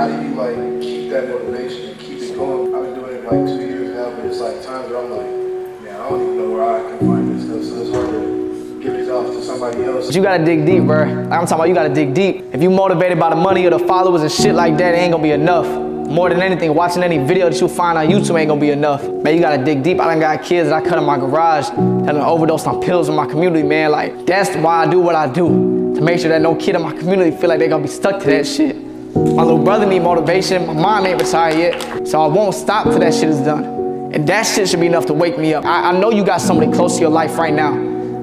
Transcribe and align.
how 0.00 0.06
do 0.06 0.26
you 0.26 0.34
like 0.34 0.80
keep 0.80 1.10
that 1.10 1.28
motivation 1.28 1.90
and 1.90 2.00
keep 2.00 2.22
it 2.22 2.34
going? 2.34 2.74
I've 2.74 2.82
been 2.84 2.94
doing 2.94 3.16
it 3.16 3.24
like 3.24 3.44
two 3.46 3.66
years 3.66 3.94
now, 3.94 4.10
but 4.16 4.24
it's 4.24 4.40
like 4.40 4.62
times 4.64 4.88
where 4.88 4.98
I'm 4.98 5.10
like, 5.10 5.82
man, 5.84 6.00
I 6.00 6.08
don't 6.08 6.22
even 6.22 6.36
know 6.38 6.50
where 6.50 6.64
I 6.64 6.88
can 6.88 6.98
find 7.00 7.38
this 7.38 7.44
stuff, 7.44 7.62
so 7.64 7.82
it's 7.82 7.90
hard 7.94 8.08
to 8.08 8.82
give 8.82 9.10
off 9.10 9.26
to 9.26 9.42
somebody 9.42 9.84
else. 9.84 10.06
But 10.06 10.14
you 10.14 10.22
gotta 10.22 10.42
dig 10.42 10.64
deep, 10.64 10.84
bro. 10.84 11.04
Like 11.04 11.08
I'm 11.08 11.46
talking 11.46 11.54
about, 11.54 11.68
you 11.68 11.74
gotta 11.74 11.92
dig 11.92 12.14
deep. 12.14 12.46
If 12.54 12.62
you 12.62 12.70
motivated 12.70 13.18
by 13.18 13.28
the 13.28 13.36
money 13.36 13.66
or 13.66 13.70
the 13.70 13.78
followers 13.78 14.22
and 14.22 14.32
shit 14.32 14.54
like 14.54 14.78
that, 14.78 14.94
it 14.94 14.98
ain't 14.98 15.12
gonna 15.12 15.22
be 15.22 15.32
enough. 15.32 15.66
More 15.66 16.30
than 16.30 16.40
anything, 16.40 16.74
watching 16.74 17.02
any 17.02 17.18
video 17.18 17.50
that 17.50 17.60
you 17.60 17.68
find 17.68 17.98
on 17.98 18.06
YouTube 18.08 18.40
ain't 18.40 18.48
gonna 18.48 18.60
be 18.60 18.70
enough. 18.70 19.06
Man, 19.06 19.34
you 19.34 19.40
gotta 19.40 19.62
dig 19.62 19.82
deep. 19.82 20.00
I 20.00 20.06
done 20.06 20.18
got 20.18 20.42
kids 20.42 20.70
that 20.70 20.82
I 20.82 20.88
cut 20.88 20.96
in 20.98 21.04
my 21.04 21.18
garage 21.18 21.68
that 21.68 22.06
done 22.06 22.16
overdosed 22.16 22.66
on 22.66 22.80
pills 22.80 23.10
in 23.10 23.14
my 23.14 23.26
community, 23.26 23.62
man. 23.62 23.90
Like, 23.90 24.24
that's 24.24 24.56
why 24.56 24.82
I 24.82 24.90
do 24.90 24.98
what 24.98 25.14
I 25.14 25.30
do. 25.30 25.92
To 25.94 26.00
make 26.00 26.20
sure 26.20 26.30
that 26.30 26.40
no 26.40 26.54
kid 26.54 26.74
in 26.74 26.80
my 26.82 26.92
community 26.92 27.36
feel 27.36 27.50
like 27.50 27.58
they 27.58 27.68
gonna 27.68 27.82
be 27.82 27.88
stuck 27.90 28.18
to 28.22 28.26
that 28.30 28.46
shit. 28.46 28.89
My 29.14 29.42
little 29.42 29.62
brother 29.62 29.86
need 29.86 30.00
motivation. 30.00 30.66
My 30.66 30.72
mom 30.72 31.06
ain't 31.06 31.20
retired 31.20 31.58
yet. 31.58 32.06
So 32.08 32.20
I 32.20 32.26
won't 32.26 32.54
stop 32.54 32.84
till 32.84 33.00
that 33.00 33.12
shit 33.12 33.28
is 33.28 33.40
done. 33.40 33.64
And 34.12 34.26
that 34.28 34.44
shit 34.44 34.68
should 34.68 34.80
be 34.80 34.86
enough 34.86 35.06
to 35.06 35.14
wake 35.14 35.38
me 35.38 35.54
up. 35.54 35.64
I, 35.64 35.90
I 35.90 35.98
know 35.98 36.10
you 36.10 36.24
got 36.24 36.40
somebody 36.40 36.72
close 36.72 36.96
to 36.96 37.00
your 37.00 37.10
life 37.10 37.36
right 37.38 37.52
now. 37.52 37.72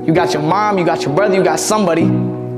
You 0.03 0.13
got 0.13 0.33
your 0.33 0.41
mom, 0.41 0.77
you 0.77 0.85
got 0.85 1.01
your 1.03 1.13
brother, 1.13 1.35
you 1.35 1.43
got 1.43 1.59
somebody 1.59 2.05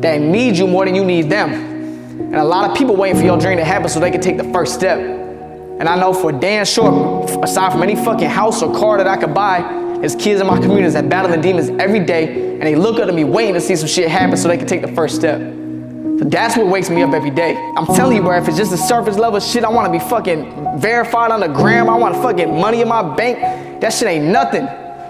that 0.02 0.22
needs 0.22 0.60
you 0.60 0.68
more 0.68 0.86
than 0.86 0.96
you 0.96 1.04
need 1.04 1.30
them. 1.30 1.52
And 1.52 2.36
a 2.36 2.44
lot 2.44 2.70
of 2.70 2.78
people 2.78 2.96
waiting 2.96 3.20
for 3.20 3.26
your 3.26 3.40
dream 3.40 3.58
to 3.58 3.66
happen 3.66 3.90
so 3.90 4.00
they 4.00 4.12
can 4.12 4.22
take 4.22 4.38
the 4.38 4.52
first 4.54 4.76
step. 4.76 5.00
And 5.00 5.90
I 5.90 6.00
know 6.00 6.14
for 6.14 6.32
damn 6.32 6.66
sure, 6.66 7.26
aside 7.44 7.72
from 7.72 7.82
any 7.82 7.96
fucking 7.96 8.30
house 8.30 8.62
or 8.62 8.72
car 8.78 8.98
that 8.98 9.08
I 9.08 9.18
could 9.18 9.34
buy, 9.34 9.62
there's 10.00 10.16
kids 10.16 10.40
in 10.40 10.48
my 10.48 10.60
communities 10.60 10.94
that 10.94 11.10
battle 11.10 11.32
the 11.32 11.42
demons 11.42 11.70
every 11.82 12.00
day, 12.02 12.54
and 12.54 12.62
they 12.62 12.76
look 12.76 13.00
up 13.00 13.08
to 13.08 13.14
me 13.14 13.24
waiting 13.24 13.56
to 13.56 13.62
see 13.62 13.76
some 13.76 13.88
shit 13.88 14.10
happen 14.10 14.38
so 14.38 14.48
they 14.48 14.58
can 14.58 14.68
take 14.68 14.82
the 14.82 14.94
first 14.94 15.16
step. 15.16 15.59
That's 16.02 16.56
what 16.56 16.68
wakes 16.68 16.90
me 16.90 17.02
up 17.02 17.14
every 17.14 17.32
day. 17.32 17.56
I'm 17.76 17.86
telling 17.86 18.16
you, 18.16 18.22
bro, 18.22 18.38
if 18.38 18.48
it's 18.48 18.58
just 18.58 18.72
the 18.72 18.78
surface 18.78 19.18
level 19.18 19.40
shit, 19.40 19.64
I 19.64 19.70
wanna 19.70 19.92
be 19.92 20.00
fucking 20.00 20.80
verified 20.80 21.32
on 21.32 21.40
the 21.40 21.48
gram, 21.48 21.90
I 21.90 21.98
want 21.98 22.16
to 22.16 22.22
fucking 22.22 22.60
money 22.60 22.82
in 22.82 22.88
my 22.88 23.16
bank, 23.16 23.82
that 23.82 23.92
shit 23.92 24.08
ain't 24.08 24.26
nothing. 24.26 24.68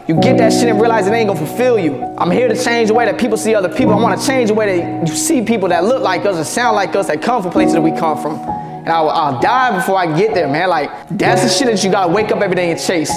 You 0.07 0.19
get 0.19 0.39
that 0.39 0.51
shit 0.51 0.67
and 0.69 0.81
realize 0.81 1.05
it 1.05 1.11
ain't 1.11 1.27
gonna 1.27 1.45
fulfill 1.45 1.77
you. 1.77 2.03
I'm 2.17 2.31
here 2.31 2.47
to 2.47 2.63
change 2.63 2.87
the 2.87 2.95
way 2.95 3.05
that 3.05 3.19
people 3.19 3.37
see 3.37 3.53
other 3.53 3.69
people. 3.69 3.93
I 3.93 4.01
wanna 4.01 4.19
change 4.19 4.47
the 4.47 4.55
way 4.55 4.79
that 4.79 5.07
you 5.07 5.15
see 5.15 5.43
people 5.43 5.69
that 5.69 5.83
look 5.83 6.01
like 6.01 6.25
us 6.25 6.37
and 6.37 6.45
sound 6.45 6.75
like 6.75 6.95
us, 6.95 7.07
that 7.07 7.21
come 7.21 7.43
from 7.43 7.51
places 7.51 7.73
that 7.73 7.81
we 7.81 7.91
come 7.91 8.19
from. 8.19 8.39
And 8.39 8.89
I'll, 8.89 9.09
I'll 9.09 9.39
die 9.39 9.75
before 9.75 9.99
I 9.99 10.17
get 10.17 10.33
there, 10.33 10.47
man. 10.47 10.69
Like, 10.69 10.89
that's 11.11 11.43
the 11.43 11.49
shit 11.49 11.67
that 11.67 11.83
you 11.83 11.91
gotta 11.91 12.11
wake 12.11 12.31
up 12.31 12.41
every 12.41 12.55
day 12.55 12.71
and 12.71 12.79
chase. 12.79 13.11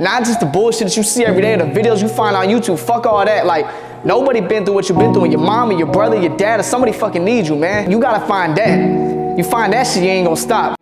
Not 0.00 0.24
just 0.24 0.40
the 0.40 0.46
bullshit 0.46 0.88
that 0.88 0.96
you 0.96 1.04
see 1.04 1.24
every 1.24 1.42
day, 1.42 1.54
the 1.54 1.64
videos 1.64 2.02
you 2.02 2.08
find 2.08 2.34
on 2.34 2.46
YouTube. 2.46 2.78
Fuck 2.78 3.06
all 3.06 3.24
that. 3.24 3.46
Like, 3.46 3.66
nobody 4.04 4.40
been 4.40 4.64
through 4.64 4.74
what 4.74 4.88
you've 4.88 4.98
been 4.98 5.12
through. 5.12 5.24
And 5.24 5.32
your 5.32 5.42
mom 5.42 5.70
or 5.70 5.74
your 5.74 5.86
brother, 5.86 6.20
your 6.20 6.36
dad, 6.36 6.60
or 6.60 6.62
somebody 6.62 6.92
fucking 6.92 7.24
needs 7.24 7.48
you, 7.48 7.56
man. 7.56 7.90
You 7.90 8.00
gotta 8.00 8.26
find 8.26 8.56
that. 8.56 9.38
You 9.38 9.44
find 9.44 9.72
that 9.72 9.86
shit, 9.86 10.02
you 10.02 10.10
ain't 10.10 10.26
gonna 10.26 10.36
stop. 10.36 10.78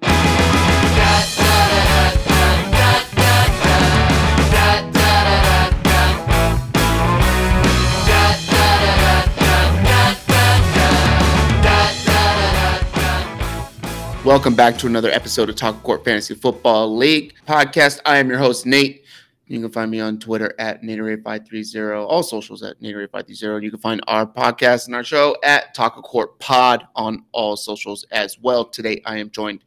Welcome 14.22 14.54
back 14.54 14.76
to 14.78 14.86
another 14.86 15.10
episode 15.10 15.48
of 15.48 15.56
Talk 15.56 15.82
Court 15.82 16.04
Fantasy 16.04 16.34
Football 16.34 16.96
League 16.96 17.34
podcast. 17.48 18.00
I 18.04 18.18
am 18.18 18.28
your 18.28 18.38
host, 18.38 18.64
Nate. 18.64 19.04
You 19.50 19.60
can 19.60 19.72
find 19.72 19.90
me 19.90 19.98
on 19.98 20.20
Twitter 20.20 20.54
at 20.60 20.80
Naderade530, 20.82 22.06
all 22.06 22.22
socials 22.22 22.62
at 22.62 22.80
Naderade530. 22.80 23.64
You 23.64 23.70
can 23.72 23.80
find 23.80 24.00
our 24.06 24.24
podcast 24.24 24.86
and 24.86 24.94
our 24.94 25.02
show 25.02 25.34
at 25.42 25.74
Talk 25.74 26.00
Court 26.04 26.38
Pod 26.38 26.86
on 26.94 27.24
all 27.32 27.56
socials 27.56 28.06
as 28.12 28.38
well. 28.38 28.64
Today, 28.64 29.02
I 29.04 29.18
am 29.18 29.28
joined 29.28 29.64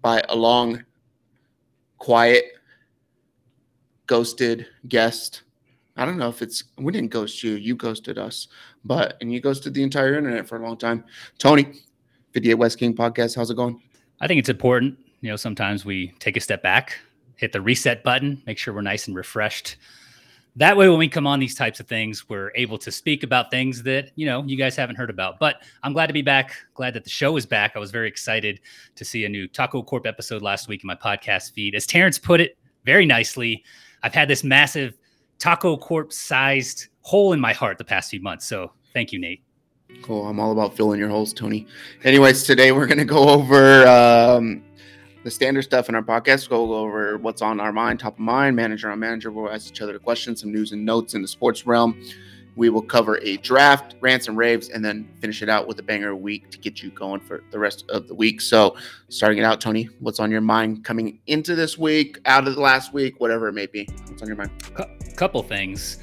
by 0.00 0.22
a 0.28 0.36
long, 0.36 0.84
quiet, 1.98 2.44
ghosted 4.06 4.68
guest. 4.86 5.42
I 5.96 6.04
don't 6.04 6.16
know 6.16 6.28
if 6.28 6.40
it's, 6.40 6.62
we 6.78 6.92
didn't 6.92 7.10
ghost 7.10 7.42
you, 7.42 7.54
you 7.54 7.74
ghosted 7.74 8.16
us, 8.16 8.46
but, 8.84 9.16
and 9.20 9.32
you 9.32 9.40
ghosted 9.40 9.74
the 9.74 9.82
entire 9.82 10.14
internet 10.14 10.46
for 10.46 10.56
a 10.56 10.62
long 10.62 10.78
time. 10.78 11.04
Tony, 11.36 11.80
58 12.30 12.54
West 12.54 12.78
King 12.78 12.94
podcast. 12.94 13.34
How's 13.34 13.50
it 13.50 13.56
going? 13.56 13.82
I 14.20 14.28
think 14.28 14.38
it's 14.38 14.48
important. 14.48 14.96
You 15.20 15.30
know, 15.30 15.36
sometimes 15.36 15.84
we 15.84 16.14
take 16.20 16.36
a 16.36 16.40
step 16.40 16.62
back, 16.62 16.96
hit 17.40 17.52
the 17.52 17.60
reset 17.60 18.04
button, 18.04 18.42
make 18.46 18.58
sure 18.58 18.74
we're 18.74 18.82
nice 18.82 19.08
and 19.08 19.16
refreshed. 19.16 19.78
That 20.56 20.76
way, 20.76 20.90
when 20.90 20.98
we 20.98 21.08
come 21.08 21.26
on 21.26 21.40
these 21.40 21.54
types 21.54 21.80
of 21.80 21.88
things, 21.88 22.28
we're 22.28 22.52
able 22.54 22.76
to 22.78 22.92
speak 22.92 23.22
about 23.22 23.50
things 23.50 23.82
that, 23.84 24.10
you 24.14 24.26
know, 24.26 24.44
you 24.44 24.56
guys 24.56 24.76
haven't 24.76 24.96
heard 24.96 25.08
about. 25.08 25.38
But 25.38 25.62
I'm 25.82 25.94
glad 25.94 26.08
to 26.08 26.12
be 26.12 26.20
back. 26.20 26.54
Glad 26.74 26.92
that 26.94 27.04
the 27.04 27.10
show 27.10 27.36
is 27.38 27.46
back. 27.46 27.72
I 27.76 27.78
was 27.78 27.90
very 27.90 28.08
excited 28.08 28.60
to 28.94 29.04
see 29.04 29.24
a 29.24 29.28
new 29.28 29.48
Taco 29.48 29.82
Corp 29.82 30.06
episode 30.06 30.42
last 30.42 30.68
week 30.68 30.82
in 30.82 30.86
my 30.86 30.94
podcast 30.94 31.52
feed. 31.52 31.74
As 31.74 31.86
Terrence 31.86 32.18
put 32.18 32.40
it 32.40 32.58
very 32.84 33.06
nicely, 33.06 33.64
I've 34.02 34.12
had 34.12 34.28
this 34.28 34.44
massive 34.44 34.98
Taco 35.38 35.78
Corp 35.78 36.12
sized 36.12 36.88
hole 37.00 37.32
in 37.32 37.40
my 37.40 37.54
heart 37.54 37.78
the 37.78 37.84
past 37.84 38.10
few 38.10 38.20
months. 38.20 38.44
So 38.44 38.72
thank 38.92 39.12
you, 39.12 39.18
Nate. 39.18 39.42
Cool. 40.02 40.26
I'm 40.26 40.38
all 40.38 40.52
about 40.52 40.76
filling 40.76 41.00
your 41.00 41.08
holes, 41.08 41.32
Tony. 41.32 41.66
Anyways, 42.04 42.42
today 42.42 42.72
we're 42.72 42.86
going 42.86 42.98
to 42.98 43.04
go 43.04 43.30
over 43.30 43.86
um, 43.86 44.62
the 45.22 45.30
standard 45.30 45.62
stuff 45.62 45.88
in 45.88 45.94
our 45.94 46.02
podcast. 46.02 46.48
Go 46.48 46.74
over 46.74 47.18
what's 47.18 47.42
on 47.42 47.60
our 47.60 47.72
mind, 47.72 48.00
top 48.00 48.14
of 48.14 48.18
mind, 48.20 48.56
manager 48.56 48.90
on 48.90 48.98
manager. 48.98 49.30
We'll 49.30 49.50
ask 49.50 49.68
each 49.68 49.80
other 49.80 49.92
the 49.92 49.98
questions, 49.98 50.40
some 50.40 50.52
news 50.52 50.72
and 50.72 50.84
notes 50.84 51.14
in 51.14 51.22
the 51.22 51.28
sports 51.28 51.66
realm. 51.66 52.00
We 52.56 52.68
will 52.68 52.82
cover 52.82 53.18
a 53.22 53.36
draft, 53.38 53.94
rants 54.00 54.28
and 54.28 54.36
raves, 54.36 54.70
and 54.70 54.84
then 54.84 55.08
finish 55.20 55.40
it 55.40 55.48
out 55.48 55.68
with 55.68 55.78
a 55.78 55.82
banger 55.82 56.14
week 56.16 56.50
to 56.50 56.58
get 56.58 56.82
you 56.82 56.90
going 56.90 57.20
for 57.20 57.44
the 57.50 57.58
rest 57.58 57.84
of 57.88 58.08
the 58.08 58.14
week. 58.14 58.40
So, 58.40 58.76
starting 59.08 59.38
it 59.38 59.44
out, 59.44 59.60
Tony, 59.60 59.88
what's 60.00 60.18
on 60.18 60.30
your 60.30 60.40
mind 60.40 60.84
coming 60.84 61.20
into 61.26 61.54
this 61.54 61.78
week, 61.78 62.18
out 62.26 62.48
of 62.48 62.54
the 62.56 62.60
last 62.60 62.92
week, 62.92 63.20
whatever 63.20 63.48
it 63.48 63.52
may 63.52 63.66
be? 63.66 63.88
What's 64.08 64.20
on 64.20 64.28
your 64.28 64.36
mind? 64.36 64.50
C- 64.76 65.14
couple 65.14 65.42
things. 65.42 65.98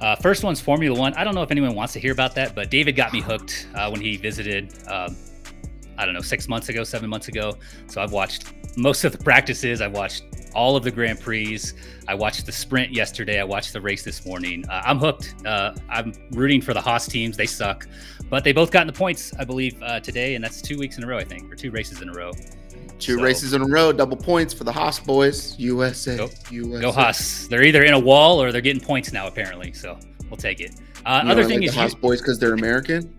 Uh, 0.00 0.16
first 0.16 0.44
one's 0.44 0.60
Formula 0.60 0.98
One. 0.98 1.14
I 1.14 1.24
don't 1.24 1.34
know 1.34 1.42
if 1.42 1.50
anyone 1.50 1.74
wants 1.74 1.92
to 1.94 2.00
hear 2.00 2.12
about 2.12 2.34
that, 2.34 2.54
but 2.54 2.70
David 2.70 2.96
got 2.96 3.12
me 3.12 3.20
hooked 3.20 3.68
uh, 3.74 3.88
when 3.90 4.00
he 4.00 4.16
visited. 4.16 4.72
Um, 4.88 5.16
I 6.02 6.04
don't 6.04 6.14
know, 6.14 6.20
six 6.20 6.48
months 6.48 6.68
ago, 6.68 6.84
seven 6.84 7.08
months 7.08 7.28
ago. 7.28 7.56
So 7.86 8.02
I've 8.02 8.12
watched 8.12 8.52
most 8.76 9.04
of 9.04 9.12
the 9.12 9.18
practices. 9.18 9.80
I've 9.80 9.92
watched 9.92 10.24
all 10.54 10.76
of 10.76 10.84
the 10.84 10.90
Grand 10.90 11.20
Prix. 11.20 11.60
I 12.08 12.14
watched 12.14 12.44
the 12.46 12.52
sprint 12.52 12.92
yesterday. 12.92 13.40
I 13.40 13.44
watched 13.44 13.72
the 13.72 13.80
race 13.80 14.02
this 14.02 14.26
morning. 14.26 14.68
Uh, 14.68 14.82
I'm 14.84 14.98
hooked. 14.98 15.34
Uh, 15.46 15.74
I'm 15.88 16.12
rooting 16.32 16.60
for 16.60 16.74
the 16.74 16.80
Haas 16.80 17.06
teams. 17.06 17.36
They 17.36 17.46
suck, 17.46 17.86
but 18.28 18.44
they 18.44 18.52
both 18.52 18.70
got 18.70 18.82
in 18.82 18.86
the 18.86 18.92
points, 18.92 19.32
I 19.38 19.44
believe, 19.44 19.80
uh, 19.82 20.00
today, 20.00 20.34
and 20.34 20.44
that's 20.44 20.60
two 20.60 20.78
weeks 20.78 20.98
in 20.98 21.04
a 21.04 21.06
row, 21.06 21.18
I 21.18 21.24
think, 21.24 21.50
or 21.50 21.54
two 21.54 21.70
races 21.70 22.02
in 22.02 22.08
a 22.08 22.12
row. 22.12 22.32
Two 22.98 23.16
so, 23.16 23.22
races 23.22 23.52
in 23.52 23.62
a 23.62 23.66
row, 23.66 23.92
double 23.92 24.16
points 24.16 24.54
for 24.54 24.64
the 24.64 24.72
Haas 24.72 25.00
boys, 25.00 25.58
USA. 25.58 26.16
Go, 26.16 26.30
USA. 26.50 26.82
go 26.82 26.92
Haas. 26.92 27.46
They're 27.48 27.64
either 27.64 27.84
in 27.84 27.94
a 27.94 27.98
wall 27.98 28.40
or 28.40 28.52
they're 28.52 28.60
getting 28.60 28.82
points 28.82 29.12
now, 29.12 29.26
apparently. 29.26 29.72
So 29.72 29.98
we'll 30.30 30.36
take 30.36 30.60
it. 30.60 30.76
Uh, 31.04 31.22
other 31.26 31.44
thing 31.44 31.60
like 31.60 31.68
is 31.68 31.74
the 31.74 31.80
Haas 31.80 31.94
you, 31.94 31.98
boys 31.98 32.20
because 32.20 32.38
they're 32.38 32.54
American. 32.54 33.12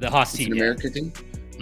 The 0.00 0.10
Haas 0.10 0.30
It's 0.30 0.38
team, 0.38 0.52
an 0.52 0.56
yeah. 0.56 0.62
American 0.64 0.92
team. 0.92 1.12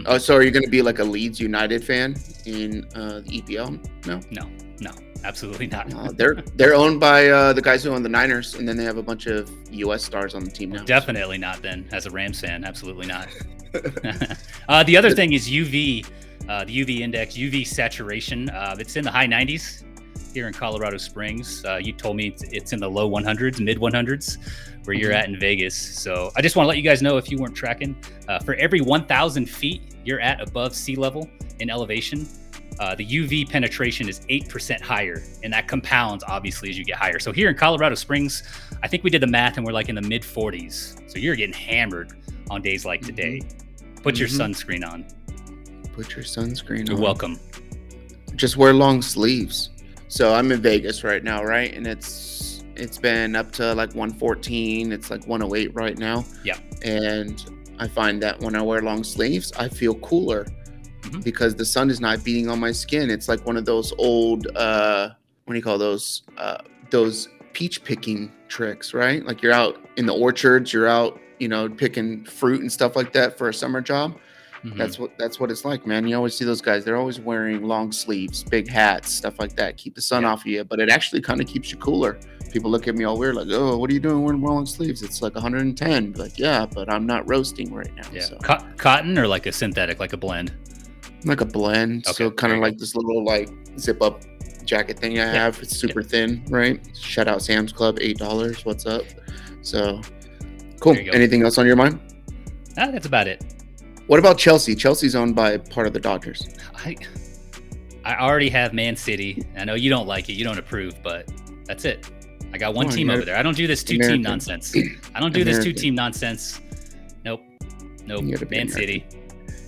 Oh, 0.06 0.19
so 0.19 0.34
are 0.37 0.43
you 0.43 0.50
going 0.50 0.62
to 0.65 0.71
be 0.71 0.83
like 0.83 0.99
a 0.99 1.05
Leeds 1.05 1.41
United 1.41 1.84
fan 1.84 2.16
in 2.47 2.87
uh, 2.94 3.21
the 3.21 3.43
EPL? 3.43 4.06
No, 4.06 4.21
No, 4.31 4.49
no, 4.81 4.91
absolutely 5.25 5.66
not. 5.66 5.93
uh, 5.94 6.11
they're 6.12 6.37
they're 6.56 6.75
owned 6.75 7.00
by 7.00 7.28
uh, 7.28 7.53
the 7.53 7.62
guys 7.62 7.84
who 7.84 7.91
own 7.91 8.03
the 8.03 8.09
Niners, 8.09 8.55
and 8.55 8.69
then 8.69 8.77
they 8.77 8.84
have 8.84 8.97
a 8.97 9.03
bunch 9.03 9.27
of 9.27 9.50
U.S. 9.71 10.05
stars 10.05 10.34
on 10.34 10.44
the 10.44 10.50
team 10.50 10.71
now. 10.71 10.84
Definitely 10.84 11.38
not. 11.38 11.62
Then, 11.62 11.88
as 11.93 12.06
a 12.06 12.11
Rams 12.11 12.41
fan, 12.41 12.65
absolutely 12.65 13.06
not. 13.06 13.28
uh, 14.69 14.83
the 14.84 14.97
other 14.97 15.11
thing 15.11 15.33
is 15.33 15.49
UV, 15.49 16.06
uh, 16.49 16.65
the 16.65 16.84
UV 16.84 17.00
index, 17.00 17.34
UV 17.34 17.67
saturation. 17.67 18.49
Uh, 18.50 18.77
it's 18.78 18.97
in 18.97 19.05
the 19.05 19.11
high 19.11 19.27
90s 19.27 19.84
here 20.32 20.46
in 20.46 20.52
Colorado 20.52 20.96
Springs. 20.96 21.64
Uh, 21.64 21.76
you 21.76 21.92
told 21.92 22.16
me 22.16 22.34
it's, 22.52 22.72
in 22.72 22.80
the 22.80 22.88
low 22.88 23.10
100s, 23.10 23.60
mid 23.60 23.78
100s, 23.78 24.38
where 24.84 24.96
you're 24.96 25.12
at 25.12 25.28
in 25.28 25.38
Vegas. 25.38 25.76
So 25.76 26.30
I 26.36 26.42
just 26.42 26.56
want 26.56 26.64
to 26.64 26.68
let 26.68 26.76
you 26.76 26.82
guys 26.82 27.02
know 27.02 27.16
if 27.16 27.30
you 27.30 27.38
weren't 27.38 27.54
tracking, 27.54 27.96
uh, 28.28 28.38
for 28.40 28.54
every 28.54 28.80
1,000 28.80 29.46
feet 29.48 29.82
you're 30.04 30.20
at 30.20 30.40
above 30.40 30.74
sea 30.74 30.96
level 30.96 31.28
in 31.58 31.70
elevation, 31.70 32.26
uh, 32.78 32.94
the 32.94 33.05
UV 33.05 33.49
penetration 33.50 34.08
is 34.08 34.20
8% 34.31 34.81
higher, 34.81 35.22
and 35.43 35.52
that 35.52 35.69
compounds 35.69 36.25
obviously 36.26 36.70
as 36.70 36.78
you 36.78 36.84
get 36.84 36.96
higher. 36.96 37.19
So 37.19 37.32
here 37.32 37.50
in 37.50 37.56
Colorado 37.56 37.94
Springs, 37.94 38.43
I 38.82 38.88
think 38.88 39.05
we 39.05 39.10
did 39.10 39.20
the 39.20 39.26
math 39.26 39.58
and 39.58 39.66
we're 39.66 39.72
like 39.72 39.88
in 39.90 39.94
the 39.96 40.02
mid 40.02 40.22
40s. 40.22 41.10
So 41.10 41.19
you're 41.19 41.37
getting 41.37 41.55
hammered 41.55 42.12
on 42.49 42.62
days 42.62 42.84
like 42.87 43.02
today. 43.02 43.43
Put 44.02 44.19
your 44.19 44.28
Mhm. 44.28 44.55
sunscreen 44.55 44.90
on. 44.90 45.05
Put 45.93 46.14
your 46.14 46.25
sunscreen 46.25 46.81
on. 46.81 46.87
You're 46.87 46.96
on. 46.96 47.02
welcome. 47.02 47.38
Just 48.37 48.56
wear 48.56 48.72
long 48.72 49.02
sleeves. 49.02 49.69
So 50.10 50.34
I'm 50.34 50.50
in 50.50 50.60
Vegas 50.60 51.04
right 51.04 51.22
now, 51.22 51.44
right? 51.44 51.72
And 51.72 51.86
it's 51.86 52.64
it's 52.74 52.98
been 52.98 53.36
up 53.36 53.52
to 53.52 53.74
like 53.74 53.90
114. 53.94 54.90
It's 54.90 55.08
like 55.10 55.24
108 55.26 55.72
right 55.74 55.96
now. 55.96 56.24
Yeah. 56.44 56.58
And 56.82 57.44
I 57.78 57.86
find 57.86 58.20
that 58.22 58.40
when 58.40 58.56
I 58.56 58.62
wear 58.62 58.82
long 58.82 59.04
sleeves, 59.04 59.52
I 59.58 59.68
feel 59.68 59.94
cooler 59.96 60.46
Mhm. 61.02 61.22
because 61.22 61.54
the 61.54 61.64
sun 61.64 61.90
is 61.90 62.00
not 62.00 62.24
beating 62.24 62.48
on 62.50 62.58
my 62.58 62.72
skin. 62.72 63.08
It's 63.08 63.28
like 63.28 63.46
one 63.46 63.56
of 63.56 63.64
those 63.64 63.92
old 63.98 64.48
uh 64.56 65.10
what 65.44 65.54
do 65.54 65.58
you 65.58 65.62
call 65.62 65.78
those? 65.78 66.22
Uh 66.36 66.58
those 66.90 67.28
peach 67.52 67.84
picking 67.84 68.32
tricks, 68.48 68.92
right? 68.92 69.24
Like 69.24 69.42
you're 69.42 69.52
out 69.52 69.76
in 69.96 70.06
the 70.06 70.14
orchards, 70.14 70.72
you're 70.72 70.88
out, 70.88 71.20
you 71.38 71.46
know, 71.48 71.68
picking 71.68 72.24
fruit 72.24 72.60
and 72.62 72.70
stuff 72.72 72.96
like 72.96 73.12
that 73.12 73.38
for 73.38 73.48
a 73.48 73.54
summer 73.54 73.80
job. 73.80 74.18
Mhm. 74.64 74.76
That's 74.76 74.98
what 74.98 75.16
that's 75.18 75.40
what 75.40 75.50
it's 75.50 75.64
like, 75.64 75.86
man. 75.86 76.06
You 76.06 76.16
always 76.16 76.34
see 76.36 76.44
those 76.44 76.60
guys. 76.60 76.84
They're 76.84 76.96
always 76.96 77.18
wearing 77.18 77.62
long 77.62 77.92
sleeves, 77.92 78.42
big 78.44 78.68
hats, 78.68 79.10
stuff 79.12 79.38
like 79.38 79.56
that. 79.56 79.76
Keep 79.78 79.94
the 79.94 80.02
sun 80.02 80.22
Yeah. 80.22 80.30
off 80.32 80.40
of 80.42 80.46
you, 80.48 80.64
but 80.64 80.80
it 80.80 80.90
actually 80.90 81.22
kind 81.22 81.40
of 81.40 81.46
keeps 81.46 81.70
you 81.70 81.78
cooler. 81.78 82.18
People 82.52 82.70
look 82.70 82.86
at 82.88 82.94
me 82.94 83.04
all 83.04 83.16
weird, 83.16 83.36
like, 83.36 83.46
"Oh, 83.50 83.78
what 83.78 83.88
are 83.90 83.94
you 83.94 84.00
doing 84.00 84.22
wearing 84.22 84.42
long 84.42 84.66
sleeves? 84.66 85.02
It's 85.02 85.22
like 85.22 85.34
110." 85.34 86.12
Like, 86.16 86.38
yeah, 86.38 86.66
but 86.66 86.90
I'm 86.92 87.06
not 87.06 87.26
roasting 87.28 87.72
right 87.72 87.94
now. 87.96 88.02
yeah. 88.12 88.22
So 88.22 88.36
Co- 88.42 88.58
cotton 88.76 89.16
or 89.18 89.26
like 89.26 89.46
a 89.46 89.52
synthetic, 89.52 89.98
like 90.00 90.12
a 90.12 90.16
blend. 90.18 90.52
like 91.26 91.40
a 91.42 91.44
blend. 91.44 92.06
Okay, 92.08 92.24
so 92.24 92.30
kind 92.30 92.52
of 92.52 92.60
like 92.60 92.76
this 92.78 92.94
little 92.96 93.22
like 93.24 93.48
zip 93.78 94.00
up 94.02 94.22
jacket 94.64 94.98
thing 94.98 95.12
I 95.12 95.24
Yeah. 95.24 95.32
have. 95.32 95.58
It's 95.62 95.76
super 95.76 96.02
thin, 96.02 96.42
right? 96.50 96.80
Shout 96.98 97.28
out 97.28 97.42
Sam's 97.42 97.72
Club, 97.72 97.98
eight 98.00 98.16
dollars. 98.18 98.64
What's 98.64 98.84
up? 98.86 99.02
So 99.62 100.00
cool. 100.80 100.94
There 100.94 101.02
you 101.02 101.10
go. 101.12 101.16
Anything 101.16 101.42
else 101.42 101.58
on 101.58 101.66
your 101.66 101.76
mind? 101.76 101.98
Ah, 102.78 102.90
that's 102.90 103.04
about 103.06 103.26
it. 103.28 103.42
What 104.10 104.18
about 104.18 104.38
Chelsea? 104.38 104.74
Chelsea's 104.74 105.14
owned 105.14 105.36
by 105.36 105.56
part 105.56 105.86
of 105.86 105.92
the 105.92 106.00
Dodgers. 106.00 106.48
I 106.74 106.96
I 108.04 108.16
already 108.16 108.48
have 108.48 108.72
Man 108.72 108.96
City. 108.96 109.46
I 109.56 109.64
know 109.64 109.74
you 109.74 109.88
don't 109.88 110.08
like 110.08 110.28
it, 110.28 110.32
you 110.32 110.42
don't 110.42 110.58
approve, 110.58 111.00
but 111.00 111.30
that's 111.64 111.84
it. 111.84 112.10
I 112.52 112.58
got 112.58 112.74
one 112.74 112.86
on, 112.86 112.92
team 112.92 113.08
over 113.08 113.24
there. 113.24 113.36
I 113.36 113.42
don't 113.44 113.56
do 113.56 113.68
this 113.68 113.84
two 113.84 113.94
American. 113.94 114.16
team 114.16 114.22
nonsense. 114.22 114.74
I 115.14 115.20
don't 115.20 115.32
do 115.32 115.44
this 115.44 115.62
two 115.62 115.72
team 115.72 115.94
nonsense. 115.94 116.60
Nope. 117.24 117.40
Nope. 118.04 118.24
You 118.24 118.32
gotta 118.32 118.46
be 118.46 118.56
Man 118.56 118.66
American. 118.66 118.68
City. 118.68 119.06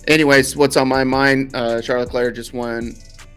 Anyways, 0.09 0.57
what's 0.57 0.75
on 0.75 0.89
my 0.89 1.05
mind? 1.05 1.55
Uh, 1.55 1.81
Charles 1.81 2.07
Leclerc 2.07 2.35
just 2.35 2.51
won 2.51 2.95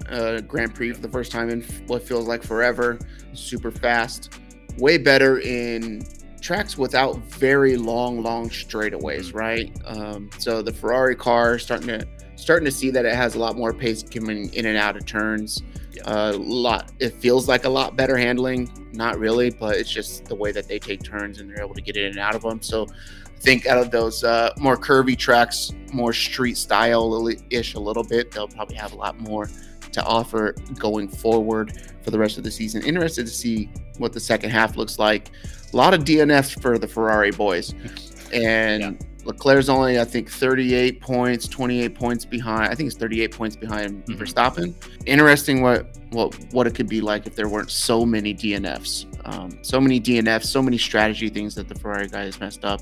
uh, 0.08 0.40
Grand 0.40 0.74
Prix 0.74 0.92
for 0.92 1.02
the 1.02 1.08
first 1.08 1.30
time 1.30 1.50
in 1.50 1.62
what 1.86 2.02
feels 2.02 2.26
like 2.26 2.42
forever. 2.42 2.98
Super 3.32 3.70
fast, 3.70 4.40
way 4.76 4.98
better 4.98 5.38
in 5.38 6.04
tracks 6.40 6.76
without 6.78 7.16
very 7.18 7.76
long, 7.76 8.22
long 8.22 8.48
straightaways, 8.48 9.34
right? 9.34 9.76
Um, 9.84 10.30
so 10.38 10.62
the 10.62 10.72
Ferrari 10.72 11.16
car 11.16 11.58
starting 11.58 11.88
to 11.88 12.06
starting 12.36 12.64
to 12.66 12.70
see 12.70 12.90
that 12.90 13.04
it 13.04 13.14
has 13.14 13.34
a 13.34 13.38
lot 13.38 13.56
more 13.56 13.72
pace 13.72 14.02
coming 14.02 14.52
in 14.52 14.66
and 14.66 14.76
out 14.76 14.96
of 14.96 15.06
turns. 15.06 15.62
Yeah. 15.92 16.02
A 16.06 16.32
lot. 16.32 16.92
It 16.98 17.14
feels 17.14 17.48
like 17.48 17.64
a 17.64 17.68
lot 17.68 17.96
better 17.96 18.16
handling. 18.16 18.70
Not 18.92 19.18
really, 19.18 19.50
but 19.50 19.76
it's 19.76 19.90
just 19.90 20.26
the 20.26 20.34
way 20.34 20.52
that 20.52 20.68
they 20.68 20.78
take 20.78 21.02
turns 21.02 21.40
and 21.40 21.48
they're 21.48 21.64
able 21.64 21.74
to 21.74 21.80
get 21.80 21.96
in 21.96 22.06
and 22.06 22.18
out 22.18 22.34
of 22.34 22.42
them. 22.42 22.60
So 22.60 22.86
I 23.24 23.38
think 23.40 23.66
out 23.66 23.78
of 23.78 23.90
those 23.90 24.22
uh, 24.22 24.52
more 24.58 24.76
curvy 24.76 25.16
tracks, 25.16 25.72
more 25.92 26.12
street 26.12 26.58
style 26.58 27.28
ish 27.50 27.74
a 27.74 27.80
little 27.80 28.04
bit, 28.04 28.30
they'll 28.30 28.48
probably 28.48 28.76
have 28.76 28.92
a 28.92 28.96
lot 28.96 29.18
more 29.18 29.48
to 29.92 30.02
offer 30.04 30.54
going 30.78 31.08
forward 31.08 31.80
for 32.02 32.10
the 32.10 32.18
rest 32.18 32.38
of 32.38 32.44
the 32.44 32.50
season. 32.50 32.82
Interested 32.82 33.26
to 33.26 33.32
see 33.32 33.68
what 33.98 34.12
the 34.12 34.20
second 34.20 34.50
half 34.50 34.76
looks 34.76 34.98
like. 34.98 35.30
A 35.72 35.76
lot 35.76 35.94
of 35.94 36.04
DNFs 36.04 36.60
for 36.60 36.78
the 36.78 36.88
Ferrari 36.88 37.30
boys. 37.30 37.74
And 38.32 38.98
Leclerc's 39.24 39.68
only, 39.68 40.00
I 40.00 40.04
think, 40.04 40.28
38 40.28 41.00
points, 41.00 41.46
28 41.46 41.94
points 41.94 42.24
behind. 42.24 42.72
I 42.72 42.74
think 42.74 42.88
it's 42.88 42.96
38 42.98 43.30
points 43.30 43.54
behind 43.54 44.04
Mhm. 44.06 44.18
Verstappen. 44.18 44.74
Interesting 45.06 45.62
what 45.62 45.86
what 46.10 46.34
what 46.52 46.66
it 46.66 46.74
could 46.74 46.88
be 46.88 47.00
like 47.00 47.28
if 47.28 47.36
there 47.36 47.48
weren't 47.48 47.70
so 47.70 48.04
many 48.04 48.34
DNFs. 48.34 49.06
Um, 49.24 49.56
so 49.62 49.80
many 49.80 50.00
DNFs, 50.00 50.46
so 50.46 50.60
many 50.60 50.76
strategy 50.76 51.28
things 51.28 51.54
that 51.54 51.68
the 51.68 51.76
Ferrari 51.76 52.08
guys 52.08 52.40
messed 52.40 52.64
up. 52.64 52.80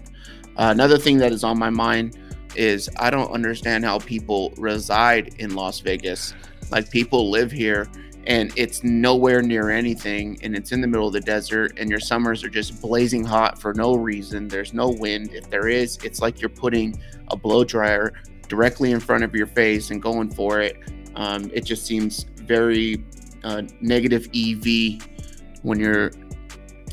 Uh, 0.56 0.70
another 0.72 0.96
thing 0.96 1.18
that 1.18 1.30
is 1.30 1.44
on 1.44 1.58
my 1.58 1.70
mind 1.70 2.16
is 2.56 2.88
I 2.96 3.10
don't 3.10 3.30
understand 3.30 3.84
how 3.84 3.98
people 3.98 4.54
reside 4.56 5.34
in 5.38 5.54
Las 5.54 5.80
Vegas. 5.80 6.32
Like 6.70 6.90
people 6.90 7.30
live 7.30 7.50
here 7.50 7.88
and 8.26 8.52
it's 8.56 8.82
nowhere 8.82 9.42
near 9.42 9.70
anything 9.70 10.38
and 10.42 10.56
it's 10.56 10.72
in 10.72 10.80
the 10.80 10.86
middle 10.86 11.06
of 11.06 11.12
the 11.12 11.20
desert 11.20 11.74
and 11.78 11.90
your 11.90 12.00
summers 12.00 12.42
are 12.42 12.48
just 12.48 12.80
blazing 12.80 13.24
hot 13.24 13.60
for 13.60 13.74
no 13.74 13.94
reason. 13.94 14.48
There's 14.48 14.72
no 14.72 14.88
wind. 14.88 15.34
If 15.34 15.50
there 15.50 15.68
is, 15.68 15.98
it's 16.02 16.20
like 16.20 16.40
you're 16.40 16.48
putting 16.48 17.00
a 17.28 17.36
blow 17.36 17.64
dryer 17.64 18.12
directly 18.48 18.92
in 18.92 19.00
front 19.00 19.24
of 19.24 19.34
your 19.34 19.46
face 19.46 19.90
and 19.90 20.00
going 20.00 20.30
for 20.30 20.60
it. 20.60 20.78
Um, 21.16 21.50
it 21.52 21.64
just 21.64 21.86
seems 21.86 22.24
very 22.36 23.04
uh, 23.44 23.62
negative 23.80 24.28
EV 24.34 25.02
when 25.62 25.78
you're 25.78 26.10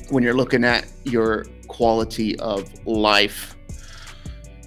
when 0.09 0.23
you're 0.23 0.33
looking 0.33 0.65
at 0.65 0.91
your 1.05 1.45
quality 1.67 2.37
of 2.39 2.69
life. 2.85 3.55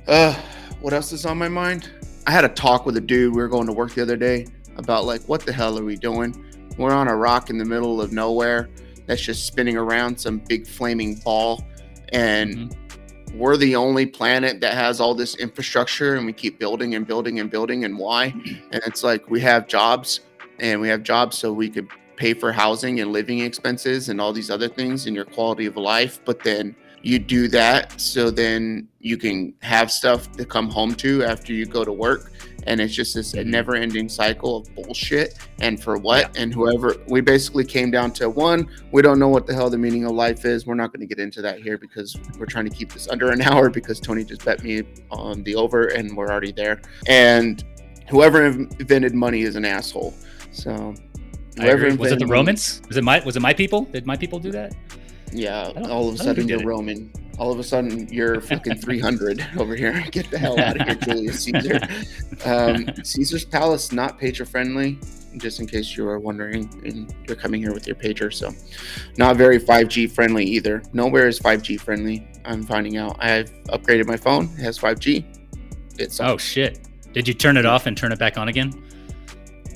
Uh, 0.09 0.35
what 0.81 0.95
else 0.95 1.13
is 1.13 1.27
on 1.27 1.37
my 1.37 1.49
mind? 1.49 1.91
I 2.27 2.31
had 2.31 2.45
a 2.45 2.49
talk 2.49 2.87
with 2.87 2.97
a 2.97 3.01
dude. 3.01 3.35
We 3.35 3.43
were 3.43 3.49
going 3.49 3.67
to 3.67 3.73
work 3.73 3.93
the 3.95 4.03
other 4.03 4.17
day 4.17 4.47
about 4.77 5.05
like, 5.05 5.23
what 5.23 5.41
the 5.43 5.53
hell 5.53 5.79
are 5.79 5.85
we 5.85 5.97
doing? 5.97 6.45
We're 6.77 6.93
on 6.93 7.09
a 7.09 7.17
rock 7.17 7.51
in 7.51 7.59
the 7.59 7.65
middle 7.65 8.01
of 8.01 8.13
nowhere 8.13 8.69
that's 9.07 9.23
just 9.23 9.47
spinning 9.47 9.77
around 9.77 10.19
some 10.19 10.39
big 10.39 10.67
flaming 10.67 11.17
ball, 11.17 11.65
and 12.13 12.55
mm-hmm. 12.71 13.39
we're 13.39 13.57
the 13.57 13.77
only 13.77 14.07
planet 14.07 14.61
that 14.61 14.75
has 14.75 15.01
all 15.01 15.15
this 15.15 15.37
infrastructure, 15.37 16.17
and 16.17 16.27
we 16.27 16.33
keep 16.33 16.59
building 16.59 16.95
and 16.95 17.07
building 17.07 17.41
and 17.41 17.51
building. 17.51 17.85
And 17.85 17.99
why? 17.99 18.27
And 18.73 18.83
it's 18.87 19.05
like 19.05 19.29
we 19.31 19.41
have 19.41 19.69
jobs, 19.69 20.21
and 20.59 20.81
we 20.81 20.89
have 20.89 21.03
jobs 21.03 21.39
so 21.39 21.53
we 21.53 21.69
could 21.69 21.89
pay 22.17 22.35
for 22.35 22.53
housing 22.53 23.01
and 23.01 23.13
living 23.13 23.41
expenses 23.41 24.09
and 24.09 24.21
all 24.21 24.33
these 24.33 24.51
other 24.51 24.69
things 24.69 25.07
and 25.07 25.17
your 25.17 25.25
quality 25.25 25.67
of 25.67 25.77
life. 25.77 26.21
But 26.25 26.43
then 26.43 26.75
you 27.05 27.19
do 27.19 27.49
that 27.49 28.01
so 28.01 28.31
then 28.31 28.89
you 29.01 29.17
can 29.19 29.53
have 29.63 29.93
stuff 29.93 30.31
to 30.33 30.45
come 30.45 30.71
home 30.71 30.95
to 30.95 31.23
after 31.25 31.53
you 31.53 31.67
go 31.67 31.85
to 31.85 31.93
work 31.93 32.33
and 32.67 32.81
it's 32.81 32.95
just 32.95 33.15
this 33.15 33.33
Mhm. 33.35 33.47
never 33.47 33.75
ending 33.77 34.09
cycle 34.09 34.57
of 34.57 34.75
bullshit 34.75 35.35
and 35.61 35.83
for 35.83 35.99
what 35.99 36.35
and 36.37 36.55
whoever 36.55 36.97
we 37.09 37.21
basically 37.21 37.65
came 37.65 37.91
down 37.91 38.11
to 38.13 38.31
one 38.31 38.67
we 38.91 39.03
don't 39.03 39.19
know 39.19 39.29
what 39.29 39.47
the 39.47 39.53
hell 39.53 39.69
the 39.69 39.77
meaning 39.77 40.05
of 40.07 40.13
life 40.13 40.47
is 40.47 40.67
we're 40.67 40.75
not 40.75 40.93
going 40.93 41.07
to 41.07 41.15
get 41.15 41.23
into 41.23 41.43
that 41.43 41.59
here 41.61 41.77
because 41.77 42.17
we're 42.39 42.47
trying 42.47 42.65
to 42.69 42.75
keep 42.75 42.91
this 42.93 43.07
under 43.09 43.31
an 43.31 43.43
hour 43.49 43.69
because 43.69 44.01
tony 44.01 44.25
just 44.25 44.43
bet 44.45 44.63
me 44.65 44.83
on 45.11 45.43
the 45.43 45.55
over 45.55 45.89
and 45.89 46.17
we're 46.17 46.29
already 46.31 46.53
there 46.53 46.81
and 47.07 47.65
whoever 48.09 48.47
invented 48.47 49.15
money 49.15 49.43
is 49.43 49.57
an 49.57 49.65
asshole 49.65 50.15
so. 50.53 50.73
Was 51.57 51.65
it 51.65 51.67
the 51.67 51.71
invented 51.89 52.21
money- 52.21 52.31
Romans? 52.33 52.83
Was 52.89 52.97
it 52.97 53.05
my 53.05 53.23
was 53.25 53.37
it 53.37 53.41
my 53.41 53.53
people? 53.55 53.83
Did 53.85 54.07
my 54.07 54.17
people 54.17 54.39
do 54.41 54.51
that? 54.53 54.75
Yeah, 55.35 55.73
all 55.91 56.09
of 56.09 56.15
a 56.15 56.19
sudden 56.19 56.49
you're. 56.49 56.65
Roman. 56.65 57.13
All 57.39 57.51
of 57.51 57.59
a 57.59 57.65
sudden 57.65 58.09
you're 58.13 58.41
fucking 58.41 58.77
300 58.77 59.45
over 59.59 59.75
here. 59.75 60.05
Get 60.11 60.31
the 60.31 60.39
hell 60.39 60.59
out 60.59 60.81
of 60.81 60.87
here, 60.87 60.95
Julius 60.95 61.43
Caesar. 61.45 61.81
Um, 62.45 62.87
Caesar's 63.03 63.45
Palace 63.45 63.91
not 63.93 64.21
pager 64.21 64.47
friendly, 64.47 64.99
just 65.37 65.59
in 65.59 65.67
case 65.67 65.97
you 65.97 66.07
are 66.09 66.21
wondering, 66.21 66.71
and 66.85 67.13
you're 67.27 67.37
coming 67.37 67.61
here 67.61 67.75
with 67.75 67.87
your 67.87 67.97
pager. 67.97 68.33
So, 68.33 68.53
not 69.19 69.37
very 69.37 69.59
5G 69.59 70.13
friendly 70.13 70.45
either. 70.45 70.83
Nowhere 70.93 71.27
is 71.27 71.41
5G 71.41 71.81
friendly. 71.81 72.27
I'm 72.45 72.63
finding 72.63 72.97
out. 72.97 73.17
I've 73.19 73.51
upgraded 73.65 74.07
my 74.07 74.17
phone. 74.17 74.45
It 74.57 74.63
has 74.63 74.79
5G. 74.79 75.25
It's 75.99 76.21
Oh 76.21 76.37
shit! 76.37 76.89
Did 77.13 77.27
you 77.29 77.35
turn 77.35 77.57
it 77.57 77.67
off 77.67 77.87
and 77.87 77.97
turn 77.97 78.13
it 78.13 78.19
back 78.19 78.39
on 78.39 78.49
again? 78.49 78.73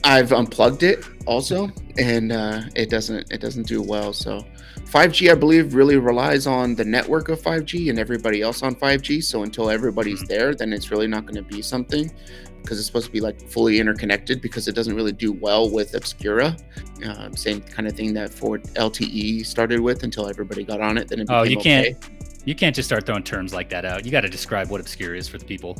I've 0.04 0.32
unplugged 0.32 0.82
it 0.84 1.04
also, 1.26 1.70
and 1.98 2.32
uh, 2.32 2.62
it 2.74 2.90
doesn't 2.90 3.30
it 3.32 3.40
doesn't 3.40 3.66
do 3.66 3.82
well. 3.82 4.12
So, 4.12 4.44
5G 4.90 5.30
I 5.30 5.34
believe 5.34 5.74
really 5.74 5.96
relies 5.98 6.46
on 6.46 6.74
the 6.74 6.84
network 6.84 7.28
of 7.28 7.40
5G 7.40 7.90
and 7.90 7.98
everybody 7.98 8.40
else 8.40 8.62
on 8.62 8.74
5G. 8.74 9.22
So 9.22 9.42
until 9.42 9.68
everybody's 9.68 10.22
there, 10.24 10.54
then 10.54 10.72
it's 10.72 10.90
really 10.90 11.06
not 11.06 11.26
going 11.26 11.36
to 11.36 11.42
be 11.42 11.60
something 11.60 12.10
because 12.62 12.78
it's 12.78 12.86
supposed 12.86 13.06
to 13.06 13.12
be 13.12 13.20
like 13.20 13.40
fully 13.50 13.80
interconnected 13.80 14.40
because 14.40 14.66
it 14.66 14.74
doesn't 14.74 14.94
really 14.94 15.12
do 15.12 15.32
well 15.32 15.70
with 15.70 15.94
Obscura. 15.94 16.56
Uh, 17.04 17.30
same 17.32 17.60
kind 17.60 17.86
of 17.86 17.94
thing 17.94 18.14
that 18.14 18.32
Ford 18.32 18.62
LTE 18.74 19.44
started 19.44 19.80
with 19.80 20.04
until 20.04 20.26
everybody 20.26 20.64
got 20.64 20.80
on 20.80 20.96
it. 20.96 21.08
Then 21.08 21.20
it 21.20 21.24
became 21.26 21.38
Oh, 21.38 21.42
you 21.42 21.58
okay. 21.58 21.92
can't. 21.92 22.10
You 22.46 22.54
can't 22.54 22.74
just 22.74 22.88
start 22.88 23.04
throwing 23.04 23.24
terms 23.24 23.52
like 23.52 23.68
that 23.68 23.84
out. 23.84 24.06
You 24.06 24.10
got 24.10 24.22
to 24.22 24.28
describe 24.30 24.70
what 24.70 24.80
Obscura 24.80 25.18
is 25.18 25.28
for 25.28 25.36
the 25.36 25.44
people. 25.44 25.76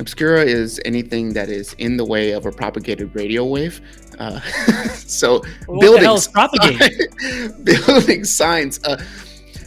Obscura 0.00 0.42
is 0.42 0.80
anything 0.84 1.32
that 1.34 1.48
is 1.48 1.74
in 1.74 1.96
the 1.96 2.04
way 2.04 2.32
of 2.32 2.46
a 2.46 2.52
propagated 2.52 3.14
radio 3.14 3.44
wave. 3.44 3.80
Uh, 4.18 4.40
so 4.90 5.42
What 5.66 5.80
buildings, 5.80 6.28
the 6.28 6.40
hell 6.40 6.50
is 6.50 7.52
building 7.86 8.24
signs. 8.24 8.82
Uh, 8.84 9.02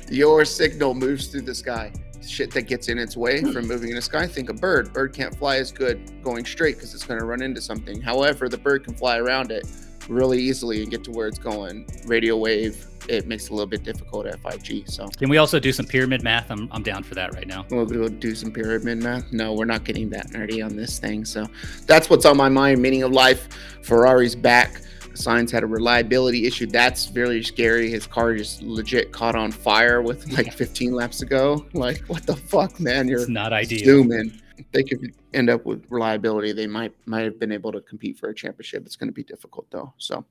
your 0.10 0.46
signal 0.46 0.93
moves 0.93 1.27
through 1.27 1.41
the 1.41 1.55
sky. 1.55 1.91
Shit 2.25 2.51
that 2.51 2.63
gets 2.63 2.89
in 2.89 2.98
its 2.98 3.15
way 3.15 3.41
from 3.41 3.67
moving 3.67 3.89
in 3.89 3.96
the 3.96 4.01
sky. 4.01 4.27
Think 4.27 4.50
a 4.50 4.53
bird. 4.53 4.91
Bird 4.91 5.13
can't 5.13 5.34
fly 5.34 5.57
as 5.57 5.72
good 5.72 6.22
going 6.22 6.46
straight 6.46 6.75
because 6.75 6.93
it's 6.93 7.05
going 7.05 7.19
to 7.19 7.25
run 7.25 7.41
into 7.41 7.62
something. 7.62 8.01
However, 8.01 8.50
the 8.50 8.57
bird 8.57 8.84
can 8.84 8.96
fly 8.96 9.17
around 9.17 9.51
it 9.51 9.65
really 10.10 10.40
easily 10.42 10.82
and 10.82 10.92
get 10.92 11.04
to 11.06 11.12
where 11.12 11.28
it's 11.28 11.40
going. 11.40 11.86
Radio 12.06 12.38
wave, 12.38 12.86
it 13.10 13.28
makes 13.28 13.46
it 13.46 13.52
a 13.52 13.54
little 13.54 13.68
bit 13.68 13.84
difficult 13.84 14.26
at 14.28 14.42
5G. 14.42 14.90
So 14.90 15.08
Can 15.08 15.30
we 15.30 15.38
also 15.38 15.60
do 15.60 15.72
some 15.72 15.86
pyramid 15.86 16.24
math? 16.24 16.50
I'm, 16.52 16.68
I'm 16.72 16.84
down 16.84 17.04
for 17.04 17.16
that 17.16 17.34
right 17.34 17.48
now. 17.48 17.66
we'll 17.70 17.86
do 18.10 18.36
some 18.36 18.52
pyramid 18.52 19.02
math. 19.04 19.32
No, 19.32 19.54
we're 19.54 19.66
not 19.66 19.84
getting 19.84 20.10
that 20.12 20.28
nerdy 20.32 20.64
on 20.66 20.76
this 20.76 21.00
thing. 21.00 21.26
So 21.26 21.48
that's 21.86 22.10
what's 22.10 22.26
on 22.26 22.38
my 22.38 22.50
mind. 22.50 22.82
Meaning 22.82 23.04
of 23.04 23.12
life. 23.12 23.48
Ferrari's 23.84 24.36
back. 24.36 24.82
Sainz 25.14 25.50
had 25.50 25.64
a 25.64 25.68
reliability 25.68 26.46
issue. 26.46 26.68
That's 26.68 27.06
very 27.08 27.42
scary. 27.44 27.90
His 27.90 28.06
car 28.06 28.36
just 28.36 28.62
legit 28.62 29.12
caught 29.12 29.36
on 29.36 29.52
fire 29.52 30.02
with 30.04 30.32
like 30.34 30.54
15 30.54 30.94
laps 30.94 31.22
ago. 31.24 31.66
Like, 31.74 32.02
what 32.08 32.26
the 32.28 32.36
fuck, 32.36 32.80
man? 32.80 33.08
You're 33.08 33.22
It's 33.22 33.30
not 33.30 33.52
ideal. 33.52 33.84
zooming. 33.84 34.40
They 34.72 34.84
could 34.84 35.14
end 35.34 35.50
up 35.50 35.66
with 35.66 35.86
reliability, 35.90 36.52
they 36.52 36.68
might 36.68 36.94
might 37.06 37.24
have 37.24 37.40
been 37.40 37.52
able 37.52 37.72
to 37.72 37.82
compete 37.82 38.18
for 38.18 38.30
a 38.30 38.36
championship. 38.36 38.86
It's 38.86 38.96
going 38.96 39.10
to 39.10 39.14
be 39.14 39.24
difficult 39.24 39.68
though. 39.72 39.94
So, 39.98 40.26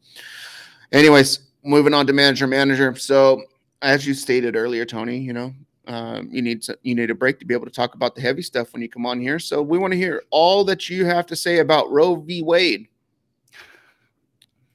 anyways, 0.92 1.40
moving 1.64 1.94
on 1.94 2.06
to 2.06 2.12
manager 2.12 2.46
manager. 2.46 2.94
So, 2.96 3.42
as 3.82 4.06
you 4.06 4.14
stated 4.14 4.56
earlier, 4.56 4.84
Tony, 4.84 5.18
you 5.18 5.32
know, 5.32 5.54
um, 5.86 6.28
you 6.30 6.42
need 6.42 6.62
to, 6.62 6.78
you 6.82 6.94
need 6.94 7.10
a 7.10 7.14
break 7.14 7.38
to 7.38 7.44
be 7.44 7.54
able 7.54 7.66
to 7.66 7.72
talk 7.72 7.94
about 7.94 8.14
the 8.14 8.20
heavy 8.20 8.42
stuff 8.42 8.72
when 8.72 8.82
you 8.82 8.88
come 8.88 9.06
on 9.06 9.20
here. 9.20 9.38
So 9.38 9.62
we 9.62 9.78
want 9.78 9.92
to 9.92 9.96
hear 9.96 10.24
all 10.30 10.64
that 10.64 10.90
you 10.90 11.04
have 11.04 11.26
to 11.26 11.36
say 11.36 11.58
about 11.58 11.90
Roe 11.90 12.16
v. 12.16 12.42
Wade. 12.42 12.88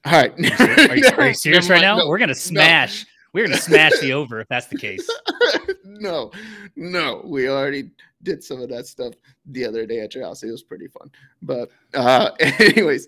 All 0.04 0.12
right. 0.12 0.32
Are 0.60 0.96
you, 0.96 1.08
are 1.18 1.28
you 1.28 1.34
serious 1.34 1.68
right 1.68 1.80
now? 1.80 1.98
No, 1.98 2.08
We're 2.08 2.18
gonna 2.18 2.34
smash. 2.34 3.06
We're 3.32 3.46
gonna 3.46 3.56
smash 3.56 3.98
the 4.00 4.12
over 4.12 4.40
if 4.40 4.48
that's 4.48 4.66
the 4.66 4.76
case. 4.76 5.08
no, 5.84 6.30
no, 6.76 7.22
we 7.24 7.48
already 7.48 7.90
did 8.22 8.44
some 8.44 8.60
of 8.60 8.68
that 8.68 8.86
stuff 8.86 9.14
the 9.46 9.64
other 9.64 9.86
day 9.86 10.00
at 10.00 10.14
your 10.14 10.24
house. 10.24 10.42
It 10.42 10.50
was 10.50 10.62
pretty 10.62 10.88
fun. 10.88 11.10
But 11.40 11.70
uh 11.94 12.30
anyways, 12.40 13.06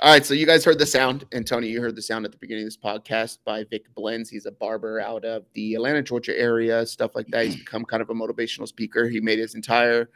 all 0.00 0.12
right. 0.12 0.24
So 0.24 0.34
you 0.34 0.46
guys 0.46 0.64
heard 0.64 0.78
the 0.78 0.86
sound, 0.86 1.26
and 1.32 1.46
Tony, 1.46 1.68
you 1.68 1.80
heard 1.80 1.96
the 1.96 2.02
sound 2.02 2.24
at 2.24 2.32
the 2.32 2.38
beginning 2.38 2.64
of 2.64 2.68
this 2.68 2.76
podcast 2.76 3.38
by 3.44 3.64
Vic 3.64 3.94
Blends. 3.94 4.30
He's 4.30 4.46
a 4.46 4.52
barber 4.52 5.00
out 5.00 5.24
of 5.24 5.44
the 5.52 5.74
Atlanta, 5.74 6.02
Georgia 6.02 6.38
area, 6.38 6.86
stuff 6.86 7.14
like 7.14 7.26
that. 7.28 7.46
He's 7.46 7.56
become 7.56 7.84
kind 7.84 8.02
of 8.02 8.10
a 8.10 8.14
motivational 8.14 8.68
speaker. 8.68 9.08
He 9.08 9.20
made 9.20 9.38
his 9.38 9.54
entire 9.54 10.08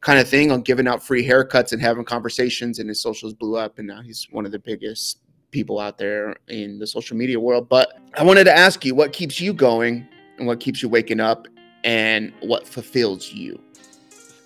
kind 0.00 0.18
of 0.18 0.28
thing 0.28 0.52
on 0.52 0.60
giving 0.60 0.86
out 0.86 1.02
free 1.02 1.26
haircuts 1.26 1.72
and 1.72 1.80
having 1.80 2.04
conversations, 2.04 2.78
and 2.78 2.88
his 2.88 3.00
socials 3.00 3.34
blew 3.34 3.56
up, 3.56 3.78
and 3.78 3.86
now 3.88 4.00
he's 4.00 4.28
one 4.30 4.46
of 4.46 4.52
the 4.52 4.58
biggest 4.58 5.20
people 5.54 5.78
out 5.78 5.96
there 5.96 6.36
in 6.48 6.78
the 6.78 6.86
social 6.86 7.16
media 7.16 7.40
world. 7.40 7.68
But 7.68 7.98
I 8.18 8.24
wanted 8.24 8.44
to 8.44 8.54
ask 8.54 8.84
you 8.84 8.94
what 8.94 9.12
keeps 9.12 9.40
you 9.40 9.54
going 9.54 10.06
and 10.36 10.46
what 10.46 10.60
keeps 10.60 10.82
you 10.82 10.88
waking 10.88 11.20
up 11.20 11.46
and 11.84 12.32
what 12.40 12.66
fulfills 12.66 13.32
you. 13.32 13.58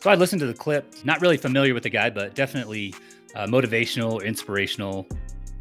So 0.01 0.11
I 0.11 0.15
listened 0.15 0.41
to 0.41 0.47
the 0.47 0.55
clip. 0.55 0.95
Not 1.05 1.21
really 1.21 1.39
familiar 1.39 1.75
with 1.75 1.83
the 1.83 1.91
guy, 1.91 2.11
but 2.11 2.35
definitely 2.35 2.95
uh, 3.35 3.47
motivational, 3.47 4.23
inspirational. 4.25 5.09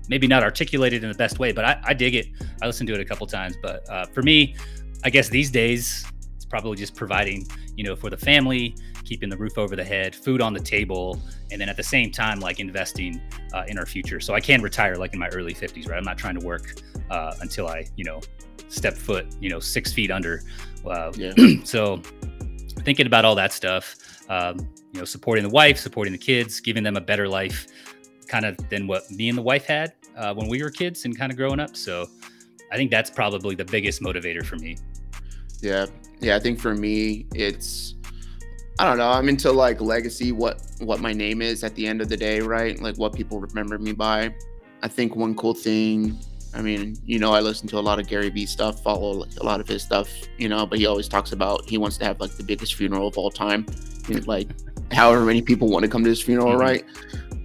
Maybe 0.10 0.28
not 0.28 0.44
articulated 0.44 1.04
in 1.04 1.10
the 1.10 1.18
best 1.18 1.40
way, 1.40 1.52
but 1.52 1.66
I, 1.66 1.82
I 1.84 1.94
dig 1.94 2.14
it. 2.14 2.28
I 2.62 2.68
listened 2.68 2.88
to 2.88 2.94
it 2.94 3.00
a 3.00 3.06
couple 3.06 3.26
times. 3.26 3.56
But 3.64 3.90
uh, 3.90 4.06
for 4.06 4.22
me, 4.22 4.56
I 5.04 5.10
guess 5.10 5.30
these 5.30 5.50
days 5.50 6.06
it's 6.36 6.46
probably 6.46 6.76
just 6.76 6.96
providing, 6.96 7.48
you 7.76 7.84
know, 7.84 7.96
for 7.96 8.10
the 8.10 8.18
family, 8.18 8.76
keeping 9.08 9.30
the 9.30 9.38
roof 9.38 9.58
over 9.58 9.76
the 9.76 9.84
head, 9.84 10.14
food 10.16 10.42
on 10.42 10.54
the 10.54 10.60
table, 10.60 11.20
and 11.52 11.60
then 11.62 11.70
at 11.70 11.78
the 11.78 11.84
same 11.84 12.12
time, 12.12 12.40
like 12.40 12.60
investing 12.60 13.22
uh, 13.54 13.64
in 13.68 13.78
our 13.80 13.86
future. 13.86 14.20
So 14.20 14.34
I 14.34 14.42
can 14.42 14.62
retire 14.62 14.96
like 14.96 15.14
in 15.14 15.20
my 15.20 15.30
early 15.30 15.54
50s, 15.54 15.88
right? 15.90 15.98
I'm 15.98 16.04
not 16.04 16.18
trying 16.18 16.38
to 16.40 16.46
work 16.46 16.76
uh, 17.10 17.34
until 17.42 17.68
I, 17.68 17.86
you 17.96 18.04
know, 18.04 18.20
step 18.68 18.96
foot, 18.96 19.26
you 19.40 19.50
know, 19.50 19.60
six 19.60 19.94
feet 19.94 20.12
under. 20.12 20.42
Uh, 20.86 21.12
Yeah. 21.16 21.34
so 21.64 22.02
thinking 22.86 23.08
about 23.08 23.26
all 23.26 23.36
that 23.36 23.52
stuff 23.52 23.96
um, 24.30 24.60
you 24.94 25.00
know 25.00 25.06
supporting 25.06 25.44
the 25.44 25.50
wife 25.50 25.78
supporting 25.78 26.14
the 26.14 26.18
kids 26.18 26.60
giving 26.62 26.84
them 26.84 26.96
a 26.96 27.02
better 27.02 27.28
life 27.28 27.68
kind 28.28 28.46
of 28.46 28.56
than 28.70 28.88
what 28.88 29.10
me 29.12 29.28
and 29.30 29.38
the 29.38 29.42
wife 29.42 29.66
had 29.66 29.94
uh, 30.16 30.34
when 30.34 30.48
we 30.48 30.62
were 30.64 30.70
kids 30.70 31.04
and 31.06 31.18
kind 31.18 31.32
of 31.32 31.38
growing 31.38 31.60
up 31.60 31.76
so 31.76 32.06
i 32.72 32.78
think 32.78 32.90
that's 32.92 33.10
probably 33.10 33.56
the 33.56 33.66
biggest 33.66 34.02
motivator 34.02 34.46
for 34.46 34.56
me 34.58 34.78
Yeah. 35.62 35.88
Yeah. 36.20 36.36
I 36.36 36.40
think 36.40 36.60
for 36.60 36.74
me, 36.76 37.26
it's, 37.34 37.96
I 38.80 38.86
don't 38.86 38.98
know. 38.98 39.10
I'm 39.10 39.28
into 39.28 39.52
like 39.52 39.82
legacy, 39.82 40.32
what, 40.32 40.62
what 40.80 41.00
my 41.00 41.12
name 41.14 41.42
is 41.42 41.64
at 41.64 41.74
the 41.76 41.88
end 41.88 42.00
of 42.02 42.10
the 42.10 42.18
day, 42.18 42.42
right? 42.42 42.80
Like 42.80 42.96
what 42.98 43.14
people 43.14 43.40
remember 43.40 43.80
me 43.80 43.92
by. 43.92 44.34
I 44.84 44.88
think 44.88 45.16
one 45.16 45.34
cool 45.36 45.56
thing, 45.56 46.20
I 46.54 46.62
mean, 46.62 46.96
you 47.04 47.18
know, 47.18 47.34
I 47.34 47.40
listen 47.40 47.68
to 47.70 47.80
a 47.80 47.82
lot 47.82 48.00
of 48.00 48.08
Gary 48.08 48.30
Vee 48.30 48.46
stuff, 48.46 48.84
follow 48.84 49.26
a 49.40 49.44
lot 49.44 49.60
of 49.60 49.68
his 49.68 49.82
stuff, 49.82 50.10
you 50.38 50.48
know, 50.48 50.66
but 50.68 50.78
he 50.78 50.86
always 50.86 51.08
talks 51.08 51.32
about 51.32 51.68
he 51.68 51.80
wants 51.80 51.98
to 51.98 52.06
have 52.06 52.20
like 52.20 52.32
the 52.38 52.44
biggest 52.44 52.76
funeral 52.76 53.08
of 53.08 53.18
all 53.18 53.32
time. 53.32 53.66
Like, 54.26 54.48
however 54.92 55.26
many 55.26 55.42
people 55.42 55.70
want 55.70 55.84
to 55.84 55.90
come 55.90 56.04
to 56.04 56.10
his 56.10 56.22
funeral, 56.22 56.54
Mhm. 56.54 56.60
right? 56.60 56.86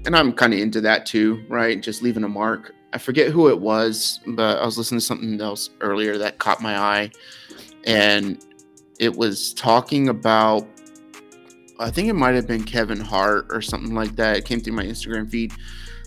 And 0.05 0.15
I'm 0.15 0.33
kind 0.33 0.53
of 0.53 0.61
into 0.61 0.81
that 0.83 1.07
too, 1.07 1.43
right? 1.49 1.81
Just 1.81 2.03
leaving 2.03 2.25
a 2.25 2.29
mark. 2.29 2.75
I 2.93 2.99
forget 2.99 3.31
who 3.33 3.49
it 3.49 3.59
was, 3.59 4.21
but 4.27 4.61
I 4.61 4.67
was 4.67 4.77
listening 4.77 5.01
to 5.01 5.07
something 5.07 5.41
else 5.41 5.71
earlier 5.81 6.19
that 6.19 6.39
caught 6.39 6.61
my 6.61 6.79
eye. 6.79 7.11
And 7.85 8.45
it 8.99 9.17
was 9.17 9.55
talking 9.55 10.09
about, 10.11 10.69
I 11.79 11.91
think 11.91 12.09
it 12.09 12.15
might 12.15 12.35
have 12.35 12.47
been 12.47 12.65
Kevin 12.65 13.01
Hart 13.01 13.47
or 13.51 13.61
something 13.61 13.95
like 13.95 14.15
that. 14.17 14.37
It 14.37 14.45
came 14.45 14.61
through 14.61 14.75
my 14.75 14.85
Instagram 14.85 15.31
feed, 15.31 15.53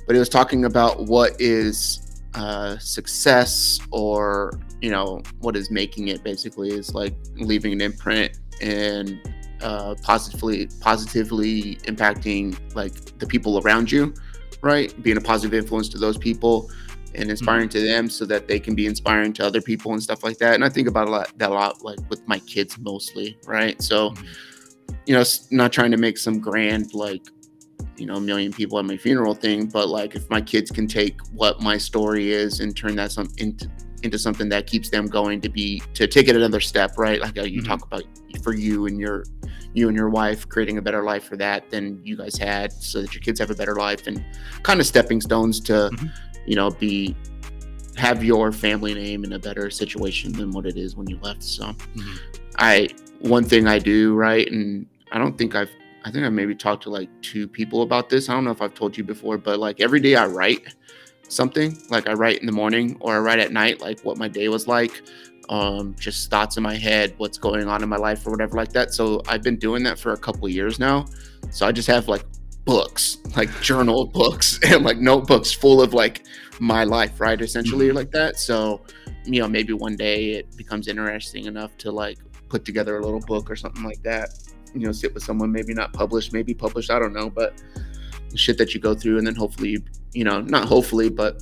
but 0.08 0.16
it 0.16 0.20
was 0.20 0.30
talking 0.30 0.66
about 0.66 1.06
what 1.06 1.40
is 1.40 2.22
uh, 2.34 2.78
success 2.78 3.80
or, 3.92 4.60
you 4.82 4.90
know, 4.90 5.22
what 5.40 5.56
is 5.56 5.72
making 5.72 6.10
it 6.10 6.24
basically 6.24 6.70
is 6.70 6.94
like 6.94 7.16
leaving 7.36 7.74
an 7.74 7.82
imprint 7.82 8.38
and 8.62 9.20
uh, 9.62 9.96
positively 10.02 10.68
positively 10.82 11.76
impacting 11.88 12.58
like 12.76 13.18
the 13.20 13.26
people 13.26 13.60
around 13.62 13.92
you, 13.92 14.14
right? 14.62 14.94
Being 15.02 15.18
a 15.18 15.22
positive 15.22 15.54
influence 15.54 15.90
to 15.90 15.98
those 15.98 16.18
people 16.18 16.70
and 17.16 17.30
inspiring 17.30 17.70
to 17.70 17.80
them 17.80 18.10
so 18.10 18.26
that 18.26 18.48
they 18.48 18.60
can 18.60 18.76
be 18.76 18.86
inspiring 18.86 19.32
to 19.34 19.46
other 19.46 19.62
people 19.62 19.94
and 19.94 20.04
stuff 20.04 20.24
like 20.24 20.38
that. 20.40 20.56
And 20.56 20.66
I 20.66 20.70
think 20.70 20.88
about 20.90 21.08
a 21.08 21.12
lot 21.12 21.38
that 21.38 21.50
a 21.50 21.54
lot 21.54 21.84
like 21.84 22.00
with 22.10 22.28
my 22.28 22.40
kids 22.40 22.78
mostly, 22.78 23.38
right? 23.46 23.82
So, 23.82 24.12
Mhm. 24.12 24.28
You 25.06 25.14
know, 25.14 25.24
not 25.52 25.72
trying 25.72 25.92
to 25.92 25.98
make 25.98 26.18
some 26.18 26.40
grand 26.40 26.94
like 26.94 27.22
you 27.98 28.06
know, 28.06 28.16
a 28.16 28.22
million 28.22 28.52
people 28.52 28.78
at 28.78 28.84
my 28.84 28.98
funeral 28.98 29.34
thing, 29.34 29.68
but 29.68 29.88
like 29.88 30.16
if 30.16 30.30
my 30.30 30.42
kids 30.42 30.70
can 30.70 30.86
take 30.86 31.18
what 31.32 31.62
my 31.62 31.78
story 31.78 32.32
is 32.32 32.60
and 32.60 32.76
turn 32.76 32.96
that 32.96 33.12
some 33.12 33.30
into 33.38 33.70
into 34.04 34.20
something 34.20 34.50
that 34.50 34.68
keeps 34.68 34.90
them 34.90 35.08
going 35.08 35.40
to 35.42 35.50
be 35.50 35.82
to 35.94 36.06
take 36.06 36.28
it 36.28 36.36
another 36.36 36.60
step, 36.60 36.98
right? 36.98 37.22
Like 37.22 37.36
you 37.36 37.62
Mhm. 37.62 37.66
talk 37.66 37.86
about 37.86 38.04
for 38.44 38.54
you 38.54 38.86
and 38.86 39.00
your 39.00 39.24
you 39.74 39.88
and 39.88 39.96
your 39.98 40.10
wife 40.10 40.48
creating 40.48 40.78
a 40.78 40.82
better 40.82 41.04
life 41.04 41.24
for 41.24 41.38
that 41.38 41.70
than 41.70 42.00
you 42.04 42.16
guys 42.18 42.38
had, 42.38 42.72
so 42.74 43.02
that 43.02 43.14
your 43.14 43.22
kids 43.22 43.40
have 43.40 43.50
a 43.50 43.56
better 43.56 43.76
life 43.76 44.08
and 44.08 44.24
kind 44.64 44.80
of 44.80 44.86
stepping 44.86 45.22
stones 45.22 45.60
to, 45.62 45.90
Mhm. 45.94 46.12
you 46.46 46.56
know, 46.56 46.70
be 46.72 47.16
have 47.96 48.24
your 48.24 48.52
family 48.52 48.94
name 48.94 49.24
in 49.24 49.34
a 49.34 49.40
better 49.40 49.70
situation 49.70 50.34
than 50.34 50.52
what 50.52 50.66
it 50.66 50.76
is 50.78 50.96
when 50.98 51.08
you 51.10 51.18
left. 51.22 51.44
So 51.44 51.66
Mhm. 51.96 52.20
I 52.58 52.90
one 53.26 53.44
thing 53.44 53.68
I 53.68 53.80
do 53.80 54.16
right, 54.16 54.50
and 54.50 54.86
I 55.12 55.18
don't 55.18 55.38
think 55.38 55.56
I've 55.56 55.72
I 56.06 56.12
think 56.12 56.24
I 56.24 56.30
maybe 56.30 56.54
talked 56.54 56.84
to 56.84 56.92
like 56.92 57.10
two 57.22 57.48
people 57.48 57.82
about 57.82 58.10
this. 58.10 58.30
I 58.30 58.34
don't 58.34 58.44
know 58.44 58.52
if 58.52 58.62
I've 58.62 58.76
told 58.76 58.96
you 58.96 59.04
before, 59.04 59.40
but 59.40 59.58
like 59.60 59.82
every 59.82 60.00
day 60.00 60.16
I 60.16 60.28
write 60.28 60.76
something. 61.28 61.76
Like 61.90 62.08
I 62.08 62.14
write 62.14 62.40
in 62.40 62.46
the 62.46 62.52
morning 62.52 62.96
or 63.00 63.16
I 63.16 63.20
write 63.20 63.40
at 63.40 63.52
night, 63.52 63.82
like 63.82 64.00
what 64.02 64.16
my 64.16 64.28
day 64.28 64.48
was 64.48 64.68
like, 64.68 65.02
um, 65.50 65.96
just 66.00 66.30
thoughts 66.30 66.58
in 66.58 66.64
my 66.64 66.76
head, 66.76 67.16
what's 67.18 67.40
going 67.40 67.68
on 67.68 67.82
in 67.82 67.90
my 67.90 67.98
life 67.98 68.26
or 68.28 68.30
whatever 68.30 68.56
like 68.56 68.72
that. 68.74 68.94
So 68.94 69.24
I've 69.28 69.42
been 69.42 69.58
doing 69.58 69.82
that 69.84 69.98
for 69.98 70.14
a 70.14 70.18
couple 70.18 70.46
of 70.46 70.52
years 70.52 70.78
now. 70.78 71.08
So 71.50 71.66
I 71.66 71.72
just 71.72 71.88
have 71.88 72.08
like 72.08 72.24
books, 72.66 73.18
like 73.36 73.50
journal 73.62 74.06
books 74.06 74.60
and 74.66 74.84
like 74.84 74.98
notebooks 74.98 75.52
full 75.52 75.82
of 75.82 75.96
like 75.96 76.24
my 76.60 76.84
life, 76.84 77.20
right? 77.20 77.42
Essentially 77.42 77.92
like 77.92 78.12
that. 78.12 78.38
So, 78.38 78.82
you 79.24 79.42
know, 79.42 79.48
maybe 79.48 79.74
one 79.74 79.96
day 79.96 80.34
it 80.34 80.56
becomes 80.56 80.88
interesting 80.88 81.46
enough 81.46 81.76
to 81.78 81.92
like 81.92 82.20
put 82.50 82.66
together 82.66 82.98
a 82.98 83.02
little 83.04 83.20
book 83.22 83.50
or 83.50 83.56
something 83.56 83.84
like 83.84 84.02
that. 84.04 84.30
You 84.74 84.82
know, 84.82 84.92
sit 84.92 85.14
with 85.14 85.24
someone, 85.24 85.52
maybe 85.52 85.74
not 85.74 85.94
published, 85.94 86.34
maybe 86.34 86.54
published, 86.54 86.92
I 86.92 87.00
don't 87.00 87.14
know, 87.14 87.30
but 87.30 87.62
shit 88.36 88.58
that 88.58 88.74
you 88.74 88.82
go 88.82 88.94
through 88.94 89.18
and 89.18 89.26
then 89.26 89.36
hopefully 89.36 89.84
you, 90.14 90.24
know, 90.26 90.42
not 90.42 90.66
hopefully, 90.66 91.10
but 91.10 91.42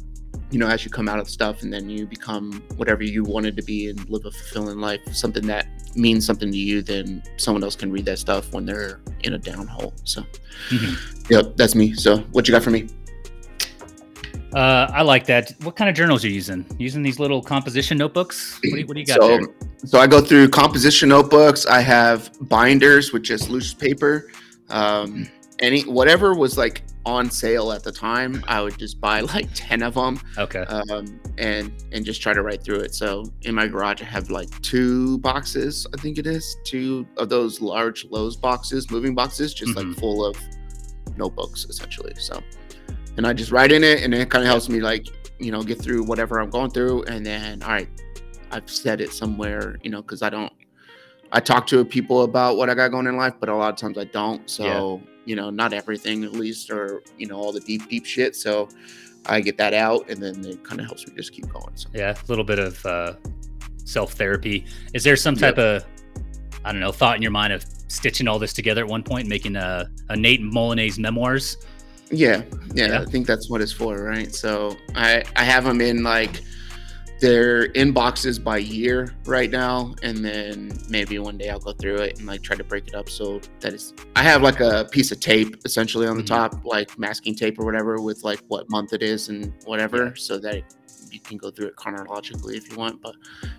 you 0.52 0.60
know, 0.60 0.68
as 0.68 0.86
you 0.86 0.92
come 0.92 1.10
out 1.10 1.20
of 1.20 1.28
stuff 1.30 1.64
and 1.64 1.74
then 1.74 1.90
you 1.90 2.06
become 2.06 2.64
whatever 2.76 3.04
you 3.04 3.24
wanted 3.24 3.56
to 3.58 3.64
be 3.64 3.90
and 3.90 4.08
live 4.10 4.26
a 4.26 4.32
fulfilling 4.32 4.80
life, 4.80 5.00
something 5.12 5.46
that 5.48 5.68
means 5.96 6.26
something 6.26 6.52
to 6.52 6.58
you, 6.58 6.82
then 6.82 7.24
someone 7.38 7.64
else 7.64 7.76
can 7.76 7.92
read 7.92 8.06
that 8.06 8.20
stuff 8.20 8.52
when 8.54 8.66
they're 8.66 9.00
in 9.22 9.34
a 9.34 9.38
down 9.38 9.68
hole. 9.68 9.94
So, 10.04 10.24
Mhm. 10.70 11.30
yep, 11.30 11.56
that's 11.58 11.74
me. 11.76 11.94
So, 11.94 12.18
what 12.32 12.48
you 12.48 12.52
got 12.52 12.64
for 12.64 12.72
me? 12.72 12.88
Uh, 14.54 14.88
I 14.94 15.02
like 15.02 15.26
that. 15.28 15.54
What 15.64 15.76
kind 15.76 15.90
of 15.90 15.96
journals 15.96 16.24
are 16.24 16.28
you 16.28 16.36
using? 16.36 16.66
Using 16.78 17.02
these 17.02 17.20
little 17.20 17.42
composition 17.42 17.98
notebooks? 17.98 18.56
What 18.56 18.62
do 18.62 18.78
you, 18.80 18.86
what 18.86 18.94
do 18.94 19.00
you 19.00 19.06
got 19.06 19.22
so, 19.22 19.28
there? 19.28 19.42
so 19.86 20.00
I 20.00 20.08
go 20.08 20.22
through 20.22 20.50
composition 20.50 21.10
notebooks. 21.10 21.66
I 21.66 21.82
have 21.82 22.32
binders 22.42 23.12
with 23.14 23.24
just 23.24 23.50
loose 23.50 23.74
paper. 23.74 24.32
Um, 24.70 25.28
any 25.60 25.82
whatever 25.82 26.34
was 26.36 26.58
like 26.58 26.84
on 27.06 27.30
sale 27.30 27.72
at 27.72 27.84
the 27.84 27.92
time, 27.92 28.44
I 28.48 28.62
would 28.62 28.78
just 28.78 29.02
buy 29.02 29.20
like 29.36 29.48
ten 29.56 29.82
of 29.82 29.96
them. 29.96 30.20
Okay. 30.38 30.62
um, 30.62 31.20
and 31.38 31.72
and 31.92 32.06
just 32.06 32.22
try 32.22 32.34
to 32.34 32.44
write 32.44 32.64
through 32.64 32.80
it. 32.82 32.94
So 32.94 33.24
in 33.42 33.56
my 33.56 33.68
garage, 33.68 34.02
I 34.02 34.06
have 34.06 34.30
like 34.30 34.50
two 34.62 35.18
boxes, 35.20 35.88
I 35.94 36.02
think 36.02 36.18
it 36.20 36.28
is, 36.28 36.58
two 36.64 37.08
of 37.18 37.30
those 37.30 37.60
large 37.60 38.06
Lowe's 38.06 38.36
boxes, 38.36 38.92
moving 38.92 39.16
boxes, 39.16 39.54
just 39.54 39.74
Mhm. 39.74 39.76
like 39.90 39.98
full 40.00 40.24
of 40.26 40.36
notebooks 41.18 41.66
essentially. 41.66 42.14
So, 42.18 42.42
and 43.18 43.26
I 43.28 43.34
just 43.34 43.52
write 43.52 43.72
in 43.72 43.84
it, 43.84 44.04
and 44.04 44.14
it 44.14 44.30
kind 44.30 44.44
of 44.44 44.48
helps 44.50 44.70
me 44.70 44.80
like 44.80 45.08
you 45.40 45.52
know 45.52 45.64
get 45.64 45.82
through 45.82 46.04
whatever 46.04 46.40
I'm 46.40 46.50
going 46.50 46.72
through, 46.72 47.04
and 47.04 47.26
then 47.26 47.62
all 47.64 47.70
right, 47.70 47.90
I've 48.52 48.70
said 48.70 49.02
it 49.02 49.12
somewhere, 49.12 49.78
you 49.84 49.90
know, 49.90 50.02
because 50.02 50.22
I 50.22 50.30
don't. 50.30 50.52
I 51.36 51.40
talk 51.40 51.66
to 51.68 51.84
people 51.84 52.24
about 52.24 52.58
what 52.58 52.70
I 52.70 52.76
got 52.76 52.90
going 52.92 53.08
in 53.08 53.18
life, 53.18 53.34
but 53.40 53.50
a 53.50 53.56
lot 53.56 53.70
of 53.74 53.76
times 53.76 53.98
I 53.98 54.04
don't. 54.04 54.48
So, 54.48 55.02
you 55.26 55.36
know, 55.36 55.50
not 55.50 55.74
everything 55.74 56.24
at 56.24 56.34
least, 56.34 56.70
or, 56.70 57.02
you 57.18 57.26
know, 57.26 57.38
all 57.38 57.52
the 57.52 57.60
deep, 57.62 57.90
deep 57.90 58.06
shit. 58.06 58.36
So 58.36 58.70
I 59.26 59.42
get 59.42 59.58
that 59.58 59.74
out 59.74 60.08
and 60.12 60.22
then 60.22 60.46
it 60.46 60.64
kind 60.64 60.80
of 60.80 60.86
helps 60.86 61.08
me 61.08 61.16
just 61.16 61.32
keep 61.32 61.48
going. 61.52 61.76
So, 61.76 61.90
Yeah, 61.92 62.12
a 62.12 62.26
little 62.28 62.44
bit 62.44 62.60
of 62.60 62.86
uh, 62.86 63.16
self 63.84 64.14
therapy. 64.14 64.66
Is 64.94 65.04
there 65.04 65.16
some 65.16 65.34
Yep. 65.34 65.56
type 65.56 65.58
of, 65.58 65.86
I 66.66 66.72
don't 66.72 66.82
know, 66.82 66.92
thought 66.92 67.16
in 67.16 67.24
your 67.24 67.32
mind 67.32 67.52
of 67.52 67.66
stitching 67.88 68.28
all 68.28 68.38
this 68.38 68.54
together 68.54 68.84
at 68.84 68.88
one 68.88 69.02
point, 69.02 69.28
making 69.28 69.56
a, 69.56 69.90
a 70.10 70.16
Nate 70.16 70.42
Molinese 70.44 71.00
memoirs? 71.00 71.58
Yeah, 72.14 72.44
yeah, 72.74 72.88
Yeah. 72.88 73.02
I 73.02 73.06
think 73.06 73.28
that's 73.28 73.50
what 73.50 73.62
it's 73.62 73.72
for. 73.72 74.02
Right. 74.04 74.34
So 74.34 74.78
I, 74.96 75.24
I 75.36 75.44
have 75.44 75.64
them 75.66 75.82
in 75.82 76.04
like, 76.04 76.42
their 77.20 77.70
inboxes 77.70 78.44
by 78.44 78.58
year 78.58 79.14
right 79.26 79.50
now, 79.50 79.96
and 80.04 80.18
then 80.26 80.78
maybe 80.90 81.20
one 81.20 81.38
day 81.38 81.50
I'll 81.50 81.60
go 81.60 81.72
through 81.72 81.98
it 81.98 82.18
and 82.18 82.28
like 82.28 82.42
try 82.42 82.58
to 82.58 82.66
break 82.66 82.86
it 82.90 82.96
up 82.96 83.08
so 83.08 83.40
that 83.62 83.72
it's. 83.74 83.94
I 84.18 84.24
have 84.24 84.42
like 84.42 84.60
a 84.60 84.90
piece 84.92 85.10
of 85.14 85.22
tape 85.22 85.56
essentially 85.64 86.06
on 86.06 86.18
the 86.18 86.24
Mhm. 86.24 86.28
top, 86.28 86.66
like 86.66 87.00
masking 87.00 87.34
tape 87.34 87.58
or 87.60 87.64
whatever, 87.66 88.02
with 88.02 88.24
like 88.26 88.42
what 88.50 88.70
month 88.70 88.92
it 88.92 89.02
is 89.02 89.30
and 89.30 89.54
whatever, 89.64 90.14
so 90.18 90.38
that 90.40 90.56
it, 90.56 90.66
you 91.12 91.22
can 91.22 91.38
go 91.38 91.50
through 91.50 91.68
it 91.68 91.78
chronologically 91.78 92.58
if 92.58 92.70
you 92.70 92.76
want. 92.76 93.02
But 93.02 93.16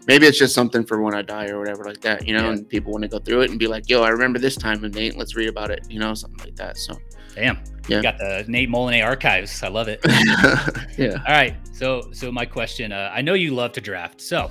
maybe 0.06 0.26
it's 0.26 0.38
just 0.38 0.54
something 0.54 0.84
for 0.84 1.00
when 1.00 1.14
I 1.14 1.23
die 1.23 1.49
or 1.49 1.58
whatever 1.58 1.84
like 1.84 2.02
that, 2.02 2.28
you 2.28 2.34
know. 2.37 2.44
Yeah. 2.44 2.52
And 2.52 2.68
people 2.68 2.92
want 2.92 3.02
to 3.02 3.08
go 3.08 3.18
through 3.18 3.42
it 3.42 3.50
and 3.50 3.58
be 3.58 3.66
like, 3.66 3.88
"Yo, 3.88 4.02
I 4.02 4.11
remember 4.11 4.38
this 4.38 4.56
time, 4.56 4.84
and 4.84 4.94
Nate, 4.94 5.16
let's 5.16 5.37
read 5.37 5.49
about 5.49 5.70
it," 5.70 5.87
you 5.88 5.99
know, 6.00 6.12
something 6.12 6.44
like 6.44 6.56
that. 6.56 6.76
So 6.76 6.99
Damn. 7.34 7.58
Yeah. 7.88 7.96
You 7.98 8.02
got 8.02 8.18
the 8.18 8.44
Nate 8.48 8.68
Molinay 8.68 9.04
archives. 9.04 9.62
I 9.62 9.68
love 9.68 9.88
it. 9.88 10.00
yeah. 10.98 11.22
All 11.26 11.34
right. 11.34 11.56
So 11.72 12.10
so 12.12 12.32
my 12.32 12.46
question, 12.46 12.92
uh, 12.92 13.10
I 13.12 13.20
know 13.20 13.34
you 13.34 13.54
love 13.54 13.72
to 13.72 13.80
draft. 13.80 14.20
So 14.20 14.50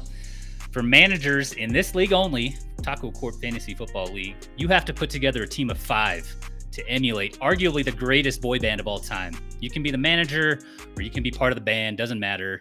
for 0.71 0.83
managers 0.83 1.53
in 1.53 1.71
this 1.71 1.95
league 1.95 2.13
only, 2.13 2.55
Taco 2.81 3.11
Court 3.11 3.35
Fantasy 3.41 3.73
Football 3.73 4.07
League, 4.07 4.35
you 4.57 4.67
have 4.67 4.85
to 4.85 4.93
put 4.93 5.09
together 5.09 5.43
a 5.43 5.47
team 5.47 5.69
of 5.69 5.77
five 5.77 6.35
to 6.71 6.87
emulate 6.89 7.39
arguably 7.39 7.85
the 7.85 7.91
greatest 7.91 8.41
boy 8.41 8.59
band 8.59 8.79
of 8.79 8.87
all 8.87 8.99
time. 8.99 9.33
You 9.59 9.69
can 9.69 9.83
be 9.83 9.91
the 9.91 9.97
manager 9.97 10.59
or 10.95 11.01
you 11.03 11.09
can 11.09 11.23
be 11.23 11.31
part 11.31 11.51
of 11.51 11.55
the 11.55 11.61
band, 11.63 11.97
doesn't 11.97 12.19
matter. 12.19 12.59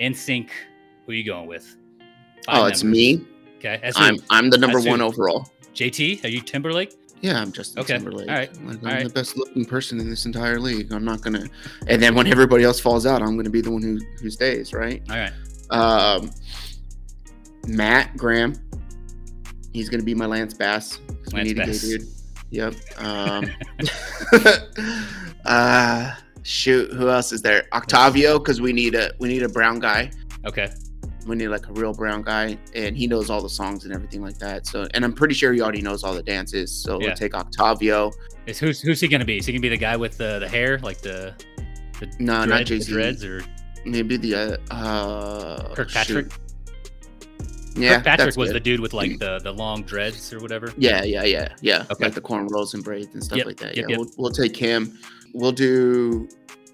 NSYNC, 0.00 0.48
who 1.04 1.12
are 1.12 1.14
you 1.14 1.24
going 1.24 1.48
with? 1.48 1.76
Five 2.46 2.58
Oh, 2.58 2.66
it's 2.66 2.84
me. 2.84 3.26
Okay. 3.58 3.80
I'm 3.96 4.18
I'm 4.30 4.50
the 4.50 4.58
number 4.58 4.76
That's 4.76 4.84
who? 4.84 4.90
one 4.90 5.00
overall. 5.00 5.50
JT, 5.74 6.24
are 6.24 6.28
you 6.28 6.40
Timberlake? 6.40 6.94
Yeah, 7.20 7.40
I'm 7.40 7.50
Justin 7.52 7.80
Okay, 7.82 7.94
Timberlake. 7.94 8.28
all 8.28 8.34
right, 8.36 8.52
Like, 8.64 8.78
I'm 8.78 8.86
all 8.86 8.92
right. 8.94 9.04
the 9.04 9.10
best 9.12 9.36
looking 9.36 9.64
person 9.64 9.98
in 10.00 10.08
this 10.08 10.24
entire 10.26 10.60
league. 10.60 10.92
I'm 10.92 11.04
not 11.04 11.20
gonna. 11.20 11.46
And 11.88 12.00
then 12.02 12.14
when 12.14 12.26
everybody 12.28 12.64
else 12.64 12.78
falls 12.80 13.06
out, 13.06 13.22
I'm 13.22 13.36
gonna 13.36 13.50
be 13.50 13.60
the 13.60 13.70
one 13.70 13.82
who 13.82 13.98
who 14.22 14.30
stays, 14.30 14.72
right? 14.72 15.02
All 15.10 15.16
right. 15.16 15.32
Um, 15.70 16.30
Matt 17.66 18.16
Graham. 18.16 18.54
He's 19.72 19.88
gonna 19.88 20.02
be 20.04 20.14
my 20.14 20.26
Lance 20.26 20.54
Bass. 20.54 20.98
'cause 21.22 21.32
we 21.32 21.38
Lance 21.38 21.48
need 21.48 21.58
a 21.58 21.64
gay 21.64 21.66
Bass. 21.66 21.80
dude. 21.82 22.06
Yep. 22.50 22.74
Um, 22.98 23.50
uh, 25.44 26.14
shoot, 26.42 26.90
who 26.92 27.08
else 27.10 27.32
is 27.32 27.42
there? 27.42 27.66
Octavio, 27.72 28.38
because 28.38 28.60
we 28.60 28.72
need 28.72 28.94
a 28.94 29.12
we 29.18 29.28
need 29.28 29.42
a 29.42 29.48
brown 29.48 29.78
guy. 29.80 30.10
Okay. 30.46 30.68
We 31.28 31.36
need 31.36 31.48
like 31.48 31.68
a 31.68 31.72
real 31.72 31.92
brown 31.92 32.22
guy, 32.22 32.58
and 32.74 32.96
he 32.96 33.06
knows 33.06 33.28
all 33.30 33.42
the 33.42 33.48
songs 33.50 33.84
and 33.84 33.92
everything 33.92 34.22
like 34.22 34.38
that. 34.38 34.66
So, 34.66 34.88
and 34.94 35.04
I'm 35.04 35.12
pretty 35.12 35.34
sure 35.34 35.52
he 35.52 35.60
already 35.60 35.82
knows 35.82 36.02
all 36.02 36.14
the 36.14 36.22
dances. 36.22 36.72
So 36.72 36.98
Yeah. 37.00 37.08
we'll 37.08 37.16
take 37.16 37.34
Octavio. 37.34 38.10
Is 38.46 38.58
who's 38.58 38.80
who's 38.80 39.00
he 39.00 39.08
gonna 39.08 39.24
be? 39.26 39.36
Is 39.38 39.46
he 39.46 39.52
gonna 39.52 39.60
be 39.60 39.68
the 39.68 39.76
guy 39.76 39.96
with 39.96 40.16
the, 40.16 40.38
the 40.38 40.48
hair, 40.48 40.78
like 40.78 41.00
the 41.02 41.34
the 42.00 42.06
No, 42.18 42.44
dread- 42.44 42.48
not 42.48 42.66
JC. 42.66 42.88
dreads, 42.88 43.24
or 43.24 43.42
Maybe 43.84 44.16
the 44.16 44.34
uh, 44.70 44.74
uh 44.74 45.74
Kirkpatrick? 45.74 46.32
shoot. 46.32 46.40
Yeah, 47.76 47.96
Kirkpatrick 47.96 48.36
was 48.36 48.48
good. 48.48 48.56
the 48.56 48.60
dude 48.60 48.80
with 48.80 48.92
like 48.92 49.18
the 49.18 49.38
the 49.44 49.52
long 49.52 49.82
dreads 49.82 50.32
or 50.32 50.40
whatever. 50.40 50.72
Yeah, 50.76 51.04
yeah, 51.04 51.24
yeah, 51.24 51.54
yeah. 51.60 51.84
Okay. 51.90 52.04
Like 52.04 52.14
the 52.14 52.20
cornrows 52.20 52.74
and 52.74 52.82
braids 52.82 53.14
and 53.14 53.22
stuff 53.22 53.38
Yep, 53.38 53.46
like 53.46 53.56
that. 53.58 53.76
yep, 53.76 53.86
yeah, 53.88 53.96
yep. 53.96 53.98
We'll, 53.98 54.10
we'll 54.16 54.30
take 54.32 54.56
him. 54.56 54.98
We'll 55.34 55.52
do 55.52 56.28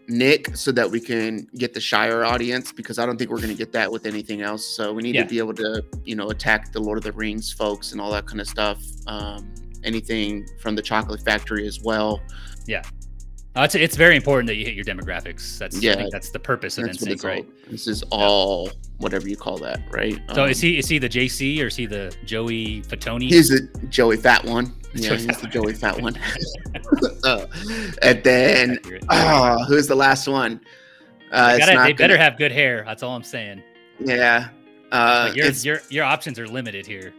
Nick 0.08 0.56
so 0.56 0.70
that 0.72 0.90
we 0.90 1.00
can 1.00 1.46
get 1.56 1.74
the 1.74 1.80
Shire 1.80 2.24
audience 2.24 2.72
because 2.72 2.98
I 2.98 3.06
don't 3.06 3.16
think 3.16 3.30
we're 3.30 3.38
going 3.38 3.48
to 3.50 3.54
get 3.54 3.72
that 3.72 3.90
with 3.90 4.06
anything 4.06 4.42
else. 4.42 4.64
So 4.66 4.92
we 4.92 5.02
need 5.02 5.14
Yeah. 5.14 5.22
to 5.22 5.28
be 5.28 5.38
able 5.38 5.54
to, 5.54 5.82
you 6.04 6.14
know, 6.16 6.28
attack 6.28 6.72
the 6.72 6.80
Lord 6.80 6.98
of 6.98 7.04
the 7.04 7.12
Rings 7.12 7.52
folks 7.52 7.92
and 7.92 8.00
all 8.00 8.10
that 8.12 8.26
kind 8.26 8.40
of 8.40 8.46
stuff. 8.48 8.82
Um, 9.06 9.52
anything 9.82 10.46
from 10.60 10.74
the 10.74 10.82
Chocolate 10.82 11.22
Factory 11.24 11.66
as 11.66 11.80
well. 11.80 12.20
Uh, 13.56 13.62
it's 13.62 13.74
it's 13.76 13.96
very 13.96 14.16
important 14.16 14.48
that 14.48 14.56
you 14.56 14.64
hit 14.64 14.74
your 14.74 14.84
demographics. 14.84 15.58
That's 15.58 15.76
I 15.76 15.80
Yeah. 15.80 15.94
think 15.94 16.10
that's 16.12 16.30
the 16.30 16.40
purpose 16.40 16.76
of 16.78 16.86
NSYNC, 16.86 17.22
right? 17.22 17.46
This 17.70 17.86
is 17.86 18.02
all 18.10 18.70
whatever 18.98 19.28
you 19.28 19.36
call 19.36 19.58
that, 19.58 19.80
right? 19.92 20.18
So 20.34 20.44
Um, 20.44 20.50
is 20.50 20.60
he 20.60 20.76
is 20.78 20.88
he 20.88 20.98
the 20.98 21.08
JC 21.08 21.62
or 21.62 21.66
is 21.68 21.76
he 21.76 21.86
the 21.86 22.12
Joey 22.24 22.82
Fatone? 22.82 23.22
He's 23.22 23.48
the 23.50 23.68
Joey 23.88 24.16
Fat 24.16 24.44
one. 24.44 24.72
Yeah, 24.96 25.08
Joey 25.08 25.16
he's 25.18 25.26
Fat 25.26 25.40
the. 25.40 25.46
Joey 25.48 25.72
Fat 25.74 26.00
one. 26.00 26.16
Uh, 27.24 27.46
and 28.02 28.22
then, 28.22 28.78
oh, 29.08 29.64
who's 29.64 29.86
the 29.88 29.94
last 29.94 30.28
one? 30.28 30.60
Uh, 31.32 31.52
they 31.54 31.58
gotta- 31.58 31.82
they 31.84 31.92
better 31.94 32.16
have 32.18 32.36
good 32.36 32.52
hair. 32.52 32.84
That's 32.86 33.02
all 33.02 33.16
I'm 33.16 33.22
saying. 33.24 33.62
Yeah. 33.98 34.48
Uh, 34.92 35.26
Like 35.28 35.36
your 35.36 35.46
it's, 35.46 35.64
your 35.64 35.80
your 35.90 36.04
options 36.04 36.38
are 36.38 36.46
limited 36.46 36.86
here. 36.86 37.12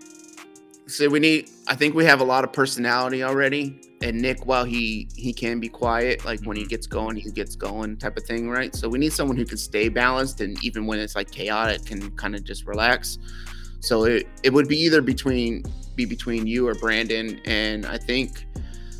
So 0.88 1.10
we 1.10 1.20
need. 1.20 1.50
I 1.68 1.76
think 1.76 1.96
we 1.96 2.06
have 2.06 2.22
a 2.22 2.24
lot 2.24 2.44
of 2.44 2.54
personality 2.54 3.24
already. 3.24 3.80
And 4.02 4.22
Nick, 4.22 4.46
while 4.46 4.66
he 4.66 5.08
he 5.16 5.34
can 5.34 5.60
be 5.60 5.70
quiet, 5.70 6.26
like 6.26 6.44
when 6.44 6.58
he 6.58 6.64
mm-hmm. 6.64 6.70
gets 6.70 6.86
going, 6.88 7.16
he 7.16 7.32
gets 7.32 7.56
going, 7.56 7.98
type 7.98 8.18
of 8.18 8.24
thing, 8.24 8.50
right? 8.50 8.76
So 8.76 8.88
we 8.88 9.00
need 9.00 9.14
someone 9.14 9.38
who 9.38 9.46
can 9.46 9.58
stay 9.58 9.90
balanced, 9.90 10.42
and 10.42 10.64
even 10.64 10.86
when 10.86 11.00
it's 11.00 11.16
like 11.16 11.32
chaotic, 11.32 11.86
can 11.86 12.12
kind 12.12 12.36
of 12.36 12.44
just 12.44 12.68
relax. 12.68 13.18
So 13.80 14.04
it 14.04 14.28
it 14.44 14.54
would 14.54 14.68
be 14.68 14.78
either 14.78 15.02
between 15.02 15.64
be 15.96 16.06
between 16.06 16.46
you 16.46 16.68
or 16.68 16.76
Brandon, 16.76 17.40
and 17.46 17.86
I 17.86 17.98
think. 17.98 18.46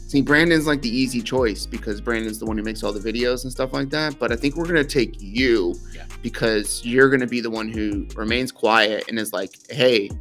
See, 0.08 0.22
Brandon's 0.22 0.68
like 0.68 0.84
the 0.84 0.96
easy 0.96 1.20
choice 1.20 1.66
because 1.66 2.00
Brandon's 2.00 2.38
the 2.38 2.46
one 2.46 2.58
who 2.58 2.64
makes 2.64 2.84
all 2.84 2.94
the 2.94 3.00
videos 3.00 3.44
and 3.44 3.52
stuff 3.52 3.74
like 3.74 3.90
that. 3.90 4.18
But 4.20 4.32
I 4.32 4.36
think 4.36 4.56
we're 4.56 4.68
gonna 4.68 4.84
take 4.84 5.20
you 5.20 5.76
Yeah. 5.94 6.06
because 6.22 6.86
you're 6.86 7.10
gonna 7.10 7.28
be 7.28 7.42
the 7.42 7.50
one 7.50 7.68
who 7.68 8.08
remains 8.16 8.52
quiet 8.52 9.06
and 9.10 9.18
is 9.18 9.34
like, 9.34 9.50
"Hey, 9.70 10.12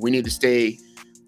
we 0.00 0.10
need 0.10 0.24
to 0.24 0.30
stay 0.30 0.78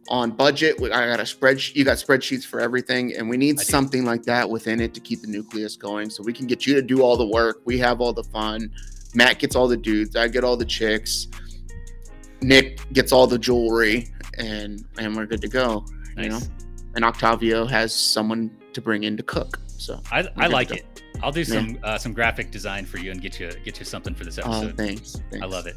on 0.09 0.31
budget. 0.31 0.81
We- 0.81 0.91
I 0.91 1.07
got 1.07 1.21
a 1.21 1.25
spreadsheet. 1.25 1.77
You 1.77 1.85
got 1.85 1.97
spreadsheets 1.99 2.45
for 2.45 2.61
everything, 2.61 3.15
and 3.17 3.29
we 3.29 3.37
need 3.37 3.61
something 3.61 4.05
like 4.05 4.25
that 4.25 4.49
within 4.49 4.81
it 4.81 4.95
to 4.95 5.01
keep 5.01 5.21
the 5.23 5.29
nucleus 5.29 5.77
going, 5.77 6.11
so 6.11 6.23
we 6.23 6.33
can 6.33 6.47
get 6.47 6.67
you 6.67 6.75
to 6.75 6.83
do 6.83 7.03
all 7.03 7.17
the 7.17 7.27
work. 7.27 7.61
We 7.65 7.79
have 7.79 8.01
all 8.01 8.13
the 8.13 8.25
fun. 8.25 8.71
Matt 9.15 9.39
gets 9.39 9.55
all 9.55 9.69
the 9.69 9.77
dudes. 9.77 10.17
I 10.17 10.29
get 10.29 10.45
all 10.45 10.57
the 10.57 10.65
chicks. 10.65 11.29
Nick 12.41 12.81
gets 12.93 13.13
all 13.13 13.27
the 13.27 13.39
jewelry, 13.39 14.09
and 14.39 14.85
and 14.99 15.15
we're 15.15 15.27
good 15.27 15.41
to 15.43 15.49
go. 15.49 15.85
You 16.17 16.29
know, 16.29 16.39
Nice. 16.39 16.51
and 16.97 17.05
Octavio 17.05 17.67
has 17.67 17.95
someone 17.95 18.51
to 18.73 18.81
bring 18.81 19.05
in 19.05 19.17
to 19.17 19.23
cook. 19.23 19.59
So 19.67 20.01
I, 20.11 20.29
I 20.37 20.47
like 20.47 20.71
it. 20.71 21.03
I'll 21.23 21.33
do 21.33 21.45
some 21.45 21.79
uh, 21.83 21.99
some 21.99 22.13
graphic 22.13 22.51
design 22.51 22.85
for 22.85 22.99
you 22.99 23.11
and 23.11 23.21
get 23.21 23.39
you 23.39 23.51
get 23.65 23.79
you 23.79 23.85
something 23.85 24.15
for 24.15 24.25
this 24.25 24.39
oh, 24.39 24.43
episode. 24.43 24.77
thanks, 24.77 25.23
thanks. 25.31 25.45
I 25.45 25.47
love 25.47 25.67
it. 25.67 25.77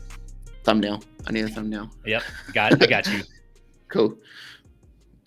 Thumbnail. 0.65 1.01
I 1.27 1.31
need 1.31 1.45
a 1.45 1.47
thumbnail. 1.47 1.89
Yep, 2.05 2.23
got 2.53 2.73
it. 2.73 2.83
I 2.83 2.87
got 2.87 3.07
you. 3.07 3.21
Cool. 3.87 4.17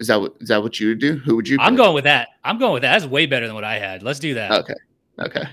Is 0.00 0.08
that 0.08 0.20
what 0.20 0.34
is 0.40 0.48
that 0.48 0.60
what 0.60 0.78
you 0.80 0.88
would 0.88 0.98
do? 0.98 1.16
Who 1.18 1.36
would 1.36 1.48
you? 1.48 1.56
I'm 1.60 1.76
going 1.76 1.94
with 1.94 2.04
that. 2.04 2.28
I'm 2.44 2.58
going 2.58 2.72
with 2.72 2.82
that. 2.82 2.98
That's 2.98 3.10
way 3.10 3.24
better 3.24 3.46
than 3.46 3.54
what 3.54 3.64
I 3.64 3.78
had. 3.78 4.02
Let's 4.02 4.18
do 4.18 4.34
that. 4.34 4.50
Okay. 4.50 4.74
Okay. 5.20 5.44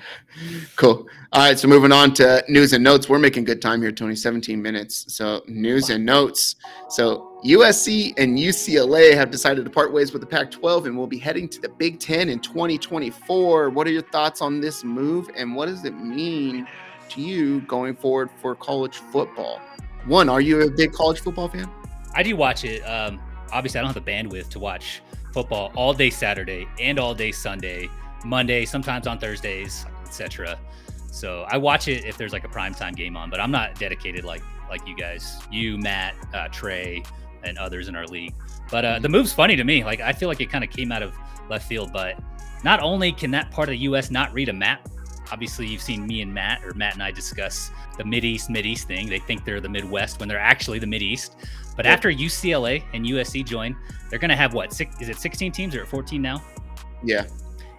Cool. 0.75 1.07
All 1.31 1.41
right. 1.47 1.57
So 1.57 1.67
moving 1.67 1.91
on 1.91 2.13
to 2.15 2.43
news 2.47 2.73
and 2.73 2.83
notes. 2.83 3.07
We're 3.07 3.19
making 3.19 3.45
good 3.45 3.61
time 3.61 3.81
here, 3.81 3.91
Tony. 3.91 4.15
17 4.15 4.61
minutes. 4.61 5.05
So 5.15 5.43
news 5.47 5.89
and 5.89 6.05
notes. 6.05 6.55
So 6.89 7.39
USC 7.45 8.13
and 8.17 8.37
UCLA 8.37 9.15
have 9.15 9.31
decided 9.31 9.65
to 9.65 9.71
part 9.71 9.91
ways 9.93 10.11
with 10.11 10.21
the 10.21 10.27
Pac 10.27 10.51
12 10.51 10.87
and 10.87 10.97
will 10.97 11.07
be 11.07 11.17
heading 11.17 11.47
to 11.49 11.61
the 11.61 11.69
Big 11.69 11.99
Ten 11.99 12.29
in 12.29 12.39
2024. 12.39 13.69
What 13.69 13.87
are 13.87 13.91
your 13.91 14.01
thoughts 14.03 14.41
on 14.41 14.61
this 14.61 14.83
move 14.83 15.29
and 15.35 15.55
what 15.55 15.67
does 15.67 15.85
it 15.85 15.95
mean 15.95 16.67
to 17.09 17.21
you 17.21 17.61
going 17.61 17.95
forward 17.95 18.29
for 18.41 18.55
college 18.55 18.97
football? 18.97 19.61
One, 20.05 20.29
are 20.29 20.41
you 20.41 20.61
a 20.61 20.69
big 20.69 20.93
college 20.93 21.19
football 21.19 21.49
fan? 21.49 21.69
I 22.13 22.21
do 22.21 22.35
watch 22.35 22.63
it. 22.63 22.81
Um, 22.81 23.19
obviously, 23.51 23.79
I 23.79 23.83
don't 23.83 23.91
have 23.91 24.05
the 24.05 24.11
bandwidth 24.11 24.49
to 24.49 24.59
watch 24.59 25.01
football 25.33 25.71
all 25.75 25.93
day 25.93 26.11
Saturday 26.11 26.67
and 26.79 26.99
all 26.99 27.15
day 27.15 27.31
Sunday, 27.31 27.89
Monday, 28.23 28.65
sometimes 28.65 29.07
on 29.07 29.17
Thursdays, 29.17 29.85
etc. 30.03 30.59
So 31.11 31.45
I 31.49 31.57
watch 31.57 31.87
it 31.87 32.05
if 32.05 32.17
there's 32.17 32.33
like 32.33 32.43
a 32.43 32.47
primetime 32.47 32.95
game 32.95 33.17
on, 33.17 33.31
but 33.31 33.39
I'm 33.39 33.51
not 33.51 33.79
dedicated 33.79 34.23
like 34.23 34.43
like 34.69 34.87
you 34.87 34.95
guys, 34.95 35.41
you, 35.51 35.77
Matt, 35.77 36.15
uh, 36.33 36.49
Trey, 36.49 37.03
and 37.43 37.57
others 37.57 37.87
in 37.87 37.95
our 37.95 38.05
league. 38.05 38.33
But 38.69 38.85
uh, 38.85 38.99
the 38.99 39.09
move's 39.09 39.33
funny 39.33 39.55
to 39.55 39.63
me. 39.63 39.83
Like 39.83 40.01
I 40.01 40.13
feel 40.13 40.29
like 40.29 40.39
it 40.39 40.51
kind 40.51 40.63
of 40.63 40.69
came 40.69 40.91
out 40.91 41.01
of 41.01 41.15
left 41.49 41.67
field. 41.67 41.91
But 41.91 42.19
not 42.63 42.79
only 42.79 43.11
can 43.11 43.31
that 43.31 43.49
part 43.49 43.69
of 43.69 43.71
the 43.71 43.79
U.S. 43.79 44.11
not 44.11 44.31
read 44.33 44.49
a 44.49 44.53
map, 44.53 44.87
obviously 45.31 45.67
you've 45.67 45.81
seen 45.81 46.05
me 46.07 46.21
and 46.21 46.33
Matt 46.33 46.63
or 46.65 46.73
Matt 46.73 46.93
and 46.93 47.03
I 47.03 47.11
discuss 47.11 47.71
the 47.97 48.05
Mid 48.05 48.23
East 48.23 48.49
Mid 48.49 48.65
East 48.65 48.87
thing. 48.87 49.07
They 49.09 49.19
think 49.19 49.45
they're 49.45 49.61
the 49.61 49.69
Midwest 49.69 50.19
when 50.19 50.29
they're 50.29 50.39
actually 50.39 50.79
the 50.79 50.87
Mid 50.87 51.01
East. 51.01 51.35
But 51.75 51.85
Yep. 51.85 51.93
after 51.93 52.09
UCLA 52.11 52.83
and 52.93 53.05
USC 53.05 53.43
join, 53.43 53.75
they're 54.09 54.19
going 54.19 54.29
to 54.29 54.35
have 54.35 54.53
what? 54.53 54.71
Six, 54.73 54.95
is 55.01 55.09
it 55.09 55.17
16 55.17 55.51
teams 55.51 55.75
or 55.75 55.81
at 55.81 55.87
14 55.87 56.21
now? 56.21 56.41
Yeah. 57.03 57.25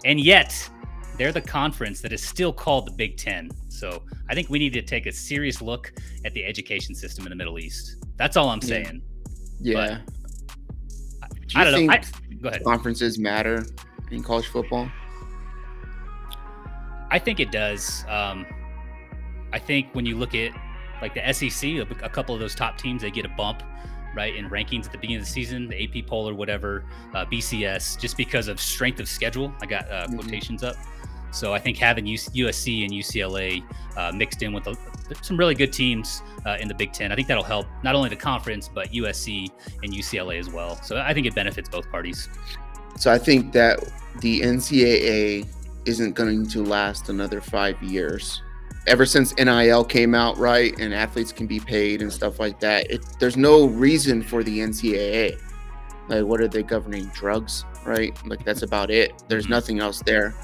And 0.05 0.21
yet, 0.21 0.69
they're 1.17 1.33
the 1.33 1.41
conference 1.41 2.01
that 2.03 2.13
is 2.13 2.23
still 2.23 2.53
called 2.53 2.87
the 2.87 2.93
Big 2.93 3.17
Ten. 3.17 3.51
So 3.69 4.03
I 4.29 4.35
think 4.35 4.51
we 4.51 4.59
need 4.59 4.75
to 4.75 4.83
take 4.83 5.07
a 5.07 5.13
serious 5.13 5.63
look 5.63 5.93
at 6.27 6.35
the 6.35 6.45
education 6.45 6.95
system 6.95 7.25
in 7.27 7.31
the 7.31 7.37
Middle 7.37 7.59
East. 7.59 7.97
That's 8.17 8.37
all 8.37 8.51
I'm 8.51 8.61
Yeah. 8.63 8.69
saying. 8.69 9.03
Yeah. 9.61 9.99
Do 11.49 11.55
I 11.55 11.65
you 11.65 11.71
don't 11.71 11.87
know. 11.87 11.93
I, 11.93 12.01
think 12.03 12.43
go 12.43 12.49
ahead. 12.51 12.65
conferences 12.65 13.19
matter 13.19 13.65
in 14.11 14.23
college 14.23 14.47
football? 14.49 14.91
I 17.11 17.19
think 17.19 17.41
it 17.41 17.51
does. 17.53 18.05
Um, 18.09 18.47
I 19.53 19.59
think 19.59 19.89
when 19.95 20.05
you 20.07 20.17
look 20.17 20.35
at 20.35 20.53
like 21.03 21.15
the 21.15 21.33
SEC, 21.33 21.71
a, 21.71 21.83
a 22.05 22.09
couple 22.09 22.35
of 22.35 22.41
those 22.41 22.55
top 22.55 22.79
teams, 22.79 23.03
they 23.03 23.11
get 23.11 23.25
a 23.25 23.29
bump, 23.31 23.63
right, 24.15 24.35
in 24.35 24.49
rankings 24.49 24.87
at 24.87 24.93
the 24.93 24.99
beginning 24.99 25.19
of 25.21 25.27
the 25.27 25.31
season, 25.31 25.69
the 25.69 25.83
AP 26.01 26.07
poll 26.07 26.29
or 26.29 26.35
whatever, 26.35 26.85
uh, 27.15 27.25
BCS, 27.27 28.01
just 28.01 28.17
because 28.17 28.49
of 28.49 28.61
strength 28.61 28.99
of 29.01 29.09
schedule. 29.09 29.53
I 29.63 29.67
got 29.67 29.91
uh, 29.91 30.07
Mhm. 30.09 30.19
quotations 30.19 30.63
up. 30.63 30.77
So 31.33 31.53
I 31.53 31.59
think 31.59 31.77
having 31.77 32.07
USC 32.07 32.85
and 32.85 32.93
UCLA 32.93 33.63
uh, 33.97 34.11
mixed 34.15 34.43
in 34.43 34.53
with 34.55 34.67
a, 34.69 34.77
some 35.21 35.37
really 35.37 35.55
good 35.55 35.73
teams 35.73 36.23
uh, 36.47 36.57
in 36.61 36.67
the 36.67 36.75
Big 36.75 36.93
Ten, 36.93 37.13
I 37.13 37.15
think 37.15 37.29
that'll 37.29 37.43
help 37.45 37.67
not 37.83 37.95
only 37.95 38.09
the 38.09 38.17
conference 38.17 38.69
but 38.73 38.91
USC 38.93 39.49
and 39.83 39.93
UCLA 39.93 40.39
as 40.39 40.49
well. 40.49 40.81
So 40.83 40.97
I 40.97 41.13
think 41.13 41.27
it 41.27 41.35
benefits 41.35 41.69
both 41.69 41.91
parties. 41.91 42.29
So 42.97 43.13
I 43.13 43.19
think 43.19 43.53
that 43.53 43.81
the 44.21 44.41
NCAA 44.41 45.47
isn't 45.87 46.15
going 46.15 46.47
to 46.47 46.65
last 46.65 47.09
another 47.09 47.41
five 47.41 47.81
years. 47.83 48.43
Ever 48.87 49.05
since 49.07 49.35
NIL 49.37 49.85
came 49.85 50.15
out, 50.15 50.37
right, 50.39 50.79
and 50.79 50.95
athletes 50.95 51.33
can 51.33 51.47
be 51.47 51.59
paid 51.59 52.03
and 52.03 52.13
stuff 52.13 52.39
like 52.39 52.61
that, 52.61 52.91
it, 52.91 53.05
there's 53.19 53.37
no 53.37 53.67
reason 53.67 54.23
for 54.23 54.45
the 54.45 54.59
NCAA. 54.59 55.41
Like, 56.09 56.25
what 56.25 56.41
are 56.41 56.49
they 56.49 56.63
governing? 56.63 57.07
Drugs, 57.07 57.65
right? 57.85 58.17
Like, 58.27 58.45
that's 58.45 58.63
about 58.63 58.91
it. 58.91 59.25
There's 59.29 59.45
mm-hmm. 59.45 59.53
nothing 59.53 59.81
else 59.81 60.01
there. 60.03 60.35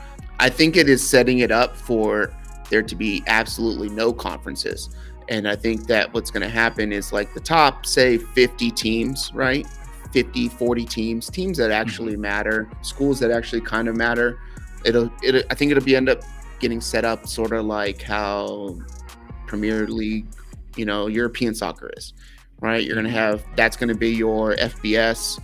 I 0.41 0.49
think 0.51 0.77
it 0.77 0.89
is 0.89 1.09
setting 1.09 1.39
it 1.39 1.53
up 1.53 1.77
for 1.77 2.35
there 2.69 2.83
to 2.83 2.97
be 2.97 3.23
absolutely 3.27 3.89
no 3.91 4.13
conferences. 4.13 4.91
And 5.29 5.47
I 5.47 5.55
think 5.55 5.87
that 5.87 6.13
what's 6.13 6.31
going 6.31 6.43
to 6.43 6.49
happen 6.49 6.93
is 6.93 7.13
like 7.13 7.33
the 7.35 7.41
top, 7.41 7.87
say, 7.87 8.19
50 8.19 8.71
teams, 8.73 9.31
right? 9.35 9.67
50, 10.13 10.49
40 10.49 10.85
teams, 10.85 11.31
teams 11.31 11.59
that 11.59 11.71
actually 11.71 12.15
mm-hmm. 12.15 12.23
matter, 12.23 12.71
schools 12.83 13.21
that 13.21 13.31
actually 13.31 13.61
kind 13.61 13.89
of 13.89 13.97
matter. 13.97 14.41
It'll, 14.85 15.11
it 15.23 15.47
I 15.51 15.55
think 15.55 15.71
it'll 15.71 15.85
be 15.85 15.97
end 15.97 16.09
up 16.09 16.23
getting 16.61 16.81
set 16.81 17.05
up 17.05 17.27
sort 17.27 17.53
of 17.53 17.65
like 17.65 18.03
how 18.03 18.79
Premier 19.47 19.87
League, 19.87 20.27
you 20.77 20.85
know, 20.87 21.09
European 21.09 21.55
soccer 21.55 21.91
is, 21.97 22.15
right? 22.61 22.85
You're 22.85 22.95
going 22.95 23.05
to 23.05 23.11
mm-hmm. 23.11 23.19
have 23.19 23.45
that's 23.57 23.77
going 23.77 23.89
to 23.89 23.95
be 23.95 24.11
your 24.11 24.55
FBS, 24.57 25.41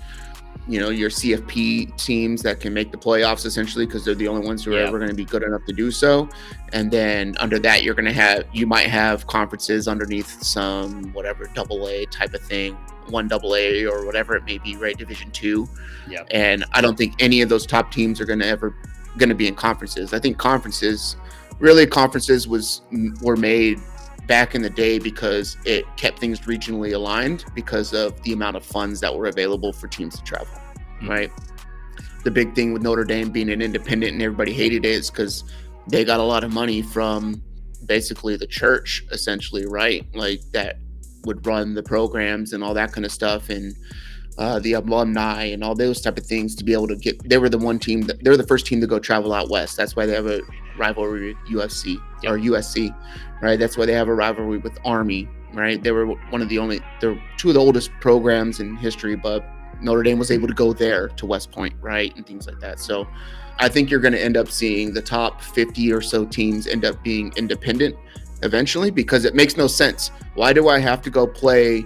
you 0.68 0.80
know, 0.80 0.90
your 0.90 1.10
CFP 1.10 1.96
teams 1.96 2.42
that 2.42 2.60
can 2.60 2.72
make 2.72 2.92
the 2.92 2.98
playoffs 2.98 3.46
essentially 3.46 3.86
because 3.86 4.04
they're 4.04 4.14
the 4.14 4.28
only 4.28 4.46
ones 4.46 4.64
who 4.64 4.74
are 4.74 4.78
ever 4.78 4.98
going 4.98 5.10
to 5.10 5.16
be 5.16 5.24
good 5.24 5.42
enough 5.42 5.64
to 5.66 5.72
do 5.72 5.90
so. 5.90 6.28
And 6.72 6.90
then 6.90 7.34
under 7.38 7.58
that, 7.58 7.82
you're 7.82 7.94
going 7.94 8.04
to 8.04 8.12
have, 8.12 8.44
you 8.52 8.66
might 8.66 8.86
have 8.86 9.26
conferences 9.26 9.88
underneath 9.88 10.42
some 10.42 11.12
whatever 11.12 11.50
double 11.54 11.88
A 11.88 12.04
type 12.06 12.34
of 12.34 12.42
thing, 12.42 12.74
one 13.08 13.28
double 13.28 13.56
A 13.56 13.86
or 13.86 14.04
whatever 14.04 14.36
it 14.36 14.44
may 14.44 14.58
be, 14.58 14.76
right? 14.76 14.96
Division 14.96 15.30
two. 15.30 15.66
Yeah. 16.08 16.24
And 16.30 16.64
I 16.72 16.80
don't 16.80 16.96
think 16.96 17.14
any 17.18 17.40
of 17.40 17.48
those 17.48 17.66
top 17.66 17.90
teams 17.90 18.20
are 18.20 18.26
going 18.26 18.40
to 18.40 18.46
ever 18.46 18.74
going 19.18 19.28
to 19.28 19.34
be 19.34 19.48
in 19.48 19.54
conferences. 19.54 20.14
I 20.14 20.18
think 20.18 20.38
conferences, 20.38 21.16
really, 21.58 21.86
conferences 21.86 22.48
was 22.48 22.82
were 23.22 23.36
made 23.36 23.80
back 24.26 24.54
in 24.54 24.62
the 24.62 24.70
day 24.70 24.98
because 24.98 25.56
it 25.64 25.84
kept 25.96 26.18
things 26.18 26.40
regionally 26.40 26.94
aligned 26.94 27.44
because 27.54 27.92
of 27.94 28.22
the 28.22 28.32
amount 28.32 28.56
of 28.56 28.64
funds 28.64 29.00
that 29.00 29.14
were 29.14 29.26
available 29.26 29.72
for 29.72 29.88
teams 29.88 30.16
to 30.16 30.24
travel. 30.24 30.46
Mm-hmm. 31.00 31.08
Right. 31.08 31.32
The 32.24 32.30
big 32.30 32.54
thing 32.54 32.72
with 32.72 32.82
Notre 32.82 33.04
Dame 33.04 33.30
being 33.30 33.48
an 33.50 33.62
independent 33.62 34.12
and 34.12 34.22
everybody 34.22 34.52
hated 34.52 34.84
it 34.84 34.90
is 34.90 35.10
because 35.10 35.44
they 35.88 36.04
got 36.04 36.20
a 36.20 36.24
lot 36.24 36.44
of 36.44 36.52
money 36.52 36.82
from 36.82 37.42
basically 37.86 38.36
the 38.36 38.46
church, 38.46 39.04
essentially, 39.12 39.64
right? 39.66 40.04
Like 40.14 40.42
that 40.52 40.78
would 41.24 41.46
run 41.46 41.74
the 41.74 41.82
programs 41.82 42.52
and 42.52 42.62
all 42.62 42.74
that 42.74 42.92
kind 42.92 43.06
of 43.06 43.12
stuff. 43.12 43.48
And 43.48 43.74
uh, 44.38 44.60
the 44.60 44.74
alumni 44.74 45.44
and 45.44 45.64
all 45.64 45.74
those 45.74 46.00
type 46.00 46.16
of 46.16 46.24
things 46.24 46.54
to 46.54 46.64
be 46.64 46.72
able 46.72 46.86
to 46.86 46.96
get. 46.96 47.28
They 47.28 47.38
were 47.38 47.48
the 47.48 47.58
one 47.58 47.78
team 47.78 48.02
that 48.02 48.22
they're 48.22 48.36
the 48.36 48.46
first 48.46 48.66
team 48.66 48.80
to 48.80 48.86
go 48.86 48.98
travel 48.98 49.32
out 49.32 49.50
west. 49.50 49.76
That's 49.76 49.96
why 49.96 50.06
they 50.06 50.14
have 50.14 50.26
a 50.26 50.40
rivalry 50.78 51.34
with 51.34 51.36
UFC 51.50 52.00
yep. 52.22 52.32
or 52.32 52.38
USC, 52.38 52.94
right? 53.42 53.58
That's 53.58 53.76
why 53.76 53.86
they 53.86 53.92
have 53.92 54.08
a 54.08 54.14
rivalry 54.14 54.58
with 54.58 54.78
Army, 54.84 55.28
right? 55.52 55.82
They 55.82 55.90
were 55.90 56.06
one 56.06 56.40
of 56.40 56.48
the 56.48 56.58
only. 56.58 56.80
They're 57.00 57.20
two 57.36 57.48
of 57.48 57.54
the 57.54 57.60
oldest 57.60 57.90
programs 58.00 58.60
in 58.60 58.76
history, 58.76 59.16
but 59.16 59.44
Notre 59.82 60.04
Dame 60.04 60.18
was 60.18 60.30
able 60.30 60.46
to 60.46 60.54
go 60.54 60.72
there 60.72 61.08
to 61.08 61.26
West 61.26 61.50
Point, 61.50 61.74
right, 61.80 62.14
and 62.16 62.26
things 62.26 62.46
like 62.46 62.60
that. 62.60 62.80
So. 62.80 63.06
I 63.60 63.68
think 63.68 63.90
you're 63.90 63.98
going 63.98 64.12
to 64.12 64.22
end 64.22 64.36
up 64.36 64.48
seeing 64.48 64.94
the 64.94 65.02
top 65.02 65.42
50 65.42 65.92
or 65.92 66.00
so 66.00 66.24
teams 66.24 66.68
end 66.68 66.84
up 66.84 67.02
being 67.02 67.32
independent 67.36 67.96
eventually 68.42 68.92
because 68.92 69.24
it 69.24 69.34
makes 69.34 69.56
no 69.56 69.66
sense. 69.66 70.12
Why 70.34 70.52
do 70.52 70.68
I 70.68 70.78
have 70.78 71.02
to 71.02 71.10
go 71.10 71.26
play 71.26 71.84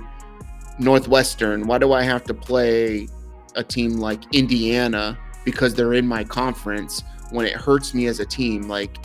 Northwestern? 0.82 1.66
Why 1.66 1.78
do 1.78 1.92
I 1.92 2.02
have 2.02 2.24
to 2.24 2.34
play 2.34 3.08
a 3.54 3.62
team 3.64 3.98
like 3.98 4.20
Indiana 4.34 5.18
because 5.44 5.74
they're 5.74 5.94
in 5.94 6.06
my 6.06 6.24
conference 6.24 7.02
when 7.30 7.46
it 7.46 7.54
hurts 7.54 7.94
me 7.94 8.06
as 8.06 8.20
a 8.20 8.26
team? 8.26 8.68
Like, 8.68 8.96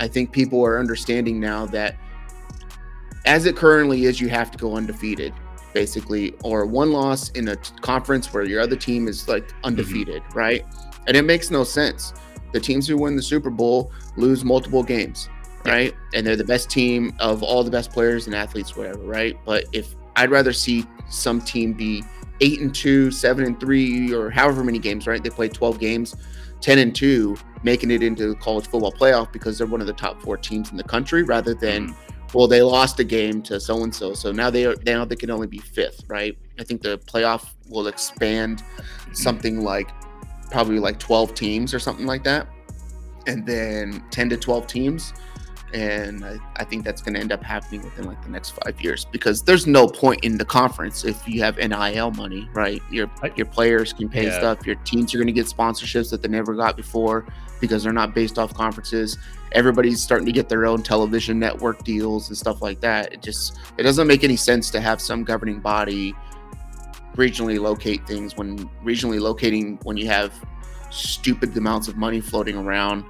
I 0.00 0.08
think 0.08 0.32
people 0.32 0.64
are 0.64 0.78
understanding 0.78 1.38
now 1.38 1.66
that 1.66 1.96
as 3.26 3.46
it 3.46 3.56
currently 3.56 4.04
is, 4.04 4.20
you 4.20 4.28
have 4.28 4.50
to 4.50 4.58
go 4.58 4.76
undefeated, 4.76 5.34
basically, 5.74 6.34
or 6.42 6.64
one 6.66 6.92
loss 6.92 7.30
in 7.30 7.48
a 7.48 7.56
conference 7.56 8.32
where 8.32 8.44
your 8.44 8.60
other 8.60 8.76
team 8.76 9.08
is 9.08 9.28
like 9.28 9.46
mm-hmm. 9.46 9.66
undefeated, 9.66 10.22
mm-hmm. 10.22 10.38
right? 10.38 10.64
And 11.06 11.16
it 11.16 11.22
makes 11.22 11.50
no 11.50 11.64
sense. 11.64 12.12
The 12.52 12.60
teams 12.60 12.88
who 12.88 12.96
win 12.96 13.16
the 13.16 13.22
Super 13.22 13.50
Bowl 13.50 13.92
lose 14.16 14.44
multiple 14.44 14.82
games, 14.82 15.28
right? 15.64 15.94
And 16.14 16.26
they're 16.26 16.36
the 16.36 16.44
best 16.44 16.70
team 16.70 17.14
of 17.20 17.42
all 17.42 17.62
the 17.62 17.70
best 17.70 17.92
players 17.92 18.26
and 18.26 18.34
athletes, 18.34 18.76
whatever, 18.76 19.00
right? 19.00 19.38
But 19.44 19.66
if 19.72 19.94
I'd 20.20 20.30
rather 20.30 20.52
see 20.52 20.84
some 21.08 21.40
team 21.40 21.72
be 21.72 22.04
eight 22.42 22.60
and 22.60 22.74
two, 22.74 23.10
seven 23.10 23.44
and 23.46 23.58
three, 23.58 24.12
or 24.12 24.28
however 24.28 24.62
many 24.62 24.78
games, 24.78 25.06
right? 25.06 25.22
They 25.22 25.30
play 25.30 25.48
12 25.48 25.78
games, 25.78 26.14
10 26.60 26.78
and 26.78 26.94
two, 26.94 27.38
making 27.62 27.90
it 27.90 28.02
into 28.02 28.28
the 28.28 28.34
college 28.34 28.66
football 28.66 28.92
playoff 28.92 29.32
because 29.32 29.56
they're 29.56 29.66
one 29.66 29.80
of 29.80 29.86
the 29.86 29.94
top 29.94 30.20
four 30.20 30.36
teams 30.36 30.70
in 30.70 30.76
the 30.76 30.84
country 30.84 31.22
rather 31.22 31.54
than, 31.54 31.88
mm-hmm. 31.88 32.38
well, 32.38 32.46
they 32.46 32.60
lost 32.60 33.00
a 33.00 33.04
game 33.04 33.40
to 33.42 33.58
so 33.58 33.82
and 33.82 33.94
so. 33.94 34.12
So 34.12 34.30
now 34.30 34.50
they 34.50 34.66
are, 34.66 34.76
now 34.84 35.06
they 35.06 35.16
can 35.16 35.30
only 35.30 35.46
be 35.46 35.58
fifth, 35.58 36.04
right? 36.08 36.36
I 36.58 36.64
think 36.64 36.82
the 36.82 36.98
playoff 36.98 37.48
will 37.70 37.86
expand 37.86 38.62
something 39.14 39.62
like 39.62 39.90
probably 40.50 40.80
like 40.80 40.98
12 40.98 41.34
teams 41.34 41.72
or 41.72 41.78
something 41.78 42.04
like 42.04 42.24
that. 42.24 42.46
And 43.26 43.46
then 43.46 44.04
10 44.10 44.28
to 44.30 44.36
12 44.36 44.66
teams 44.66 45.14
and 45.72 46.24
I, 46.24 46.38
I, 46.56 46.64
think 46.64 46.84
that's 46.84 47.00
going 47.00 47.14
to 47.14 47.20
end 47.20 47.32
up 47.32 47.42
happening 47.42 47.82
within 47.82 48.04
like 48.04 48.22
the 48.22 48.30
next 48.30 48.50
five 48.50 48.80
years 48.80 49.04
because 49.04 49.42
there's 49.42 49.66
no 49.66 49.86
point 49.86 50.24
in 50.24 50.36
the 50.36 50.44
conference 50.44 51.04
if 51.04 51.26
you 51.28 51.42
have 51.42 51.56
NIL 51.58 52.10
money, 52.12 52.48
right? 52.52 52.82
Your 52.90 53.10
your 53.36 53.46
players 53.46 53.92
can 53.92 54.08
pay 54.08 54.26
yeah. 54.26 54.38
stuff. 54.38 54.66
Your 54.66 54.76
teams 54.76 55.14
are 55.14 55.18
going 55.18 55.28
to 55.28 55.32
get 55.32 55.46
sponsorships 55.46 56.10
that 56.10 56.22
they 56.22 56.28
never 56.28 56.54
got 56.54 56.76
before 56.76 57.26
because 57.60 57.84
they're 57.84 57.92
not 57.92 58.14
based 58.14 58.38
off 58.38 58.52
conferences. 58.54 59.18
Everybody's 59.52 60.02
starting 60.02 60.26
to 60.26 60.32
get 60.32 60.48
their 60.48 60.66
own 60.66 60.82
television 60.82 61.38
network 61.38 61.84
deals 61.84 62.28
and 62.28 62.36
stuff 62.36 62.62
like 62.62 62.80
that. 62.80 63.12
It 63.12 63.22
just 63.22 63.58
it 63.78 63.82
doesn't 63.82 64.06
make 64.06 64.24
any 64.24 64.36
sense 64.36 64.70
to 64.70 64.80
have 64.80 65.00
some 65.00 65.24
governing 65.24 65.60
body 65.60 66.14
regionally 67.16 67.60
locate 67.60 68.06
things 68.06 68.36
when 68.36 68.68
regionally 68.84 69.20
locating 69.20 69.78
when 69.82 69.96
you 69.96 70.06
have 70.06 70.32
stupid 70.90 71.56
amounts 71.56 71.88
of 71.88 71.96
money 71.96 72.20
floating 72.20 72.56
around 72.56 73.04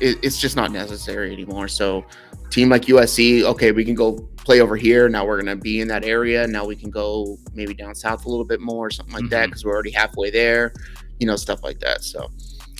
it, 0.00 0.18
it's 0.22 0.38
just 0.38 0.56
not 0.56 0.70
necessary 0.70 1.32
anymore. 1.32 1.68
So, 1.68 2.04
team 2.50 2.68
like 2.68 2.82
USC, 2.82 3.42
okay, 3.42 3.72
we 3.72 3.84
can 3.84 3.94
go 3.94 4.12
play 4.36 4.60
over 4.60 4.76
here. 4.76 5.08
Now 5.08 5.26
we're 5.26 5.38
gonna 5.38 5.56
be 5.56 5.80
in 5.80 5.88
that 5.88 6.04
area. 6.04 6.46
Now 6.46 6.64
we 6.64 6.76
can 6.76 6.90
go 6.90 7.38
maybe 7.54 7.74
down 7.74 7.94
south 7.94 8.26
a 8.26 8.28
little 8.28 8.44
bit 8.44 8.60
more, 8.60 8.90
something 8.90 9.14
like 9.14 9.24
mm-hmm. 9.24 9.30
that, 9.30 9.46
because 9.46 9.64
we're 9.64 9.74
already 9.74 9.90
halfway 9.90 10.30
there. 10.30 10.72
You 11.18 11.26
know, 11.26 11.36
stuff 11.36 11.62
like 11.62 11.78
that. 11.80 12.02
So 12.02 12.28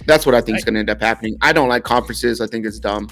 that's 0.07 0.27
what 0.27 0.35
I 0.35 0.41
think 0.41 0.59
is 0.59 0.65
going 0.65 0.75
to 0.75 0.81
end 0.81 0.91
up 0.91 1.01
happening. 1.01 1.37
I 1.41 1.53
don't 1.53 1.69
like 1.69 1.85
conferences. 1.85 2.41
I 2.41 2.47
think 2.47 2.67
it's 2.67 2.79
dumb, 2.79 3.09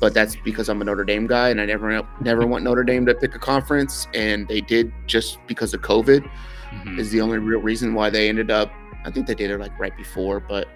but 0.00 0.14
that's 0.14 0.36
because 0.44 0.68
I'm 0.68 0.80
a 0.80 0.84
Notre 0.84 1.04
Dame 1.04 1.26
guy, 1.26 1.50
and 1.50 1.60
I 1.60 1.66
never 1.66 2.06
never 2.20 2.46
want 2.46 2.64
Notre 2.64 2.84
Dame 2.84 3.06
to 3.06 3.14
pick 3.14 3.34
a 3.34 3.38
conference, 3.38 4.08
and 4.14 4.48
they 4.48 4.60
did 4.60 4.92
just 5.06 5.38
because 5.46 5.74
of 5.74 5.82
COVID. 5.82 6.28
Mm-hmm. 6.72 6.98
Is 6.98 7.10
the 7.10 7.20
only 7.20 7.36
real 7.38 7.60
reason 7.60 7.92
why 7.92 8.08
they 8.08 8.28
ended 8.28 8.50
up. 8.50 8.72
I 9.04 9.10
think 9.10 9.26
they 9.26 9.34
did 9.34 9.50
it 9.50 9.58
like 9.58 9.78
right 9.78 9.94
before, 9.96 10.40
but 10.40 10.68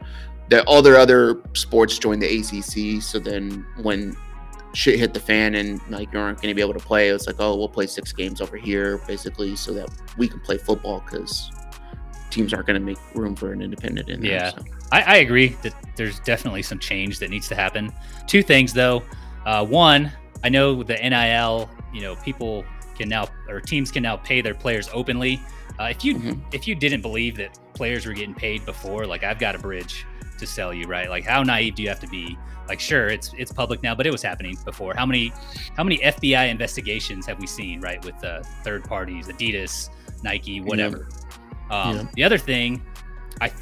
that 0.48 0.64
all 0.66 0.82
their 0.82 0.96
other 0.96 1.42
sports 1.54 1.98
joined 1.98 2.22
the 2.22 2.38
ACC. 2.38 3.02
So 3.02 3.18
then 3.18 3.66
when 3.82 4.16
shit 4.74 4.98
hit 4.98 5.14
the 5.14 5.20
fan 5.20 5.54
and 5.54 5.80
like 5.90 6.12
you 6.12 6.18
aren't 6.18 6.40
going 6.40 6.50
to 6.50 6.54
be 6.54 6.60
able 6.60 6.74
to 6.74 6.84
play, 6.84 7.08
it's 7.08 7.26
like, 7.26 7.36
oh, 7.38 7.56
we'll 7.56 7.68
play 7.68 7.86
six 7.86 8.12
games 8.12 8.40
over 8.40 8.56
here, 8.56 8.98
basically, 9.06 9.56
so 9.56 9.72
that 9.72 9.88
we 10.18 10.28
can 10.28 10.40
play 10.40 10.58
football 10.58 11.02
because 11.04 11.50
teams 12.30 12.52
aren't 12.52 12.66
going 12.66 12.78
to 12.78 12.84
make 12.84 12.98
room 13.14 13.34
for 13.34 13.52
an 13.52 13.62
independent 13.62 14.08
in 14.08 14.20
there. 14.20 14.32
Yeah, 14.32 14.50
so. 14.50 14.64
I, 14.92 15.02
I, 15.02 15.16
agree 15.16 15.48
that 15.62 15.74
there's 15.96 16.20
definitely 16.20 16.62
some 16.62 16.78
change 16.78 17.18
that 17.20 17.30
needs 17.30 17.48
to 17.48 17.54
happen. 17.54 17.92
Two 18.26 18.42
things 18.42 18.72
though. 18.72 19.02
Uh, 19.46 19.64
one, 19.64 20.12
I 20.44 20.48
know 20.48 20.82
the 20.82 20.94
NIL, 20.94 21.70
you 21.94 22.02
know, 22.02 22.16
people 22.16 22.64
can 22.96 23.08
now 23.08 23.28
or 23.48 23.60
teams 23.60 23.90
can 23.90 24.02
now 24.02 24.16
pay 24.16 24.40
their 24.40 24.54
players 24.54 24.88
openly. 24.92 25.40
Uh, 25.78 25.84
if 25.84 26.04
you 26.04 26.16
mm-hmm. 26.16 26.40
if 26.52 26.66
you 26.66 26.74
didn't 26.74 27.00
believe 27.00 27.36
that 27.36 27.58
players 27.74 28.06
were 28.06 28.12
getting 28.12 28.34
paid 28.34 28.64
before, 28.64 29.06
like 29.06 29.22
I've 29.22 29.38
got 29.38 29.54
a 29.54 29.58
bridge 29.58 30.04
to 30.38 30.46
sell 30.46 30.72
you, 30.72 30.86
right? 30.86 31.08
Like 31.08 31.24
how 31.24 31.42
naive 31.42 31.74
do 31.74 31.82
you 31.82 31.88
have 31.88 32.00
to 32.00 32.08
be? 32.08 32.38
Like 32.68 32.80
sure, 32.80 33.08
it's 33.08 33.32
it's 33.38 33.52
public 33.52 33.82
now, 33.82 33.94
but 33.94 34.06
it 34.06 34.10
was 34.10 34.22
happening 34.22 34.56
before. 34.64 34.94
How 34.94 35.06
many 35.06 35.32
how 35.76 35.84
many 35.84 35.98
FBI 35.98 36.50
investigations 36.50 37.26
have 37.26 37.38
we 37.38 37.46
seen, 37.46 37.80
right, 37.80 38.04
with 38.04 38.22
uh, 38.24 38.42
third 38.64 38.84
parties, 38.84 39.28
Adidas, 39.28 39.90
Nike, 40.22 40.60
whatever. 40.60 41.08
Yeah. 41.70 41.82
Um, 41.82 41.96
yeah. 41.96 42.06
The 42.14 42.24
other 42.24 42.38
thing, 42.38 42.82
I 43.40 43.52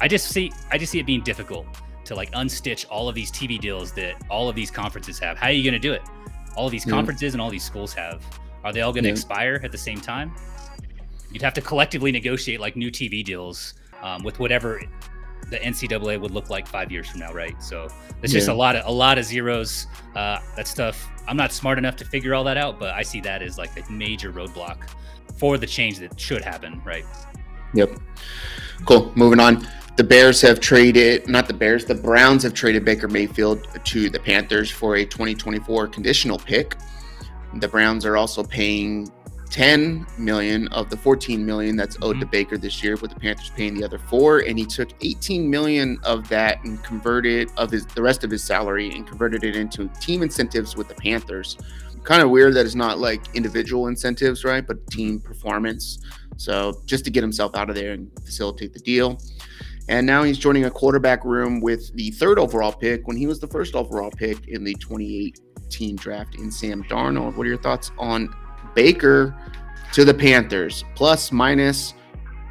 I 0.00 0.08
just 0.08 0.28
see 0.28 0.52
I 0.70 0.78
just 0.78 0.92
see 0.92 0.98
it 0.98 1.06
being 1.06 1.22
difficult 1.22 1.66
to 2.04 2.14
like 2.14 2.30
unstitch 2.32 2.86
all 2.88 3.08
of 3.08 3.14
these 3.14 3.30
TV 3.30 3.60
deals 3.60 3.92
that 3.92 4.14
all 4.30 4.48
of 4.48 4.54
these 4.54 4.70
conferences 4.70 5.18
have. 5.18 5.36
How 5.36 5.48
are 5.48 5.52
you 5.52 5.62
going 5.62 5.80
to 5.80 5.88
do 5.88 5.92
it? 5.92 6.02
All 6.56 6.66
of 6.66 6.72
these 6.72 6.84
conferences 6.84 7.34
and 7.34 7.40
all 7.40 7.50
these 7.50 7.64
schools 7.64 7.92
have. 7.94 8.24
Are 8.64 8.72
they 8.72 8.80
all 8.80 8.92
going 8.92 9.04
to 9.04 9.10
expire 9.10 9.60
at 9.62 9.72
the 9.72 9.78
same 9.78 10.00
time? 10.00 10.32
You'd 11.32 11.42
have 11.42 11.54
to 11.54 11.60
collectively 11.60 12.12
negotiate 12.12 12.60
like 12.60 12.76
new 12.76 12.90
TV 12.90 13.24
deals 13.24 13.74
um, 14.02 14.22
with 14.22 14.38
whatever 14.38 14.80
the 15.50 15.58
NCAA 15.58 16.20
would 16.20 16.32
look 16.32 16.50
like 16.50 16.66
five 16.66 16.90
years 16.90 17.08
from 17.08 17.20
now, 17.20 17.32
right? 17.32 17.60
So 17.62 17.88
it's 18.22 18.32
just 18.32 18.48
a 18.48 18.54
lot 18.54 18.76
of 18.76 18.86
a 18.86 18.90
lot 18.90 19.18
of 19.18 19.24
zeros. 19.24 19.86
Uh, 20.14 20.40
that 20.56 20.66
stuff. 20.66 21.08
I'm 21.28 21.36
not 21.36 21.52
smart 21.52 21.78
enough 21.78 21.96
to 21.96 22.04
figure 22.04 22.34
all 22.34 22.44
that 22.44 22.56
out, 22.56 22.78
but 22.78 22.94
I 22.94 23.02
see 23.02 23.20
that 23.22 23.42
as 23.42 23.58
like 23.58 23.70
a 23.78 23.92
major 23.92 24.32
roadblock 24.32 24.88
for 25.36 25.58
the 25.58 25.66
change 25.66 25.98
that 25.98 26.18
should 26.18 26.42
happen, 26.42 26.80
right? 26.84 27.04
Yep. 27.74 27.98
Cool. 28.86 29.12
Moving 29.16 29.40
on. 29.40 29.66
The 29.96 30.04
Bears 30.04 30.42
have 30.42 30.60
traded, 30.60 31.26
not 31.26 31.46
the 31.46 31.54
Bears, 31.54 31.86
the 31.86 31.94
Browns 31.94 32.42
have 32.42 32.52
traded 32.52 32.84
Baker 32.84 33.08
Mayfield 33.08 33.66
to 33.84 34.10
the 34.10 34.20
Panthers 34.20 34.70
for 34.70 34.96
a 34.96 35.06
2024 35.06 35.88
conditional 35.88 36.38
pick. 36.38 36.76
The 37.54 37.68
Browns 37.68 38.04
are 38.04 38.16
also 38.16 38.44
paying 38.44 39.10
10 39.50 40.06
million 40.18 40.68
of 40.68 40.90
the 40.90 40.96
14 40.96 41.44
million 41.46 41.76
that's 41.76 41.96
owed 42.02 42.16
Mhm. 42.16 42.20
to 42.20 42.26
Baker 42.26 42.58
this 42.58 42.82
year, 42.82 42.96
with 42.96 43.12
the 43.12 43.20
Panthers 43.20 43.50
paying 43.56 43.74
the 43.74 43.84
other 43.84 43.98
four. 43.98 44.40
And 44.40 44.58
he 44.58 44.64
took 44.66 44.88
18 45.00 45.48
million 45.48 45.98
of 46.04 46.28
that 46.28 46.62
and 46.64 46.82
converted 46.82 47.50
of 47.56 47.70
his 47.70 47.86
the 47.86 48.02
rest 48.02 48.24
of 48.24 48.30
his 48.30 48.42
salary 48.42 48.90
and 48.94 49.06
converted 49.06 49.44
it 49.44 49.56
into 49.56 49.88
team 50.00 50.22
incentives 50.22 50.76
with 50.76 50.88
the 50.88 50.94
Panthers. 50.94 51.56
Kind 52.02 52.22
of 52.22 52.30
weird 52.30 52.54
that 52.54 52.66
it's 52.66 52.74
not 52.76 52.98
like 52.98 53.20
individual 53.34 53.88
incentives, 53.88 54.44
right? 54.44 54.64
But 54.66 54.86
team 54.90 55.18
performance. 55.20 55.98
So 56.36 56.80
just 56.84 57.04
to 57.06 57.10
get 57.10 57.22
himself 57.22 57.56
out 57.56 57.68
of 57.70 57.74
there 57.76 57.92
and 57.92 58.08
facilitate 58.24 58.72
the 58.72 58.78
deal. 58.80 59.18
And 59.88 60.06
now 60.06 60.22
he's 60.24 60.38
joining 60.38 60.64
a 60.64 60.70
quarterback 60.70 61.24
room 61.24 61.60
with 61.60 61.94
the 61.94 62.10
third 62.12 62.38
overall 62.38 62.72
pick 62.72 63.06
when 63.06 63.16
he 63.16 63.26
was 63.26 63.38
the 63.40 63.46
first 63.46 63.74
overall 63.76 64.10
pick 64.10 64.48
in 64.48 64.64
the 64.64 64.74
2018 64.74 65.96
draft 65.96 66.34
in 66.36 66.50
Sam 66.50 66.82
Darnold. 66.84 67.36
What 67.36 67.44
are 67.46 67.50
your 67.50 67.58
thoughts 67.58 67.90
on 67.98 68.34
Baker 68.76 69.34
to 69.92 70.04
the 70.04 70.14
Panthers? 70.14 70.84
Plus, 70.94 71.32
minus, 71.32 71.94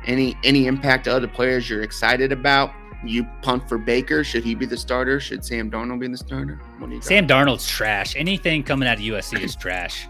any 0.06 0.36
any 0.44 0.68
impact 0.68 1.06
to 1.06 1.16
other 1.16 1.28
players 1.30 1.70
you're 1.70 1.84
excited 1.84 2.34
about? 2.34 2.72
You 3.06 3.24
punt 3.44 3.70
for 3.70 3.78
Baker. 3.78 4.24
Should 4.24 4.44
he 4.44 4.56
be 4.56 4.66
the 4.66 4.76
starter? 4.76 5.20
Should 5.20 5.46
Sam 5.46 5.70
Darnold 5.72 6.00
be 6.00 6.08
the 6.08 6.18
starter? 6.18 6.60
Sam 7.02 7.28
Darnold's 7.28 7.68
trash. 7.68 8.16
Anything 8.16 8.64
coming 8.64 8.90
out 8.90 8.98
of 8.98 9.04
USC 9.04 9.42
is 9.42 9.56
trash. 9.66 10.08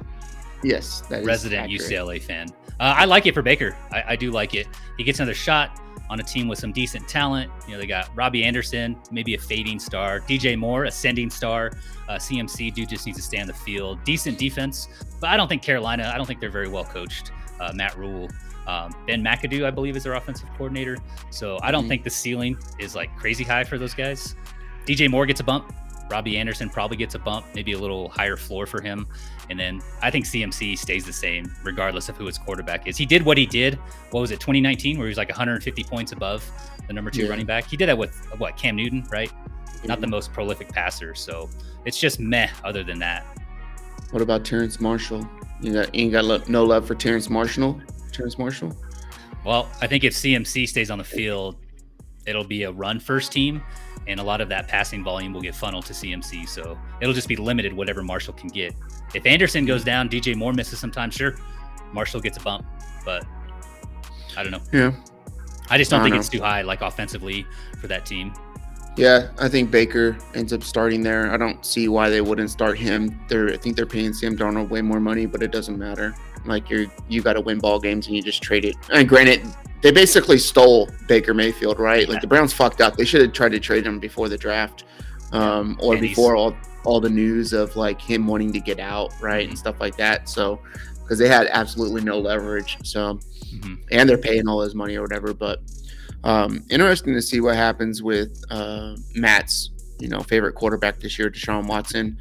yes, 0.63 1.03
Resident. 1.11 1.69
UCLA 1.71 2.21
fan. 2.21 2.47
Uh, 2.79 2.93
I 2.97 3.05
like 3.05 3.25
it 3.25 3.33
for 3.33 3.41
Baker. 3.41 3.75
I, 3.91 4.03
I 4.09 4.15
do 4.15 4.31
like 4.31 4.55
it. 4.55 4.67
He 4.97 5.03
gets 5.03 5.19
another 5.19 5.33
shot 5.33 5.79
on 6.09 6.19
a 6.19 6.23
team 6.23 6.47
with 6.47 6.59
some 6.59 6.71
decent 6.71 7.07
talent. 7.07 7.51
You 7.67 7.73
know, 7.73 7.79
they 7.79 7.87
got 7.87 8.09
Robbie 8.15 8.43
Anderson, 8.43 8.95
maybe 9.11 9.33
a 9.35 9.39
fading 9.39 9.79
star, 9.79 10.19
DJ 10.21 10.57
Moore, 10.57 10.85
ascending 10.85 11.29
star. 11.29 11.71
Uh, 12.07 12.13
CMC 12.15 12.73
dude 12.73 12.89
just 12.89 13.05
needs 13.05 13.17
to 13.17 13.23
stay 13.23 13.39
on 13.39 13.47
the 13.47 13.53
field. 13.53 14.03
Decent 14.03 14.37
defense, 14.37 14.87
but 15.19 15.29
I 15.29 15.37
don't 15.37 15.47
think 15.47 15.61
Carolina. 15.63 16.11
I 16.13 16.17
don't 16.17 16.25
think 16.25 16.39
they're 16.39 16.49
very 16.51 16.67
well 16.69 16.85
coached. 16.85 17.31
Uh, 17.59 17.71
Matt 17.73 17.97
Rhule, 17.97 18.29
um, 18.67 18.91
Ben 19.07 19.23
McAdoo, 19.23 19.65
I 19.65 19.71
believe, 19.71 19.95
is 19.95 20.03
their 20.03 20.13
offensive 20.13 20.49
coordinator. 20.57 20.97
So 21.31 21.57
I 21.63 21.71
don't 21.71 21.85
Mhm. 21.85 21.89
think 21.89 22.03
the 22.03 22.09
ceiling 22.09 22.57
is 22.79 22.95
like 22.95 23.15
crazy 23.17 23.43
high 23.43 23.63
for 23.63 23.77
those 23.77 23.93
guys. 23.93 24.35
DJ 24.85 25.07
Moore 25.07 25.25
gets 25.25 25.39
a 25.39 25.43
bump. 25.43 25.73
Robbie 26.09 26.37
Anderson 26.37 26.69
probably 26.69 26.97
gets 26.97 27.15
a 27.15 27.19
bump, 27.19 27.45
maybe 27.55 27.73
a 27.73 27.77
little 27.79 28.09
higher 28.09 28.37
floor 28.37 28.65
for 28.65 28.81
him. 28.81 29.07
And 29.49 29.59
then 29.59 29.81
I 30.01 30.11
think 30.11 30.25
CMC 30.25 30.77
stays 30.77 31.05
the 31.05 31.13
same 31.13 31.51
regardless 31.63 32.09
of 32.09 32.17
who 32.17 32.25
his 32.25 32.37
quarterback 32.37 32.87
is. 32.87 32.97
He 32.97 33.05
did 33.05 33.23
what 33.23 33.37
he 33.37 33.45
did. 33.45 33.75
What 34.11 34.21
was 34.21 34.31
it, 34.31 34.39
2019, 34.39 34.97
where 34.97 35.07
he 35.07 35.09
was 35.09 35.17
like 35.17 35.29
150 35.29 35.83
points 35.83 36.11
above 36.11 36.43
the 36.87 36.93
number 36.93 37.09
two 37.11 37.23
Yeah. 37.23 37.29
running 37.29 37.45
back? 37.45 37.65
He 37.67 37.75
did 37.77 37.89
that 37.89 37.97
with 37.97 38.15
what, 38.37 38.55
Cam 38.57 38.75
Newton, 38.75 39.05
right? 39.11 39.31
Not 39.83 40.01
the 40.01 40.07
most 40.07 40.31
prolific 40.33 40.69
passer. 40.69 41.13
So 41.15 41.49
it's 41.85 41.99
just 41.99 42.19
meh 42.19 42.49
other 42.63 42.83
than 42.83 42.99
that. 42.99 43.25
What 44.11 44.21
about 44.21 44.45
Terrence 44.45 44.79
Marshall? 44.79 45.27
You 45.61 45.73
got 45.73 45.93
you 45.95 46.03
ain't 46.03 46.11
got 46.11 46.25
lo- 46.25 46.41
no 46.47 46.63
love 46.63 46.85
for 46.87 46.95
Terrence 46.95 47.29
Marshall? 47.29 47.79
Terrence 48.11 48.37
Marshall? 48.37 48.75
Well, 49.45 49.69
I 49.81 49.87
think 49.87 50.03
if 50.03 50.13
CMC 50.13 50.67
stays 50.67 50.89
on 50.89 50.97
the 50.97 51.03
field, 51.03 51.55
it'll 52.25 52.43
be 52.43 52.63
a 52.63 52.71
run 52.71 52.99
first 52.99 53.31
team, 53.31 53.61
and 54.07 54.19
a 54.19 54.23
lot 54.23 54.41
of 54.41 54.49
that 54.49 54.67
passing 54.67 55.03
volume 55.03 55.33
will 55.33 55.41
get 55.41 55.55
funneled 55.55 55.85
to 55.87 55.93
CMC. 55.93 56.47
So 56.47 56.77
it'll 57.01 57.13
just 57.13 57.27
be 57.27 57.35
limited 57.35 57.73
whatever 57.73 58.03
Marshall 58.03 58.33
can 58.33 58.49
get. 58.49 58.73
If 59.13 59.25
Anderson 59.25 59.65
goes 59.65 59.83
down, 59.83 60.09
DJ 60.09 60.35
Moore 60.35 60.53
misses 60.53 60.79
sometimes, 60.79 61.15
sure, 61.15 61.35
Marshall 61.93 62.21
gets 62.21 62.37
a 62.37 62.41
bump, 62.41 62.65
but 63.03 63.25
I 64.37 64.43
don't 64.43 64.51
know. 64.51 64.61
Yeah. 64.71 64.91
I 65.69 65.77
just 65.77 65.89
don't 65.89 66.01
I 66.01 66.03
think 66.03 66.13
don't 66.13 66.19
it's 66.19 66.29
too 66.29 66.41
high, 66.41 66.61
like 66.61 66.81
offensively, 66.81 67.45
for 67.79 67.87
that 67.87 68.05
team. 68.05 68.33
Yeah, 68.97 69.29
I 69.39 69.49
think 69.49 69.71
Baker 69.71 70.17
ends 70.35 70.53
up 70.53 70.63
starting 70.63 71.01
there. 71.01 71.31
I 71.31 71.37
don't 71.37 71.65
see 71.65 71.89
why 71.89 72.09
they 72.09 72.21
wouldn't 72.21 72.49
start 72.49 72.77
him. 72.77 73.19
They're 73.27 73.49
I 73.49 73.57
think 73.57 73.75
they're 73.75 73.85
paying 73.85 74.13
Sam 74.13 74.37
Darnold 74.37 74.69
way 74.69 74.81
more 74.81 74.99
money, 74.99 75.25
but 75.25 75.43
it 75.43 75.51
doesn't 75.51 75.77
matter. 75.77 76.15
Like 76.47 76.69
you're 76.69 76.85
you 77.07 77.21
got 77.21 77.33
to 77.33 77.41
win 77.41 77.59
ball 77.59 77.79
games 77.79 78.07
and 78.07 78.15
you 78.15 78.21
just 78.21 78.41
trade 78.41 78.65
it. 78.65 78.75
And 78.91 79.07
granted, 79.07 79.41
they 79.81 79.91
basically 79.91 80.37
stole 80.39 80.89
Baker 81.07 81.33
Mayfield, 81.33 81.79
right? 81.79 82.07
Like 82.09 82.21
the 82.21 82.27
Browns 82.27 82.53
fucked 82.53 82.81
up. 82.81 82.95
They 82.95 83.05
should 83.05 83.21
have 83.21 83.33
tried 83.33 83.51
to 83.53 83.59
trade 83.59 83.85
him 83.85 83.99
before 83.99 84.29
the 84.29 84.37
draft, 84.37 84.83
um, 85.31 85.77
or 85.81 85.93
And 85.93 86.01
before 86.01 86.35
all 86.35 86.55
all 86.85 86.99
the 87.01 87.09
news 87.09 87.51
of 87.51 87.75
like 87.75 87.99
him 87.99 88.27
wanting 88.27 88.53
to 88.53 88.59
get 88.59 88.79
out, 88.79 89.11
right, 89.19 89.45
Mhm. 89.47 89.49
and 89.49 89.57
stuff 89.59 89.75
like 89.79 89.97
that. 89.97 90.29
So 90.29 90.59
because 91.01 91.17
they 91.19 91.27
had 91.27 91.47
absolutely 91.51 92.01
no 92.03 92.19
leverage. 92.19 92.77
So 92.83 93.19
Mhm. 93.55 93.77
and 93.91 94.09
they're 94.09 94.17
paying 94.17 94.47
all 94.47 94.61
his 94.61 94.75
money 94.75 94.95
or 94.95 95.01
whatever. 95.01 95.33
But 95.33 95.59
um, 96.23 96.63
interesting 96.71 97.13
to 97.13 97.21
see 97.21 97.39
what 97.39 97.55
happens 97.55 98.01
with 98.01 98.39
uh, 98.49 98.95
Matt's, 99.13 99.69
you 99.99 100.07
know, 100.07 100.19
favorite 100.21 100.53
quarterback 100.55 100.99
this 100.99 101.17
year, 101.19 101.29
Deshaun 101.29 101.67
Watson, 101.67 102.17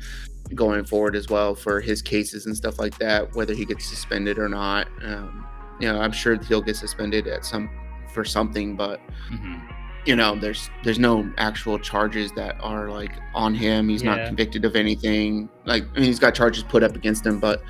going 0.55 0.85
forward 0.85 1.17
as 1.17 1.29
well 1.29 1.55
for 1.55 1.81
his 1.81 2.03
cases 2.03 2.47
and 2.47 2.57
stuff 2.57 2.79
like 2.79 2.97
that, 2.99 3.35
whether 3.35 3.55
he 3.55 3.65
gets 3.65 3.87
suspended 3.87 4.39
or 4.39 4.49
not. 4.49 4.89
Um, 5.03 5.47
you 5.81 5.89
know, 5.91 6.01
I'm 6.01 6.13
sure 6.13 6.37
he'll 6.45 6.63
get 6.63 6.77
suspended 6.77 7.27
at 7.27 7.45
some 7.45 7.71
for 8.13 8.25
something, 8.25 8.77
but 8.77 9.01
Mhm. 9.33 9.61
you 10.05 10.15
know, 10.17 10.37
there's 10.39 10.69
there's 10.85 10.99
no 10.99 11.29
actual 11.39 11.79
charges 11.79 12.31
that 12.33 12.57
are 12.61 12.91
like 12.91 13.13
on 13.35 13.55
him. 13.55 13.89
He's 13.89 14.03
not 14.05 14.27
convicted 14.27 14.65
of 14.65 14.77
anything. 14.77 15.49
Like 15.65 15.85
I 15.93 16.01
mean, 16.01 16.05
he's 16.05 16.19
got 16.19 16.35
charges 16.35 16.63
put 16.63 16.83
up 16.83 16.95
against 16.95 17.25
him, 17.27 17.41
but 17.41 17.63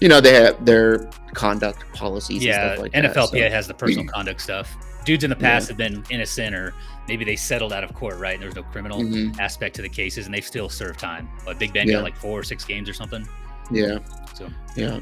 you 0.00 0.08
know, 0.08 0.20
they 0.20 0.34
have 0.34 0.64
their 0.64 1.10
conduct 1.34 1.84
policies 1.94 2.36
and 2.36 2.44
Yeah, 2.44 2.72
stuff 2.74 2.82
like 2.82 2.92
NFLPA 2.92 3.40
that. 3.40 3.50
so- 3.50 3.56
has 3.56 3.66
the 3.68 3.74
personal 3.74 4.06
conduct 4.14 4.40
stuff. 4.42 4.76
Dudes 5.04 5.24
in 5.24 5.30
the 5.30 5.36
past 5.36 5.64
Yeah. 5.66 5.70
have 5.72 5.78
been 5.78 6.04
innocent, 6.10 6.54
or 6.54 6.74
maybe 7.10 7.24
they 7.24 7.34
settled 7.34 7.72
out 7.72 7.82
of 7.82 7.92
court, 7.92 8.16
right? 8.20 8.34
And 8.34 8.42
there's 8.44 8.54
no 8.54 8.62
criminal 8.62 9.00
Mhm. 9.02 9.36
aspect 9.40 9.74
to 9.74 9.82
the 9.82 9.88
cases, 9.88 10.26
and 10.26 10.32
they 10.34 10.40
still 10.40 10.68
serve 10.68 10.96
time. 10.96 11.28
But 11.44 11.58
Big 11.58 11.72
Ben 11.72 11.88
Yeah. 11.88 11.94
got 11.94 12.04
like 12.04 12.16
four 12.16 12.38
or 12.38 12.44
six 12.44 12.64
games 12.64 12.88
or 12.88 12.92
something. 12.92 13.26
Yeah. 13.72 13.98
So 14.34 14.48
Yeah. 14.76 15.00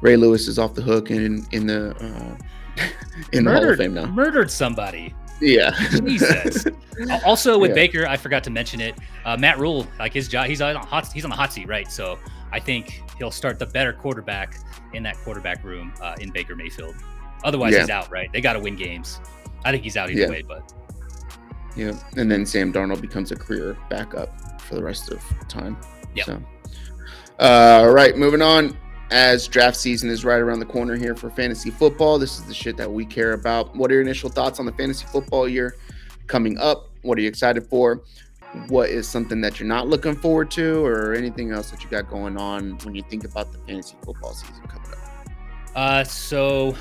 Ray 0.00 0.16
Lewis 0.16 0.48
is 0.48 0.58
off 0.58 0.72
the 0.74 0.80
hook 0.80 1.10
in 1.10 1.44
in 1.52 1.66
the 1.66 1.90
uh, 2.00 2.82
in 3.32 3.44
the 3.44 3.50
Hall 3.50 3.58
of 3.58 3.64
murdered, 3.64 3.78
Fame 3.78 3.92
now. 3.92 4.06
murdered 4.06 4.50
somebody. 4.50 5.14
Yeah. 5.42 5.70
Jesus. 6.02 6.64
Also 7.24 7.58
with 7.58 7.70
Yeah. 7.70 7.74
Baker, 7.74 8.06
I 8.06 8.16
forgot 8.16 8.44
to 8.44 8.50
mention 8.50 8.80
it. 8.80 8.94
Uh, 9.24 9.36
Matt 9.36 9.58
Rhule, 9.58 9.86
like 9.98 10.12
his 10.14 10.28
job, 10.28 10.46
he's 10.46 10.60
on 10.62 10.76
hot, 10.76 11.10
he's 11.12 11.24
on 11.24 11.30
the 11.30 11.36
hot 11.36 11.52
seat, 11.52 11.66
right? 11.68 11.90
So 11.90 12.18
I 12.52 12.60
think 12.60 13.02
he'll 13.18 13.30
start 13.30 13.58
the 13.58 13.66
better 13.66 13.92
quarterback 13.92 14.56
in 14.94 15.02
that 15.02 15.16
quarterback 15.24 15.62
room 15.64 15.92
uh, 16.02 16.14
in 16.20 16.30
Baker 16.30 16.54
Mayfield. 16.54 16.94
Otherwise, 17.44 17.72
Yeah. 17.74 17.80
he's 17.80 17.90
out, 17.90 18.10
right? 18.10 18.30
They 18.32 18.40
got 18.40 18.52
to 18.54 18.60
win 18.60 18.76
games. 18.76 19.20
I 19.64 19.70
think 19.72 19.84
he's 19.84 19.96
out 19.96 20.10
either 20.10 20.20
Yeah. 20.22 20.28
way, 20.28 20.42
but 20.46 20.72
yeah. 21.76 21.92
And 22.16 22.30
then 22.30 22.46
Sam 22.46 22.72
Darnold 22.72 23.00
becomes 23.00 23.32
a 23.32 23.36
career 23.36 23.76
backup 23.88 24.60
for 24.60 24.74
the 24.74 24.82
rest 24.82 25.10
of 25.10 25.22
time. 25.48 25.76
Yep. 26.14 26.26
So 26.26 26.42
uh, 27.38 27.82
all 27.84 27.90
right, 27.90 28.16
moving 28.16 28.42
on. 28.42 28.76
As 29.10 29.46
draft 29.46 29.76
season 29.76 30.08
is 30.08 30.24
right 30.24 30.40
around 30.40 30.60
the 30.60 30.66
corner 30.66 30.96
here 30.96 31.14
for 31.14 31.28
fantasy 31.28 31.70
football, 31.70 32.18
this 32.18 32.38
is 32.38 32.44
the 32.44 32.54
shit 32.54 32.78
that 32.78 32.90
we 32.90 33.04
care 33.04 33.32
about. 33.32 33.76
What 33.76 33.90
are 33.90 33.94
your 33.94 34.02
initial 34.02 34.30
thoughts 34.30 34.58
on 34.58 34.64
the 34.64 34.72
fantasy 34.72 35.04
football 35.06 35.46
year 35.46 35.76
coming 36.28 36.56
up? 36.58 36.88
What 37.02 37.18
are 37.18 37.20
you 37.20 37.28
excited 37.28 37.66
for? 37.66 38.02
What 38.68 38.88
is 38.88 39.08
something 39.08 39.40
that 39.42 39.58
you're 39.58 39.68
not 39.68 39.88
looking 39.88 40.14
forward 40.14 40.50
to, 40.52 40.84
or 40.84 41.14
anything 41.14 41.52
else 41.52 41.70
that 41.70 41.82
you 41.82 41.90
got 41.90 42.08
going 42.08 42.38
on 42.38 42.78
when 42.84 42.94
you 42.94 43.02
think 43.02 43.24
about 43.24 43.52
the 43.52 43.58
fantasy 43.58 43.96
football 44.02 44.32
season 44.32 44.62
coming 44.66 44.92
up? 44.92 44.98
Uh, 45.74 46.04
so 46.04 46.74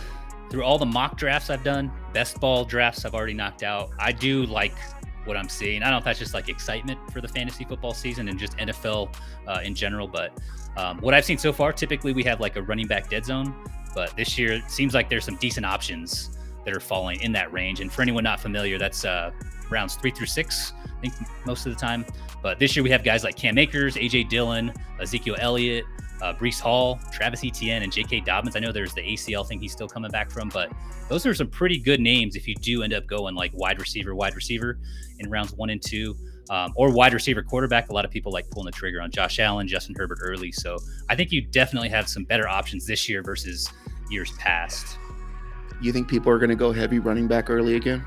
through 0.51 0.63
all 0.63 0.77
the 0.77 0.85
mock 0.85 1.17
drafts 1.17 1.49
I've 1.49 1.63
done, 1.63 1.89
best 2.13 2.39
ball 2.41 2.65
drafts 2.65 3.05
I've 3.05 3.15
already 3.15 3.33
knocked 3.33 3.63
out. 3.63 3.89
I 3.97 4.11
do 4.11 4.45
like 4.45 4.75
what 5.23 5.37
I'm 5.37 5.47
seeing. 5.47 5.81
I 5.81 5.85
don't 5.85 5.93
know 5.93 5.97
if 5.99 6.03
that's 6.03 6.19
just 6.19 6.33
like 6.33 6.49
excitement 6.49 6.99
for 7.11 7.21
the 7.21 7.27
fantasy 7.27 7.63
football 7.63 7.93
season 7.93 8.27
and 8.27 8.37
just 8.37 8.57
NFL 8.57 9.15
uh, 9.47 9.61
in 9.63 9.73
general, 9.73 10.07
but 10.07 10.37
um, 10.75 10.99
what 10.99 11.13
I've 11.13 11.23
seen 11.23 11.37
so 11.37 11.53
far, 11.53 11.71
typically 11.71 12.11
we 12.11 12.23
have 12.23 12.41
like 12.41 12.57
a 12.57 12.61
running 12.61 12.85
back 12.85 13.09
dead 13.09 13.25
zone, 13.25 13.55
but 13.95 14.15
this 14.17 14.37
year 14.37 14.51
it 14.51 14.69
seems 14.69 14.93
like 14.93 15.09
there's 15.09 15.23
some 15.23 15.37
decent 15.37 15.65
options 15.65 16.37
that 16.65 16.75
are 16.75 16.81
falling 16.81 17.21
in 17.21 17.31
that 17.31 17.51
range. 17.53 17.79
And 17.79 17.91
for 17.91 18.01
anyone 18.01 18.25
not 18.25 18.41
familiar, 18.41 18.77
that's 18.77 19.05
uh, 19.05 19.31
rounds 19.69 19.95
three 19.95 20.11
through 20.11 20.27
six, 20.27 20.73
I 20.85 20.99
think 20.99 21.13
most 21.45 21.65
of 21.65 21.73
the 21.73 21.79
time. 21.79 22.05
But 22.41 22.59
this 22.59 22.75
year 22.75 22.83
we 22.83 22.89
have 22.89 23.03
guys 23.05 23.23
like 23.23 23.37
Cam 23.37 23.57
Akers, 23.57 23.95
AJ 23.95 24.27
Dillon, 24.27 24.73
Ezekiel 24.99 25.37
Elliott, 25.39 25.85
uh, 26.21 26.33
Breece 26.33 26.59
Hall, 26.59 26.99
Travis 27.11 27.43
Etienne, 27.43 27.83
and 27.83 27.91
J.K. 27.91 28.21
Dobbins. 28.21 28.55
I 28.55 28.59
know 28.59 28.71
there's 28.71 28.93
the 28.93 29.01
ACL 29.01 29.47
thing 29.47 29.59
he's 29.59 29.71
still 29.71 29.87
coming 29.87 30.11
back 30.11 30.29
from, 30.29 30.49
but 30.49 30.71
those 31.09 31.25
are 31.25 31.33
some 31.33 31.47
pretty 31.47 31.77
good 31.77 31.99
names 31.99 32.35
if 32.35 32.47
you 32.47 32.55
do 32.55 32.83
end 32.83 32.93
up 32.93 33.07
going 33.07 33.35
like 33.35 33.51
wide 33.53 33.79
receiver, 33.79 34.15
wide 34.15 34.35
receiver 34.35 34.79
in 35.19 35.29
rounds 35.29 35.53
one 35.53 35.69
and 35.69 35.81
two, 35.81 36.15
um, 36.49 36.73
or 36.75 36.91
wide 36.91 37.13
receiver 37.13 37.41
quarterback. 37.41 37.89
A 37.89 37.93
lot 37.93 38.05
of 38.05 38.11
people 38.11 38.31
like 38.31 38.49
pulling 38.49 38.65
the 38.65 38.71
trigger 38.71 39.01
on 39.01 39.11
Josh 39.11 39.39
Allen, 39.39 39.67
Justin 39.67 39.95
Herbert 39.95 40.19
early. 40.21 40.51
So 40.51 40.77
I 41.09 41.15
think 41.15 41.31
you 41.31 41.41
definitely 41.41 41.89
have 41.89 42.07
some 42.07 42.23
better 42.23 42.47
options 42.47 42.85
this 42.85 43.09
year 43.09 43.23
versus 43.23 43.71
years 44.09 44.31
past. 44.33 44.97
You 45.81 45.91
think 45.91 46.07
people 46.07 46.31
are 46.31 46.37
going 46.37 46.49
to 46.49 46.55
go 46.55 46.71
heavy 46.71 46.99
running 46.99 47.27
back 47.27 47.49
early 47.49 47.75
again? 47.75 48.05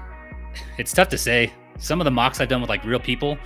it's 0.79 0.93
tough 0.93 1.09
to 1.09 1.19
say. 1.19 1.53
Some 1.79 2.01
of 2.01 2.05
the 2.05 2.11
mocks 2.11 2.41
I've 2.41 2.49
done 2.49 2.61
with 2.61 2.71
like 2.71 2.85
real 2.85 3.01
people, 3.01 3.37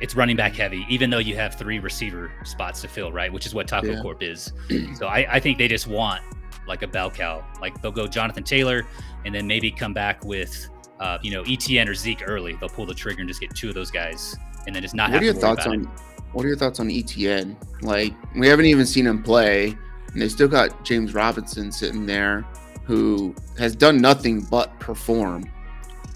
it's 0.00 0.14
running 0.14 0.36
back 0.36 0.54
heavy, 0.54 0.86
even 0.88 1.10
though 1.10 1.18
you 1.18 1.34
have 1.36 1.54
three 1.56 1.78
receiver 1.78 2.30
spots 2.44 2.80
to 2.82 2.88
fill, 2.88 3.10
right? 3.12 3.32
Which 3.32 3.46
is 3.46 3.54
what 3.54 3.66
Taco 3.68 3.92
Yeah. 3.92 4.00
Corp 4.02 4.22
is. 4.22 4.52
so 4.94 5.06
I, 5.06 5.26
I 5.34 5.40
think 5.40 5.58
they 5.58 5.68
just 5.68 5.86
want 5.86 6.22
like 6.66 6.82
a 6.82 6.86
bell 6.86 7.10
cow. 7.10 7.44
Like 7.60 7.80
they'll 7.82 7.90
go 7.92 8.06
Jonathan 8.06 8.44
Taylor 8.44 8.86
and 9.24 9.34
then 9.34 9.46
maybe 9.46 9.70
come 9.70 9.92
back 9.92 10.24
with, 10.24 10.68
uh, 11.00 11.18
you 11.22 11.30
know, 11.30 11.42
Etienne 11.48 11.88
or 11.88 11.94
Zeke 11.94 12.22
early. 12.26 12.54
They'll 12.60 12.68
pull 12.68 12.86
the 12.86 12.94
trigger 12.94 13.20
and 13.20 13.28
just 13.28 13.40
get 13.40 13.54
two 13.54 13.68
of 13.68 13.74
those 13.74 13.90
guys 13.90 14.36
and 14.66 14.74
then 14.76 14.82
just 14.82 14.94
not 14.94 15.08
What 15.10 15.14
have 15.14 15.22
are 15.22 15.24
your 15.24 15.34
thoughts 15.34 15.66
on 15.66 15.82
it. 15.82 15.88
what 16.32 16.44
are 16.44 16.48
your 16.48 16.56
thoughts 16.56 16.78
on 16.78 16.90
Etienne? 16.90 17.56
Like 17.82 18.12
we 18.36 18.46
haven't 18.46 18.66
even 18.66 18.84
seen 18.86 19.06
him 19.06 19.22
play, 19.22 19.76
and 20.12 20.20
they 20.22 20.28
still 20.28 20.48
got 20.48 20.84
James 20.84 21.14
Robinson 21.14 21.72
sitting 21.72 22.04
there, 22.06 22.44
who 22.84 23.34
has 23.58 23.74
done 23.74 23.96
nothing 23.98 24.40
but 24.50 24.78
perform. 24.78 25.44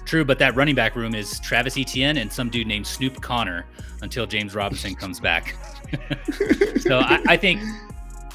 True, 0.05 0.25
but 0.25 0.39
that 0.41 0.57
running 0.57 0.75
back 0.75 0.97
room 0.97 1.15
is 1.15 1.39
Travis 1.41 1.77
Etienne 1.79 2.17
and 2.19 2.33
some 2.33 2.49
dude 2.51 2.67
named 2.67 2.87
Snoop 2.87 3.21
Conner 3.21 3.67
until 4.03 4.27
James 4.27 4.55
Robinson 4.55 4.95
comes 4.95 5.21
back. 5.21 5.57
so 6.81 6.99
I, 6.99 7.23
I 7.29 7.37
think 7.37 7.61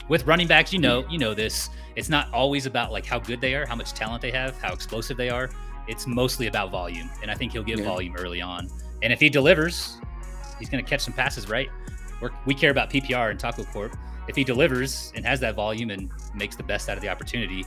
with 0.07 0.25
running 0.25 0.47
backs, 0.47 0.71
you 0.71 0.79
know, 0.79 1.05
you 1.09 1.17
know 1.17 1.33
this. 1.33 1.69
It's 1.95 2.09
not 2.09 2.31
always 2.33 2.65
about 2.65 2.91
like 2.91 3.05
how 3.05 3.19
good 3.19 3.41
they 3.41 3.53
are, 3.55 3.65
how 3.65 3.75
much 3.75 3.93
talent 3.93 4.21
they 4.21 4.31
have, 4.31 4.57
how 4.61 4.71
explosive 4.73 5.17
they 5.17 5.29
are. 5.29 5.49
It's 5.87 6.05
mostly 6.07 6.47
about 6.47 6.71
volume, 6.71 7.09
and 7.21 7.31
I 7.31 7.35
think 7.35 7.51
he'll 7.53 7.63
get 7.63 7.79
Yeah. 7.79 7.85
volume 7.85 8.15
early 8.17 8.41
on. 8.41 8.69
And 9.01 9.11
if 9.11 9.19
he 9.19 9.29
delivers, 9.29 9.97
he's 10.59 10.69
going 10.69 10.83
to 10.83 10.89
catch 10.89 11.01
some 11.01 11.13
passes, 11.13 11.49
right? 11.49 11.69
We're, 12.21 12.31
we 12.45 12.53
care 12.53 12.71
about 12.71 12.89
PPR 12.89 13.31
and 13.31 13.39
Taco 13.39 13.63
Court. 13.65 13.93
If 14.27 14.35
he 14.35 14.43
delivers 14.43 15.11
and 15.15 15.25
has 15.25 15.39
that 15.41 15.55
volume 15.55 15.89
and 15.89 16.11
makes 16.35 16.55
the 16.55 16.63
best 16.63 16.89
out 16.89 16.97
of 16.97 17.01
the 17.01 17.09
opportunity, 17.09 17.65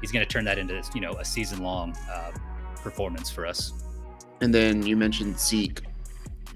he's 0.00 0.12
going 0.12 0.24
to 0.24 0.30
turn 0.30 0.44
that 0.44 0.58
into 0.58 0.82
you 0.94 1.00
know 1.00 1.12
a 1.12 1.24
season 1.24 1.62
long 1.62 1.96
uh, 2.10 2.30
performance 2.82 3.30
for 3.30 3.46
us. 3.46 3.72
And 4.40 4.52
then 4.52 4.84
you 4.84 4.96
mentioned 4.96 5.38
Zeke. 5.38 5.82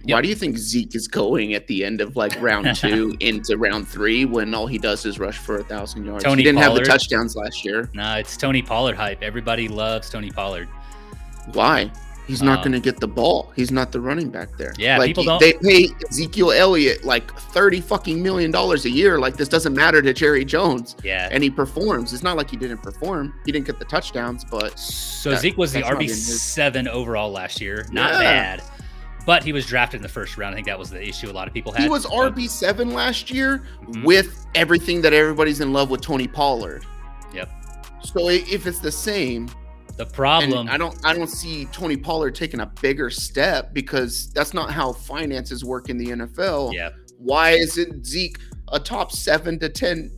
Yep. 0.05 0.15
Why 0.15 0.23
do 0.23 0.29
you 0.29 0.35
think 0.35 0.57
Zeke 0.57 0.95
is 0.95 1.09
going 1.09 1.55
at 1.55 1.67
the 1.67 1.85
end 1.85 2.01
of 2.01 2.15
like 2.17 2.41
round 2.41 2.77
two 2.77 3.17
into 3.21 3.57
round 3.57 3.89
three 3.89 4.25
when 4.25 4.55
all 4.55 4.67
he 4.67 4.79
does 4.79 5.05
is 5.05 5.19
rush 5.19 5.39
for 5.39 5.57
a 5.57 5.65
thousand 5.65 6.05
yards? 6.05 6.23
Tony 6.23 6.43
he 6.43 6.45
didn't 6.45 6.63
have 6.63 6.75
the 6.75 6.83
touchdowns 6.83 7.35
last 7.35 7.65
year. 7.65 7.91
Nah, 7.93 8.17
it's 8.17 8.37
Tony 8.37 8.63
Pollard 8.63 8.97
hype. 8.97 9.23
Everybody 9.23 9.69
loves 9.69 10.09
Tony 10.11 10.31
Pollard. 10.31 10.69
Why? 11.53 11.91
He's 12.27 12.43
not 12.43 12.59
Um, 12.59 12.65
going 12.65 12.73
to 12.73 12.81
get 12.81 12.99
the 12.99 13.07
ball. 13.07 13.53
He's 13.55 13.71
not 13.71 13.93
the 13.93 14.01
running 14.01 14.31
back 14.31 14.57
there. 14.59 14.75
Yeah, 14.79 14.99
like 14.99 15.09
people 15.09 15.23
don't- 15.25 15.41
They 15.41 15.53
pay 15.53 15.89
Ezekiel 16.11 16.51
Elliott 16.51 17.05
like 17.05 17.33
thirty 17.53 17.81
fucking 17.81 18.21
million 18.21 18.51
dollars 18.51 18.85
a 18.85 18.91
year. 18.91 19.19
Like 19.21 19.37
this 19.37 19.49
doesn't 19.49 19.75
matter 19.75 20.03
to 20.03 20.13
Jerry 20.13 20.45
Jones, 20.45 20.97
Yeah. 21.05 21.29
and 21.31 21.43
he 21.43 21.51
performs. 21.51 22.13
It's 22.13 22.25
not 22.25 22.37
like 22.37 22.51
he 22.51 22.57
didn't 22.57 22.83
perform. 22.83 23.33
He 23.45 23.53
didn't 23.53 23.67
get 23.67 23.79
the 23.79 23.85
touchdowns, 23.85 24.45
but 24.45 24.77
So 24.79 25.31
that- 25.31 25.41
Zeke 25.41 25.57
was 25.57 25.73
the 25.73 25.83
RB 25.85 26.09
seven 26.09 26.89
overall 26.89 27.31
last 27.31 27.61
year. 27.61 27.87
Not 27.93 28.13
Yeah. 28.15 28.19
bad, 28.19 28.63
but 29.25 29.45
he 29.45 29.53
was 29.53 29.65
drafted 29.65 29.99
in 29.99 30.03
the 30.03 30.09
first 30.09 30.37
round. 30.37 30.55
I 30.55 30.57
think 30.57 30.67
that 30.67 30.79
was 30.81 30.91
the 30.91 31.01
issue 31.07 31.31
a 31.31 31.33
lot 31.33 31.47
of 31.47 31.55
people 31.55 31.71
had. 31.73 31.83
he 31.83 31.89
was 31.89 32.03
So- 32.03 32.11
RB 32.11 32.49
seven 32.49 32.93
last 32.93 33.31
year 33.31 33.63
Mhm. 33.89 34.03
with 34.05 34.47
everything 34.57 35.01
that 35.03 35.13
everybody's 35.13 35.61
in 35.61 35.73
love 35.73 35.91
with 35.91 36.01
Tony 36.01 36.27
Pollard. 36.27 36.85
Yep. 37.33 37.51
So 38.03 38.29
if 38.31 38.67
it's 38.67 38.81
the 38.81 38.91
same, 38.93 39.49
The 39.97 40.05
and 40.05 40.13
problem. 40.13 40.69
I 40.69 40.77
don't, 40.77 40.97
I 41.05 41.15
don't 41.15 41.29
see 41.29 41.67
Tony 41.67 41.97
Pollard 41.97 42.35
taking 42.35 42.61
a 42.61 42.67
bigger 42.67 43.11
step 43.11 43.73
because 43.73 44.31
that's 44.31 44.53
not 44.55 44.71
how 44.71 44.93
finances 44.93 45.65
work 45.65 45.89
in 45.89 45.97
the 45.99 46.09
NFL. 46.09 46.73
yeah. 46.75 46.91
Why 47.19 47.53
isn't 47.53 48.05
Zeke 48.07 48.39
a 48.73 48.79
top 48.79 49.11
seven 49.11 49.59
to 49.61 49.69
ten 49.71 50.11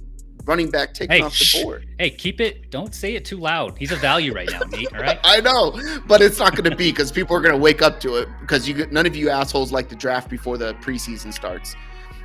running 0.47 0.69
back 0.71 0.95
taken 0.95 1.17
Hey, 1.17 1.23
off 1.23 1.39
the 1.39 1.45
shh. 1.45 1.63
board? 1.63 1.87
Hey, 1.99 2.11
keep 2.11 2.41
it. 2.41 2.71
Don't 2.71 2.93
say 2.93 3.15
it 3.15 3.25
too 3.25 3.37
loud. 3.37 3.79
He's 3.79 3.93
a 3.93 3.97
value 3.97 4.35
right 4.35 4.51
now, 4.51 4.61
Nate. 4.71 4.93
All 4.93 5.01
right. 5.01 5.21
I 5.25 5.41
know, 5.41 5.79
but 6.09 6.21
it's 6.23 6.41
not 6.41 6.57
going 6.57 6.69
to 6.69 6.75
be 6.77 6.91
because 6.91 7.13
people 7.13 7.37
are 7.37 7.41
going 7.41 7.55
to 7.55 7.61
wake 7.61 7.83
up 7.83 8.01
to 8.01 8.17
it 8.17 8.29
because 8.41 8.69
you 8.69 8.85
none 8.91 9.07
of 9.07 9.15
you 9.15 9.31
assholes 9.31 9.71
like 9.71 9.89
to 9.91 9.95
draft 9.95 10.29
before 10.29 10.59
the 10.59 10.75
preseason 10.75 11.33
starts. 11.33 11.77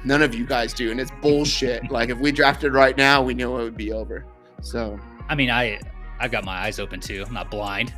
None 0.06 0.22
of 0.24 0.34
you 0.34 0.46
guys 0.46 0.74
do, 0.74 0.90
and 0.90 1.00
it's 1.00 1.12
bullshit. 1.22 1.92
like 1.92 2.10
if 2.10 2.18
we 2.18 2.32
drafted 2.32 2.74
right 2.74 2.98
now, 2.98 3.22
we 3.22 3.36
knew 3.36 3.58
it 3.60 3.64
would 3.64 3.78
be 3.78 3.92
over. 3.94 4.26
So 4.62 5.00
I 5.30 5.36
mean, 5.36 5.52
I 5.52 5.80
I've 6.20 6.32
got 6.32 6.46
my 6.46 6.58
eyes 6.58 6.80
open 6.80 7.00
too. 7.00 7.24
I'm 7.28 7.34
not 7.34 7.50
blind. 7.52 7.94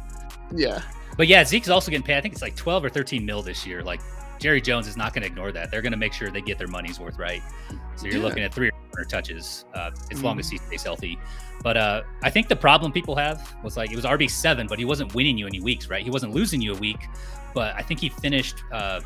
yeah, 0.55 0.81
But 1.17 1.27
yeah, 1.27 1.43
Zeke's 1.43 1.69
also 1.69 1.91
getting 1.91 2.05
paid. 2.05 2.17
I 2.17 2.21
think 2.21 2.33
it's 2.33 2.41
like 2.41 2.55
12 2.55 2.85
or 2.85 2.89
13 2.89 3.25
mil 3.25 3.41
this 3.41 3.65
year. 3.65 3.83
Like 3.83 4.01
Jerry 4.39 4.61
Jones 4.61 4.87
is 4.87 4.97
not 4.97 5.13
going 5.13 5.21
to 5.21 5.27
ignore 5.27 5.51
that. 5.51 5.71
They're 5.71 5.81
going 5.81 5.91
to 5.93 5.97
make 5.97 6.13
sure 6.13 6.29
they 6.29 6.41
get 6.41 6.57
their 6.57 6.67
money's 6.67 6.99
worth, 6.99 7.17
right? 7.17 7.41
So 7.95 8.05
you're 8.07 8.17
Yeah. 8.17 8.23
looking 8.23 8.43
at 8.43 8.53
three 8.53 8.67
or 8.69 8.73
four 8.93 9.05
touches 9.05 9.65
uh, 9.73 9.91
as 10.11 10.21
long 10.23 10.39
as 10.39 10.49
he 10.49 10.57
stays 10.57 10.83
healthy. 10.83 11.17
But 11.63 11.77
uh, 11.77 12.03
I 12.23 12.29
think 12.29 12.47
the 12.47 12.55
problem 12.55 12.91
people 12.91 13.15
have 13.15 13.55
was 13.63 13.77
like 13.77 13.91
it 13.91 13.95
was 13.95 14.05
RB 14.05 14.29
seven, 14.29 14.67
but 14.67 14.77
he 14.77 14.85
wasn't 14.85 15.13
winning 15.15 15.37
you 15.37 15.47
any 15.47 15.61
weeks, 15.61 15.89
right? 15.89 16.03
He 16.03 16.09
wasn't 16.09 16.33
losing 16.33 16.61
you 16.61 16.73
a 16.73 16.77
week, 16.77 17.07
but 17.53 17.75
I 17.75 17.81
think 17.81 17.99
he 17.99 18.09
finished. 18.09 18.57
Uh, 18.71 18.99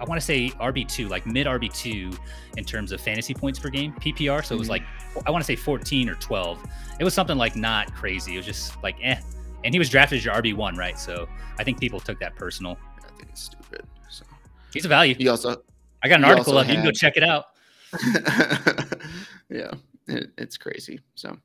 I 0.00 0.04
want 0.04 0.20
to 0.20 0.24
say 0.24 0.50
RB 0.60 0.88
two, 0.88 1.08
like 1.08 1.26
mid 1.26 1.46
RB 1.46 1.72
two, 1.72 2.10
in 2.56 2.64
terms 2.64 2.92
of 2.92 3.00
fantasy 3.00 3.34
points 3.34 3.58
per 3.58 3.68
game 3.70 3.92
PPR. 3.94 4.44
So 4.44 4.54
it 4.54 4.58
was 4.58 4.68
Mhm. 4.68 4.70
like 4.70 4.82
I 5.26 5.30
want 5.30 5.42
to 5.42 5.46
say 5.46 5.56
14 5.56 6.08
or 6.08 6.14
12. 6.16 6.58
It 6.98 7.04
was 7.04 7.14
something 7.14 7.36
like 7.36 7.56
not 7.56 7.92
crazy. 7.94 8.34
It 8.34 8.36
was 8.38 8.46
just 8.46 8.82
like 8.82 8.96
eh. 9.02 9.18
And 9.64 9.74
he 9.74 9.78
was 9.78 9.88
drafted 9.90 10.18
as 10.18 10.24
your 10.24 10.34
RB 10.34 10.54
one, 10.54 10.76
right? 10.76 10.98
So 10.98 11.28
I 11.58 11.64
think 11.64 11.78
people 11.80 12.00
took 12.00 12.18
that 12.20 12.34
personal. 12.36 12.78
I 12.98 13.08
think 13.18 13.28
it's 13.30 13.42
stupid. 13.42 13.86
So 14.08 14.24
He's 14.72 14.84
a 14.84 14.88
value. 14.88 15.14
he 15.14 15.28
also, 15.28 15.62
I 16.02 16.08
got 16.08 16.18
an 16.20 16.24
article 16.24 16.56
up. 16.56 16.66
You 16.68 16.74
can 16.74 16.84
go 16.84 16.90
check 16.92 17.16
it 17.16 17.22
out. 17.24 17.46
yeah, 19.50 19.70
it, 20.06 20.30
it's 20.38 20.56
crazy. 20.56 21.00
So, 21.14 21.36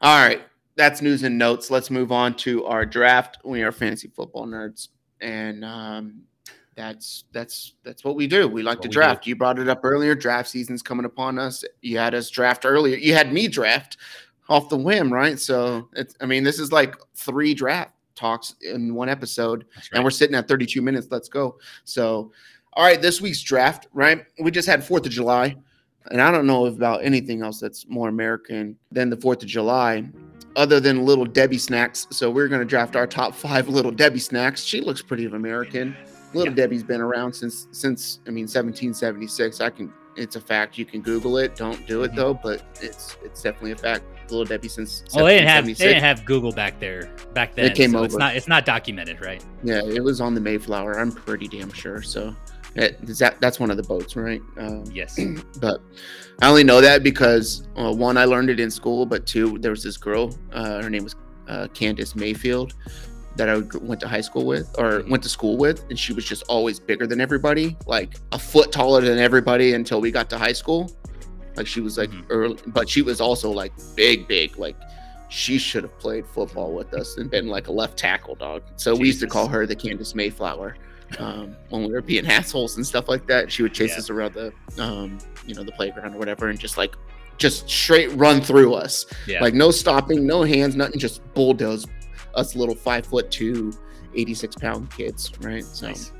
all 0.00 0.26
right, 0.26 0.42
that's 0.76 1.02
news 1.02 1.22
and 1.22 1.38
notes. 1.38 1.70
Let's 1.70 1.90
move 1.90 2.12
on 2.12 2.34
to 2.38 2.64
our 2.66 2.84
draft. 2.86 3.38
We 3.44 3.62
are 3.62 3.72
fantasy 3.72 4.08
football 4.14 4.46
nerds, 4.46 4.88
and 5.20 5.64
um, 5.64 6.22
that's 6.80 7.24
that's 7.32 7.74
that's 7.84 8.04
what 8.04 8.16
we 8.16 8.26
do. 8.26 8.48
We 8.48 8.62
like 8.62 8.78
What 8.78 8.84
to 8.84 8.88
draft. 8.88 9.26
You 9.26 9.36
brought 9.36 9.58
it 9.58 9.68
up 9.68 9.80
earlier. 9.84 10.14
Draft 10.14 10.48
season's 10.48 10.82
coming 10.82 11.04
upon 11.04 11.38
us. 11.38 11.62
You 11.82 11.98
had 11.98 12.14
us 12.14 12.30
draft 12.30 12.64
earlier. 12.64 12.96
You 12.96 13.12
had 13.12 13.32
me 13.32 13.48
draft 13.48 13.98
off 14.48 14.70
the 14.70 14.76
whim, 14.76 15.12
right? 15.12 15.38
So, 15.38 15.88
it's, 15.94 16.14
I 16.20 16.26
mean, 16.26 16.42
this 16.42 16.58
is 16.58 16.72
like 16.72 16.96
three 17.14 17.54
draft 17.54 17.92
talks 18.16 18.54
in 18.62 18.94
one 18.94 19.08
episode 19.08 19.64
That's 19.74 19.88
and 19.92 20.02
we're 20.02 20.10
sitting 20.10 20.34
at 20.34 20.48
32 20.48 20.80
minutes. 20.80 21.08
Let's 21.10 21.28
go. 21.28 21.58
So, 21.84 22.32
all 22.72 22.84
right, 22.84 23.00
this 23.00 23.20
week's 23.20 23.42
draft, 23.42 23.86
right? 23.92 24.24
We 24.40 24.50
just 24.50 24.68
had 24.68 24.82
Fourth 24.82 25.04
of 25.04 25.12
July, 25.12 25.56
and 26.10 26.20
I 26.20 26.30
don't 26.30 26.46
know 26.46 26.66
about 26.66 27.04
anything 27.04 27.42
else 27.42 27.60
that's 27.60 27.86
more 27.88 28.08
American 28.08 28.76
than 28.90 29.10
the 29.10 29.16
Fourth 29.18 29.42
of 29.42 29.48
July, 29.48 30.08
other 30.56 30.80
than 30.80 31.04
Little 31.04 31.26
Debbie 31.26 31.58
snacks. 31.58 32.06
So 32.10 32.30
we're 32.30 32.48
gonna 32.48 32.64
draft 32.64 32.96
our 32.96 33.06
top 33.06 33.34
five 33.34 33.68
Little 33.68 33.92
Debbie 33.92 34.18
snacks. 34.18 34.64
She 34.64 34.80
looks 34.80 35.02
pretty 35.02 35.26
American. 35.26 35.94
Little 36.34 36.52
Yeah. 36.52 36.56
Debbie's 36.62 36.82
been 36.82 37.00
around 37.00 37.32
since 37.32 37.66
since 37.72 38.20
I 38.26 38.30
mean 38.30 38.44
1776. 38.46 39.60
I 39.60 39.70
can. 39.70 39.92
It's 40.16 40.36
a 40.36 40.40
fact. 40.40 40.76
You 40.76 40.84
can 40.84 41.00
Google 41.02 41.38
it. 41.38 41.54
Don't 41.56 41.86
do 41.86 42.02
it 42.02 42.12
Mhm. 42.12 42.16
though, 42.16 42.34
but 42.42 42.62
it's 42.80 43.16
it's 43.24 43.42
definitely 43.42 43.72
a 43.72 43.76
fact. 43.76 44.04
Little 44.30 44.44
Debbie 44.44 44.68
since 44.68 45.02
Well, 45.14 45.24
they 45.24 45.34
didn't 45.38 45.48
have 45.48 45.66
they 45.66 45.72
didn't 45.74 46.02
have 46.02 46.24
Google 46.24 46.52
back 46.52 46.78
there 46.78 47.10
back 47.34 47.54
then. 47.54 47.64
It 47.66 47.74
came 47.74 47.92
so 47.92 48.02
It's 48.04 48.16
not 48.16 48.36
it's 48.36 48.48
not 48.48 48.64
documented, 48.64 49.20
right? 49.24 49.42
Yeah, 49.64 49.82
it 49.84 50.02
was 50.02 50.20
on 50.20 50.34
the 50.34 50.40
Mayflower. 50.40 50.98
I'm 50.98 51.10
pretty 51.12 51.48
damn 51.48 51.72
sure. 51.72 52.02
So 52.02 52.34
it, 52.76 53.04
that 53.18 53.40
that's 53.40 53.58
one 53.58 53.70
of 53.70 53.76
the 53.76 53.82
boats, 53.82 54.14
right? 54.14 54.40
Um, 54.58 54.84
Yes. 54.92 55.18
but 55.60 55.80
I 56.42 56.48
only 56.48 56.64
know 56.64 56.80
that 56.80 57.02
because 57.02 57.66
uh, 57.76 57.92
one, 57.92 58.16
I 58.16 58.24
learned 58.24 58.50
it 58.50 58.60
in 58.60 58.70
school, 58.70 59.06
but 59.06 59.26
two, 59.26 59.58
there 59.58 59.70
was 59.72 59.82
this 59.82 59.96
girl. 59.96 60.36
Uh, 60.52 60.80
her 60.82 60.90
name 60.90 61.02
was 61.04 61.16
uh, 61.48 61.66
Candace 61.74 62.14
Mayfield 62.14 62.74
that 63.36 63.48
I 63.48 63.58
went 63.78 64.00
to 64.00 64.08
high 64.08 64.20
school 64.20 64.44
with 64.44 64.74
or 64.78 65.04
went 65.08 65.22
to 65.22 65.28
school 65.28 65.56
with, 65.56 65.84
and 65.88 65.98
she 65.98 66.12
was 66.12 66.24
just 66.24 66.42
always 66.48 66.80
bigger 66.80 67.06
than 67.06 67.20
everybody, 67.20 67.76
like 67.86 68.14
a 68.32 68.38
foot 68.38 68.72
taller 68.72 69.00
than 69.00 69.18
everybody 69.18 69.74
until 69.74 70.00
we 70.00 70.10
got 70.10 70.28
to 70.30 70.38
high 70.38 70.52
school. 70.52 70.90
Like 71.56 71.66
she 71.66 71.80
was 71.80 71.96
like 71.98 72.10
Mhm. 72.10 72.24
early, 72.30 72.58
but 72.68 72.88
she 72.88 73.02
was 73.02 73.20
also 73.20 73.50
like 73.50 73.72
big, 73.94 74.26
big. 74.28 74.58
Like 74.58 74.76
she 75.28 75.58
should 75.58 75.84
have 75.84 75.96
played 75.98 76.26
football 76.26 76.72
with 76.72 76.92
us 76.92 77.16
and 77.18 77.30
been 77.30 77.46
like 77.48 77.68
a 77.68 77.72
left 77.72 77.96
tackle 77.96 78.34
dog. 78.34 78.62
So 78.76 78.94
we 78.96 79.06
used 79.06 79.20
to 79.20 79.26
call 79.28 79.46
her 79.48 79.64
the 79.66 79.76
Candace 79.76 80.14
Mayflower 80.14 80.76
um, 81.18 81.54
when 81.68 81.82
we 81.82 81.92
were 81.92 82.02
being 82.02 82.26
assholes 82.38 82.76
and 82.76 82.86
stuff 82.86 83.08
like 83.08 83.26
that. 83.28 83.50
She 83.50 83.62
would 83.62 83.72
chase 83.74 83.92
Yeah. 83.92 83.98
us 83.98 84.10
around 84.10 84.34
the, 84.34 84.52
um, 84.82 85.18
you 85.46 85.54
know, 85.54 85.62
the 85.62 85.72
playground 85.72 86.14
or 86.14 86.18
whatever, 86.18 86.48
and 86.48 86.58
just 86.58 86.76
like, 86.76 86.94
just 87.36 87.68
straight 87.70 88.10
run 88.16 88.40
through 88.40 88.74
us, 88.74 89.06
Yeah. 89.26 89.40
like 89.40 89.54
no 89.54 89.70
stopping, 89.70 90.26
no 90.26 90.42
hands, 90.42 90.76
nothing, 90.76 90.98
just 91.00 91.22
bulldoze 91.34 91.86
us 92.34 92.54
little 92.56 92.74
five 92.74 93.06
foot 93.06 93.30
two, 93.30 93.72
86 94.14 94.56
pound 94.56 94.90
kids, 94.90 95.32
right? 95.40 95.64
So 95.64 95.88
Nice. 95.88 96.12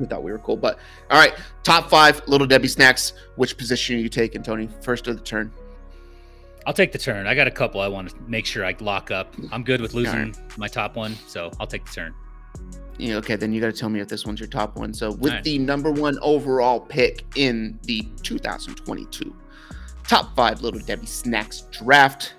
we 0.00 0.06
thought 0.06 0.22
we 0.22 0.32
were 0.32 0.38
cool. 0.38 0.56
But 0.56 0.78
all 1.10 1.18
right, 1.18 1.34
top 1.62 1.88
five 1.90 2.22
little 2.26 2.46
Debbie 2.46 2.68
snacks. 2.68 3.12
Which 3.36 3.56
position 3.56 3.96
are 3.96 4.00
you 4.00 4.08
taking, 4.08 4.42
Tony? 4.42 4.68
First 4.82 5.06
of 5.06 5.16
the 5.16 5.22
turn. 5.22 5.52
I'll 6.66 6.72
take 6.74 6.92
the 6.92 6.98
turn. 6.98 7.26
I 7.26 7.34
got 7.34 7.48
a 7.48 7.50
couple 7.50 7.80
I 7.80 7.88
want 7.88 8.10
to 8.10 8.16
make 8.28 8.46
sure 8.46 8.64
I 8.64 8.76
lock 8.78 9.10
up. 9.10 9.34
I'm 9.50 9.64
good 9.64 9.80
with 9.80 9.94
losing 9.94 10.14
Alright. 10.14 10.58
my 10.58 10.68
top 10.68 10.94
one, 10.96 11.16
so 11.26 11.50
I'll 11.58 11.66
take 11.66 11.84
the 11.84 11.92
turn. 11.92 12.14
Yeah, 12.98 13.16
okay, 13.16 13.34
then 13.34 13.52
you 13.52 13.60
got 13.60 13.66
to 13.66 13.72
tell 13.72 13.88
me 13.88 13.98
if 14.00 14.06
this 14.06 14.24
one's 14.24 14.38
your 14.38 14.48
top 14.48 14.76
one. 14.76 14.94
So, 14.94 15.10
with 15.10 15.30
Alright. 15.32 15.44
the 15.44 15.58
number 15.58 15.90
one 15.90 16.18
overall 16.22 16.78
pick 16.78 17.24
in 17.34 17.80
the 17.82 18.06
2022 18.22 19.34
top 20.06 20.36
five 20.36 20.60
Little 20.62 20.78
Debbie 20.80 21.06
Snacks 21.06 21.62
draft, 21.72 22.34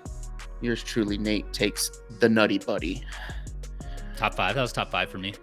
yours 0.64 0.82
truly, 0.82 1.18
Nate, 1.18 1.52
takes 1.52 1.90
the 2.18 2.28
Nutty 2.28 2.58
Buddy. 2.58 3.04
Top 4.16 4.34
five. 4.34 4.54
That 4.54 4.62
was 4.62 4.72
top 4.72 4.90
five 4.90 5.08
for 5.10 5.18
me. 5.18 5.34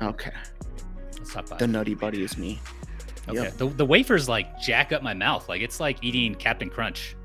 Okay. 0.00 0.32
That's 1.16 1.32
top 1.32 1.48
five. 1.48 1.58
The 1.58 1.66
Nutty 1.66 1.94
Buddy 1.94 2.22
is 2.22 2.36
me. 2.38 2.60
okay. 3.28 3.42
yep. 3.42 3.56
The, 3.56 3.68
the 3.68 3.86
wafers 3.86 4.28
like 4.28 4.60
jack 4.60 4.92
up 4.92 5.02
my 5.02 5.14
mouth. 5.14 5.48
Like 5.48 5.60
it's 5.62 5.80
like 5.80 6.02
eating 6.02 6.34
Captain 6.34 6.70
Crunch. 6.70 7.16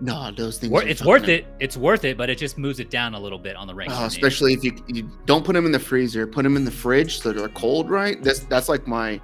No, 0.00 0.30
those 0.30 0.58
things. 0.58 0.72
Wor- 0.72 0.82
it's 0.82 1.04
worth 1.04 1.28
it. 1.28 1.46
It's 1.60 1.76
worth 1.76 2.04
it, 2.04 2.16
but 2.16 2.30
it 2.30 2.38
just 2.38 2.56
moves 2.56 2.80
it 2.80 2.90
down 2.90 3.14
a 3.14 3.20
little 3.20 3.38
bit 3.38 3.54
on 3.54 3.66
the 3.66 3.74
ranking. 3.74 3.98
Oh, 3.98 4.06
especially 4.06 4.54
if 4.54 4.64
you, 4.64 4.72
you 4.86 5.10
don't 5.26 5.44
put 5.44 5.52
them 5.52 5.66
in 5.66 5.72
the 5.72 5.78
freezer, 5.78 6.26
put 6.26 6.42
them 6.42 6.56
in 6.56 6.64
the 6.64 6.70
fridge 6.70 7.20
so 7.20 7.32
they're 7.32 7.48
cold, 7.50 7.90
right? 7.90 8.22
That's 8.22 8.40
that's 8.40 8.68
like 8.68 8.86
my 8.86 9.20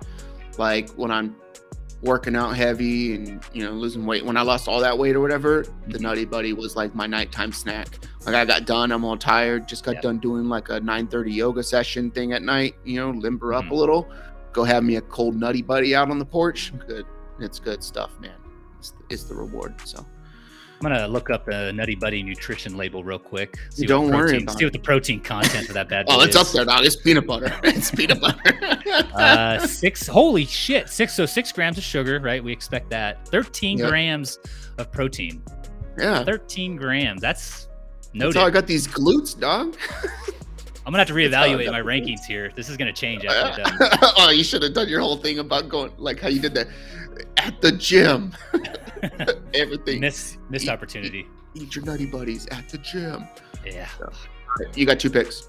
like 0.59 0.91
when 0.91 1.11
I'm 1.11 1.35
working 2.03 2.37
out 2.37 2.51
heavy 2.51 3.15
and 3.15 3.41
you 3.53 3.65
know 3.65 3.73
losing 3.73 4.05
weight. 4.07 4.25
When 4.25 4.37
I 4.37 4.43
lost 4.43 4.69
all 4.69 4.81
that 4.81 4.97
weight 4.99 5.17
or 5.17 5.21
whatever, 5.21 5.65
the 5.89 5.99
Mhm. 5.99 6.03
Nutty 6.03 6.25
Buddy 6.27 6.53
was 6.53 6.77
like 6.77 6.95
my 6.95 7.07
nighttime 7.07 7.53
snack. 7.53 7.99
Like 8.27 8.35
I 8.35 8.45
got 8.45 8.67
done, 8.67 8.93
I'm 8.93 9.05
all 9.05 9.17
tired, 9.17 9.67
just 9.69 9.85
got 9.85 9.95
Yep. 9.95 10.03
done 10.03 10.19
doing 10.19 10.49
like 10.49 10.69
a 10.69 10.79
9:30 10.81 11.33
yoga 11.33 11.63
session 11.63 12.11
thing 12.11 12.33
at 12.33 12.43
night. 12.43 12.75
You 12.85 13.01
know, 13.01 13.11
limber 13.11 13.55
up 13.55 13.65
Mhm. 13.65 13.71
a 13.71 13.75
little. 13.75 14.09
Go 14.53 14.65
have 14.65 14.85
me 14.85 14.97
a 14.97 15.01
cold 15.01 15.37
Nutty 15.37 15.63
Buddy 15.63 15.95
out 15.95 16.11
on 16.11 16.19
the 16.19 16.25
porch. 16.25 16.73
Good, 16.87 17.07
it's 17.41 17.59
good 17.59 17.83
stuff, 17.83 18.11
man. 18.21 18.31
It's, 18.79 18.93
it's 19.11 19.25
the 19.25 19.35
reward. 19.35 19.75
So. 19.85 20.05
I'm 20.79 20.83
gonna 20.83 21.09
look 21.09 21.31
up 21.31 21.47
the 21.47 21.73
Nutty 21.73 21.95
Buddy 21.95 22.23
nutrition 22.23 22.77
label 22.77 23.03
real 23.03 23.19
quick. 23.19 23.57
See 23.71 23.87
Don't 23.87 24.11
the 24.11 24.17
worry 24.17 24.43
about 24.43 24.59
See 24.59 24.65
what 24.67 24.75
the 24.75 24.79
protein 24.79 25.21
content 25.21 25.69
of 25.69 25.75
that 25.75 25.89
bad. 25.89 26.07
Oh, 26.11 26.21
it's 26.21 26.37
up 26.37 26.49
there, 26.49 26.67
dog. 26.67 26.85
It's 26.85 26.97
peanut 26.97 27.27
butter. 27.27 27.51
It's 27.65 27.91
peanut 27.91 28.21
butter. 28.21 28.41
uh, 29.15 29.67
six. 29.67 30.07
Holy 30.07 30.45
shit! 30.45 30.91
Six. 30.91 31.15
So 31.15 31.25
six 31.25 31.51
grams 31.51 31.79
of 31.79 31.85
sugar, 31.85 32.21
right? 32.21 32.45
We 32.45 32.53
expect 32.53 32.91
that. 32.91 33.27
Thirteen 33.29 33.79
Yep. 33.79 33.89
grams 33.89 34.39
of 34.77 34.93
protein. 34.93 35.43
yeah. 35.99 36.23
Thirteen 36.25 36.77
grams. 36.77 37.23
That's 37.23 37.69
no. 38.13 38.27
That's 38.27 38.35
noted. 38.35 38.39
how 38.41 38.47
I 38.47 38.51
got 38.51 38.67
these 38.67 38.87
glutes, 38.87 39.39
dog. 39.39 39.77
I'm 40.85 40.93
gonna 40.93 40.99
have 40.99 41.09
to 41.09 41.15
reevaluate 41.15 41.71
my 41.73 41.81
rankings 41.81 42.25
here. 42.29 42.53
This 42.55 42.69
is 42.69 42.77
gonna 42.77 42.93
change 42.93 43.25
after 43.25 43.63
I'm 43.65 44.13
oh, 44.19 44.31
you 44.31 44.45
should 44.45 44.63
have 44.63 44.75
done 44.75 44.89
your 44.89 45.01
whole 45.01 45.17
thing 45.17 45.39
about 45.39 45.69
going 45.71 45.91
like 45.97 46.21
how 46.21 46.29
you 46.29 46.39
did 46.39 46.55
that 46.55 46.69
at 47.39 47.61
the 47.63 47.73
gym. 47.73 48.33
Everything. 49.55 50.01
Miss 50.01 50.39
missed 50.51 50.67
Eat- 50.67 50.71
opportunity. 50.71 51.27
Eat 51.55 51.75
your 51.75 51.85
nutty 51.85 52.07
buddies 52.07 52.47
at 52.49 52.69
the 52.69 52.79
gym. 52.79 53.27
Yeah. 53.65 53.89
You 54.75 54.87
got 54.87 55.01
two 55.01 55.11
picks. 55.11 55.49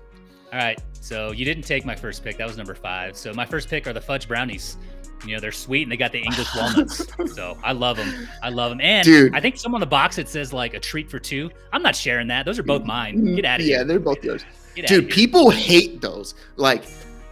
All 0.53 0.59
right. 0.59 0.81
So 0.93 1.31
you 1.31 1.45
didn't 1.45 1.63
take 1.63 1.85
my 1.85 1.95
first 1.95 2.23
pick. 2.23 2.37
That 2.37 2.47
was 2.47 2.57
number 2.57 2.75
five. 2.75 3.17
So 3.17 3.33
my 3.33 3.45
first 3.45 3.69
pick 3.69 3.87
are 3.87 3.93
the 3.93 4.01
fudge 4.01 4.27
brownies. 4.27 4.77
You 5.25 5.33
know, 5.33 5.41
they're 5.41 5.51
sweet 5.51 5.83
and 5.83 5.91
they 5.91 5.97
got 5.97 6.11
the 6.11 6.19
English 6.21 6.47
walnuts. 6.55 7.07
so 7.33 7.57
I 7.63 7.71
love 7.71 7.97
them. 7.97 8.27
I 8.43 8.49
love 8.49 8.71
them. 8.71 8.81
And 8.81 9.03
Dude. 9.03 9.35
I 9.35 9.41
think 9.41 9.57
some 9.57 9.73
on 9.73 9.79
the 9.79 9.87
box 9.87 10.17
it 10.17 10.29
says 10.29 10.53
like 10.53 10.73
a 10.73 10.79
treat 10.79 11.09
for 11.09 11.19
two. 11.19 11.49
I'm 11.73 11.81
not 11.81 11.95
sharing 11.95 12.27
that. 12.27 12.45
Those 12.45 12.59
are 12.59 12.63
both 12.63 12.85
mine. 12.85 13.17
Mm-hmm. 13.17 13.35
Get 13.35 13.45
out 13.45 13.59
of 13.59 13.65
Yeah, 13.65 13.69
here. 13.69 13.77
Yeah, 13.79 13.83
they're 13.83 13.99
both 13.99 14.23
yours. 14.23 14.45
Dude, 14.85 15.09
people 15.09 15.49
hate 15.49 16.01
those. 16.01 16.35
Like, 16.55 16.85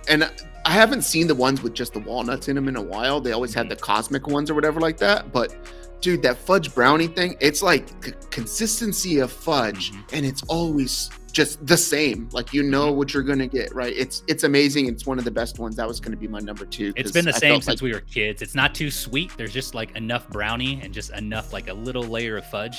and 0.07 0.29
I 0.65 0.71
haven't 0.71 1.03
seen 1.03 1.27
the 1.27 1.35
ones 1.35 1.61
with 1.61 1.75
just 1.75 1.93
the 1.93 1.99
walnuts 1.99 2.47
in 2.47 2.55
them 2.55 2.67
in 2.67 2.75
a 2.75 2.81
while. 2.81 3.21
They 3.21 3.33
always 3.33 3.53
have 3.53 3.65
mm-hmm. 3.65 3.69
the 3.69 3.75
cosmic 3.75 4.27
ones 4.27 4.49
or 4.49 4.55
whatever 4.55 4.79
like 4.79 4.97
that. 4.97 5.31
But 5.31 5.55
dude, 6.01 6.21
that 6.23 6.37
fudge 6.37 6.73
brownie 6.75 7.07
thing, 7.07 7.35
it's 7.39 7.61
like 7.61 7.87
c- 8.03 8.13
consistency 8.31 9.19
of 9.19 9.31
fudge, 9.31 9.91
Mhm. 9.91 10.03
and 10.13 10.25
it's 10.25 10.43
always 10.43 11.09
just 11.31 11.65
the 11.67 11.75
same. 11.75 12.29
Like 12.31 12.53
you 12.53 12.63
know 12.63 12.87
Mm-hmm. 12.87 12.97
what 12.97 13.13
you're 13.13 13.23
gonna 13.23 13.47
get, 13.47 13.73
right? 13.75 13.93
It's 13.95 14.23
it's 14.27 14.43
amazing. 14.45 14.87
It's 14.87 15.05
one 15.05 15.17
of 15.19 15.25
the 15.25 15.31
best 15.31 15.59
ones. 15.59 15.75
That 15.75 15.87
was 15.87 15.99
gonna 15.99 16.15
be 16.15 16.27
my 16.27 16.39
number 16.39 16.65
two. 16.65 16.93
It's 16.95 17.11
been 17.11 17.25
the 17.25 17.35
I 17.35 17.39
same 17.39 17.61
since 17.61 17.81
like- 17.81 17.81
we 17.81 17.93
were 17.93 17.99
kids. 18.01 18.41
It's 18.41 18.55
not 18.55 18.73
too 18.75 18.89
sweet. 18.91 19.31
There's 19.37 19.51
just 19.53 19.75
like 19.75 19.95
enough 19.97 20.29
brownie 20.29 20.79
and 20.81 20.93
just 20.93 21.11
enough 21.11 21.51
like 21.51 21.67
a 21.69 21.73
little 21.73 22.03
layer 22.03 22.37
of 22.37 22.45
fudge. 22.49 22.77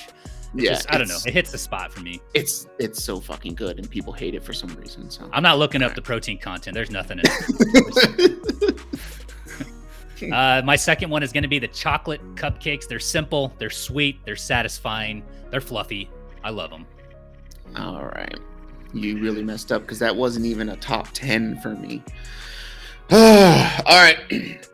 It's 0.54 0.64
yeah, 0.64 0.70
just, 0.74 0.86
I 0.94 0.96
don't 0.96 1.08
know. 1.08 1.18
It 1.26 1.34
hits 1.34 1.50
the 1.52 1.58
spot 1.58 1.92
for 1.92 2.00
me. 2.00 2.20
It's 2.32 2.66
it's 2.78 3.02
so 3.04 3.20
fucking 3.20 3.56
good, 3.56 3.78
and 3.78 3.90
people 3.90 4.12
hate 4.12 4.34
it 4.34 4.42
for 4.42 4.54
some 4.54 4.70
reason. 4.76 5.10
So 5.10 5.28
I'm 5.32 5.42
not 5.42 5.58
looking 5.58 5.82
up 5.82 5.94
the 5.94 6.00
protein 6.00 6.38
content. 6.38 6.72
There's 6.74 6.90
nothing 6.90 7.18
in 7.18 7.24
it. 7.28 8.80
Uh, 10.32 10.62
my 10.64 10.76
second 10.76 11.10
one 11.10 11.22
is 11.22 11.32
going 11.32 11.42
to 11.42 11.48
be 11.48 11.58
the 11.58 11.68
chocolate 11.68 12.20
cupcakes. 12.36 12.88
They're 12.88 12.98
simple, 12.98 13.52
they're 13.58 13.70
sweet, 13.70 14.18
they're 14.24 14.34
satisfying, 14.34 15.22
they're 15.50 15.60
fluffy. 15.60 16.10
I 16.42 16.50
love 16.50 16.70
them. 16.70 16.86
All 17.76 18.04
right. 18.04 18.38
You 18.94 19.20
really 19.20 19.42
messed 19.42 19.72
up 19.72 19.82
because 19.82 19.98
that 19.98 20.14
wasn't 20.14 20.46
even 20.46 20.70
a 20.70 20.76
top 20.76 21.08
10 21.12 21.60
for 21.60 21.74
me. 21.74 22.02
All 23.10 23.18
right. 23.86 24.18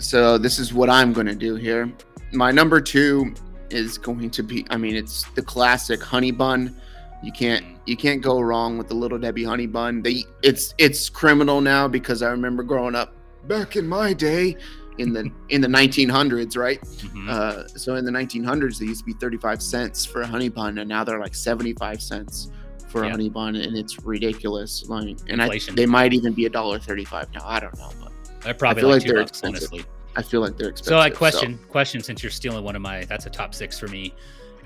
So, 0.00 0.38
this 0.38 0.58
is 0.58 0.72
what 0.72 0.88
I'm 0.88 1.12
going 1.12 1.26
to 1.26 1.34
do 1.34 1.56
here. 1.56 1.92
My 2.32 2.50
number 2.50 2.80
two 2.80 3.34
is 3.68 3.98
going 3.98 4.30
to 4.30 4.42
be 4.42 4.66
I 4.70 4.78
mean, 4.78 4.96
it's 4.96 5.24
the 5.34 5.42
classic 5.42 6.02
honey 6.02 6.30
bun. 6.30 6.74
You 7.22 7.32
can't 7.32 7.64
you 7.86 7.96
can't 7.96 8.22
go 8.22 8.40
wrong 8.40 8.78
with 8.78 8.88
the 8.88 8.94
little 8.94 9.18
Debbie 9.18 9.44
honey 9.44 9.66
bun. 9.66 10.02
They 10.02 10.24
it's 10.42 10.74
it's 10.78 11.10
criminal 11.10 11.60
now 11.60 11.86
because 11.86 12.22
I 12.22 12.30
remember 12.30 12.62
growing 12.62 12.94
up 12.94 13.14
back 13.50 13.74
in 13.76 13.86
my 13.86 14.12
day 14.12 14.56
in 14.98 15.12
the 15.12 15.30
in 15.48 15.60
the 15.60 15.68
1900s, 15.68 16.56
right? 16.56 16.80
Mhm. 16.80 17.28
Uh, 17.28 17.66
so 17.68 17.96
in 17.96 18.04
the 18.04 18.10
1900s, 18.10 18.78
they 18.78 18.86
used 18.86 19.00
to 19.00 19.06
be 19.06 19.12
35 19.14 19.60
cents 19.60 20.06
for 20.06 20.22
a 20.22 20.26
honey 20.26 20.48
bun, 20.48 20.78
and 20.78 20.88
now 20.88 21.02
they're 21.04 21.18
like 21.18 21.34
75 21.34 22.00
cents 22.00 22.50
for 22.88 23.04
a 23.04 23.10
honey 23.10 23.28
bun, 23.28 23.56
and 23.56 23.76
it's 23.76 24.02
ridiculous. 24.04 24.84
Like, 24.88 25.18
and 25.28 25.42
I, 25.42 25.58
they 25.74 25.86
might 25.86 26.12
even 26.12 26.32
be 26.32 26.46
a 26.46 26.50
dollar 26.50 26.78
35 26.78 27.32
now. 27.34 27.42
I 27.44 27.60
don't 27.60 27.76
know, 27.76 27.90
but 28.00 28.12
They're 28.42 28.54
probably 28.54 28.82
feel 28.82 28.90
like, 28.90 29.02
like 29.02 29.08
they're 29.08 29.22
bucks, 29.22 29.30
expensive. 29.30 29.68
honestly. 29.72 29.84
I 30.16 30.22
feel 30.22 30.40
like 30.40 30.56
they're 30.56 30.70
expensive. 30.70 30.90
So, 30.90 30.98
I 30.98 31.10
question 31.10 31.58
question 31.68 32.00
since 32.02 32.22
you're 32.22 32.30
stealing 32.30 32.64
one 32.64 32.76
of 32.76 32.82
my. 32.82 33.04
That's 33.04 33.26
a 33.26 33.30
top 33.30 33.54
six 33.54 33.78
for 33.78 33.88
me. 33.88 34.14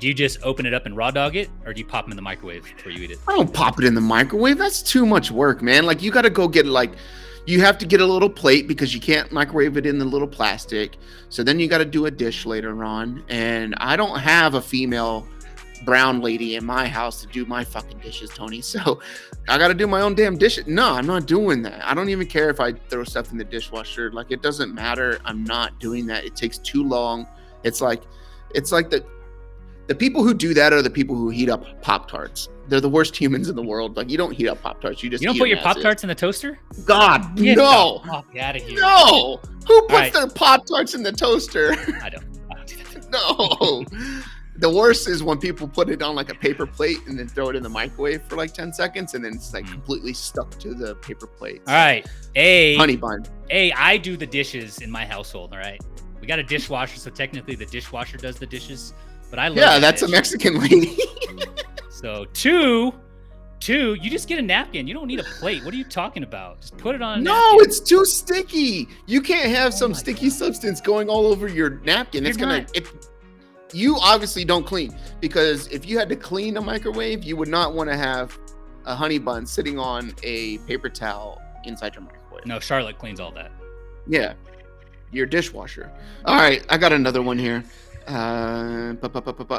Do 0.00 0.08
you 0.08 0.14
just 0.14 0.42
open 0.42 0.66
it 0.66 0.74
up 0.74 0.86
and 0.86 0.96
raw 0.96 1.10
dog 1.10 1.36
it, 1.36 1.48
or 1.64 1.72
do 1.72 1.80
you 1.80 1.86
pop 1.86 2.04
them 2.04 2.12
in 2.12 2.16
the 2.16 2.22
microwave 2.22 2.64
before 2.64 2.92
you 2.92 3.04
eat 3.04 3.10
it? 3.12 3.18
I 3.28 3.34
don't 3.36 3.52
pop 3.52 3.78
it 3.78 3.84
in 3.84 3.94
the 3.94 4.00
microwave. 4.00 4.58
That's 4.58 4.82
too 4.82 5.06
much 5.06 5.30
work, 5.30 5.62
man. 5.62 5.84
Like 5.86 6.02
you 6.02 6.10
got 6.10 6.22
to 6.22 6.30
go 6.30 6.48
get 6.48 6.66
like, 6.66 6.92
you 7.46 7.60
have 7.60 7.78
to 7.78 7.86
get 7.86 8.00
a 8.00 8.06
little 8.06 8.30
plate 8.30 8.66
because 8.66 8.94
you 8.94 9.00
can't 9.00 9.30
microwave 9.30 9.76
it 9.76 9.86
in 9.86 9.98
the 9.98 10.04
little 10.04 10.28
plastic. 10.28 10.96
So 11.28 11.42
then 11.42 11.58
you 11.58 11.68
got 11.68 11.78
to 11.78 11.84
do 11.84 12.06
a 12.06 12.10
dish 12.10 12.46
later 12.46 12.84
on, 12.84 13.22
and 13.28 13.74
I 13.78 13.96
don't 13.96 14.18
have 14.18 14.54
a 14.54 14.60
female 14.60 15.26
brown 15.84 16.20
lady 16.20 16.56
in 16.56 16.64
my 16.64 16.86
house 16.86 17.20
to 17.20 17.26
do 17.26 17.44
my 17.44 17.62
fucking 17.62 17.98
dishes, 17.98 18.30
Tony. 18.30 18.62
So 18.74 19.00
I 19.48 19.58
got 19.58 19.68
to 19.68 19.74
do 19.74 19.86
my 19.86 20.00
own 20.00 20.14
damn 20.14 20.38
dishes. 20.38 20.66
No, 20.66 20.92
I'm 20.92 21.06
not 21.06 21.26
doing 21.26 21.62
that. 21.62 21.84
I 21.84 21.92
don't 21.92 22.08
even 22.08 22.26
care 22.26 22.48
if 22.48 22.60
I 22.60 22.72
throw 22.72 23.04
stuff 23.04 23.30
in 23.30 23.36
the 23.36 23.44
dishwasher. 23.44 24.10
Like 24.10 24.30
it 24.30 24.42
doesn't 24.42 24.74
matter. 24.74 25.18
I'm 25.24 25.44
not 25.44 25.78
doing 25.78 26.06
that. 26.06 26.24
It 26.24 26.34
takes 26.34 26.56
too 26.58 26.82
long. 26.82 27.26
It's 27.62 27.80
like, 27.82 28.02
it's 28.54 28.72
like 28.72 28.88
the 28.88 29.04
the 29.86 29.94
people 29.94 30.22
who 30.22 30.34
do 30.34 30.54
that 30.54 30.72
are 30.72 30.82
the 30.82 30.90
people 30.90 31.14
who 31.16 31.28
heat 31.30 31.48
up 31.50 31.82
Pop 31.82 32.08
Tarts. 32.10 32.48
They're 32.68 32.80
the 32.80 32.88
worst 32.88 33.14
humans 33.16 33.48
in 33.50 33.56
the 33.56 33.62
world. 33.62 33.96
Like 33.96 34.08
you 34.10 34.16
don't 34.16 34.32
heat 34.32 34.48
up 34.48 34.62
Pop 34.62 34.80
Tarts. 34.80 35.02
You 35.02 35.10
just 35.10 35.22
You 35.22 35.28
don't 35.28 35.36
eat 35.36 35.40
put 35.40 35.48
your 35.50 35.58
pop 35.58 35.78
tarts 35.80 36.02
in 36.02 36.08
the 36.08 36.14
toaster? 36.14 36.58
God, 36.86 37.36
Get 37.36 37.58
no, 37.58 38.00
the 38.32 38.40
out 38.40 38.56
of 38.56 38.62
here. 38.62 38.80
no. 38.80 39.40
Who 39.66 39.80
puts 39.82 39.92
right. 39.92 40.12
their 40.12 40.28
Pop 40.28 40.66
Tarts 40.66 40.94
in 40.94 41.02
the 41.02 41.12
toaster? 41.12 41.72
I 42.02 42.08
don't. 42.10 42.24
I 42.50 42.54
don't 42.54 42.66
do 42.66 43.00
no. 43.10 43.84
The 44.56 44.70
worst 44.70 45.08
is 45.08 45.20
when 45.22 45.38
people 45.38 45.66
put 45.66 45.90
it 45.90 46.00
on 46.00 46.14
like 46.14 46.30
a 46.30 46.34
paper 46.34 46.64
plate 46.64 46.98
and 47.08 47.18
then 47.18 47.26
throw 47.26 47.48
it 47.48 47.56
in 47.56 47.62
the 47.64 47.68
microwave 47.68 48.22
for 48.22 48.36
like 48.36 48.54
10 48.54 48.72
seconds 48.72 49.14
and 49.14 49.24
then 49.24 49.34
it's 49.34 49.52
like 49.52 49.64
Mm. 49.66 49.72
completely 49.72 50.12
stuck 50.14 50.48
to 50.60 50.74
the 50.74 50.94
paper 50.96 51.26
plate. 51.26 51.60
All 51.66 51.74
right. 51.74 52.06
A 52.36 52.76
Honey 52.76 52.94
bun. 52.96 53.24
A, 53.50 53.72
I 53.72 53.96
do 53.96 54.16
the 54.16 54.26
dishes 54.26 54.78
in 54.78 54.90
my 54.92 55.04
household. 55.04 55.52
All 55.52 55.58
right. 55.58 55.80
We 56.20 56.28
got 56.28 56.38
a 56.38 56.42
dishwasher, 56.44 56.98
so 56.98 57.10
technically 57.10 57.56
the 57.56 57.66
dishwasher 57.66 58.16
does 58.16 58.36
the 58.38 58.46
dishes. 58.46 58.94
But 59.34 59.40
I 59.42 59.48
love 59.48 59.56
Yeah, 59.56 59.64
that 59.70 59.80
that's 59.80 60.02
a. 60.02 60.08
Mexican 60.08 60.60
lady. 60.60 60.96
So 61.90 62.26
two, 62.34 62.92
two, 63.60 63.94
you 63.94 64.10
just 64.10 64.28
get 64.28 64.38
a 64.38 64.42
napkin. 64.42 64.86
You 64.86 64.92
don't 64.92 65.06
need 65.08 65.20
a 65.20 65.24
plate. 65.24 65.64
What 65.64 65.72
are 65.72 65.76
you 65.76 65.84
talking 65.84 66.22
about? 66.22 66.60
Just 66.60 66.76
put 66.76 66.94
it 66.94 67.00
on. 67.00 67.20
A 67.20 67.22
no, 67.22 67.32
napkin. 67.32 67.60
it's 67.62 67.80
too 67.80 68.04
sticky. 68.04 68.88
You 69.06 69.22
can't 69.22 69.48
have 69.48 69.68
Oh 69.72 69.76
some 69.76 69.94
sticky 69.94 70.28
God. 70.28 70.36
substance 70.36 70.82
going 70.82 71.08
all 71.08 71.26
over 71.26 71.48
your 71.48 71.70
napkin. 71.82 72.26
It's 72.26 72.36
You're 72.36 72.46
gonna 72.46 72.60
not- 72.60 72.76
it 72.76 73.08
you 73.72 73.96
obviously 74.00 74.44
don't 74.44 74.64
clean 74.66 74.94
because 75.20 75.66
if 75.68 75.86
you 75.88 75.98
had 75.98 76.10
to 76.10 76.16
clean 76.16 76.58
a 76.58 76.60
microwave, 76.60 77.24
you 77.24 77.36
would 77.38 77.48
not 77.48 77.72
want 77.74 77.88
to 77.88 77.96
have 77.96 78.38
a 78.84 78.94
honey 78.94 79.18
bun 79.18 79.46
sitting 79.46 79.78
on 79.78 80.12
a 80.22 80.58
paper 80.58 80.90
towel 80.90 81.40
inside 81.64 81.94
your 81.94 82.04
microwave. 82.04 82.44
No, 82.44 82.60
Charlotte 82.60 82.98
cleans 82.98 83.18
all 83.18 83.32
that. 83.32 83.50
Yeah. 84.06 84.34
Your 85.10 85.24
dishwasher. 85.26 85.90
All 86.26 86.36
right, 86.36 86.64
I 86.68 86.76
got 86.76 86.92
another 86.92 87.22
one 87.22 87.38
here. 87.38 87.64
Uh, 88.06 88.92
bu- 88.94 89.08
bu- 89.08 89.20
bu- 89.20 89.32
bu- 89.32 89.44
bu- 89.44 89.58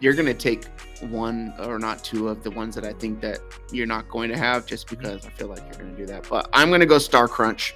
you're 0.00 0.14
gonna 0.14 0.34
take 0.34 0.64
one 1.10 1.52
or 1.60 1.78
not 1.78 2.04
two 2.04 2.28
of 2.28 2.42
the 2.42 2.50
ones 2.50 2.74
that 2.74 2.84
I 2.84 2.92
think 2.92 3.20
that 3.22 3.38
you're 3.72 3.86
not 3.86 4.08
going 4.08 4.28
to 4.30 4.36
have, 4.36 4.66
just 4.66 4.88
because 4.88 5.26
I 5.26 5.30
feel 5.30 5.48
like 5.48 5.60
you're 5.66 5.82
gonna 5.84 5.96
do 5.96 6.06
that. 6.06 6.26
But 6.28 6.48
I'm 6.52 6.70
gonna 6.70 6.86
go 6.86 6.98
Star 6.98 7.28
Crunch. 7.28 7.74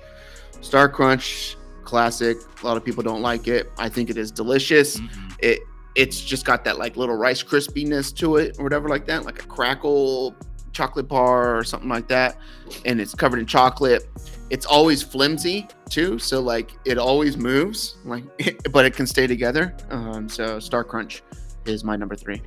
Star 0.61 0.89
Crunch, 0.89 1.57
classic. 1.85 2.37
A 2.63 2.67
lot 2.67 2.77
of 2.77 2.85
people 2.85 3.03
don't 3.03 3.23
like 3.23 3.49
it. 3.49 3.71
I 3.79 3.89
think 3.89 4.11
it 4.11 4.17
is 4.19 4.31
delicious. 4.31 4.99
Mhm. 5.01 5.09
It 5.41 5.61
it's 5.97 6.21
just 6.21 6.45
got 6.47 6.65
that 6.65 6.79
like 6.79 6.97
little 6.97 7.17
rice 7.17 7.43
crispiness 7.43 8.15
to 8.17 8.37
it 8.37 8.57
or 8.59 8.65
whatever 8.65 8.89
like 8.89 9.07
that, 9.07 9.25
like 9.25 9.43
a 9.43 9.47
crackle 9.47 10.35
chocolate 10.73 11.09
bar 11.09 11.57
or 11.57 11.65
something 11.65 11.89
like 11.89 12.09
that. 12.09 12.37
And 12.85 13.01
it's 13.01 13.15
covered 13.15 13.39
in 13.39 13.47
chocolate. 13.47 14.09
It's 14.51 14.67
always 14.67 15.03
flimsy 15.03 15.69
too, 15.89 16.19
so 16.19 16.41
like 16.41 16.73
it 16.85 16.99
always 16.99 17.37
moves, 17.37 17.97
like 18.05 18.25
but 18.73 18.85
it 18.85 18.95
can 18.95 19.07
stay 19.07 19.27
together. 19.27 19.77
Um, 19.91 20.29
so 20.29 20.59
Star 20.59 20.85
Crunch 20.85 21.23
is 21.67 21.85
my 21.85 21.97
number 21.97 22.17
three. 22.17 22.43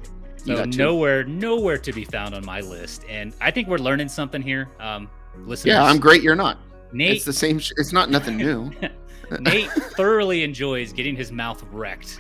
You 0.46 0.58
So 0.58 0.66
got 0.66 0.76
nowhere, 0.76 1.24
nowhere 1.24 1.78
to 1.78 1.94
be 1.94 2.04
found 2.04 2.36
on 2.36 2.46
my 2.46 2.60
list. 2.60 3.06
And 3.08 3.34
I 3.40 3.52
think 3.52 3.70
we're 3.70 3.78
learning 3.78 4.10
something 4.10 4.42
here. 4.42 4.70
Um, 4.80 5.10
listeners, 5.38 5.74
Yeah, 5.74 5.84
I'm 5.84 6.00
great. 6.00 6.22
You're 6.22 6.36
not. 6.36 6.58
Nate 6.92 7.16
It's 7.18 7.26
the 7.26 7.34
same. 7.34 7.60
Sh- 7.60 7.72
it's 7.78 7.94
not 7.94 8.10
nothing 8.10 8.38
new. 8.38 8.72
Nate 9.40 9.72
thoroughly 9.72 10.44
enjoys 10.44 10.92
getting 10.92 11.16
his 11.16 11.32
mouth 11.32 11.64
wrecked. 11.72 12.20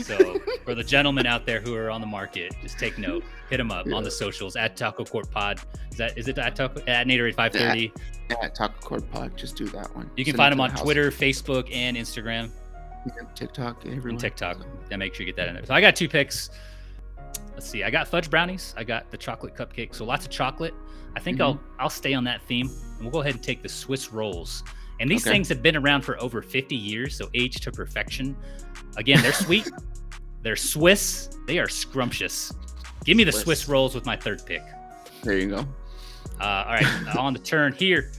So 0.00 0.38
for 0.64 0.74
the 0.74 0.82
gentlemen 0.84 1.26
out 1.26 1.44
there 1.46 1.60
who 1.60 1.74
are 1.74 1.90
on 1.90 2.00
the 2.00 2.06
market, 2.06 2.54
just 2.62 2.78
take 2.78 2.96
note. 2.98 3.24
Hit 3.50 3.58
them 3.58 3.70
up 3.70 3.86
on 3.92 4.02
the 4.02 4.10
socials 4.10 4.56
at 4.56 4.76
Taco 4.76 5.04
Court 5.04 5.30
Pod. 5.30 5.60
Is 5.90 5.98
that 5.98 6.16
is 6.16 6.28
it 6.28 6.38
at 6.38 6.56
Taco 6.56 6.80
at 6.86 7.06
Naderade 7.06 7.34
530? 7.34 7.92
At 8.42 8.54
Taco 8.54 8.80
Court 8.80 9.10
Pod. 9.12 9.36
Just 9.36 9.56
do 9.56 9.66
that 9.68 9.94
one. 9.94 10.10
You 10.16 10.24
can 10.24 10.32
Send 10.32 10.36
find 10.38 10.52
them 10.52 10.60
on 10.60 10.70
the. 10.74 10.76
Twitter, 10.80 11.10
Facebook, 11.10 11.68
and 11.74 11.96
Instagram. 11.96 12.50
Yeah, 13.06 13.24
TikTok, 13.34 13.84
everywhere. 13.84 14.10
and 14.10 14.20
TikTok. 14.20 14.58
Yeah, 14.90 14.96
make 14.96 15.12
sure 15.14 15.26
you 15.26 15.32
get 15.32 15.36
that 15.36 15.48
in 15.48 15.54
there. 15.54 15.66
So 15.66 15.74
I 15.74 15.80
got 15.80 15.96
two 15.96 16.08
picks. 16.08 16.50
Let's 17.52 17.68
see. 17.68 17.82
I 17.84 17.90
got 17.90 18.08
fudge 18.08 18.30
brownies. 18.30 18.74
I 18.78 18.84
got 18.84 19.10
the 19.10 19.16
chocolate 19.18 19.54
cupcake. 19.54 19.94
So 19.94 20.04
lots 20.04 20.24
of 20.24 20.30
chocolate. 20.30 20.72
I 21.14 21.20
think 21.20 21.40
I'll 21.40 21.54
Mm-hmm. 21.56 21.80
I'll 21.80 21.90
stay 21.90 22.14
on 22.14 22.24
that 22.24 22.40
theme, 22.42 22.68
and 22.94 23.00
we'll 23.02 23.10
go 23.10 23.20
ahead 23.20 23.34
and 23.34 23.42
take 23.42 23.62
the 23.62 23.68
Swiss 23.68 24.12
rolls. 24.12 24.62
And 25.00 25.10
these 25.10 25.26
Okay. 25.26 25.32
things 25.34 25.48
have 25.48 25.62
been 25.62 25.76
around 25.76 26.02
for 26.02 26.18
over 26.22 26.40
50 26.42 26.76
years, 26.76 27.16
so 27.16 27.28
aged 27.34 27.62
to 27.64 27.72
perfection. 27.72 28.36
Again, 28.96 29.22
they're 29.22 29.32
sweet. 29.32 29.68
they're 30.42 30.56
Swiss. 30.56 31.28
They 31.46 31.58
are 31.58 31.68
scrumptious. 31.68 32.52
Give 33.04 33.16
me 33.16 33.24
the 33.24 33.32
Swiss. 33.32 33.42
Swiss 33.44 33.68
rolls 33.68 33.94
with 33.94 34.06
my 34.06 34.16
third 34.16 34.44
pick. 34.46 34.62
There 35.22 35.38
you 35.38 35.48
go. 35.48 35.66
Uh, 36.40 36.44
all 36.66 36.74
right, 36.74 37.16
on 37.16 37.32
the 37.32 37.38
turn 37.38 37.72
here, 37.72 38.10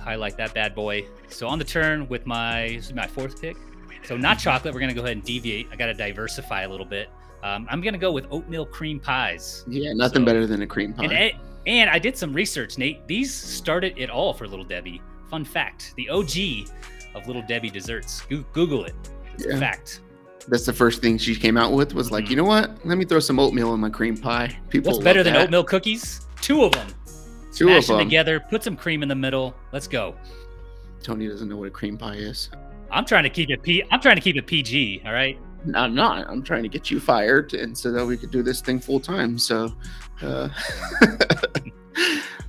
highlight 0.00 0.36
that 0.36 0.54
bad 0.54 0.74
boy. 0.74 1.06
So 1.28 1.48
on 1.48 1.58
the 1.58 1.64
turn 1.64 2.08
with 2.08 2.26
my 2.26 2.80
my 2.94 3.06
fourth 3.06 3.40
pick. 3.40 3.56
So 4.04 4.16
not 4.16 4.38
chocolate. 4.38 4.74
We're 4.74 4.80
gonna 4.80 4.94
go 4.94 5.02
ahead 5.02 5.16
and 5.16 5.24
deviate. 5.24 5.68
I 5.72 5.76
gotta 5.76 5.94
diversify 5.94 6.62
a 6.62 6.68
little 6.68 6.86
bit. 6.86 7.08
Um, 7.42 7.66
I'm 7.70 7.80
gonna 7.80 7.98
go 7.98 8.12
with 8.12 8.26
oatmeal 8.30 8.66
cream 8.66 9.00
pies. 9.00 9.64
Yeah, 9.68 9.92
nothing 9.94 10.22
So- 10.22 10.26
better 10.26 10.46
than 10.46 10.62
a 10.62 10.66
cream 10.66 10.92
pie. 10.92 11.04
And 11.04 11.12
eh, 11.12 11.30
and 11.66 11.88
I 11.90 11.98
did 11.98 12.16
some 12.16 12.32
research, 12.32 12.78
Nate. 12.78 13.06
These 13.06 13.32
started 13.32 13.94
it 13.96 14.10
all 14.10 14.32
for 14.34 14.46
Little 14.48 14.64
Debbie. 14.64 15.00
Fun 15.30 15.44
fact: 15.44 15.94
the 15.96 16.08
OG 16.08 16.68
of 17.14 17.26
Little 17.26 17.42
Debbie 17.46 17.70
desserts. 17.70 18.22
Goo- 18.22 18.44
Google 18.52 18.84
it. 18.84 18.94
Yeah. 19.48 19.56
a 19.56 19.58
fact. 19.58 20.00
That's 20.48 20.66
the 20.66 20.72
first 20.72 21.00
thing 21.00 21.18
she 21.18 21.34
came 21.36 21.56
out 21.56 21.72
with 21.72 21.94
was 21.94 22.10
like, 22.10 22.24
Mhm. 22.24 22.30
you 22.30 22.36
know 22.36 22.44
what? 22.44 22.84
Let 22.84 22.98
me 22.98 23.04
throw 23.04 23.20
some 23.20 23.38
oatmeal 23.38 23.74
in 23.74 23.80
my 23.80 23.90
cream 23.90 24.16
pie. 24.16 24.56
People 24.70 24.92
What's 24.92 25.04
better 25.04 25.22
than 25.22 25.34
that. 25.34 25.42
oatmeal 25.44 25.62
cookies? 25.64 26.26
Two 26.40 26.64
of 26.64 26.72
them. 26.72 26.86
Two 27.54 27.66
Smash 27.66 27.84
of 27.84 27.86
them 27.88 27.98
them. 27.98 28.06
together. 28.08 28.40
Put 28.40 28.64
some 28.64 28.76
cream 28.76 29.02
in 29.02 29.08
the 29.08 29.14
middle. 29.14 29.54
Let's 29.72 29.86
go. 29.86 30.14
Tony 31.02 31.28
doesn't 31.28 31.48
know 31.48 31.56
what 31.56 31.68
a 31.68 31.70
cream 31.70 31.96
pie 31.96 32.14
is. 32.14 32.48
I'm 32.90 33.04
trying 33.04 33.22
to 33.24 33.30
keep 33.30 33.50
it 33.50 33.62
P. 33.62 33.82
I'm 33.90 34.00
trying 34.00 34.16
to 34.16 34.20
keep 34.22 34.36
it 34.36 34.46
PG. 34.46 35.02
All 35.06 35.12
right. 35.12 35.38
No, 35.64 35.78
I'm 35.78 35.94
not. 35.94 36.28
I'm 36.28 36.42
trying 36.42 36.64
to 36.64 36.68
get 36.68 36.90
you 36.90 36.98
fired, 36.98 37.54
and 37.54 37.76
so 37.78 37.92
that 37.92 38.04
we 38.04 38.16
could 38.16 38.30
do 38.32 38.42
this 38.42 38.60
thing 38.60 38.80
full 38.80 38.98
time. 38.98 39.38
So, 39.38 39.72
uh, 40.22 40.48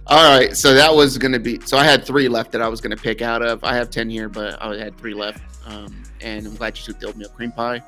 all 0.08 0.38
right. 0.38 0.56
So 0.56 0.74
that 0.74 0.94
was 0.94 1.18
gonna 1.18 1.40
be. 1.40 1.60
So 1.66 1.78
I 1.78 1.84
had 1.84 2.06
three 2.06 2.28
left 2.28 2.52
that 2.54 2.62
I 2.62 2.68
was 2.68 2.82
gonna 2.82 2.98
pick 2.98 3.22
out 3.22 3.42
of. 3.42 3.64
I 3.64 3.76
have 3.76 3.90
ten 3.90 4.10
here, 4.10 4.30
but 4.30 4.62
I 4.62 4.76
had 4.78 4.98
three 4.98 5.14
left. 5.14 5.42
Um, 5.68 6.04
and 6.24 6.48
I'm 6.48 6.56
glad 6.56 6.78
you 6.78 6.84
took 6.84 7.00
the 7.00 7.08
oatmeal 7.08 7.30
cream 7.30 7.52
pie. 7.52 7.84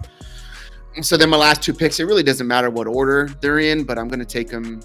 So 1.01 1.17
then 1.17 1.29
my 1.29 1.38
last 1.38 1.61
two 1.61 1.73
picks. 1.73 1.99
It 1.99 2.05
really 2.05 2.23
doesn't 2.23 2.47
matter 2.47 2.69
what 2.69 2.88
order 2.88 3.29
they're 3.41 3.59
in, 3.59 3.83
but 3.83 3.97
I'm 3.97 4.07
gonna 4.07 4.25
take 4.25 4.49
them. 4.49 4.81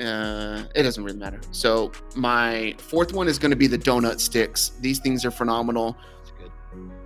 Uh, 0.00 0.64
it 0.74 0.82
doesn't 0.82 1.04
really 1.04 1.18
matter. 1.18 1.40
So 1.50 1.92
my 2.16 2.74
fourth 2.78 3.12
one 3.12 3.28
is 3.28 3.38
gonna 3.38 3.56
be 3.56 3.66
the 3.66 3.78
donut 3.78 4.20
sticks. 4.20 4.72
These 4.80 5.00
things 5.00 5.24
are 5.24 5.30
phenomenal 5.30 5.96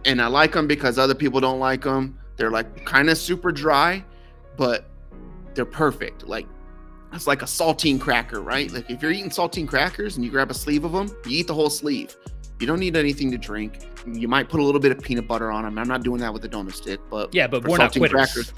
and 0.06 0.22
I 0.22 0.28
like 0.28 0.52
them 0.52 0.66
because 0.66 0.98
other 0.98 1.14
people 1.14 1.40
don't 1.40 1.58
like 1.58 1.82
them. 1.82 2.18
They're 2.36 2.50
like 2.50 2.86
kind 2.86 3.10
of 3.10 3.18
super 3.18 3.50
dry, 3.50 4.04
but 4.56 4.88
they're 5.54 5.64
perfect. 5.66 6.26
Like 6.26 6.46
it's 7.12 7.26
like 7.26 7.42
a 7.42 7.46
saltine 7.46 8.00
cracker, 8.00 8.40
right? 8.40 8.70
Like 8.70 8.88
if 8.88 9.02
you're 9.02 9.10
eating 9.10 9.30
saltine 9.30 9.66
crackers 9.66 10.16
and 10.16 10.24
you 10.24 10.30
grab 10.30 10.50
a 10.50 10.54
sleeve 10.54 10.84
of 10.84 10.92
them, 10.92 11.08
you 11.26 11.40
eat 11.40 11.48
the 11.48 11.54
whole 11.54 11.70
sleeve. 11.70 12.16
You 12.58 12.66
don't 12.66 12.80
need 12.80 12.96
anything 12.96 13.30
to 13.32 13.38
drink. 13.38 13.86
You 14.06 14.28
might 14.28 14.48
put 14.48 14.60
a 14.60 14.62
little 14.62 14.80
bit 14.80 14.92
of 14.92 15.00
peanut 15.02 15.26
butter 15.28 15.50
on 15.50 15.64
them. 15.64 15.78
I'm 15.78 15.88
not 15.88 16.02
doing 16.02 16.20
that 16.20 16.32
with 16.32 16.42
the 16.42 16.48
donut 16.48 16.74
stick, 16.74 17.00
but 17.10 17.34
Yeah, 17.34 17.46
but 17.46 17.66
we're 17.66 17.76
not 17.76 17.92
quitters. 17.92 18.52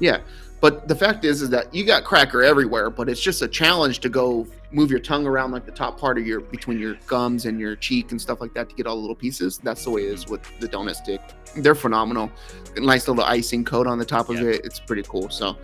yeah. 0.00 0.20
But 0.60 0.88
the 0.88 0.94
fact 0.94 1.26
is, 1.26 1.42
is 1.42 1.50
that 1.50 1.74
you 1.74 1.84
got 1.84 2.04
cracker 2.04 2.42
everywhere, 2.42 2.88
but 2.88 3.08
it's 3.08 3.20
just 3.20 3.42
a 3.42 3.48
challenge 3.48 4.00
to 4.00 4.08
go 4.08 4.46
move 4.72 4.90
your 4.90 4.98
tongue 4.98 5.26
around 5.26 5.50
like 5.52 5.66
the 5.66 5.72
top 5.72 6.00
part 6.00 6.16
of 6.16 6.26
your 6.26 6.40
between 6.40 6.78
your 6.78 6.94
gums 7.06 7.44
and 7.44 7.60
your 7.60 7.76
cheek 7.76 8.12
and 8.12 8.20
stuff 8.20 8.40
like 8.40 8.54
that 8.54 8.70
to 8.70 8.74
get 8.74 8.86
all 8.86 8.94
the 8.96 9.00
little 9.02 9.14
pieces. 9.14 9.58
That's 9.62 9.84
the 9.84 9.90
way 9.90 10.04
it 10.06 10.14
is 10.14 10.26
with 10.26 10.40
the 10.60 10.68
donut 10.68 10.94
stick. 10.96 11.20
They're 11.56 11.74
phenomenal. 11.74 12.30
Nice 12.78 13.06
little 13.08 13.24
icing 13.24 13.62
coat 13.64 13.86
on 13.86 13.98
the 13.98 14.06
top 14.06 14.30
of 14.30 14.36
Yeah. 14.40 14.48
it. 14.48 14.62
It's 14.64 14.80
pretty 14.80 15.02
cool. 15.02 15.28
So 15.28 15.56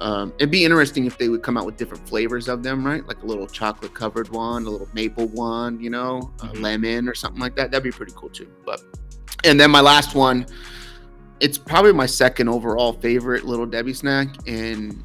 um, 0.00 0.32
it'd 0.38 0.50
be 0.50 0.64
interesting 0.64 1.06
if 1.06 1.18
they 1.18 1.28
would 1.28 1.42
come 1.42 1.56
out 1.56 1.66
with 1.66 1.76
different 1.76 2.08
flavors 2.08 2.48
of 2.48 2.62
them, 2.62 2.84
right? 2.84 3.06
Like 3.06 3.22
a 3.22 3.26
little 3.26 3.46
chocolate 3.46 3.94
covered 3.94 4.28
one, 4.30 4.64
a 4.64 4.70
little 4.70 4.88
maple 4.94 5.26
one, 5.28 5.80
you 5.80 5.90
know, 5.90 6.32
a 6.42 6.46
Mhm. 6.46 6.60
lemon 6.62 7.08
or 7.08 7.14
something 7.14 7.40
like 7.40 7.56
that. 7.56 7.70
That'd 7.70 7.82
be 7.84 7.90
pretty 7.90 8.12
cool 8.16 8.28
too. 8.30 8.48
But 8.64 8.80
and 9.44 9.58
then 9.58 9.70
my 9.70 9.80
last 9.80 10.14
one 10.14 10.46
it's 11.40 11.56
probably 11.56 11.92
my 11.92 12.06
second 12.06 12.48
overall 12.48 12.92
favorite 12.94 13.44
little 13.44 13.64
Debbie 13.66 13.94
snack, 13.94 14.26
and 14.48 15.00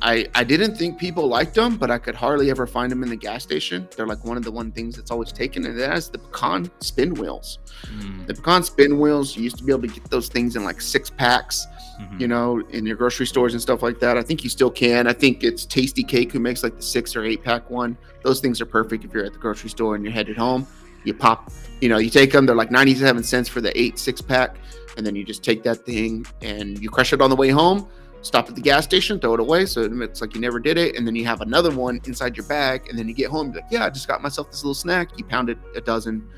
I 0.00 0.26
I 0.34 0.42
didn't 0.42 0.74
think 0.76 0.98
people 0.98 1.28
liked 1.28 1.54
them, 1.54 1.76
but 1.76 1.88
I 1.88 1.98
could 1.98 2.16
hardly 2.16 2.50
ever 2.50 2.66
find 2.66 2.90
them 2.90 3.04
in 3.04 3.08
the 3.08 3.14
gas 3.16 3.44
station. 3.44 3.86
They're 3.96 4.06
like 4.08 4.24
one 4.24 4.36
of 4.36 4.42
the 4.42 4.50
one 4.50 4.72
things 4.72 4.96
that's 4.96 5.12
always 5.12 5.30
taken, 5.30 5.64
and 5.64 5.78
that 5.78 5.96
is 5.96 6.08
the 6.08 6.18
pecan 6.18 6.68
spin 6.80 7.14
wheels. 7.14 7.60
Mm, 7.96 8.26
The 8.26 8.34
pecan 8.34 8.64
spin 8.64 8.98
wheels, 8.98 9.36
you 9.36 9.44
used 9.44 9.58
to 9.58 9.62
be 9.64 9.70
able 9.70 9.82
to 9.82 9.94
get 9.94 10.10
those 10.10 10.28
things 10.28 10.56
in 10.56 10.64
like 10.64 10.80
six 10.80 11.10
packs, 11.10 11.64
mhm. 12.02 12.20
you 12.20 12.28
know, 12.28 12.60
in 12.70 12.86
your 12.86 12.96
grocery 12.96 13.26
stores 13.26 13.52
and 13.52 13.62
stuff 13.62 13.82
like 13.82 14.00
that. 14.00 14.16
I 14.16 14.22
think 14.22 14.44
you 14.44 14.50
still 14.50 14.70
can. 14.70 15.06
I 15.06 15.12
think 15.12 15.44
it's 15.44 15.66
Tastykake 15.66 16.32
who 16.32 16.40
makes 16.40 16.62
like 16.62 16.76
the 16.76 16.82
six 16.82 17.14
or 17.16 17.24
eight 17.24 17.42
pack 17.42 17.70
one. 17.70 17.96
Those 18.22 18.40
things 18.40 18.60
are 18.60 18.66
perfect 18.66 19.04
if 19.04 19.12
you're 19.12 19.24
at 19.24 19.32
the 19.32 19.38
grocery 19.38 19.70
store 19.70 19.94
and 19.94 20.04
you're 20.04 20.12
headed 20.12 20.36
home. 20.36 20.66
You 21.04 21.14
pop, 21.14 21.50
you 21.80 21.88
know, 21.88 21.98
you 21.98 22.10
take 22.10 22.32
them. 22.32 22.46
They're 22.46 22.54
like 22.54 22.70
97 22.70 23.24
cents 23.24 23.48
for 23.48 23.60
the 23.60 23.76
eight 23.78 23.98
six 23.98 24.20
pack, 24.20 24.56
and 24.96 25.04
then 25.06 25.16
you 25.16 25.24
just 25.24 25.42
take 25.42 25.62
that 25.64 25.84
thing 25.84 26.24
and 26.40 26.78
you 26.80 26.90
crush 26.90 27.12
it 27.12 27.20
on 27.20 27.30
the 27.30 27.36
way 27.36 27.48
home. 27.48 27.88
Stop 28.22 28.48
at 28.48 28.54
the 28.54 28.60
gas 28.60 28.84
station, 28.84 29.18
throw 29.18 29.34
it 29.34 29.40
away, 29.40 29.66
so 29.66 29.82
it's 29.82 30.20
like 30.20 30.32
you 30.32 30.40
never 30.40 30.60
did 30.60 30.78
it. 30.78 30.96
And 30.96 31.04
then 31.04 31.16
you 31.16 31.24
have 31.24 31.40
another 31.40 31.72
one 31.72 32.00
inside 32.04 32.36
your 32.36 32.46
bag, 32.46 32.88
and 32.88 32.96
then 32.96 33.08
you 33.08 33.14
get 33.14 33.28
home, 33.28 33.48
you're 33.48 33.62
like, 33.62 33.72
yeah, 33.72 33.84
I 33.84 33.90
just 33.90 34.06
got 34.06 34.22
myself 34.22 34.48
this 34.48 34.62
little 34.62 34.74
snack. 34.74 35.18
You 35.18 35.24
pounded 35.24 35.58
a 35.74 35.80
dozen 35.80 36.28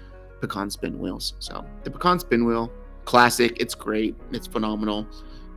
pecan 0.41 0.71
spin 0.71 0.99
wheels. 0.99 1.35
So 1.41 1.65
the 1.85 1.91
pecan 1.91 2.19
spin 2.19 2.47
wheel, 2.47 2.73
classic. 3.05 3.57
It's 3.61 3.75
great. 3.75 4.17
It's 4.33 4.47
phenomenal. 4.47 5.07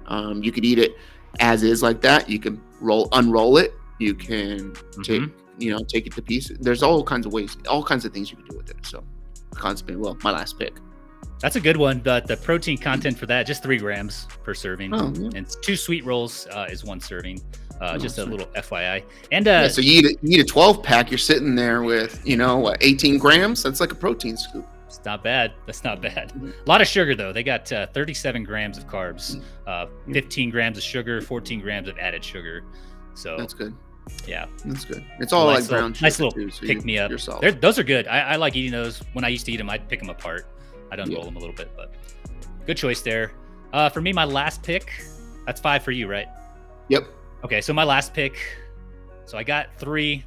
Um, 0.08 0.44
you 0.44 0.52
could 0.52 0.66
eat 0.66 0.80
it 0.80 0.96
as 1.40 1.64
is 1.64 1.82
like 1.84 2.02
that. 2.02 2.30
You 2.30 2.40
can 2.40 2.62
roll, 2.82 3.10
unroll 3.12 3.58
it. 3.58 3.74
You 4.00 4.14
can 4.14 4.74
take, 5.04 5.22
Mhm. 5.22 5.32
you 5.58 5.72
know, 5.72 5.80
take 5.88 6.06
it 6.08 6.14
to 6.14 6.22
pieces. 6.22 6.58
There's 6.60 6.84
all 6.84 7.04
kinds 7.04 7.26
of 7.26 7.34
ways, 7.34 7.58
all 7.70 7.84
kinds 7.84 8.06
of 8.06 8.14
things 8.14 8.30
you 8.32 8.38
can 8.38 8.46
do 8.48 8.58
with 8.58 8.70
it. 8.70 8.78
So 8.84 9.04
spin 9.76 10.00
wheel, 10.00 10.18
my 10.24 10.32
last 10.32 10.58
pick. 10.60 10.74
That's 11.40 11.56
a 11.56 11.60
good 11.60 11.78
one, 11.78 12.00
but 12.00 12.28
the 12.28 12.38
protein 12.38 12.78
content 12.78 13.18
for 13.18 13.26
that 13.28 13.46
just 13.46 13.62
three 13.64 13.78
grams 13.78 14.28
per 14.44 14.54
serving, 14.54 14.94
Oh, 14.94 15.12
yeah. 15.16 15.30
and 15.36 15.46
two 15.62 15.76
sweet 15.76 16.06
rolls 16.06 16.48
uh, 16.52 16.68
is 16.70 16.84
one 16.84 17.00
serving. 17.00 17.42
Uh, 17.80 17.92
Oh, 17.94 17.98
just 17.98 18.18
a 18.18 18.26
little 18.26 18.48
FYI. 18.56 19.04
And 19.32 19.48
uh, 19.48 19.52
yeah, 19.52 19.68
so 19.68 19.82
you 19.82 20.00
eat, 20.00 20.06
a, 20.06 20.10
you 20.24 20.38
eat 20.38 20.40
a 20.40 20.44
12 20.44 20.82
pack, 20.82 21.12
you're 21.12 21.20
sitting 21.20 21.54
there 21.54 21.84
with, 21.84 22.20
you 22.26 22.36
know, 22.36 22.58
what, 22.58 22.78
18 22.82 23.20
grams? 23.20 23.62
That's 23.62 23.80
like 23.80 23.92
a 23.92 23.96
protein 23.96 24.36
scoop. 24.36 24.66
It's 24.88 25.00
not 25.06 25.24
bad. 25.24 25.54
That's 25.66 25.84
not 25.84 26.02
bad. 26.02 26.34
Mhm. 26.34 26.54
A 26.66 26.70
lot 26.70 26.82
of 26.82 26.88
sugar 26.88 27.14
though. 27.16 27.32
They 27.32 27.44
got 27.44 27.72
uh, 27.72 27.88
37 27.88 28.44
grams 28.44 28.78
of 28.78 28.88
carbs, 28.88 29.36
Mm. 29.38 29.44
uh, 29.68 29.86
15 30.12 30.50
grams 30.50 30.78
of 30.78 30.84
sugar, 30.84 31.22
14 31.22 31.60
grams 31.62 31.88
of 31.88 31.98
added 32.00 32.24
sugar. 32.24 32.64
So 33.14 33.36
That's 33.38 33.54
good. 33.54 33.76
yeah, 34.26 34.46
That's 34.66 34.86
good. 34.86 35.04
It's 35.20 35.34
all 35.34 35.48
nice 35.48 35.56
like 35.56 35.64
little, 35.64 35.80
brown 35.80 35.94
sugar. 35.94 36.06
nice 36.06 36.20
little 36.20 36.32
too, 36.32 36.50
so 36.50 36.62
pick 36.66 36.78
you- 36.78 36.84
me 36.84 36.98
up. 37.00 37.12
They're, 37.42 37.52
those 37.52 37.78
are 37.78 37.84
good. 37.84 38.08
I, 38.08 38.20
I 38.20 38.36
like 38.38 38.56
eating 38.56 38.72
those. 38.72 39.00
When 39.14 39.26
I 39.26 39.28
used 39.30 39.46
to 39.48 39.52
eat 39.52 39.58
them, 39.58 39.70
I'd 39.70 39.88
pick 39.90 40.00
them 40.00 40.10
apart. 40.10 40.48
I'd 40.92 41.00
unroll 41.00 41.20
Yeah. 41.20 41.26
them 41.26 41.36
a 41.36 41.40
little 41.40 41.56
bit, 41.56 41.70
but 41.76 41.94
good 42.66 42.78
choice 42.78 43.02
there. 43.02 43.32
Uh, 43.74 43.90
for 43.90 44.00
me, 44.02 44.14
my 44.14 44.24
last 44.26 44.64
pick. 44.64 44.90
That's 45.46 45.60
five 45.60 45.84
for 45.84 45.92
you, 45.92 46.08
right? 46.08 46.28
Yep. 46.90 47.08
Okay, 47.44 47.60
so 47.62 47.74
my 47.74 47.84
last 47.84 48.14
pick. 48.14 48.38
So 49.26 49.38
I 49.38 49.44
got 49.44 49.68
three 49.78 50.24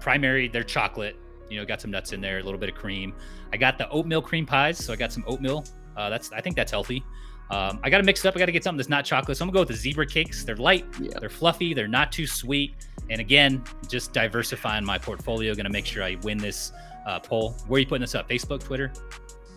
primary. 0.00 0.48
They're 0.48 0.64
chocolate. 0.64 1.16
You 1.50 1.58
know, 1.58 1.64
got 1.64 1.80
some 1.80 1.90
nuts 1.90 2.12
in 2.12 2.20
there, 2.20 2.38
a 2.38 2.42
little 2.42 2.58
bit 2.58 2.68
of 2.68 2.74
cream. 2.74 3.14
I 3.52 3.56
got 3.56 3.78
the 3.78 3.88
oatmeal 3.90 4.22
cream 4.22 4.46
pies. 4.46 4.78
So 4.78 4.92
I 4.92 4.96
got 4.96 5.12
some 5.12 5.24
oatmeal. 5.26 5.64
Uh, 5.96 6.10
that's 6.10 6.30
I 6.32 6.40
think 6.40 6.56
that's 6.56 6.70
healthy. 6.70 7.02
Um, 7.50 7.80
I 7.82 7.88
got 7.88 7.98
to 7.98 8.04
mix 8.04 8.24
it 8.24 8.28
up. 8.28 8.36
I 8.36 8.38
got 8.38 8.46
to 8.46 8.52
get 8.52 8.62
something 8.62 8.76
that's 8.76 8.90
not 8.90 9.04
chocolate. 9.04 9.36
So 9.38 9.44
I'm 9.44 9.48
gonna 9.48 9.54
go 9.54 9.60
with 9.60 9.68
the 9.68 9.74
zebra 9.74 10.06
cakes. 10.06 10.44
They're 10.44 10.56
light. 10.56 10.84
Yeah. 11.00 11.18
They're 11.18 11.30
fluffy. 11.30 11.72
They're 11.74 11.88
not 11.88 12.12
too 12.12 12.26
sweet. 12.26 12.74
And 13.10 13.20
again, 13.20 13.64
just 13.88 14.12
diversifying 14.12 14.84
my 14.84 14.98
portfolio. 14.98 15.54
Gonna 15.54 15.70
make 15.70 15.86
sure 15.86 16.02
I 16.02 16.16
win 16.22 16.38
this 16.38 16.72
uh, 17.06 17.18
poll. 17.20 17.52
Where 17.66 17.78
are 17.78 17.80
you 17.80 17.86
putting 17.86 18.02
this 18.02 18.14
up? 18.14 18.28
Facebook, 18.28 18.62
Twitter? 18.62 18.92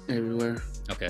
Everywhere. 0.07 0.63
Okay. 0.89 1.09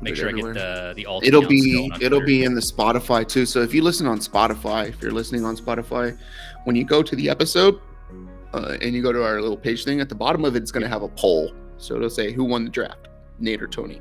Make 0.00 0.14
sure 0.14 0.28
I 0.28 0.32
get 0.32 0.54
the 0.54 0.92
the 0.94 1.06
alt. 1.06 1.24
it'll 1.24 1.44
be 1.46 1.86
it'll 2.00 2.20
Twitter. 2.20 2.24
be 2.24 2.44
in 2.44 2.54
the 2.54 2.60
spotify 2.60 3.26
too 3.26 3.44
so 3.44 3.62
if 3.62 3.74
you 3.74 3.82
listen 3.82 4.06
on 4.06 4.20
spotify 4.20 4.88
if 4.88 5.02
you're 5.02 5.10
listening 5.10 5.44
on 5.44 5.56
spotify 5.56 6.16
when 6.64 6.76
you 6.76 6.84
go 6.84 7.02
to 7.02 7.16
the 7.16 7.28
episode 7.28 7.80
uh, 8.52 8.76
and 8.80 8.94
you 8.94 9.02
go 9.02 9.12
to 9.12 9.24
our 9.24 9.40
little 9.40 9.56
page 9.56 9.84
thing 9.84 10.00
at 10.00 10.08
the 10.08 10.14
bottom 10.14 10.44
of 10.44 10.56
it, 10.56 10.62
it's 10.62 10.72
going 10.72 10.82
to 10.82 10.88
have 10.88 11.02
a 11.02 11.08
poll 11.08 11.52
so 11.78 11.96
it'll 11.96 12.10
say 12.10 12.32
who 12.32 12.44
won 12.44 12.64
the 12.64 12.70
draft 12.70 13.08
nate 13.38 13.62
or 13.62 13.66
tony 13.66 14.00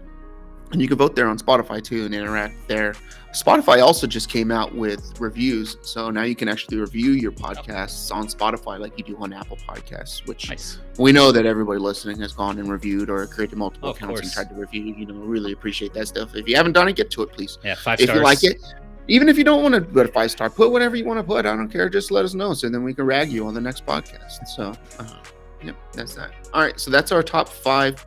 and 0.71 0.81
you 0.81 0.87
can 0.87 0.97
vote 0.97 1.15
there 1.15 1.27
on 1.27 1.37
Spotify 1.37 1.83
too 1.83 2.05
and 2.05 2.15
interact 2.15 2.55
there. 2.67 2.95
Spotify 3.33 3.81
also 3.81 4.07
just 4.07 4.29
came 4.29 4.51
out 4.51 4.73
with 4.75 5.19
reviews, 5.19 5.77
so 5.81 6.09
now 6.09 6.23
you 6.23 6.35
can 6.35 6.49
actually 6.49 6.77
review 6.77 7.11
your 7.11 7.31
podcasts 7.31 8.13
on 8.13 8.27
Spotify 8.27 8.79
like 8.79 8.97
you 8.97 9.03
do 9.03 9.17
on 9.17 9.31
Apple 9.31 9.57
Podcasts, 9.57 10.25
which 10.27 10.49
Nice. 10.49 10.79
we 10.97 11.11
know 11.11 11.31
that 11.31 11.45
everybody 11.45 11.79
listening 11.79 12.19
has 12.19 12.33
gone 12.33 12.59
and 12.59 12.69
reviewed 12.69 13.09
or 13.09 13.25
created 13.27 13.57
multiple 13.57 13.91
accounts 13.91 14.21
and 14.21 14.31
tried 14.31 14.49
to 14.49 14.55
review. 14.55 14.95
You 14.97 15.05
know, 15.05 15.13
really 15.13 15.53
appreciate 15.53 15.93
that 15.93 16.07
stuff. 16.07 16.35
If 16.35 16.47
you 16.47 16.55
haven't 16.55 16.73
done 16.73 16.87
it, 16.89 16.95
get 16.95 17.09
to 17.11 17.23
it, 17.23 17.31
please. 17.31 17.57
Yeah, 17.63 17.75
five 17.75 17.99
if 17.99 18.05
stars. 18.05 18.17
you 18.17 18.23
like 18.23 18.43
it, 18.43 18.61
even 19.07 19.29
if 19.29 19.37
you 19.37 19.43
don't 19.43 19.61
want 19.61 19.75
to 19.75 19.81
put 19.81 20.07
a 20.07 20.11
five 20.11 20.31
star, 20.31 20.49
put 20.49 20.71
whatever 20.71 20.95
you 20.95 21.05
want 21.05 21.19
to 21.19 21.23
put. 21.23 21.45
I 21.45 21.55
don't 21.55 21.69
care. 21.69 21.89
Just 21.89 22.11
let 22.11 22.25
us 22.25 22.33
know, 22.33 22.53
so 22.53 22.69
then 22.69 22.83
we 22.83 22.93
can 22.93 23.05
rag 23.05 23.31
you 23.31 23.45
on 23.47 23.53
the 23.53 23.61
next 23.61 23.85
podcast. 23.85 24.47
So, 24.47 24.73
uh, 24.99 25.17
yep, 25.63 25.75
that's 25.93 26.15
that. 26.15 26.31
All 26.53 26.61
right, 26.61 26.79
so 26.79 26.91
that's 26.91 27.11
our 27.11 27.23
top 27.23 27.49
five 27.49 28.05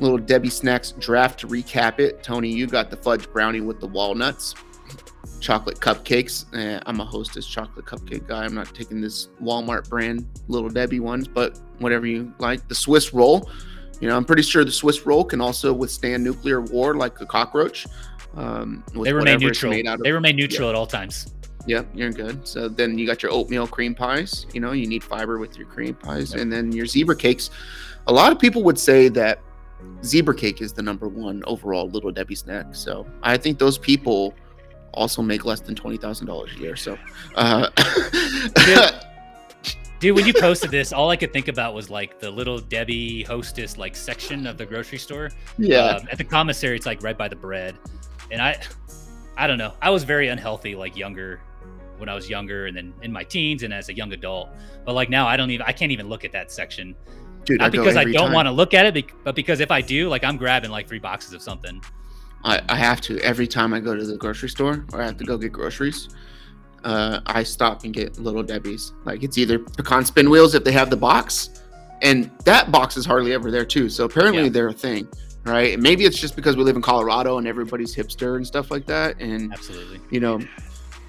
little 0.00 0.18
Debbie 0.18 0.50
snacks 0.50 0.92
draft. 0.92 1.40
To 1.40 1.46
recap 1.46 1.98
it, 1.98 2.22
Tony, 2.22 2.50
you 2.50 2.66
got 2.66 2.90
the 2.90 2.96
fudge 2.96 3.30
brownie 3.32 3.60
with 3.60 3.80
the 3.80 3.86
walnuts, 3.86 4.54
chocolate 5.40 5.80
cupcakes. 5.80 6.46
Eh, 6.56 6.80
I'm 6.86 7.00
a 7.00 7.04
hostess 7.04 7.46
chocolate 7.46 7.84
cupcake 7.84 8.26
guy. 8.26 8.44
I'm 8.44 8.54
not 8.54 8.74
taking 8.74 9.00
this 9.00 9.28
Walmart 9.42 9.88
brand 9.88 10.26
little 10.48 10.70
Debbie 10.70 11.00
ones, 11.00 11.28
but 11.28 11.58
whatever 11.78 12.06
you 12.06 12.32
like. 12.38 12.66
The 12.68 12.74
Swiss 12.74 13.12
roll. 13.12 13.50
You 14.00 14.08
know, 14.08 14.16
I'm 14.16 14.24
pretty 14.24 14.42
sure 14.42 14.64
the 14.64 14.72
Swiss 14.72 15.06
roll 15.06 15.24
can 15.24 15.40
also 15.40 15.72
withstand 15.72 16.24
nuclear 16.24 16.60
war 16.60 16.94
like 16.94 17.20
a 17.20 17.26
cockroach. 17.26 17.86
Um, 18.36 18.82
they 19.02 19.12
remain 19.12 19.38
neutral. 19.38 19.72
of. 19.88 20.00
They 20.00 20.12
remain 20.12 20.36
neutral 20.36 20.68
at 20.68 20.74
all 20.74 20.86
times. 20.86 21.32
Yep, 21.66 21.86
you're 21.94 22.10
good. 22.12 22.46
So 22.46 22.68
then 22.68 22.98
you 22.98 23.06
got 23.06 23.22
your 23.22 23.32
oatmeal 23.32 23.66
cream 23.66 23.94
pies. 23.94 24.44
You 24.52 24.60
know, 24.60 24.72
you 24.72 24.86
need 24.86 25.02
fiber 25.02 25.38
with 25.38 25.56
your 25.56 25.66
cream 25.66 25.94
pies, 25.94 26.32
Yep. 26.32 26.42
and 26.42 26.52
then 26.52 26.72
your 26.72 26.84
zebra 26.86 27.16
cakes. 27.16 27.50
A 28.06 28.12
lot 28.12 28.32
of 28.32 28.38
people 28.38 28.62
would 28.64 28.78
say 28.78 29.08
that 29.10 29.40
zebra 30.04 30.34
cake 30.34 30.60
is 30.60 30.72
the 30.74 30.82
number 30.82 31.08
one 31.08 31.42
overall 31.46 31.88
little 31.88 32.10
Debbie 32.12 32.34
snack. 32.34 32.74
So 32.74 33.06
I 33.22 33.36
think 33.38 33.58
those 33.58 33.78
people 33.78 34.34
also 34.92 35.22
make 35.22 35.44
less 35.44 35.60
than 35.60 35.74
twenty 35.74 35.96
thousand 35.96 36.26
dollars 36.26 36.50
a 36.56 36.58
year. 36.60 36.76
So, 36.76 36.98
uh, 37.36 37.70
Dude, 40.00 40.14
when 40.16 40.26
you 40.26 40.34
posted 40.34 40.70
this, 40.70 40.92
all 40.92 41.10
I 41.10 41.16
could 41.16 41.32
think 41.32 41.48
about 41.48 41.74
was 41.74 41.88
like 41.90 42.20
the 42.20 42.30
little 42.30 42.58
Debbie 42.58 43.22
hostess 43.22 43.78
like 43.78 43.96
section 43.96 44.46
of 44.46 44.58
the 44.58 44.66
grocery 44.66 44.98
store. 44.98 45.30
yeah, 45.58 45.96
Um, 45.96 46.08
at 46.12 46.18
the 46.18 46.24
commissary, 46.24 46.76
it's 46.76 46.86
like 46.86 47.02
right 47.02 47.16
by 47.16 47.28
the 47.28 47.36
bread, 47.36 47.76
and 48.34 48.42
I, 48.42 48.58
I 49.36 49.46
don't 49.46 49.58
know. 49.58 49.72
I 49.80 49.88
was 49.90 50.04
very 50.04 50.28
unhealthy 50.28 50.74
like 50.74 50.96
younger, 50.96 51.40
when 51.98 52.08
I 52.08 52.14
was 52.14 52.28
younger, 52.28 52.66
and 52.66 52.76
then 52.76 52.92
in 53.02 53.12
my 53.12 53.24
teens 53.24 53.62
and 53.62 53.72
as 53.72 53.88
a 53.88 53.94
young 53.94 54.12
adult. 54.12 54.48
But 54.84 54.94
like 54.94 55.08
now, 55.08 55.26
I 55.26 55.36
don't 55.36 55.50
even. 55.50 55.64
I 55.66 55.72
can't 55.72 55.92
even 55.92 56.08
look 56.08 56.24
at 56.24 56.32
that 56.32 56.50
section. 56.50 56.94
dude. 57.44 57.60
Not 57.60 57.72
go 57.72 57.78
because 57.78 57.96
I 57.96 58.04
don't 58.04 58.32
want 58.32 58.46
to 58.46 58.52
look 58.52 58.74
at 58.74 58.84
it, 58.96 59.06
but 59.22 59.34
because 59.34 59.60
if 59.60 59.70
I 59.70 59.80
do, 59.80 60.08
like 60.08 60.24
I'm 60.24 60.36
grabbing 60.36 60.70
like 60.70 60.88
three 60.88 60.98
boxes 60.98 61.32
of 61.32 61.40
something. 61.40 61.80
I, 62.44 62.60
I 62.68 62.76
have 62.76 63.00
to 63.02 63.18
every 63.20 63.46
time 63.46 63.72
I 63.72 63.80
go 63.80 63.94
to 63.96 64.04
the 64.04 64.18
grocery 64.18 64.50
store 64.50 64.84
or 64.92 65.00
I 65.00 65.06
have 65.06 65.16
to 65.18 65.24
go 65.24 65.38
get 65.38 65.52
groceries. 65.52 66.10
Uh, 66.84 67.20
I 67.24 67.42
stop 67.42 67.84
and 67.84 67.94
get 67.94 68.18
little 68.18 68.42
Debbie's. 68.42 68.92
Like 69.04 69.22
it's 69.22 69.38
either 69.38 69.58
pecan 69.58 70.04
spin 70.04 70.28
wheels 70.28 70.54
if 70.54 70.64
they 70.64 70.72
have 70.72 70.90
the 70.90 70.96
box, 70.98 71.62
and 72.02 72.30
that 72.44 72.70
box 72.70 72.96
is 72.98 73.06
hardly 73.06 73.32
ever 73.32 73.50
there 73.50 73.64
too. 73.64 73.88
So 73.88 74.04
apparently 74.04 74.42
Yeah. 74.44 74.48
they're 74.50 74.68
a 74.68 74.72
thing, 74.74 75.08
right? 75.44 75.78
Maybe 75.78 76.04
it's 76.04 76.18
just 76.18 76.36
because 76.36 76.56
we 76.56 76.64
live 76.64 76.76
in 76.76 76.82
Colorado 76.82 77.38
and 77.38 77.46
everybody's 77.46 77.94
hipster 77.94 78.36
and 78.36 78.46
stuff 78.46 78.70
like 78.70 78.86
that. 78.86 79.20
And 79.20 79.52
Absolutely. 79.52 80.00
you 80.10 80.20
know, 80.20 80.40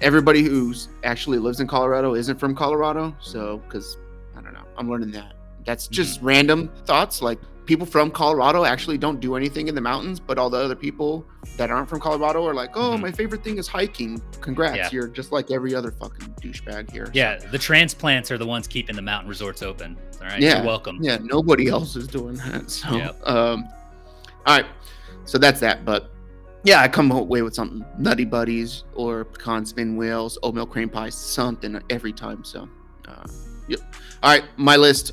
everybody 0.00 0.42
who's 0.42 0.88
actually 1.04 1.38
lives 1.38 1.60
in 1.60 1.66
Colorado 1.66 2.14
isn't 2.14 2.38
from 2.38 2.54
Colorado. 2.54 3.14
So 3.20 3.58
because 3.68 3.96
I 4.36 4.40
don't 4.42 4.52
know, 4.52 4.64
I'm 4.76 4.90
learning 4.90 5.10
that. 5.12 5.34
That's 5.64 5.88
just 5.88 6.20
random 6.22 6.68
thoughts. 6.84 7.22
Like 7.22 7.38
people 7.64 7.86
from 7.86 8.12
Colorado 8.12 8.64
actually 8.64 8.96
don't 8.98 9.18
do 9.18 9.34
anything 9.34 9.66
in 9.66 9.74
the 9.74 9.80
mountains, 9.80 10.20
but 10.20 10.38
all 10.38 10.48
the 10.48 10.58
other 10.58 10.76
people 10.76 11.26
that 11.56 11.68
aren't 11.70 11.88
from 11.88 11.98
Colorado 11.98 12.46
are 12.46 12.54
like, 12.54 12.76
oh, 12.76 12.90
Mhm. 12.96 13.00
my 13.00 13.10
favorite 13.10 13.42
thing 13.42 13.58
is 13.58 13.66
hiking. 13.66 14.22
Congrats, 14.40 14.76
Yeah. 14.76 14.88
you're 14.92 15.08
just 15.08 15.32
like 15.32 15.50
every 15.50 15.74
other 15.74 15.90
fucking 15.90 16.28
douchebag 16.40 16.92
here. 16.92 17.06
So, 17.06 17.12
Yeah, 17.14 17.38
the 17.38 17.58
transplants 17.58 18.30
are 18.30 18.38
the 18.38 18.46
ones 18.46 18.68
keeping 18.68 18.94
the 18.94 19.02
mountain 19.02 19.28
resorts 19.28 19.62
open. 19.62 19.96
All 20.20 20.28
right, 20.28 20.40
Yeah, 20.40 20.58
you're 20.58 20.66
welcome. 20.66 20.98
yeah, 21.02 21.18
nobody 21.20 21.66
else 21.68 21.96
is 21.96 22.06
doing 22.06 22.34
that. 22.36 22.70
So, 22.70 22.94
Yep. 22.94 23.28
um, 23.28 23.64
all 24.46 24.56
right, 24.56 24.66
so 25.24 25.38
that's 25.38 25.60
that. 25.60 25.84
But 25.84 26.10
yeah, 26.62 26.80
I 26.80 26.88
come 26.88 27.10
away 27.10 27.42
with 27.42 27.54
something 27.54 27.84
Nutty 27.98 28.24
Buddies 28.24 28.84
or 28.94 29.24
pecan 29.24 29.64
spin 29.66 29.96
wheels, 29.96 30.38
oatmeal 30.42 30.66
cream 30.66 30.88
pie, 30.88 31.10
something 31.10 31.80
every 31.90 32.12
time. 32.12 32.44
So, 32.44 32.68
uh, 33.06 33.26
yep. 33.68 33.80
All 34.22 34.30
right, 34.30 34.44
my 34.56 34.76
list: 34.76 35.12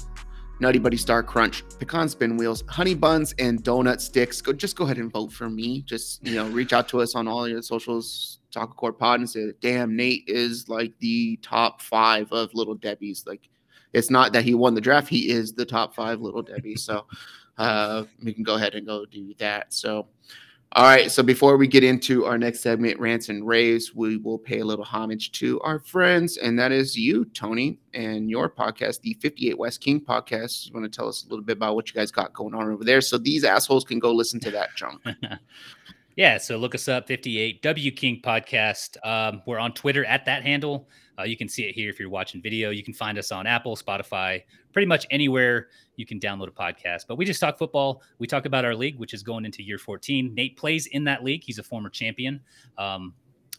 Nutty 0.60 0.80
Buddy 0.80 0.98
Star 0.98 1.24
Crunch, 1.24 1.64
pecan 1.80 2.10
spin 2.10 2.38
wheels, 2.38 2.64
honey 2.68 2.96
buns, 2.96 3.34
and 3.40 3.64
donut 3.64 4.02
sticks. 4.02 4.42
Go, 4.42 4.54
just 4.54 4.76
go 4.76 4.86
ahead 4.86 4.98
and 4.98 5.12
vote 5.12 5.32
for 5.32 5.50
me. 5.50 5.82
Just 5.82 6.26
you 6.26 6.36
know, 6.36 6.48
reach 6.50 6.74
out 6.74 6.88
to 6.90 7.02
us 7.02 7.16
on 7.16 7.28
all 7.28 7.48
your 7.48 7.62
socials. 7.62 8.40
Taco 8.52 8.74
Court 8.74 8.98
Pod 8.98 9.20
and 9.20 9.30
say, 9.30 9.52
"Damn, 9.62 9.96
Nate 9.96 10.24
is 10.28 10.70
like 10.70 10.94
the 11.00 11.38
top 11.42 11.82
five 11.82 12.32
of 12.32 12.54
Little 12.54 12.76
Debbie's." 12.76 13.26
Like, 13.26 13.50
it's 13.94 14.10
not 14.10 14.32
that 14.34 14.44
he 14.44 14.54
won 14.54 14.76
the 14.76 14.82
draft; 14.82 15.08
he 15.08 15.30
is 15.30 15.54
the 15.54 15.66
top 15.66 15.96
five 15.96 16.22
Little 16.22 16.44
Debbie. 16.44 16.76
So, 16.76 17.06
uh, 17.58 18.04
we 18.24 18.34
can 18.34 18.44
go 18.44 18.56
ahead 18.56 18.76
and 18.76 18.86
go 18.86 19.06
do 19.06 19.34
that. 19.38 19.74
So, 19.74 20.08
all 20.76 20.86
right. 20.86 21.12
So 21.12 21.22
before 21.22 21.56
we 21.58 21.68
get 21.68 21.84
into 21.84 22.26
our 22.26 22.38
next 22.38 22.62
segment, 22.62 23.00
rants 23.00 23.30
and 23.30 23.46
raves, 23.46 23.94
we 23.94 24.18
will 24.18 24.40
pay 24.40 24.60
a 24.60 24.66
little 24.66 24.86
homage 24.86 25.32
to 25.34 25.60
our 25.62 25.78
friends, 25.80 26.38
and 26.38 26.58
that 26.58 26.72
is 26.72 26.98
you, 26.98 27.26
Tony, 27.26 27.78
and 27.94 28.30
your 28.30 28.50
podcast, 28.50 29.02
the 29.02 29.14
58 29.22 29.58
West 29.58 29.82
King 29.82 30.02
podcast. 30.02 30.66
You 30.68 30.74
want 30.74 30.92
to 30.92 30.96
tell 30.96 31.08
us 31.08 31.26
a 31.26 31.30
little 31.30 31.46
bit 31.46 31.58
about 31.58 31.76
what 31.76 31.90
you 31.90 31.94
guys 31.94 32.12
got 32.12 32.34
going 32.34 32.56
on 32.56 32.72
over 32.72 32.84
there, 32.84 33.02
so 33.02 33.20
these 33.20 33.44
assholes 33.44 33.84
can 33.84 34.00
go 34.00 34.12
listen 34.12 34.40
to 34.40 34.52
that 34.52 34.70
junk. 34.76 35.02
Yeah, 36.16 36.38
so 36.38 36.58
look 36.58 36.76
us 36.76 36.88
up, 36.88 37.08
58 37.08 37.64
W 37.64 37.92
King 37.92 38.22
Podcast. 38.24 39.04
Um, 39.04 39.42
we're 39.48 39.58
on 39.58 39.74
Twitter 39.74 40.06
at 40.06 40.26
that 40.26 40.44
handle. 40.44 40.88
Uh, 41.18 41.24
you 41.24 41.36
can 41.36 41.50
see 41.50 41.64
it 41.64 41.74
here 41.74 41.90
if 41.90 42.00
you're 42.00 42.10
watching 42.10 42.42
video. 42.42 42.70
You 42.70 42.84
can 42.84 42.94
find 42.94 43.18
us 43.18 43.32
on 43.32 43.48
Apple, 43.48 43.76
Spotify, 43.76 44.44
pretty 44.74 44.86
much 44.86 45.08
anywhere 45.10 45.70
you 45.96 46.06
can 46.06 46.20
download 46.20 46.48
a 46.48 46.52
podcast. 46.52 47.06
But 47.08 47.18
we 47.18 47.26
just 47.26 47.40
talk 47.40 47.58
football. 47.58 48.02
We 48.20 48.28
talk 48.28 48.46
about 48.46 48.66
our 48.66 48.76
league, 48.76 48.98
which 49.00 49.14
is 49.14 49.24
going 49.24 49.46
into 49.46 49.64
year 49.64 49.78
14. 49.78 50.34
Nate 50.34 50.58
plays 50.58 50.88
in 50.88 51.04
that 51.06 51.24
league. 51.24 51.44
He's 51.44 51.60
a 51.60 51.64
former 51.64 51.90
champion. 51.90 52.42
Um, 52.78 53.14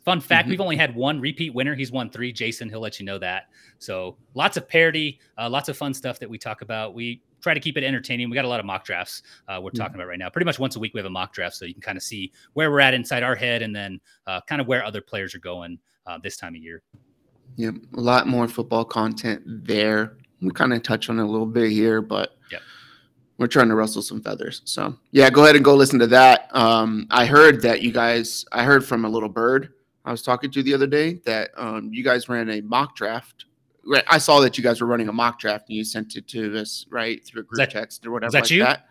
fun 0.04 0.20
fact: 0.20 0.46
Mhm. 0.46 0.50
we've 0.50 0.60
only 0.60 0.76
had 0.76 0.94
one 0.94 1.20
repeat 1.20 1.54
winner. 1.54 1.74
He's 1.74 1.90
won 1.92 2.10
three. 2.10 2.32
Jason, 2.32 2.68
he'll 2.68 2.80
let 2.80 3.00
you 3.00 3.06
know 3.06 3.18
that. 3.18 3.44
So 3.78 4.16
lots 4.34 4.56
of 4.56 4.68
parody, 4.68 5.18
uh, 5.38 5.48
lots 5.48 5.68
of 5.68 5.76
fun 5.76 5.94
stuff 5.94 6.18
that 6.20 6.28
we 6.28 6.38
talk 6.38 6.60
about. 6.62 6.94
We 6.94 7.22
try 7.40 7.52
to 7.54 7.60
keep 7.60 7.76
it 7.76 7.84
entertaining. 7.84 8.30
We 8.30 8.34
got 8.34 8.46
a 8.46 8.48
lot 8.48 8.58
of 8.58 8.64
mock 8.64 8.84
drafts 8.86 9.22
uh, 9.48 9.60
we're 9.62 9.70
talking 9.70 9.96
about 9.96 10.06
right 10.06 10.18
now. 10.18 10.30
Pretty 10.30 10.46
much 10.46 10.58
once 10.58 10.76
a 10.76 10.78
week 10.78 10.94
we 10.94 10.98
have 10.98 11.06
a 11.06 11.10
mock 11.10 11.34
draft, 11.34 11.54
so 11.56 11.66
you 11.66 11.74
can 11.74 11.82
kind 11.82 11.98
of 11.98 12.02
see 12.02 12.32
where 12.54 12.70
we're 12.70 12.80
at 12.80 12.94
inside 12.94 13.22
our 13.22 13.34
head, 13.34 13.60
and 13.60 13.76
then 13.76 14.00
uh, 14.26 14.40
kind 14.48 14.60
of 14.62 14.66
where 14.66 14.82
other 14.84 15.00
players 15.02 15.34
are 15.34 15.40
going 15.40 15.78
uh, 16.06 16.18
this 16.22 16.36
time 16.38 16.54
of 16.54 16.62
year. 16.62 16.82
Yep, 17.56 17.74
a 17.94 18.00
lot 18.00 18.26
more 18.26 18.48
football 18.48 18.84
content 18.84 19.42
there. 19.46 20.16
We 20.44 20.50
kind 20.52 20.72
of 20.72 20.82
touch 20.82 21.08
on 21.10 21.18
it 21.18 21.22
a 21.22 21.26
little 21.26 21.46
bit 21.46 21.70
here, 21.70 22.00
but 22.02 22.36
Yep. 22.52 22.60
we're 23.38 23.46
trying 23.46 23.68
to 23.68 23.74
rustle 23.74 24.02
some 24.02 24.20
feathers. 24.20 24.62
So 24.64 24.96
yeah, 25.10 25.30
go 25.30 25.42
ahead 25.44 25.56
and 25.56 25.64
go 25.64 25.74
listen 25.74 25.98
to 26.00 26.06
that. 26.08 26.48
Um, 26.54 27.06
I 27.10 27.26
heard 27.26 27.62
that 27.62 27.82
you 27.82 27.92
guys, 27.92 28.44
I 28.52 28.64
heard 28.64 28.84
from 28.84 29.04
a 29.04 29.08
little 29.08 29.28
bird 29.28 29.70
I 30.06 30.10
was 30.10 30.20
talking 30.22 30.50
to 30.50 30.62
the 30.62 30.74
other 30.74 30.86
day 30.86 31.14
that 31.24 31.50
um, 31.56 31.88
you 31.92 32.04
guys 32.04 32.28
ran 32.28 32.50
a 32.50 32.60
mock 32.60 32.94
draft. 32.94 33.46
I 34.08 34.18
saw 34.18 34.40
that 34.40 34.56
you 34.58 34.62
guys 34.64 34.80
were 34.82 34.86
running 34.86 35.08
a 35.08 35.12
mock 35.12 35.38
draft 35.38 35.68
and 35.70 35.76
you 35.78 35.84
sent 35.84 36.16
it 36.16 36.28
to 36.28 36.58
us 36.58 36.84
right 36.90 37.24
through 37.24 37.40
a 37.40 37.44
group 37.44 37.58
that- 37.58 37.70
text 37.70 38.06
or 38.06 38.10
whatever 38.12 38.32
that 38.32 38.42
like 38.42 38.50
you? 38.50 38.62
that. 38.64 38.88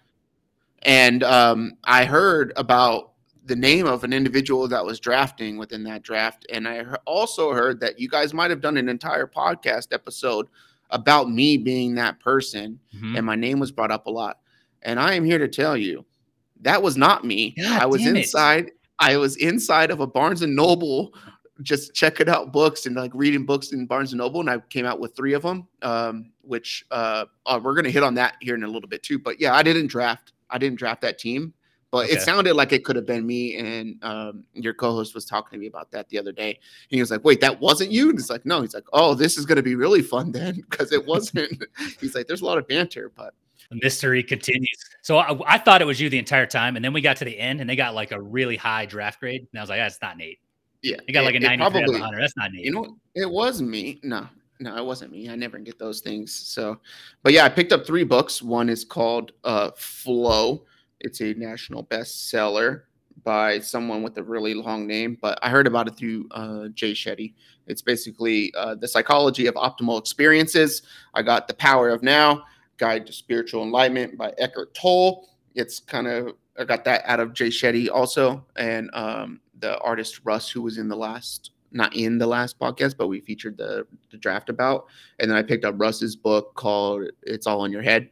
And 0.82 1.24
um, 1.24 1.74
I 1.84 2.06
heard 2.06 2.51
about 2.56 3.12
the 3.45 3.56
name 3.56 3.86
of 3.86 4.04
an 4.04 4.12
individual 4.14 4.68
that 4.70 4.84
was 4.86 4.99
drafting 4.99 5.58
within 5.58 5.84
that 5.84 6.01
draft. 6.01 6.45
And 6.51 6.68
I 6.68 6.84
also 7.06 7.51
heard 7.54 7.80
that 7.82 7.99
you 7.99 8.08
guys 8.10 8.34
might 8.34 8.49
have 8.51 8.62
done 8.62 8.78
an 8.78 8.89
entire 8.89 9.28
podcast 9.28 9.93
episode 9.93 10.47
about 10.90 11.30
me 11.32 11.58
being 11.58 11.96
that 11.96 12.20
person, 12.20 12.80
Mhm. 12.96 13.18
and 13.18 13.26
my 13.26 13.36
name 13.36 13.60
was 13.60 13.72
brought 13.72 13.92
up 13.92 14.06
a 14.08 14.12
lot. 14.12 14.40
And 14.84 15.00
I 15.00 15.14
am 15.14 15.24
here 15.26 15.38
to 15.40 15.48
tell 15.48 15.76
you 15.78 16.06
that 16.62 16.82
was 16.82 16.96
not 16.98 17.26
me. 17.26 17.52
God 17.58 17.82
I 17.82 17.86
was 17.86 18.02
damn 18.02 18.16
it. 18.16 18.20
inside. 18.20 18.72
I 19.00 19.18
was 19.18 19.36
inside 19.38 19.92
of 19.92 20.00
a 20.02 20.08
Barnes 20.08 20.42
and 20.44 20.56
Noble, 20.56 21.14
just 21.62 21.94
checking 21.94 22.30
out 22.30 22.52
books 22.54 22.86
and 22.86 22.96
like 22.96 23.12
reading 23.14 23.46
books 23.46 23.72
in 23.74 23.86
Barnes 23.86 24.12
and 24.14 24.20
Noble, 24.20 24.40
and 24.40 24.50
I 24.50 24.60
came 24.70 24.86
out 24.86 25.00
with 25.00 25.16
three 25.16 25.34
of 25.34 25.42
them. 25.42 25.68
Um, 25.82 26.32
which 26.42 26.86
uh, 26.92 27.26
uh, 27.46 27.60
we're 27.64 27.74
gonna 27.76 27.90
hit 27.90 28.04
on 28.04 28.14
that 28.16 28.36
here 28.42 28.56
in 28.56 28.64
a 28.64 28.68
little 28.68 28.90
bit 28.90 29.02
too. 29.04 29.18
But 29.18 29.40
yeah, 29.40 29.56
I 29.56 29.64
didn't 29.64 29.88
draft. 29.88 30.34
I 30.50 30.58
didn't 30.58 30.78
draft 30.78 31.02
that 31.02 31.18
team 31.18 31.54
but 31.94 32.10
it 32.10 32.22
sounded 32.24 32.56
like 32.56 32.74
it 32.74 32.84
could 32.84 32.96
have 32.96 33.06
been 33.06 33.24
me. 33.26 33.56
And 33.58 34.04
um, 34.04 34.44
your 34.54 34.74
co-host 34.74 35.14
was 35.14 35.26
talking 35.26 35.56
to 35.56 35.62
me 35.62 35.68
about 35.68 35.91
that 35.91 36.10
the 36.10 36.18
other 36.18 36.32
day. 36.32 36.50
And 36.50 36.89
he 36.89 37.00
was 37.00 37.12
like, 37.12 37.24
"Wait, 37.24 37.39
that 37.41 37.62
wasn't 37.62 37.91
you?" 37.91 38.10
And 38.10 38.18
it's 38.18 38.32
like, 38.32 38.48
"No." 38.48 38.62
He's 38.62 38.74
like, 38.74 38.88
"Oh, 38.94 39.14
this 39.14 39.38
is 39.38 39.46
going 39.46 39.58
to 39.58 39.62
be 39.62 39.76
really 39.76 40.02
fun 40.02 40.32
then, 40.32 40.56
because 40.70 40.91
it 40.91 41.06
wasn't." 41.06 41.64
He's 42.02 42.16
like, 42.16 42.26
"There's 42.26 42.41
a 42.41 42.46
lot 42.46 42.58
of 42.58 42.68
banter, 42.68 43.12
but 43.16 43.36
The 43.70 43.78
mystery 43.84 44.24
continues. 44.24 44.68
So 45.04 45.20
I, 45.20 45.56
I 45.56 45.58
thought 45.60 45.84
it 45.84 45.86
was 45.86 46.02
you 46.02 46.10
the 46.10 46.18
entire 46.18 46.48
time, 46.48 46.76
and 46.76 46.84
then 46.84 46.94
we 46.94 47.00
got 47.02 47.16
to 47.18 47.26
the 47.26 47.38
end, 47.39 47.62
and 47.62 47.70
they 47.70 47.76
got 47.76 47.94
like 47.94 48.12
a 48.12 48.20
really 48.20 48.56
high 48.58 48.88
draft 48.88 49.20
grade, 49.20 49.48
and 49.52 49.60
I 49.60 49.62
was 49.62 49.70
like, 49.70 49.80
"That's 49.80 50.02
not 50.02 50.18
Nate." 50.18 50.39
yeah, 50.82 50.98
They 51.06 51.14
got 51.14 51.26
like 51.26 51.36
a 51.36 51.38
it- 51.38 51.44
it 51.44 51.58
93 51.58 51.82
out 51.82 51.86
of 51.86 51.94
100. 51.94 52.22
That's 52.22 52.36
not 52.36 52.52
Nate." 52.52 52.66
You 52.66 52.72
know, 52.72 52.98
it 53.14 53.30
was 53.30 53.62
me. 53.62 54.00
No, 54.02 54.28
no, 54.60 54.76
it 54.76 54.84
wasn't 54.84 55.12
me. 55.12 55.30
I 55.30 55.36
never 55.36 55.60
get 55.60 55.78
those 55.78 56.02
things. 56.02 56.34
So, 56.34 56.80
but 57.22 57.34
yeah, 57.34 57.46
I 57.46 57.50
picked 57.50 57.72
up 57.72 57.86
three 57.86 58.04
books. 58.04 58.41
One 58.41 58.68
is 58.68 58.84
called 58.84 59.34
uh, 59.44 59.70
Flow. 59.76 60.66
It's 61.04 61.22
a 61.22 61.34
national 61.34 61.84
bestseller. 61.86 62.84
by 63.24 63.60
someone 63.60 64.01
with 64.01 64.18
a 64.18 64.24
really 64.24 64.54
long 64.54 64.88
name, 64.88 65.18
but 65.22 65.38
I 65.41 65.49
heard 65.49 65.68
about 65.68 65.88
it 65.88 65.95
through 65.95 66.28
uh, 66.32 66.68
Jay 66.70 66.93
Shetty. 66.93 67.36
It's 67.68 67.82
basically 67.82 68.51
uh, 68.58 68.76
the 68.76 68.88
psychology 68.88 69.45
of 69.47 69.56
optimal 69.56 69.99
experiences. 69.99 70.82
I 71.14 71.22
got 71.22 71.47
the 71.47 71.54
power 71.54 71.89
of 71.89 72.04
now, 72.04 72.43
Guide 72.78 73.06
to 73.06 73.14
Spiritual 73.14 73.64
Enlightenment 73.64 74.18
by 74.18 74.34
Eckhart 74.38 74.74
Tolle. 74.74 75.30
It's 75.56 75.80
kind 75.80 76.08
of 76.08 76.34
I 76.58 76.66
got 76.66 76.84
that 76.86 77.04
out 77.06 77.20
of 77.20 77.34
Jay 77.34 77.49
Shetty 77.49 77.89
also, 77.89 78.45
and 78.56 78.89
um, 78.93 79.39
the 79.60 79.78
artist 79.80 80.22
Russ, 80.24 80.49
who 80.49 80.62
was 80.62 80.78
in 80.78 80.88
the 80.88 80.95
last 80.95 81.51
not 81.72 81.95
in 81.95 82.20
the 82.20 82.28
last 82.28 82.60
podcast, 82.60 82.97
but 82.97 83.08
we 83.08 83.20
featured 83.22 83.58
the, 83.58 83.88
the 84.12 84.18
draft 84.18 84.49
about. 84.49 84.86
And 85.20 85.30
then 85.30 85.38
I 85.38 85.41
picked 85.41 85.66
up 85.66 85.74
Russ's 85.78 86.16
book 86.16 86.54
called 86.54 87.10
It's 87.24 87.47
All 87.47 87.66
in 87.66 87.72
Your 87.72 87.82
Head 87.82 88.10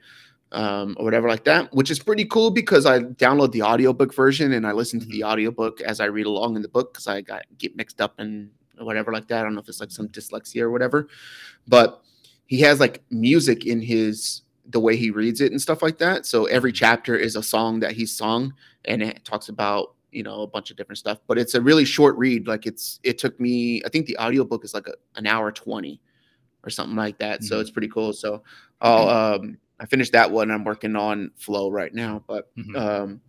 um, 0.52 0.96
or 1.00 1.06
whatever 1.06 1.30
like 1.30 1.44
that, 1.46 1.74
which 1.74 1.92
is 1.92 2.00
pretty 2.00 2.26
cool 2.26 2.52
because 2.52 2.86
I 2.86 3.00
download 3.00 3.52
the 3.52 3.64
audiobook 3.64 4.14
version 4.14 4.54
and 4.54 4.68
I 4.68 4.72
listen 4.72 5.00
to 5.00 5.06
the 5.06 5.24
audiobook 5.24 5.82
as 5.82 6.00
I 6.00 6.06
read 6.06 6.26
along 6.26 6.56
in 6.56 6.62
the 6.62 6.68
book 6.68 6.94
because 6.94 7.08
I 7.08 7.22
got 7.22 7.44
get 7.58 7.76
mixed 7.76 8.02
up 8.02 8.20
and 8.20 8.50
whatever 8.78 9.12
like 9.12 9.28
that. 9.28 9.40
I 9.40 9.44
don't 9.44 9.54
know 9.54 9.62
if 9.62 9.70
it's 9.70 9.80
like 9.80 9.92
some 9.92 10.10
dyslexia 10.10 10.62
or 10.62 10.72
whatever, 10.72 11.08
but 11.68 12.02
he 12.48 12.60
has 12.62 12.80
like 12.80 13.02
music 13.10 13.66
in 13.66 13.82
his 13.82 14.42
the 14.70 14.80
way 14.80 14.96
he 14.96 15.10
reads 15.10 15.42
it 15.42 15.52
and 15.52 15.62
stuff 15.62 15.82
like 15.82 15.98
that. 16.00 16.26
So 16.26 16.46
every 16.46 16.72
chapter 16.72 17.16
is 17.16 17.36
a 17.36 17.44
song 17.44 17.80
that 17.82 17.94
he's 17.94 18.16
sung 18.16 18.54
and 18.86 19.02
it 19.02 19.24
talks 19.24 19.50
about 19.50 19.96
you 20.12 20.24
know 20.24 20.42
a 20.42 20.48
bunch 20.48 20.70
of 20.72 20.78
different 20.78 20.98
stuff 20.98 21.20
but 21.26 21.38
it's 21.38 21.56
a 21.56 21.62
really 21.62 21.86
short 21.86 22.18
read 22.18 22.48
like 22.48 22.66
it's 22.66 23.00
it 23.04 23.18
took 23.18 23.40
me 23.40 23.82
i 23.86 23.90
think 23.90 24.06
the 24.06 24.18
audiobook 24.18 24.66
is 24.66 24.74
like 24.74 24.88
a, 24.88 24.94
an 25.16 25.26
hour 25.26 25.52
20 25.52 26.02
or 26.64 26.70
something 26.70 26.98
like 26.98 27.18
that 27.18 27.40
mm-hmm. 27.40 27.46
so 27.46 27.60
it's 27.60 27.72
pretty 27.72 27.88
cool 27.88 28.12
so 28.12 28.44
i'll 28.82 29.08
um 29.08 29.58
i 29.82 29.86
finished 29.86 30.14
that 30.14 30.32
one 30.32 30.50
i'm 30.50 30.64
working 30.64 30.96
on 30.96 31.30
flow 31.36 31.70
right 31.70 31.94
now 31.94 32.24
but 32.28 32.56
mm-hmm. 32.56 32.76
um 32.76 33.22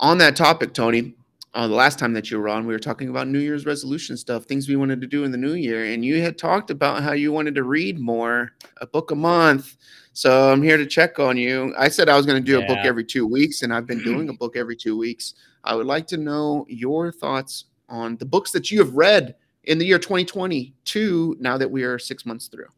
on 0.00 0.18
that 0.18 0.36
topic 0.36 0.74
tony 0.74 1.14
uh, 1.54 1.68
the 1.68 1.74
last 1.74 2.00
time 2.00 2.12
that 2.12 2.30
you 2.30 2.38
were 2.38 2.48
on, 2.48 2.66
we 2.66 2.72
were 2.72 2.80
talking 2.80 3.08
about 3.08 3.28
New 3.28 3.38
Year's 3.38 3.64
resolution 3.64 4.16
stuff, 4.16 4.44
things 4.44 4.68
we 4.68 4.74
wanted 4.74 5.00
to 5.00 5.06
do 5.06 5.22
in 5.22 5.30
the 5.30 5.38
new 5.38 5.54
year. 5.54 5.84
And 5.84 6.04
you 6.04 6.20
had 6.20 6.36
talked 6.36 6.70
about 6.70 7.02
how 7.02 7.12
you 7.12 7.30
wanted 7.30 7.54
to 7.54 7.62
read 7.62 8.00
more, 8.00 8.52
a 8.78 8.86
book 8.86 9.12
a 9.12 9.14
month. 9.14 9.76
So 10.14 10.52
I'm 10.52 10.62
here 10.62 10.76
to 10.76 10.86
check 10.86 11.20
on 11.20 11.36
you. 11.36 11.72
I 11.78 11.88
said 11.88 12.08
I 12.08 12.16
was 12.16 12.26
going 12.26 12.42
to 12.42 12.44
do 12.44 12.58
yeah. 12.58 12.64
a 12.64 12.68
book 12.68 12.84
every 12.84 13.04
two 13.04 13.26
weeks, 13.26 13.62
and 13.62 13.72
I've 13.72 13.86
been 13.86 13.98
doing 14.04 14.28
a 14.30 14.32
book 14.32 14.56
every 14.56 14.74
two 14.74 14.98
weeks. 14.98 15.34
I 15.62 15.76
would 15.76 15.86
like 15.86 16.08
to 16.08 16.16
know 16.16 16.66
your 16.68 17.12
thoughts 17.12 17.66
on 17.88 18.16
the 18.16 18.26
books 18.26 18.50
that 18.50 18.72
you 18.72 18.80
have 18.80 18.94
read 18.94 19.36
in 19.64 19.78
the 19.78 19.86
year 19.86 19.98
2022 19.98 21.36
now 21.38 21.56
that 21.56 21.70
we 21.70 21.84
are 21.84 22.00
six 22.00 22.26
months 22.26 22.48
through. 22.48 22.68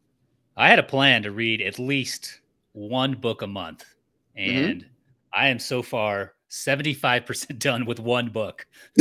I 0.58 0.68
had 0.68 0.78
a 0.78 0.82
plan 0.82 1.22
to 1.22 1.30
read 1.30 1.62
at 1.62 1.78
least 1.78 2.40
one 2.76 3.14
book 3.14 3.42
a 3.42 3.46
month, 3.46 3.84
mm-hmm. 4.38 4.56
and 4.56 4.80
mm-hmm. 4.82 4.88
I 5.32 5.48
am 5.48 5.58
so 5.58 5.82
far 5.82 6.34
75% 6.50 7.58
done 7.58 7.86
with 7.86 7.98
one 7.98 8.28
book. 8.28 8.66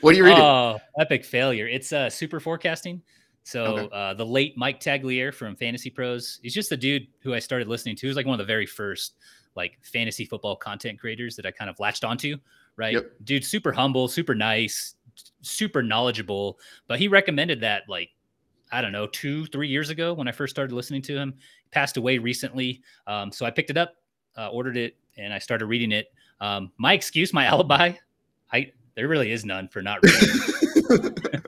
what 0.00 0.14
are 0.14 0.16
you 0.16 0.24
reading? 0.24 0.40
Oh, 0.40 0.78
epic 0.98 1.24
failure. 1.24 1.66
It's 1.66 1.92
uh, 1.92 2.06
Superforecasting. 2.06 3.00
So 3.42 3.64
okay. 3.64 3.88
uh, 3.92 4.14
the 4.14 4.26
late 4.26 4.56
Mike 4.56 4.80
Tagliere 4.80 5.34
from 5.34 5.56
FantasyPros, 5.56 6.38
he's 6.42 6.54
just 6.54 6.70
the 6.70 6.76
dude 6.76 7.06
who 7.20 7.32
I 7.34 7.38
started 7.38 7.68
listening 7.68 7.96
to. 7.96 8.02
He 8.02 8.08
was 8.08 8.16
like 8.16 8.26
one 8.26 8.34
of 8.34 8.38
the 8.38 8.50
very 8.50 8.66
first 8.66 9.14
like 9.56 9.78
fantasy 9.82 10.24
football 10.26 10.56
content 10.56 11.00
creators 11.00 11.36
that 11.36 11.46
I 11.46 11.50
kind 11.50 11.70
of 11.70 11.80
latched 11.80 12.04
onto, 12.04 12.36
right? 12.76 12.94
Yep. 12.94 13.10
Dude, 13.24 13.44
super 13.44 13.72
humble, 13.72 14.08
super 14.08 14.34
nice, 14.34 14.94
super 15.40 15.82
knowledgeable. 15.82 16.58
But 16.86 16.98
he 16.98 17.08
recommended 17.08 17.60
that 17.62 17.84
like, 17.88 18.10
I 18.72 18.80
don't 18.80 18.92
know, 18.92 19.06
two, 19.06 19.46
three 19.46 19.68
years 19.68 19.90
ago 19.90 20.14
when 20.14 20.28
I 20.28 20.32
first 20.32 20.54
started 20.54 20.74
listening 20.74 21.02
to 21.02 21.16
him. 21.16 21.34
He 21.62 21.68
passed 21.70 21.96
away 21.96 22.18
recently. 22.18 22.82
Um, 23.06 23.32
so 23.32 23.44
I 23.44 23.50
picked 23.50 23.70
it 23.70 23.76
up, 23.76 23.96
uh, 24.36 24.48
ordered 24.48 24.76
it, 24.76 24.96
and 25.16 25.32
I 25.32 25.38
started 25.38 25.66
reading 25.66 25.92
it. 25.92 26.12
Um, 26.40 26.72
my 26.78 26.92
excuse, 26.92 27.32
my 27.32 27.44
alibi, 27.46 27.92
I 28.52 28.72
there 28.94 29.08
really 29.08 29.32
is 29.32 29.44
none 29.44 29.68
for 29.68 29.82
not 29.82 30.00
reading. 30.02 31.14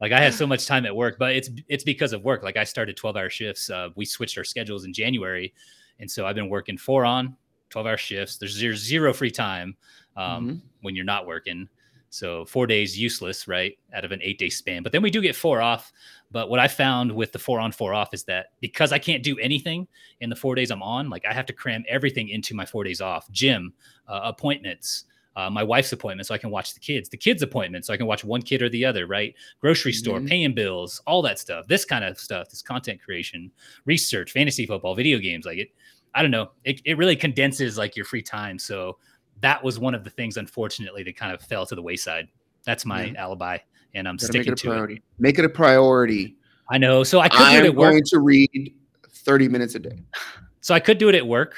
like 0.00 0.12
I 0.12 0.20
had 0.20 0.34
so 0.34 0.46
much 0.46 0.66
time 0.66 0.86
at 0.86 0.94
work, 0.94 1.16
but 1.18 1.34
it's 1.34 1.50
it's 1.68 1.84
because 1.84 2.12
of 2.12 2.24
work. 2.24 2.42
Like 2.42 2.56
I 2.56 2.64
started 2.64 2.96
12 2.96 3.16
hour 3.16 3.30
shifts. 3.30 3.70
Uh, 3.70 3.88
we 3.96 4.04
switched 4.04 4.38
our 4.38 4.44
schedules 4.44 4.84
in 4.84 4.92
January. 4.92 5.54
And 6.00 6.10
so 6.10 6.26
I've 6.26 6.34
been 6.34 6.48
working 6.48 6.78
four 6.78 7.04
on, 7.04 7.36
12 7.70 7.86
hour 7.86 7.96
shifts. 7.96 8.36
There's 8.36 8.52
zero, 8.52 8.74
zero 8.76 9.12
free 9.12 9.30
time 9.30 9.76
um, 10.16 10.48
mm-hmm. 10.48 10.56
when 10.82 10.94
you're 10.94 11.04
not 11.04 11.26
working. 11.26 11.68
So 12.10 12.44
four 12.44 12.66
days 12.66 12.98
useless, 12.98 13.46
right? 13.46 13.78
Out 13.94 14.04
of 14.04 14.12
an 14.12 14.20
eight 14.22 14.38
day 14.38 14.48
span. 14.48 14.82
But 14.82 14.92
then 14.92 15.02
we 15.02 15.10
do 15.10 15.20
get 15.20 15.36
four 15.36 15.60
off. 15.60 15.92
But 16.30 16.50
what 16.50 16.58
I 16.58 16.68
found 16.68 17.12
with 17.12 17.32
the 17.32 17.38
four 17.38 17.60
on, 17.60 17.72
four 17.72 17.94
off 17.94 18.12
is 18.12 18.24
that 18.24 18.52
because 18.60 18.92
I 18.92 18.98
can't 18.98 19.22
do 19.22 19.38
anything 19.38 19.86
in 20.20 20.30
the 20.30 20.36
four 20.36 20.54
days 20.54 20.70
I'm 20.70 20.82
on, 20.82 21.08
like 21.10 21.24
I 21.24 21.32
have 21.32 21.46
to 21.46 21.52
cram 21.52 21.84
everything 21.88 22.28
into 22.28 22.54
my 22.54 22.66
four 22.66 22.84
days 22.84 23.00
off 23.00 23.30
gym, 23.30 23.72
uh, 24.08 24.20
appointments, 24.24 25.04
uh, 25.36 25.48
my 25.48 25.62
wife's 25.62 25.92
appointment 25.92 26.26
so 26.26 26.34
I 26.34 26.38
can 26.38 26.50
watch 26.50 26.74
the 26.74 26.80
kids, 26.80 27.08
the 27.08 27.16
kids' 27.16 27.42
appointment 27.42 27.84
so 27.84 27.94
I 27.94 27.96
can 27.96 28.06
watch 28.06 28.24
one 28.24 28.42
kid 28.42 28.60
or 28.60 28.68
the 28.68 28.84
other, 28.84 29.06
right? 29.06 29.34
Grocery 29.60 29.92
store, 29.92 30.18
mm-hmm. 30.18 30.28
paying 30.28 30.54
bills, 30.54 31.00
all 31.06 31.22
that 31.22 31.38
stuff. 31.38 31.66
This 31.68 31.84
kind 31.84 32.04
of 32.04 32.18
stuff, 32.18 32.50
this 32.50 32.60
content 32.60 33.00
creation, 33.02 33.50
research, 33.84 34.32
fantasy 34.32 34.66
football, 34.66 34.94
video 34.94 35.18
games, 35.18 35.46
like 35.46 35.58
it 35.58 35.70
I 36.14 36.22
don't 36.22 36.30
know. 36.30 36.50
It, 36.64 36.80
it 36.84 36.98
really 36.98 37.16
condenses 37.16 37.78
like 37.78 37.94
your 37.94 38.04
free 38.04 38.22
time. 38.22 38.58
So 38.58 38.98
that 39.40 39.62
was 39.62 39.78
one 39.78 39.94
of 39.94 40.04
the 40.04 40.10
things, 40.10 40.36
unfortunately, 40.36 41.02
that 41.04 41.16
kind 41.16 41.32
of 41.32 41.40
fell 41.42 41.66
to 41.66 41.74
the 41.74 41.82
wayside. 41.82 42.28
That's 42.64 42.84
my 42.84 43.04
yeah. 43.04 43.22
alibi, 43.22 43.58
and 43.94 44.08
I'm 44.08 44.16
Gotta 44.16 44.26
sticking 44.26 44.52
it 44.52 44.58
to 44.58 44.68
priority. 44.68 44.94
it. 44.94 45.02
Make 45.18 45.38
it 45.38 45.44
a 45.44 45.48
priority. 45.48 46.36
I 46.70 46.78
know. 46.78 47.02
So 47.04 47.20
I 47.20 47.28
could 47.28 47.40
I'm 47.40 47.52
do 47.52 47.64
it 47.64 47.68
at 47.68 47.74
work. 47.74 47.90
going 47.92 48.04
to 48.04 48.18
read 48.20 48.74
30 49.08 49.48
minutes 49.48 49.74
a 49.74 49.78
day. 49.78 49.98
So 50.60 50.74
I 50.74 50.80
could 50.80 50.98
do 50.98 51.08
it 51.08 51.14
at 51.14 51.26
work. 51.26 51.54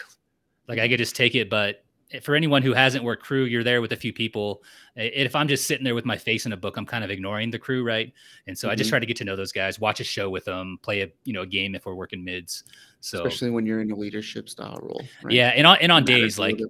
Like 0.69 0.79
I 0.79 0.87
could 0.87 0.99
just 0.99 1.17
take 1.17 1.35
it, 1.35 1.51
but 1.51 1.85
for 2.23 2.35
anyone 2.35 2.63
who 2.63 2.73
hasn't 2.73 3.05
worked 3.05 3.23
crew, 3.25 3.45
you're 3.45 3.63
there 3.63 3.81
with 3.81 3.93
a 3.93 3.97
few 3.97 4.13
people. 4.13 4.63
If 4.97 5.37
I'm 5.37 5.47
just 5.47 5.67
sitting 5.67 5.85
there 5.85 5.95
with 5.95 6.05
my 6.05 6.17
face 6.17 6.45
in 6.45 6.53
a 6.53 6.57
book, 6.57 6.77
I'm 6.77 6.87
kind 6.87 7.05
of 7.05 7.11
ignoring 7.11 7.51
the 7.51 7.59
crew, 7.59 7.85
right? 7.85 8.13
And 8.49 8.59
so 8.59 8.67
mm-hmm. 8.67 8.73
I 8.73 8.75
just 8.75 8.89
mm-hmm. 8.89 8.93
try 8.93 8.99
to 9.01 9.07
get 9.07 9.17
to 9.19 9.25
know 9.25 9.37
those 9.37 9.53
guys, 9.53 9.79
watch 9.79 10.01
a 10.01 10.05
show 10.05 10.29
with 10.29 10.45
them, 10.45 10.79
play 10.83 11.03
a 11.03 11.09
you 11.25 11.33
know 11.33 11.43
a 11.43 11.47
game 11.47 11.75
if 11.75 11.87
we're 11.87 11.95
working 11.95 12.25
mids. 12.25 12.65
So 13.01 13.19
especially 13.25 13.51
when 13.51 13.65
you're 13.65 13.81
in 13.81 13.91
a 13.93 13.97
leadership 13.97 14.49
style 14.49 14.79
role. 14.83 15.03
Right? 15.23 15.35
Yeah, 15.35 15.49
and 15.49 15.67
on 15.67 15.79
and 15.81 15.93
on 15.93 16.05
days 16.05 16.39
like 16.39 16.61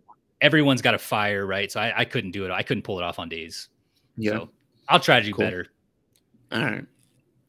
everyone's 0.41 0.83
got 0.83 0.95
a 0.95 0.99
fire, 0.99 1.47
right? 1.47 1.71
So 1.71 1.81
I, 1.81 2.01
I 2.01 2.05
couldn't 2.05 2.31
do 2.33 2.45
it. 2.45 2.51
I 2.51 2.63
couldn't 2.63 2.83
pull 2.83 2.99
it 2.99 3.03
off 3.03 3.19
on 3.19 3.29
days. 3.29 3.69
Yeah, 4.17 4.33
so 4.33 4.51
I'll 4.89 5.01
try 5.01 5.21
to 5.21 5.27
do 5.27 5.33
cool. 5.33 5.45
better. 5.45 5.67
All 6.53 6.63
right, 6.63 6.87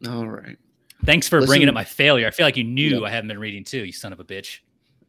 all 0.08 0.28
right. 0.28 0.58
Thanks 1.06 1.28
for 1.28 1.40
Listen, 1.40 1.52
bringing 1.52 1.68
up 1.68 1.74
my 1.74 1.84
failure. 1.84 2.28
I 2.28 2.32
feel 2.32 2.46
like 2.46 2.58
you 2.58 2.64
knew 2.64 3.06
I 3.06 3.10
haven't 3.10 3.28
been 3.28 3.40
reading 3.40 3.64
too. 3.64 3.84
You 3.84 3.92
son 3.92 4.14
of 4.14 4.20
a 4.20 4.24
bitch. 4.24 4.60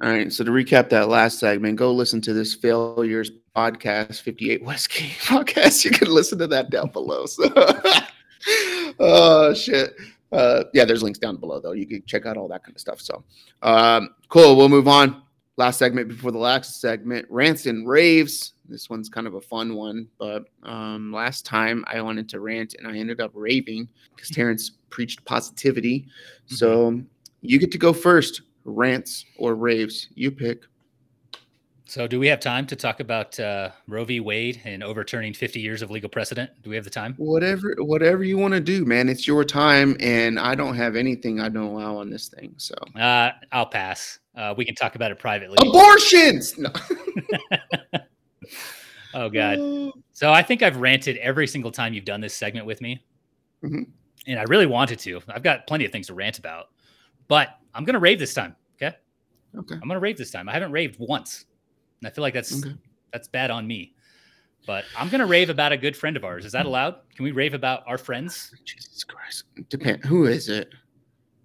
All 0.03 0.11
right. 0.11 0.33
So 0.33 0.43
to 0.43 0.51
recap 0.51 0.89
that 0.91 1.09
last 1.09 1.39
segment, 1.39 1.77
go 1.77 1.93
listen 1.93 2.21
to 2.23 2.33
this 2.33 2.55
failures 2.55 3.31
podcast, 3.55 4.21
58 4.23 4.65
Westgate 4.65 5.11
podcast. 5.21 5.85
You 5.85 5.91
can 5.91 6.09
listen 6.09 6.39
to 6.39 6.47
that 6.49 6.71
down 6.71 6.89
below. 6.89 7.27
So, 7.27 7.45
oh 8.99 9.55
shit. 9.55 9.95
Uh, 10.33 10.65
yeah, 10.73 10.87
there's 10.87 11.03
links 11.03 11.19
down 11.19 11.37
below 11.37 11.61
though. 11.61 11.73
You 11.73 11.87
can 11.87 12.03
check 12.07 12.25
out 12.25 12.39
all 12.39 12.49
that 12.49 12.65
kind 12.65 12.75
of 12.75 12.81
stuff. 12.81 13.01
So, 13.01 13.23
um, 13.63 14.11
cool. 14.29 14.57
We'll 14.57 14.71
move 14.71 14.89
on. 14.89 15.23
Last 15.59 15.79
segment 15.79 16.09
before 16.09 16.33
the 16.33 16.39
last 16.39 16.81
segment, 16.81 17.27
rants 17.29 17.67
and 17.67 17.87
raves. 17.87 18.55
This 18.69 18.89
one's 18.89 19.11
kind 19.11 19.27
of 19.27 19.35
a 19.35 19.41
fun 19.41 19.75
one, 19.75 20.09
but 20.19 20.45
um, 20.63 21.13
last 21.13 21.45
time 21.45 21.85
I 21.87 22.01
wanted 22.01 22.29
to 22.31 22.41
rant 22.41 22.75
and 22.79 22.89
I 22.89 22.97
ended 22.97 23.21
up 23.21 23.33
raving 23.35 23.89
because 24.15 24.31
Terrence 24.31 24.73
preached 24.89 25.25
positivity. 25.27 26.07
Mm-hmm. 26.47 26.55
So 26.55 27.03
you 27.43 27.59
get 27.59 27.71
to 27.73 27.79
go 27.79 27.93
first 27.93 28.43
rants 28.65 29.27
or 29.37 29.55
raves. 29.55 30.09
You 30.15 30.31
pick. 30.31 30.63
So, 31.85 32.07
do 32.07 32.19
we 32.19 32.27
have 32.29 32.41
time 32.41 32.67
to 32.69 32.77
talk 32.77 33.01
about 33.01 33.39
uh, 33.39 33.71
Roe 33.87 34.07
v. 34.07 34.21
Wade 34.21 34.63
and 34.65 34.83
overturning 34.83 35.35
50 35.35 35.61
years 35.61 35.83
of 35.83 35.91
legal 35.91 36.09
precedent? 36.09 36.51
Do 36.63 36.71
we 36.71 36.77
have 36.77 36.85
the 36.85 36.91
time? 36.91 37.15
Whatever, 37.19 37.75
whatever 37.81 38.25
you 38.25 38.39
want 38.39 38.55
to 38.55 38.61
do, 38.61 38.87
man. 38.87 39.11
It's 39.11 39.27
your 39.27 39.45
time, 39.45 39.99
and 40.01 40.39
I 40.39 40.55
don't 40.55 40.75
have 40.75 40.97
anything 40.97 41.39
I 41.39 41.51
don't 41.51 41.67
allow 41.67 41.99
on 41.99 42.09
this 42.09 42.29
thing. 42.29 42.55
So, 42.57 42.75
uh, 42.99 43.33
I'll 43.51 43.67
pass. 43.67 44.21
Uh, 44.35 44.55
we 44.57 44.65
can 44.65 44.75
talk 44.75 44.95
about 44.95 45.11
it 45.11 45.19
privately. 45.19 45.57
Abortions. 45.61 46.57
No. 46.57 46.71
oh 49.15 49.29
God. 49.29 49.93
So 50.13 50.33
I 50.33 50.43
think 50.43 50.63
I've 50.63 50.77
ranted 50.77 51.17
every 51.19 51.47
single 51.47 51.71
time 51.71 51.93
you've 51.93 52.05
done 52.05 52.21
this 52.21 52.35
segment 52.35 52.67
with 52.67 52.81
me, 52.81 53.05
mm-hmm. 53.63 53.83
and 54.27 54.39
I 54.39 54.45
really 54.45 54.67
wanted 54.67 54.99
to. 55.01 55.21
I've 55.29 55.43
got 55.43 55.67
plenty 55.67 55.85
of 55.85 55.93
things 55.93 56.07
to 56.07 56.15
rant 56.15 56.39
about, 56.39 56.69
but 57.29 57.59
I'm 57.75 57.85
gonna 57.85 57.99
rave 57.99 58.19
this 58.19 58.33
time. 58.33 58.57
Okay. 58.77 58.97
Okay. 59.59 59.75
I'm 59.75 59.89
gonna 59.89 60.01
rave 60.01 60.17
this 60.17 60.31
time. 60.31 60.49
I 60.49 60.53
haven't 60.53 60.73
raved 60.73 60.97
once, 60.99 61.45
and 62.01 62.09
I 62.09 62.11
feel 62.11 62.23
like 62.23 62.35
that's 62.35 62.65
okay. 62.65 62.75
that's 63.13 63.29
bad 63.29 63.51
on 63.51 63.67
me. 63.67 63.95
But 64.67 64.85
I'm 64.97 65.09
gonna 65.09 65.27
rave 65.27 65.51
about 65.51 65.73
a 65.73 65.77
good 65.77 65.97
friend 65.97 66.17
of 66.17 66.25
ours. 66.25 66.45
Is 66.47 66.53
that 66.53 66.67
allowed? 66.67 66.97
Can 67.15 67.25
we 67.25 67.33
rave 67.33 67.53
about 67.53 67.83
our 67.87 67.99
friends? 67.99 68.55
Jesus 68.65 69.05
Christ. 69.05 69.45
Depend. 69.69 70.05
Who 70.05 70.27
is 70.27 70.49
it? 70.49 70.71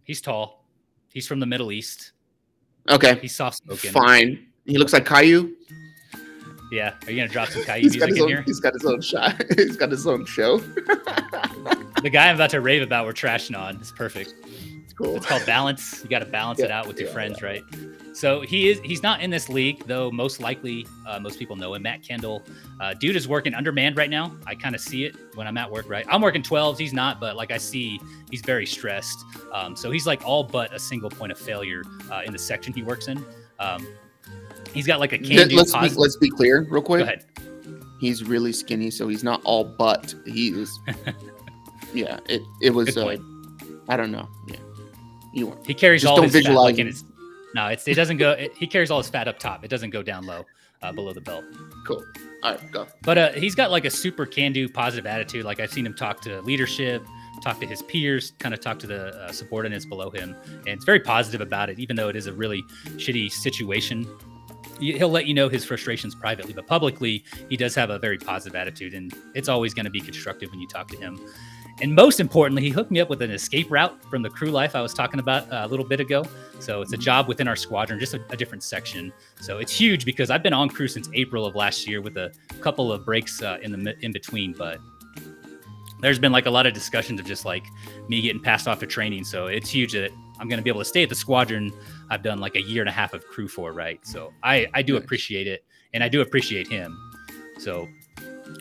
He's 0.04 0.22
tall. 0.22 0.66
He's 1.10 1.28
from 1.28 1.40
the 1.40 1.46
Middle 1.46 1.72
East. 1.72 2.14
Okay. 2.90 3.16
He's 3.22 3.36
soft 3.36 3.58
spoken. 3.58 3.92
Fine. 3.92 4.46
He 4.66 4.78
looks 4.78 4.94
like 4.94 5.06
Caillou. 5.06 5.54
Yeah. 6.72 6.94
Are 7.06 7.12
you 7.12 7.18
gonna 7.18 7.30
drop 7.30 7.50
some 7.50 7.64
Caillou 7.64 7.90
music 7.90 8.02
in 8.02 8.22
own, 8.22 8.28
here? 8.28 8.42
He's 8.46 8.60
got 8.60 8.74
his 8.74 8.86
own 8.86 9.02
shot. 9.02 9.42
he's 9.56 9.78
got 9.78 9.90
his 9.90 10.06
own 10.06 10.26
show. 10.26 10.58
the 10.58 12.10
guy 12.12 12.30
I'm 12.30 12.36
about 12.36 12.50
to 12.52 12.62
rave 12.62 12.82
about, 12.82 13.06
we're 13.06 13.14
trashing 13.14 13.58
on. 13.58 13.78
It's 13.78 13.92
perfect. 13.92 14.34
Cool. 14.98 15.16
It's 15.16 15.26
called 15.26 15.46
balance. 15.46 16.04
You 16.04 16.10
got 16.10 16.20
to 16.20 16.26
balance 16.26 16.60
it 16.60 16.72
out 16.72 16.88
with 16.88 17.00
your 17.00 17.08
yeah, 17.08 17.14
friends, 17.14 17.42
right? 17.42 17.64
So 18.14 18.42
he 18.42 18.70
is. 18.70 18.80
He's 18.80 19.04
not 19.04 19.22
in 19.22 19.30
this 19.30 19.48
league, 19.48 19.86
though. 19.86 20.10
Most 20.12 20.40
likely, 20.40 20.88
uh, 21.06 21.20
most 21.20 21.40
people 21.40 21.56
know 21.56 21.74
him. 21.76 21.84
Matt 21.84 22.04
Kendall, 22.04 22.44
uh, 22.80 22.94
dude 22.96 23.16
is 23.16 23.28
working 23.28 23.54
undermanned 23.54 23.96
right 23.96 24.10
now. 24.10 24.36
I 24.46 24.56
kind 24.56 24.76
of 24.76 24.82
see 24.82 25.06
it 25.06 25.16
when 25.36 25.48
I'm 25.48 25.58
at 25.58 25.72
work. 25.72 25.88
Right, 25.90 26.06
I'm 26.10 26.22
working 26.22 26.42
12s. 26.42 26.78
He's 26.78 26.94
not, 26.94 27.20
but 27.20 27.36
like 27.36 27.52
I 27.52 27.58
see, 27.58 28.00
he's 28.30 28.42
very 28.42 28.66
stressed. 28.66 29.24
Um, 29.54 29.76
so 29.76 29.92
he's 29.92 30.08
like 30.08 30.26
all 30.26 30.44
but 30.44 30.74
a 30.74 30.80
single 30.80 31.10
point 31.10 31.32
of 31.32 31.38
failure 31.38 31.84
uh, 32.12 32.22
in 32.26 32.34
the 32.34 32.40
section 32.40 32.74
he 32.74 32.84
works 32.84 33.08
in. 33.08 33.24
Um, 33.60 33.88
he's 34.74 34.88
got 34.88 35.00
like 35.00 35.14
a 35.14 35.18
can-do 35.18 35.56
let's 35.56 35.74
be, 35.74 35.90
let's 35.90 36.18
be 36.18 36.30
clear 36.30 36.68
real 36.70 36.82
quick. 36.82 37.24
He's 38.00 38.24
really 38.24 38.54
skinny, 38.54 38.92
so 38.92 39.08
he's 39.08 39.24
not 39.24 39.42
all 39.44 39.64
but. 39.64 40.14
He 40.26 40.50
is. 40.50 40.80
yeah, 41.94 42.20
it 42.28 42.42
it 42.62 42.72
was. 42.72 42.96
Uh. 42.96 43.18
I 43.90 43.96
don't 43.96 44.12
know. 44.12 44.28
Yeah, 44.48 44.58
you. 45.34 45.58
He 45.66 45.74
carries 45.74 46.06
all 46.06 46.22
his 46.22 46.34
fat, 46.34 46.54
like 46.54 46.78
in 46.78 46.88
his. 46.88 47.04
No, 47.56 47.68
it's 47.68 47.88
it 47.88 47.96
doesn't 47.96 48.18
go. 48.18 48.32
It, 48.32 48.56
he 48.56 48.68
carries 48.68 48.92
all 48.92 49.00
his 49.00 49.10
fat 49.10 49.28
up 49.28 49.40
top. 49.40 49.64
It 49.64 49.70
doesn't 49.70 49.92
go 49.92 50.04
down 50.04 50.26
low, 50.26 50.46
uh, 50.82 50.92
below 50.92 51.14
the 51.14 51.22
belt. 51.22 51.46
Cool. 51.86 52.04
All 52.44 52.52
right, 52.52 52.72
go. 52.72 52.88
But 53.02 53.18
uh, 53.18 53.32
he's 53.32 53.56
got 53.56 53.72
like 53.72 53.86
a 53.86 53.90
super 53.90 54.26
can-do, 54.26 54.70
positive 54.70 55.06
attitude. 55.06 55.46
Like 55.46 55.60
I've 55.60 55.72
seen 55.72 55.86
him 55.86 55.96
talk 55.96 56.22
to 56.22 56.42
leadership, 56.42 57.04
talk 57.42 57.60
to 57.62 57.66
his 57.66 57.82
peers, 57.82 58.34
kind 58.40 58.54
of 58.54 58.60
talk 58.60 58.80
to 58.80 58.88
the 58.88 59.08
uh, 59.24 59.32
subordinates 59.32 59.86
below 59.86 60.10
him, 60.10 60.36
and 60.46 60.68
it's 60.68 60.86
very 60.86 61.00
positive 61.00 61.42
about 61.42 61.70
it. 61.70 61.80
Even 61.80 61.96
though 61.96 62.10
it 62.10 62.16
is 62.16 62.28
a 62.28 62.34
really 62.34 62.62
shitty 62.98 63.32
situation, 63.32 64.08
he'll 64.80 65.10
let 65.10 65.26
you 65.26 65.34
know 65.34 65.50
his 65.50 65.66
frustrations 65.66 66.14
privately, 66.14 66.54
but 66.54 66.68
publicly 66.68 67.24
he 67.50 67.58
does 67.58 67.74
have 67.74 67.90
a 67.90 67.98
very 67.98 68.18
positive 68.18 68.56
attitude, 68.56 68.94
and 68.94 69.14
it's 69.34 69.50
always 69.50 69.74
going 69.74 69.86
to 69.86 69.92
be 69.92 70.02
constructive 70.02 70.52
when 70.52 70.60
you 70.60 70.68
talk 70.68 70.88
to 70.90 70.98
him. 70.98 71.20
And 71.80 71.94
most 71.94 72.20
importantly, 72.20 72.64
he 72.64 72.70
hooked 72.70 72.90
me 72.90 73.00
up 73.00 73.10
with 73.10 73.22
an 73.22 73.30
escape 73.30 73.70
route 73.70 74.04
from 74.10 74.24
the 74.24 74.30
crew 74.32 74.50
life 74.50 74.76
I 74.76 74.82
was 74.82 74.96
talking 74.96 75.20
about 75.20 75.44
uh, 75.52 75.62
a 75.64 75.68
little 75.68 75.86
bit 75.86 76.00
ago. 76.00 76.26
So 76.60 76.82
it's 76.82 76.94
a 76.94 76.98
job 76.98 77.28
within 77.28 77.48
our 77.48 77.56
squadron, 77.56 78.00
just 78.00 78.16
a, 78.16 78.22
a 78.32 78.38
different 78.38 78.64
section. 78.64 79.14
So 79.40 79.60
it's 79.60 79.72
huge 79.80 80.04
because 80.04 80.32
I've 80.32 80.42
been 80.42 80.54
on 80.54 80.70
crew 80.70 80.88
since 80.88 81.08
April 81.14 81.46
of 81.46 81.54
last 81.56 81.88
year 81.88 82.02
with 82.02 82.18
a 82.18 82.34
couple 82.62 82.92
of 82.92 83.06
breaks 83.06 83.44
uh, 83.44 83.60
in 83.62 83.72
the 83.84 83.96
in 84.04 84.12
between, 84.12 84.54
but 84.54 84.80
there's 86.02 86.20
been 86.20 86.32
like 86.32 86.48
a 86.48 86.52
lot 86.52 86.66
of 86.66 86.74
discussions 86.74 87.20
of 87.20 87.26
just 87.28 87.46
like 87.46 87.66
me 88.08 88.22
getting 88.22 88.42
passed 88.42 88.68
off 88.68 88.80
to 88.80 88.88
training. 88.88 89.24
So 89.24 89.46
it's 89.48 89.70
huge 89.70 89.94
that 89.94 90.12
I'm 90.40 90.48
going 90.48 90.58
to 90.58 90.64
be 90.64 90.70
able 90.70 90.82
to 90.82 90.86
stay 90.86 91.04
at 91.04 91.10
the 91.10 91.16
squadron. 91.16 91.72
I've 92.10 92.24
done 92.24 92.40
like 92.40 92.56
a 92.56 92.62
year 92.62 92.82
and 92.82 92.90
a 92.90 92.92
half 92.92 93.14
of 93.14 93.26
crew 93.28 93.48
for, 93.48 93.72
right? 93.72 94.00
So 94.06 94.34
I 94.44 94.66
I 94.74 94.82
do 94.82 94.94
Nice. 94.94 95.04
appreciate 95.04 95.46
it, 95.46 95.64
and 95.94 96.04
I 96.04 96.10
do 96.10 96.22
appreciate 96.22 96.68
him. 96.68 96.98
So 97.60 97.88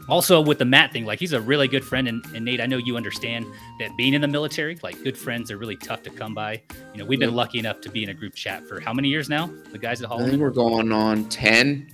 also 0.09 0.41
with 0.41 0.59
the 0.59 0.65
Matt 0.65 0.93
thing, 0.93 1.05
like 1.05 1.19
he's 1.19 1.33
a 1.33 1.41
really 1.41 1.69
good 1.69 1.85
friend, 1.85 2.09
and, 2.09 2.25
and 2.35 2.45
Nate, 2.45 2.61
I 2.61 2.67
know 2.67 2.77
you 2.77 2.97
understand 2.97 3.47
that 3.79 3.97
being 3.97 4.15
in 4.15 4.21
the 4.21 4.29
military, 4.29 4.79
like 4.83 5.03
good 5.03 5.17
friends 5.19 5.51
are 5.51 5.57
really 5.59 5.77
tough 5.77 6.03
to 6.05 6.11
come 6.11 6.35
by. 6.35 6.63
You 6.93 6.99
know, 7.01 7.05
we've 7.05 7.19
been 7.21 7.35
lucky 7.35 7.59
enough 7.59 7.81
to 7.83 7.91
be 7.91 8.03
in 8.05 8.11
a 8.11 8.15
group 8.15 8.35
chat 8.35 8.67
for 8.69 8.81
how 8.81 8.93
many 8.93 9.09
years 9.09 9.29
now? 9.29 9.51
The 9.73 9.79
guys 9.79 10.03
at 10.03 10.11
I 10.11 10.19
think 10.29 10.41
we're 10.41 10.51
going 10.51 10.93
on 10.93 11.29
ten. 11.29 11.89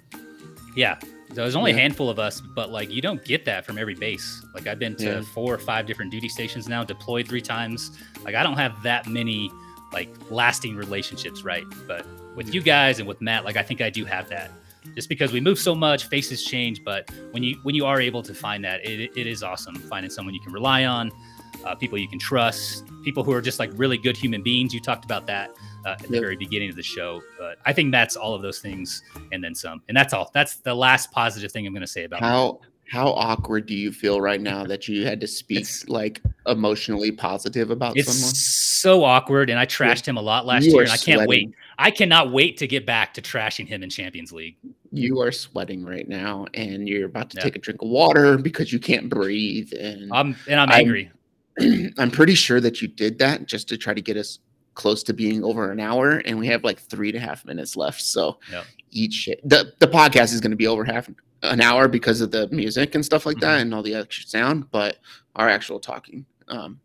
Yeah. 0.76 0.98
So 1.00 1.36
there's 1.36 1.56
only 1.56 1.70
Yeah. 1.70 1.78
a 1.78 1.80
handful 1.80 2.10
of 2.10 2.18
us, 2.18 2.40
but 2.42 2.70
like 2.70 2.90
you 2.90 3.00
don't 3.00 3.24
get 3.24 3.44
that 3.46 3.64
from 3.64 3.78
every 3.78 3.94
base. 3.94 4.44
Like 4.54 4.66
I've 4.66 4.78
been 4.78 4.96
to 4.96 5.04
Yeah. 5.04 5.22
four 5.22 5.54
or 5.54 5.58
five 5.58 5.86
different 5.86 6.10
duty 6.10 6.28
stations 6.28 6.68
now, 6.68 6.84
deployed 6.84 7.26
three 7.26 7.40
times. 7.40 7.90
Like 8.24 8.34
I 8.34 8.42
don't 8.42 8.58
have 8.58 8.82
that 8.82 9.06
many 9.06 9.50
like 9.94 10.08
lasting 10.30 10.76
relationships, 10.76 11.42
right? 11.42 11.64
But 11.86 12.06
with 12.36 12.54
you 12.54 12.60
guys 12.62 12.98
and 12.98 13.08
with 13.08 13.20
Matt, 13.22 13.44
like 13.44 13.56
I 13.56 13.62
think 13.62 13.80
I 13.80 13.88
do 13.90 14.04
have 14.04 14.28
that. 14.28 14.50
Just 14.94 15.08
because 15.08 15.32
we 15.32 15.40
move 15.40 15.58
so 15.58 15.74
much, 15.74 16.06
faces 16.08 16.42
change, 16.44 16.84
but 16.84 17.10
when 17.30 17.42
you 17.42 17.56
when 17.62 17.74
you 17.74 17.86
are 17.86 18.00
able 18.00 18.22
to 18.22 18.34
find 18.34 18.64
that, 18.64 18.84
it, 18.84 19.10
it 19.16 19.26
is 19.26 19.42
awesome 19.42 19.74
finding 19.74 20.10
someone 20.10 20.34
you 20.34 20.40
can 20.40 20.52
rely 20.52 20.84
on, 20.84 21.10
uh, 21.64 21.74
people 21.74 21.96
you 21.98 22.08
can 22.08 22.18
trust, 22.18 22.84
people 23.04 23.22
who 23.24 23.32
are 23.32 23.40
just 23.40 23.58
like 23.58 23.70
really 23.74 23.96
good 23.96 24.16
human 24.16 24.42
beings. 24.42 24.74
You 24.74 24.80
talked 24.80 25.04
about 25.04 25.26
that 25.28 25.50
uh, 25.86 25.90
at 25.90 25.98
the 26.00 26.12
Yep. 26.14 26.22
very 26.22 26.36
beginning 26.36 26.68
of 26.68 26.76
the 26.76 26.82
show, 26.82 27.22
but 27.38 27.58
I 27.64 27.72
think 27.72 27.90
that's 27.92 28.16
all 28.16 28.34
of 28.34 28.42
those 28.42 28.58
things 28.58 29.02
and 29.32 29.42
then 29.42 29.54
some. 29.54 29.82
And 29.88 29.96
that's 29.96 30.12
all. 30.12 30.30
That's 30.34 30.56
the 30.56 30.74
last 30.74 31.10
positive 31.10 31.50
thing 31.52 31.66
I'm 31.66 31.72
going 31.72 31.80
to 31.80 31.86
say 31.86 32.04
about. 32.04 32.20
How 32.20 32.60
how 32.90 33.08
awkward 33.12 33.64
do 33.64 33.74
you 33.74 33.90
feel 33.90 34.20
right 34.20 34.40
now 34.40 34.64
that 34.72 34.86
you 34.88 35.06
had 35.06 35.20
to 35.22 35.26
speak 35.26 35.58
It's- 35.60 35.88
like 35.88 36.20
emotionally 36.46 37.12
positive 37.12 37.70
about 37.70 37.96
It's 37.96 38.12
someone? 38.12 38.34
so 38.34 39.04
awkward, 39.04 39.48
and 39.48 39.58
I 39.58 39.64
trashed 39.64 40.04
him 40.06 40.18
a 40.18 40.22
lot 40.22 40.44
last 40.44 40.64
You 40.66 40.72
year, 40.72 40.82
and 40.82 40.90
I 40.92 40.96
can't 40.98 41.26
wait. 41.26 41.54
I 41.82 41.90
cannot 41.90 42.30
wait 42.32 42.56
to 42.58 42.66
get 42.66 42.86
back 42.86 43.14
to 43.14 43.22
trashing 43.22 43.66
him 43.66 43.82
in 43.82 43.90
Champions 43.90 44.32
League. 44.32 44.56
You 44.92 45.20
are 45.20 45.32
sweating 45.32 45.84
right 45.84 46.08
now, 46.08 46.46
and 46.54 46.88
you're 46.88 47.06
about 47.06 47.30
to 47.30 47.36
Yeah. 47.38 47.42
take 47.44 47.56
a 47.56 47.58
drink 47.58 47.82
of 47.82 47.88
water 47.88 48.38
because 48.38 48.72
you 48.72 48.78
can't 48.78 49.08
breathe. 49.08 49.72
And 49.78 50.10
I'm 50.12 50.36
and 50.48 50.60
I'm 50.60 50.70
I'm- 50.70 50.80
angry. 50.80 51.10
I'm 51.98 52.10
pretty 52.10 52.34
sure 52.34 52.60
that 52.60 52.80
you 52.80 52.88
did 52.88 53.18
that 53.18 53.46
just 53.46 53.68
to 53.68 53.76
try 53.76 53.92
to 53.94 54.00
get 54.00 54.16
us 54.16 54.38
close 54.74 55.02
to 55.02 55.12
being 55.12 55.44
over 55.44 55.70
an 55.70 55.80
hour, 55.80 56.22
and 56.24 56.38
we 56.38 56.46
have 56.46 56.64
like 56.64 56.78
three 56.80 57.08
and 57.10 57.18
a 57.18 57.20
half 57.20 57.44
minutes 57.44 57.76
left. 57.76 58.00
So 58.00 58.38
Yep. 58.50 58.64
eat 58.90 59.12
shit. 59.12 59.40
The 59.48 59.72
the 59.80 59.88
podcast 59.88 60.32
is 60.32 60.40
going 60.40 60.52
to 60.52 60.56
be 60.56 60.66
over 60.66 60.84
half 60.84 61.10
an 61.42 61.60
hour 61.60 61.88
because 61.88 62.20
of 62.20 62.30
the 62.30 62.48
music 62.48 62.94
and 62.94 63.04
stuff 63.04 63.26
like 63.26 63.38
that 63.40 63.48
Mm-hmm. 63.56 63.62
and 63.62 63.74
all 63.74 63.82
the 63.82 63.94
extra 63.96 64.24
sound, 64.26 64.70
but 64.70 64.98
our 65.36 65.48
actual 65.48 65.80
talking. 65.80 66.24
Um, 66.48 66.80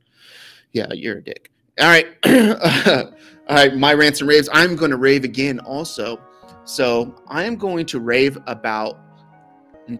yeah, 0.74 0.88
you're 0.94 1.20
a 1.20 1.24
dick. 1.24 1.52
All 1.80 1.88
right, 1.88 2.08
all 2.26 3.56
right. 3.56 3.76
My 3.76 3.94
rants 3.94 4.20
and 4.22 4.30
raves. 4.30 4.50
I'm 4.52 4.76
going 4.76 4.92
to 4.92 4.98
rave 4.98 5.24
again 5.24 5.60
also. 5.60 6.20
So 6.66 7.16
I 7.28 7.44
am 7.44 7.56
going 7.56 7.86
to 7.88 8.00
rave 8.00 8.38
about 8.48 8.98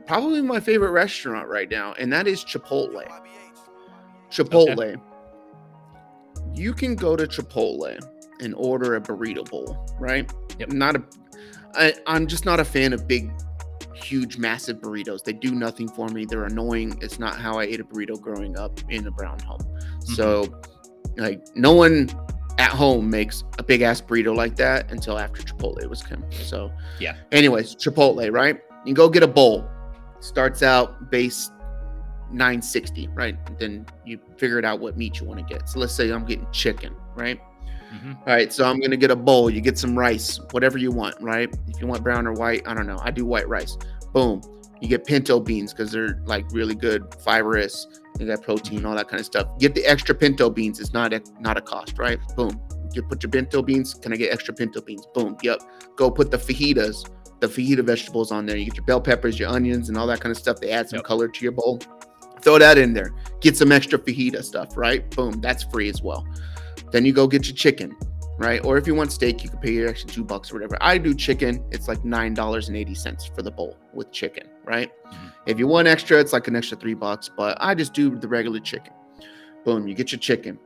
probably 0.06 0.42
my 0.42 0.60
favorite 0.60 0.92
restaurant 0.92 1.48
right 1.48 1.70
now, 1.70 1.94
and 1.94 2.12
that 2.12 2.28
is 2.28 2.44
Chipotle. 2.44 3.04
Chipotle. 4.30 5.00
You 6.54 6.74
can 6.74 6.96
go 6.96 7.16
to 7.16 7.28
Chipotle 7.28 8.00
and 8.42 8.56
order 8.56 8.96
a 8.96 9.02
burrito 9.02 9.48
bowl, 9.50 9.88
right? 10.00 10.32
Yep. 10.60 10.72
Not 10.72 10.96
a. 10.96 11.04
I, 11.76 11.94
I'm 12.08 12.26
just 12.28 12.46
not 12.46 12.60
a 12.60 12.66
fan 12.66 12.92
of 12.92 13.08
big, 13.08 13.32
huge, 13.94 14.38
massive 14.38 14.80
burritos. 14.80 15.24
They 15.24 15.34
do 15.34 15.54
nothing 15.54 15.88
for 15.88 16.08
me. 16.10 16.26
They're 16.26 16.46
annoying. 16.46 16.98
It's 17.02 17.20
not 17.20 17.38
how 17.38 17.60
I 17.60 17.66
ate 17.66 17.80
a 17.80 17.84
burrito 17.84 18.20
growing 18.20 18.58
up 18.58 18.80
in 18.90 19.06
a 19.06 19.12
brown 19.12 19.40
home. 19.40 19.62
So, 20.00 20.46
mm-hmm. 20.46 20.77
Like, 21.18 21.42
no 21.56 21.74
one 21.74 22.10
at 22.60 22.72
home 22.72 23.10
makes 23.10 23.44
a 23.60 23.64
big 23.64 23.82
ass 23.82 24.02
burrito 24.02 24.36
like 24.36 24.56
that 24.56 24.92
until 24.92 25.18
after 25.20 25.42
Chipotle 25.44 25.88
was 25.88 26.02
come. 26.02 26.24
So, 26.32 26.72
Yeah. 27.00 27.16
Anyways, 27.32 27.76
Chipotle, 27.76 28.32
right? 28.32 28.60
You 28.86 28.94
go 28.94 29.10
get 29.10 29.24
a 29.24 29.28
bowl. 29.28 29.68
Starts 30.20 30.64
out 30.64 31.12
base 31.12 31.52
960, 32.32 33.10
right? 33.14 33.38
Then 33.60 33.86
you 34.06 34.20
figure 34.38 34.60
it 34.60 34.66
out 34.66 34.80
what 34.80 34.98
meat 34.98 35.20
you 35.20 35.28
want 35.28 35.40
to 35.40 35.54
get. 35.54 35.70
So 35.70 35.80
let's 35.80 35.94
say 35.94 36.10
I'm 36.12 36.26
getting 36.26 36.48
chicken, 36.52 36.96
right? 37.16 37.40
Mhm. 37.94 38.18
All 38.18 38.24
right, 38.26 38.52
so 38.52 38.66
I'm 38.66 38.80
gonna 38.82 38.98
get 38.98 39.12
a 39.12 39.16
bowl. 39.16 39.50
You 39.50 39.62
get 39.62 39.78
some 39.78 39.98
rice, 39.98 40.40
whatever 40.52 40.78
you 40.78 40.92
want, 40.92 41.16
right? 41.22 41.50
If 41.68 41.80
you 41.80 41.88
want 41.88 42.04
brown 42.04 42.28
or 42.28 42.34
white, 42.34 42.64
I 42.68 42.74
don't 42.74 42.88
know. 42.88 43.00
I 43.02 43.12
do 43.12 43.26
white 43.26 43.48
rice. 43.48 43.78
Boom. 44.14 44.42
You 44.82 44.90
get 44.90 45.06
pinto 45.06 45.40
beans 45.40 45.74
because 45.74 45.92
they're 45.92 46.20
like 46.26 46.46
really 46.52 46.76
good, 46.76 47.06
fibrous. 47.24 47.88
They 48.18 48.26
got 48.26 48.42
protein, 48.42 48.86
all 48.86 48.96
that 48.96 49.08
kind 49.08 49.20
of 49.20 49.26
stuff. 49.26 49.48
Get 49.60 49.76
the 49.76 49.86
extra 49.86 50.16
pinto 50.16 50.50
beans. 50.50 50.80
It's 50.80 50.94
not 50.94 51.14
a 51.14 51.22
not 51.40 51.58
a 51.58 51.62
cost, 51.62 51.98
right? 52.00 52.20
Boom. 52.36 52.60
You 52.94 53.04
put 53.04 53.22
your 53.22 53.30
pinto 53.30 53.62
beans. 53.62 53.94
Can 53.94 54.14
I 54.14 54.16
get 54.16 54.34
extra 54.34 54.54
pinto 54.54 54.82
beans? 54.82 55.06
Boom. 55.14 55.38
Yep. 55.44 55.62
Go 55.96 56.10
put 56.10 56.32
the 56.32 56.38
fajitas, 56.38 57.08
the 57.42 57.48
fajita 57.48 57.84
vegetables 57.84 58.32
on 58.32 58.46
there. 58.46 58.58
You 58.58 58.66
get 58.66 58.78
your 58.78 58.86
bell 58.86 59.02
peppers, 59.02 59.38
your 59.40 59.50
onions, 59.50 59.90
and 59.90 59.98
all 59.98 60.08
that 60.08 60.20
kind 60.20 60.32
of 60.32 60.38
stuff. 60.38 60.60
They 60.60 60.72
add 60.72 60.90
some 60.90 60.98
Yep. 60.98 61.06
color 61.06 61.28
to 61.28 61.44
your 61.44 61.52
bowl. 61.52 61.80
Throw 62.42 62.58
that 62.60 62.78
in 62.78 62.94
there. 62.94 63.14
Get 63.42 63.58
some 63.58 63.72
extra 63.72 64.00
fajita 64.00 64.44
stuff, 64.44 64.78
right? 64.78 65.10
Boom. 65.16 65.40
That's 65.42 65.64
free 65.64 65.90
as 65.90 66.02
well. 66.02 66.26
Then 66.92 67.06
you 67.06 67.12
go 67.14 67.28
get 67.28 67.46
your 67.48 67.56
chicken, 67.56 67.96
right? 68.40 68.64
Or 68.66 68.78
if 68.78 68.88
you 68.88 68.96
want 68.96 69.12
steak, 69.12 69.44
you 69.44 69.50
can 69.50 69.60
pay 69.60 69.74
your 69.74 69.90
extra 69.90 70.10
two 70.10 70.24
bucks 70.24 70.50
or 70.52 70.56
whatever. 70.56 70.78
I 70.82 70.98
do 70.98 71.14
chicken. 71.14 71.64
It's 71.72 71.88
like 71.88 72.04
nine 72.06 72.34
dollars 72.34 72.70
and 72.70 72.78
eighty 72.78 72.96
cents 72.96 73.26
for 73.36 73.42
the 73.42 73.52
bowl 73.52 73.78
with 73.94 74.12
chicken, 74.12 74.48
right? 74.68 74.92
Mhm. 75.08 75.32
If 75.46 75.58
you 75.58 75.68
want 75.68 75.88
extra, 75.88 76.20
it's 76.20 76.34
like 76.34 76.48
an 76.48 76.56
extra 76.56 76.78
three 76.78 76.94
bucks. 76.94 77.30
But 77.36 77.58
I 77.60 77.74
just 77.74 77.94
do 77.94 78.16
the 78.16 78.28
regular 78.28 78.60
chicken. 78.60 78.94
Boom. 79.66 79.88
You 79.88 79.96
get 79.96 80.12
your 80.12 80.20
chicken. 80.20 80.60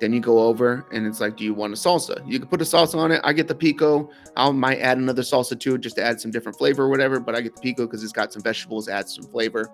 Then 0.00 0.12
you 0.12 0.18
go 0.20 0.40
over 0.40 0.84
and 0.92 1.06
it's 1.06 1.20
like, 1.20 1.36
do 1.36 1.44
you 1.44 1.54
want 1.54 1.72
a 1.72 1.76
salsa? 1.76 2.28
You 2.28 2.40
can 2.40 2.48
put 2.48 2.60
a 2.60 2.64
salsa 2.64 2.96
on 2.96 3.12
it. 3.12 3.20
I 3.22 3.32
get 3.32 3.46
the 3.46 3.54
pico. 3.54 4.10
I 4.36 4.50
might 4.50 4.80
add 4.80 4.98
another 4.98 5.22
salsa 5.22 5.58
to 5.60 5.74
it 5.76 5.80
just 5.80 5.94
to 5.96 6.02
add 6.02 6.20
some 6.20 6.32
different 6.32 6.58
flavor 6.58 6.84
or 6.84 6.88
whatever. 6.88 7.20
But 7.20 7.36
I 7.36 7.40
get 7.40 7.54
the 7.54 7.60
pico 7.60 7.86
because 7.86 8.02
it's 8.02 8.12
got 8.12 8.32
some 8.32 8.42
vegetables, 8.42 8.88
adds 8.88 9.14
some 9.14 9.26
flavor. 9.26 9.68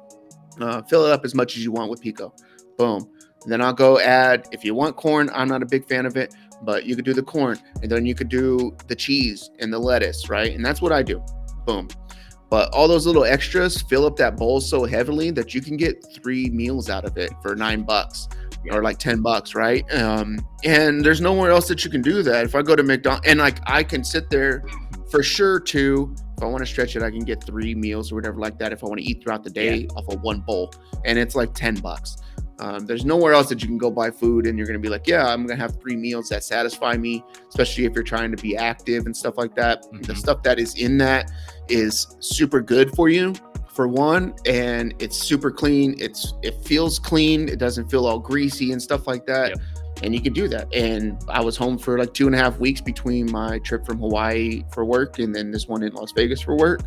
Uh, 0.60 0.82
fill 0.82 1.06
it 1.06 1.12
up 1.12 1.24
as 1.24 1.34
much 1.34 1.56
as 1.56 1.64
you 1.64 1.72
want 1.72 1.90
with 1.90 2.02
pico. 2.02 2.34
Boom. 2.76 3.08
And 3.42 3.52
then 3.52 3.62
I'll 3.62 3.72
go 3.72 4.00
add, 4.00 4.48
if 4.52 4.64
you 4.64 4.74
want 4.74 4.96
corn, 4.96 5.30
I'm 5.32 5.48
not 5.48 5.62
a 5.62 5.66
big 5.66 5.88
fan 5.88 6.04
of 6.04 6.16
it, 6.16 6.34
but 6.62 6.84
you 6.84 6.96
could 6.96 7.04
do 7.04 7.14
the 7.14 7.22
corn. 7.22 7.58
And 7.82 7.90
then 7.90 8.04
you 8.04 8.14
could 8.14 8.28
do 8.28 8.76
the 8.88 8.96
cheese 8.96 9.50
and 9.60 9.72
the 9.72 9.78
lettuce, 9.78 10.28
right? 10.28 10.52
And 10.52 10.64
that's 10.64 10.82
what 10.82 10.92
I 10.92 11.02
do. 11.02 11.24
Boom. 11.64 11.88
But 12.50 12.72
all 12.72 12.88
those 12.88 13.06
little 13.06 13.24
extras 13.24 13.82
fill 13.82 14.06
up 14.06 14.16
that 14.16 14.36
bowl 14.36 14.60
so 14.60 14.84
heavily 14.84 15.30
that 15.32 15.54
you 15.54 15.60
can 15.60 15.76
get 15.76 16.04
three 16.14 16.48
meals 16.48 16.88
out 16.88 17.04
of 17.04 17.18
it 17.18 17.30
for 17.42 17.54
nine 17.54 17.82
bucks 17.82 18.28
or 18.70 18.82
like 18.82 18.98
10 18.98 19.20
bucks, 19.20 19.54
right? 19.54 19.84
Um, 19.94 20.38
and 20.64 21.04
there's 21.04 21.20
nowhere 21.20 21.50
else 21.50 21.68
that 21.68 21.84
you 21.84 21.90
can 21.90 22.02
do 22.02 22.22
that. 22.22 22.44
If 22.44 22.54
I 22.54 22.62
go 22.62 22.74
to 22.74 22.82
McDonald's 22.82 23.26
and 23.28 23.38
like 23.38 23.58
I 23.66 23.82
can 23.82 24.02
sit 24.02 24.30
there 24.30 24.64
for 25.10 25.22
sure 25.22 25.60
too. 25.60 26.14
If 26.36 26.42
I 26.42 26.46
want 26.46 26.60
to 26.60 26.66
stretch 26.66 26.94
it, 26.94 27.02
I 27.02 27.10
can 27.10 27.24
get 27.24 27.42
three 27.42 27.74
meals 27.74 28.12
or 28.12 28.14
whatever 28.14 28.38
like 28.38 28.58
that 28.58 28.72
if 28.72 28.84
I 28.84 28.86
want 28.86 29.00
to 29.00 29.06
eat 29.06 29.22
throughout 29.22 29.42
the 29.42 29.50
day 29.50 29.86
off 29.96 30.08
of 30.08 30.22
one 30.22 30.40
bowl. 30.40 30.72
And 31.04 31.18
it's 31.18 31.34
like 31.34 31.54
10 31.54 31.76
bucks. 31.76 32.16
Um, 32.60 32.86
there's 32.86 33.04
nowhere 33.04 33.32
else 33.34 33.48
that 33.50 33.62
you 33.62 33.68
can 33.68 33.78
go 33.78 33.90
buy 33.90 34.10
food 34.10 34.46
and 34.46 34.58
you're 34.58 34.66
going 34.66 34.80
to 34.80 34.82
be 34.82 34.88
like, 34.88 35.06
yeah, 35.06 35.26
I'm 35.26 35.46
going 35.46 35.56
to 35.56 35.62
have 35.62 35.80
three 35.80 35.96
meals 35.96 36.28
that 36.30 36.42
satisfy 36.44 36.96
me, 36.96 37.24
especially 37.48 37.84
if 37.84 37.94
you're 37.94 38.02
trying 38.02 38.30
to 38.34 38.42
be 38.42 38.56
active 38.56 39.06
and 39.06 39.16
stuff 39.16 39.36
like 39.38 39.54
that. 39.54 39.82
The 40.02 40.12
Mhm. 40.12 40.16
stuff 40.16 40.42
that 40.42 40.58
is 40.58 40.74
in 40.74 40.98
that 40.98 41.30
is 41.68 42.16
super 42.20 42.60
good 42.60 42.94
for 42.96 43.08
you 43.08 43.34
for 43.68 43.86
one 43.86 44.34
and 44.44 44.92
it's 44.98 45.16
super 45.16 45.52
clean 45.52 45.94
it's 45.98 46.34
it 46.42 46.54
feels 46.64 46.98
clean 46.98 47.48
it 47.48 47.60
doesn't 47.60 47.88
feel 47.88 48.06
all 48.06 48.18
greasy 48.18 48.72
and 48.72 48.82
stuff 48.82 49.06
like 49.06 49.24
that 49.24 49.50
Yep. 49.50 49.58
and 50.02 50.12
you 50.14 50.20
can 50.20 50.32
do 50.32 50.48
that 50.48 50.66
and 50.74 51.16
i 51.28 51.40
was 51.40 51.56
home 51.56 51.78
for 51.78 51.96
like 51.96 52.12
two 52.12 52.26
and 52.26 52.34
a 52.34 52.38
half 52.38 52.58
weeks 52.58 52.80
between 52.80 53.30
my 53.30 53.60
trip 53.60 53.86
from 53.86 53.98
hawaii 53.98 54.64
for 54.72 54.84
work 54.84 55.20
and 55.20 55.32
then 55.32 55.52
this 55.52 55.68
one 55.68 55.84
in 55.84 55.92
las 55.92 56.10
vegas 56.10 56.40
for 56.40 56.56
work 56.56 56.80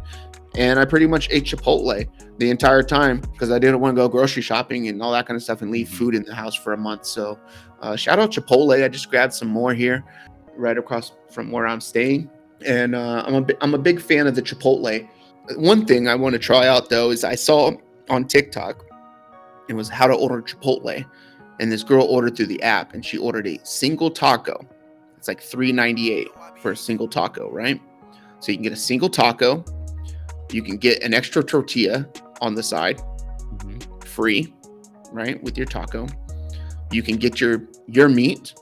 and 0.58 0.80
i 0.80 0.86
pretty 0.86 1.08
much 1.08 1.28
ate 1.32 1.46
chipotle 1.46 2.06
the 2.38 2.50
entire 2.50 2.84
time 2.84 3.20
because 3.20 3.52
i 3.52 3.60
didn't 3.60 3.80
want 3.80 3.96
to 3.96 4.02
go 4.02 4.08
grocery 4.10 4.42
shopping 4.42 4.88
and 4.88 5.02
all 5.02 5.12
that 5.12 5.26
kind 5.26 5.36
of 5.36 5.44
stuff 5.44 5.62
and 5.62 5.72
leave 5.72 5.88
Mhm. 5.88 5.94
food 5.94 6.16
in 6.16 6.24
the 6.24 6.36
house 6.36 6.56
for 6.56 6.74
a 6.74 6.78
month 6.78 7.06
so 7.06 7.40
uh, 7.82 7.96
shout 7.96 8.20
out 8.20 8.32
chipotle 8.32 8.84
i 8.84 8.88
just 8.88 9.10
grabbed 9.10 9.34
some 9.34 9.48
more 9.48 9.74
here 9.74 10.04
right 10.58 10.78
across 10.78 11.14
from 11.32 11.52
where 11.52 11.66
i'm 11.68 11.82
staying 11.82 12.30
and 12.64 12.94
uh, 12.94 13.24
I'm 13.26 13.34
a 13.34 13.46
I'm 13.62 13.74
a 13.74 13.78
big 13.80 14.00
fan 14.00 14.28
of 14.28 14.36
the 14.36 14.42
Chipotle. 14.44 15.10
One 15.56 15.84
thing 15.84 16.08
I 16.08 16.14
want 16.14 16.34
to 16.34 16.40
try 16.40 16.68
out 16.68 16.90
though 16.92 17.10
is 17.10 17.24
I 17.24 17.34
saw 17.34 17.72
on 18.08 18.26
TikTok 18.26 18.86
it 19.68 19.74
was 19.74 19.90
how 19.90 20.06
to 20.06 20.14
order 20.14 20.44
Chipotle, 20.44 21.04
and 21.60 21.72
this 21.72 21.82
girl 21.84 22.04
ordered 22.06 22.38
through 22.38 22.46
the 22.46 22.62
app, 22.62 22.94
and 22.94 23.04
she 23.04 23.18
ordered 23.18 23.48
a 23.48 23.60
single 23.64 24.12
taco. 24.12 24.64
It's 25.18 25.28
like 25.28 25.42
three 25.42 25.72
ninety 25.72 26.14
eight 26.14 26.28
for 26.62 26.70
a 26.74 26.78
single 26.78 27.08
taco, 27.08 27.50
right? 27.50 27.82
So 28.42 28.52
you 28.52 28.60
can 28.60 28.64
get 28.64 28.74
a 28.74 28.76
single 28.76 29.10
taco, 29.10 29.66
you 30.54 30.62
can 30.62 30.78
get 30.78 31.04
an 31.04 31.14
extra 31.14 31.44
tortilla 31.44 32.08
on 32.42 32.56
the 32.56 32.64
side, 32.64 33.00
Mhm. 33.58 34.04
free, 34.06 34.54
right, 35.12 35.42
with 35.44 35.58
your 35.58 35.66
taco. 35.68 36.08
You 36.92 37.02
can 37.04 37.18
get 37.18 37.40
your 37.42 37.64
your 37.88 38.08
meat, 38.10 38.54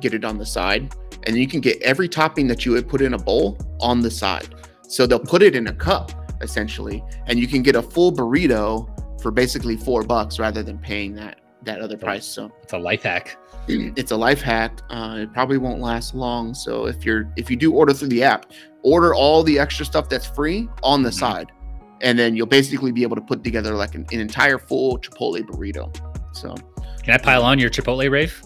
get 0.00 0.12
it 0.14 0.24
on 0.24 0.36
the 0.38 0.46
side, 0.46 0.94
and 1.26 1.36
you 1.36 1.46
can 1.46 1.60
get 1.60 1.80
every 1.82 2.08
topping 2.08 2.46
that 2.48 2.64
you 2.66 2.72
would 2.72 2.88
put 2.88 3.00
in 3.00 3.14
a 3.14 3.18
bowl 3.18 3.58
on 3.80 4.00
the 4.00 4.10
side. 4.10 4.54
So 4.82 5.06
they'll 5.06 5.18
put 5.18 5.42
it 5.42 5.54
in 5.54 5.66
a 5.68 5.72
cup 5.72 6.12
essentially, 6.42 7.02
and 7.26 7.38
you 7.38 7.46
can 7.46 7.62
get 7.62 7.76
a 7.76 7.82
full 7.82 8.12
burrito 8.12 8.88
for 9.20 9.30
basically 9.30 9.76
four 9.76 10.02
bucks 10.02 10.38
rather 10.38 10.62
than 10.62 10.78
paying 10.78 11.14
that 11.16 11.36
that 11.64 11.80
other 11.82 11.96
price. 11.98 12.24
So 12.24 12.50
It's 12.62 12.72
a 12.72 12.78
life 12.78 13.02
hack. 13.02 13.36
it's 13.68 14.10
a 14.12 14.16
life 14.16 14.40
hack. 14.40 14.80
Uh, 14.88 15.18
it 15.20 15.32
probably 15.34 15.58
won't 15.58 15.80
last 15.80 16.14
long. 16.14 16.54
So 16.54 16.86
if 16.86 17.04
you're 17.04 17.30
if 17.36 17.50
you 17.50 17.56
do 17.56 17.72
order 17.74 17.92
through 17.92 18.08
the 18.08 18.22
app, 18.22 18.46
order 18.82 19.14
all 19.14 19.42
the 19.42 19.58
extra 19.58 19.84
stuff 19.84 20.08
that's 20.08 20.26
free 20.26 20.68
on 20.82 21.02
the 21.02 21.10
Mhm. 21.10 21.14
side, 21.18 21.52
and 22.00 22.18
then 22.18 22.34
you'll 22.36 22.46
basically 22.46 22.92
be 22.92 23.02
able 23.02 23.16
to 23.16 23.22
put 23.22 23.44
together 23.44 23.74
like 23.74 23.94
an, 23.94 24.06
an 24.12 24.20
entire 24.20 24.58
full 24.58 24.98
Chipotle 24.98 25.42
burrito. 25.42 25.94
So 26.32 26.54
Can 27.02 27.14
I 27.14 27.18
pile 27.18 27.42
on 27.42 27.58
your 27.58 27.70
Chipotle 27.70 28.10
rave? 28.10 28.40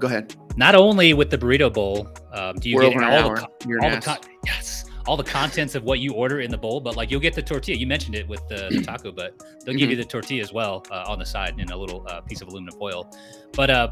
go 0.00 0.06
ahead. 0.08 0.34
Not 0.56 0.74
only 0.74 1.14
with 1.14 1.30
the 1.30 1.38
burrito 1.38 1.72
bowl, 1.72 2.08
um, 2.32 2.56
do 2.56 2.68
you 2.68 2.76
We're 2.76 2.90
get 2.90 3.02
all 3.02 3.34
the 3.34 3.46
all 3.82 3.90
the 3.90 4.00
con- 4.00 4.18
yes, 4.46 4.84
all 5.06 5.16
the 5.16 5.24
contents 5.24 5.74
of 5.74 5.82
what 5.84 5.98
you 6.00 6.12
order 6.12 6.40
in 6.40 6.50
the 6.50 6.58
bowl, 6.58 6.80
but 6.80 6.96
like 6.96 7.10
you'll 7.10 7.20
get 7.20 7.34
the 7.34 7.42
tortilla. 7.42 7.76
You 7.76 7.86
mentioned 7.86 8.14
it 8.14 8.26
with 8.28 8.46
the, 8.48 8.68
the 8.70 8.82
taco, 8.86 9.10
but 9.12 9.34
they'll 9.64 9.74
give 9.74 9.90
you 9.90 9.96
the 9.96 10.04
tortilla 10.04 10.42
as 10.42 10.52
well 10.52 10.84
uh, 10.90 11.04
on 11.08 11.18
the 11.18 11.24
side 11.26 11.58
in 11.58 11.70
a 11.70 11.76
little 11.76 12.06
uh, 12.08 12.20
piece 12.22 12.40
of 12.42 12.48
aluminum 12.48 12.78
foil. 12.78 13.10
But 13.52 13.70
uh, 13.70 13.88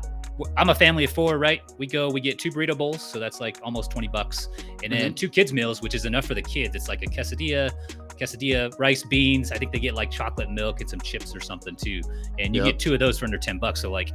I'm 0.57 0.69
a 0.69 0.75
family 0.75 1.05
of 1.05 1.13
four, 1.13 1.39
right? 1.39 1.63
We 1.79 1.87
go, 1.87 2.11
we 2.11 2.21
get 2.21 2.39
two 2.39 2.51
burrito 2.51 2.77
bowls, 2.77 3.03
so 3.03 3.19
that's 3.19 3.41
like 3.41 3.59
almost 3.63 3.91
20 3.91 4.09
bucks, 4.09 4.49
and 4.83 4.93
then 4.93 5.01
mm-hmm. 5.01 5.15
two 5.15 5.29
kids 5.29 5.53
meals, 5.53 5.83
which 5.83 5.95
is 5.95 6.05
enough 6.05 6.27
for 6.27 6.35
the 6.35 6.43
kids. 6.43 6.75
It's 6.75 6.89
like 6.89 7.03
a 7.03 7.07
quesadilla, 7.07 7.71
quesadilla, 8.19 8.79
rice, 8.79 9.03
beans. 9.05 9.53
I 9.53 9.59
think 9.59 9.73
they 9.73 9.79
get 9.79 9.95
like 9.95 10.11
chocolate 10.11 10.51
milk 10.51 10.81
and 10.81 10.89
some 10.89 11.01
chips 11.01 11.35
or 11.35 11.41
something 11.41 11.77
too, 11.77 12.01
and 12.39 12.55
you 12.55 12.65
Yep. 12.65 12.73
get 12.73 12.79
two 12.81 12.95
of 12.95 13.01
those 13.01 13.19
for 13.19 13.25
under 13.25 13.39
10 13.39 13.59
bucks. 13.59 13.81
So 13.81 13.91
like, 13.91 14.11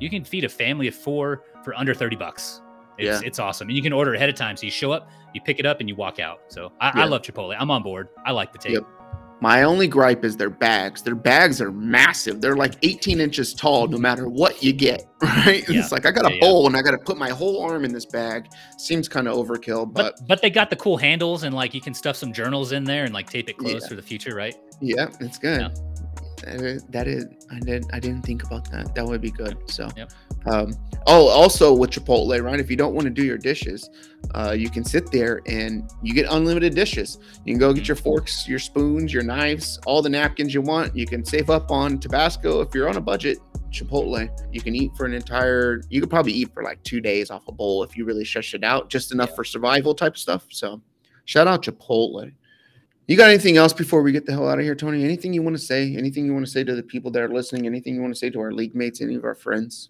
you 0.00 0.08
can 0.08 0.24
feed 0.24 0.44
a 0.44 0.48
family 0.48 0.88
of 0.88 0.94
four 0.94 1.44
for 1.62 1.74
under 1.74 1.94
30 1.94 2.16
bucks. 2.16 2.62
It's, 2.98 3.06
Yeah. 3.06 3.26
it's 3.26 3.38
awesome. 3.38 3.68
And 3.68 3.76
you 3.76 3.82
can 3.82 3.92
order 3.92 4.14
ahead 4.14 4.28
of 4.28 4.34
time. 4.34 4.56
So 4.56 4.64
you 4.64 4.70
show 4.70 4.92
up, 4.92 5.10
you 5.34 5.40
pick 5.40 5.58
it 5.58 5.66
up, 5.66 5.80
and 5.80 5.88
you 5.88 5.94
walk 5.94 6.18
out. 6.18 6.40
So 6.48 6.72
I, 6.80 7.02
I 7.02 7.04
love 7.04 7.22
Chipotle. 7.22 7.54
I'm 7.58 7.70
on 7.70 7.82
board. 7.82 8.08
I 8.24 8.32
like 8.32 8.52
the 8.52 8.58
taste. 8.58 8.74
Yep. 8.74 8.86
My 9.42 9.62
only 9.62 9.86
gripe 9.88 10.24
is 10.24 10.36
their 10.36 10.50
bags. 10.50 11.02
Their 11.02 11.14
bags 11.14 11.60
are 11.62 11.72
massive. 11.72 12.40
They're 12.42 12.56
like 12.56 12.74
18 12.82 13.20
inches 13.20 13.54
tall, 13.54 13.88
no 13.88 13.96
matter 13.96 14.28
what 14.28 14.62
you 14.62 14.72
get. 14.72 15.06
Right? 15.22 15.68
Yeah. 15.68 15.80
It's 15.80 15.92
like 15.92 16.06
I 16.06 16.12
got 16.12 16.24
a 16.24 16.30
Yeah, 16.30 16.34
yeah. 16.36 16.40
bowl 16.40 16.66
and 16.66 16.74
I 16.74 16.80
got 16.82 16.92
to 16.92 16.98
put 16.98 17.18
my 17.18 17.28
whole 17.28 17.62
arm 17.62 17.84
in 17.84 17.92
this 17.92 18.06
bag. 18.06 18.48
Seems 18.78 19.06
kind 19.06 19.28
of 19.28 19.36
overkill, 19.36 19.92
but 19.92 20.16
But 20.18 20.28
but 20.28 20.42
they 20.42 20.48
got 20.48 20.70
the 20.70 20.76
cool 20.76 20.96
handles 20.96 21.42
and 21.42 21.54
like 21.54 21.74
you 21.74 21.80
can 21.82 21.92
stuff 21.92 22.16
some 22.16 22.32
journals 22.32 22.72
in 22.72 22.84
there 22.84 23.04
and 23.04 23.12
like 23.12 23.28
tape 23.28 23.48
it 23.50 23.58
closed 23.58 23.82
Yeah. 23.82 23.88
for 23.88 23.96
the 23.96 24.02
future, 24.02 24.34
right? 24.34 24.54
yeah, 24.80 25.08
it's 25.20 25.36
good. 25.38 25.70
That 26.42 27.06
is, 27.06 27.26
I 27.50 27.58
did, 27.60 27.84
I 27.92 28.00
didn't 28.00 28.22
think 28.22 28.42
about 28.44 28.70
that. 28.70 28.94
That 28.94 29.04
would 29.06 29.20
be 29.20 29.30
good. 29.30 29.56
So, 29.66 29.88
Yep. 29.96 30.12
um, 30.46 30.72
oh, 31.06 31.28
also 31.28 31.74
with 31.74 31.90
Chipotle, 31.90 32.42
right? 32.42 32.58
If 32.60 32.70
you 32.70 32.76
don't 32.76 32.94
want 32.94 33.04
to 33.04 33.10
do 33.10 33.24
your 33.24 33.38
dishes, 33.38 33.90
uh, 34.34 34.54
you 34.56 34.70
can 34.70 34.84
sit 34.84 35.10
there 35.10 35.40
and 35.46 35.90
you 36.02 36.14
get 36.14 36.26
unlimited 36.30 36.74
dishes. 36.74 37.18
You 37.44 37.52
can 37.54 37.60
go 37.60 37.72
get 37.72 37.84
Mhm. 37.84 37.88
your 37.88 37.96
forks, 37.96 38.48
your 38.48 38.58
spoons, 38.58 39.12
your 39.12 39.22
knives, 39.22 39.78
all 39.86 40.02
the 40.02 40.08
napkins 40.10 40.54
you 40.54 40.62
want. 40.62 40.96
You 40.96 41.06
can 41.06 41.24
save 41.24 41.50
up 41.50 41.70
on 41.70 41.98
Tabasco 41.98 42.60
if 42.60 42.74
you're 42.74 42.88
on 42.88 42.96
a 42.96 43.00
budget. 43.00 43.38
Chipotle, 43.70 44.28
you 44.52 44.60
can 44.60 44.74
eat 44.74 44.90
for 44.96 45.06
an 45.06 45.14
entire. 45.14 45.80
You 45.90 46.00
could 46.00 46.10
probably 46.10 46.32
eat 46.32 46.52
for 46.52 46.62
like 46.64 46.82
two 46.82 47.00
days 47.00 47.30
off 47.30 47.46
a 47.46 47.52
bowl 47.52 47.84
if 47.84 47.96
you 47.96 48.04
really 48.04 48.24
stretch 48.24 48.52
it 48.54 48.64
out, 48.64 48.90
just 48.90 49.12
enough 49.12 49.30
Yeah. 49.30 49.36
for 49.36 49.44
survival 49.44 49.94
type 49.94 50.16
stuff. 50.18 50.46
So, 50.50 50.80
shout 51.24 51.46
out 51.46 51.62
Chipotle. 51.62 52.32
You 53.10 53.16
got 53.16 53.28
anything 53.28 53.56
else 53.56 53.72
before 53.72 54.02
we 54.02 54.12
get 54.12 54.24
the 54.24 54.30
hell 54.30 54.48
out 54.48 54.60
of 54.60 54.64
here, 54.64 54.76
Tony? 54.76 55.02
Anything 55.02 55.32
you 55.32 55.42
want 55.42 55.56
to 55.56 55.60
say? 55.60 55.96
Anything 55.96 56.24
you 56.26 56.32
want 56.32 56.46
to 56.46 56.50
say 56.52 56.62
to 56.62 56.76
the 56.76 56.82
people 56.84 57.10
that 57.10 57.20
are 57.20 57.28
listening? 57.28 57.66
Anything 57.66 57.96
you 57.96 58.00
want 58.00 58.14
to 58.14 58.18
say 58.18 58.30
to 58.30 58.38
our 58.38 58.52
league 58.52 58.76
mates? 58.76 59.00
Any 59.00 59.16
of 59.16 59.24
our 59.24 59.34
friends? 59.34 59.88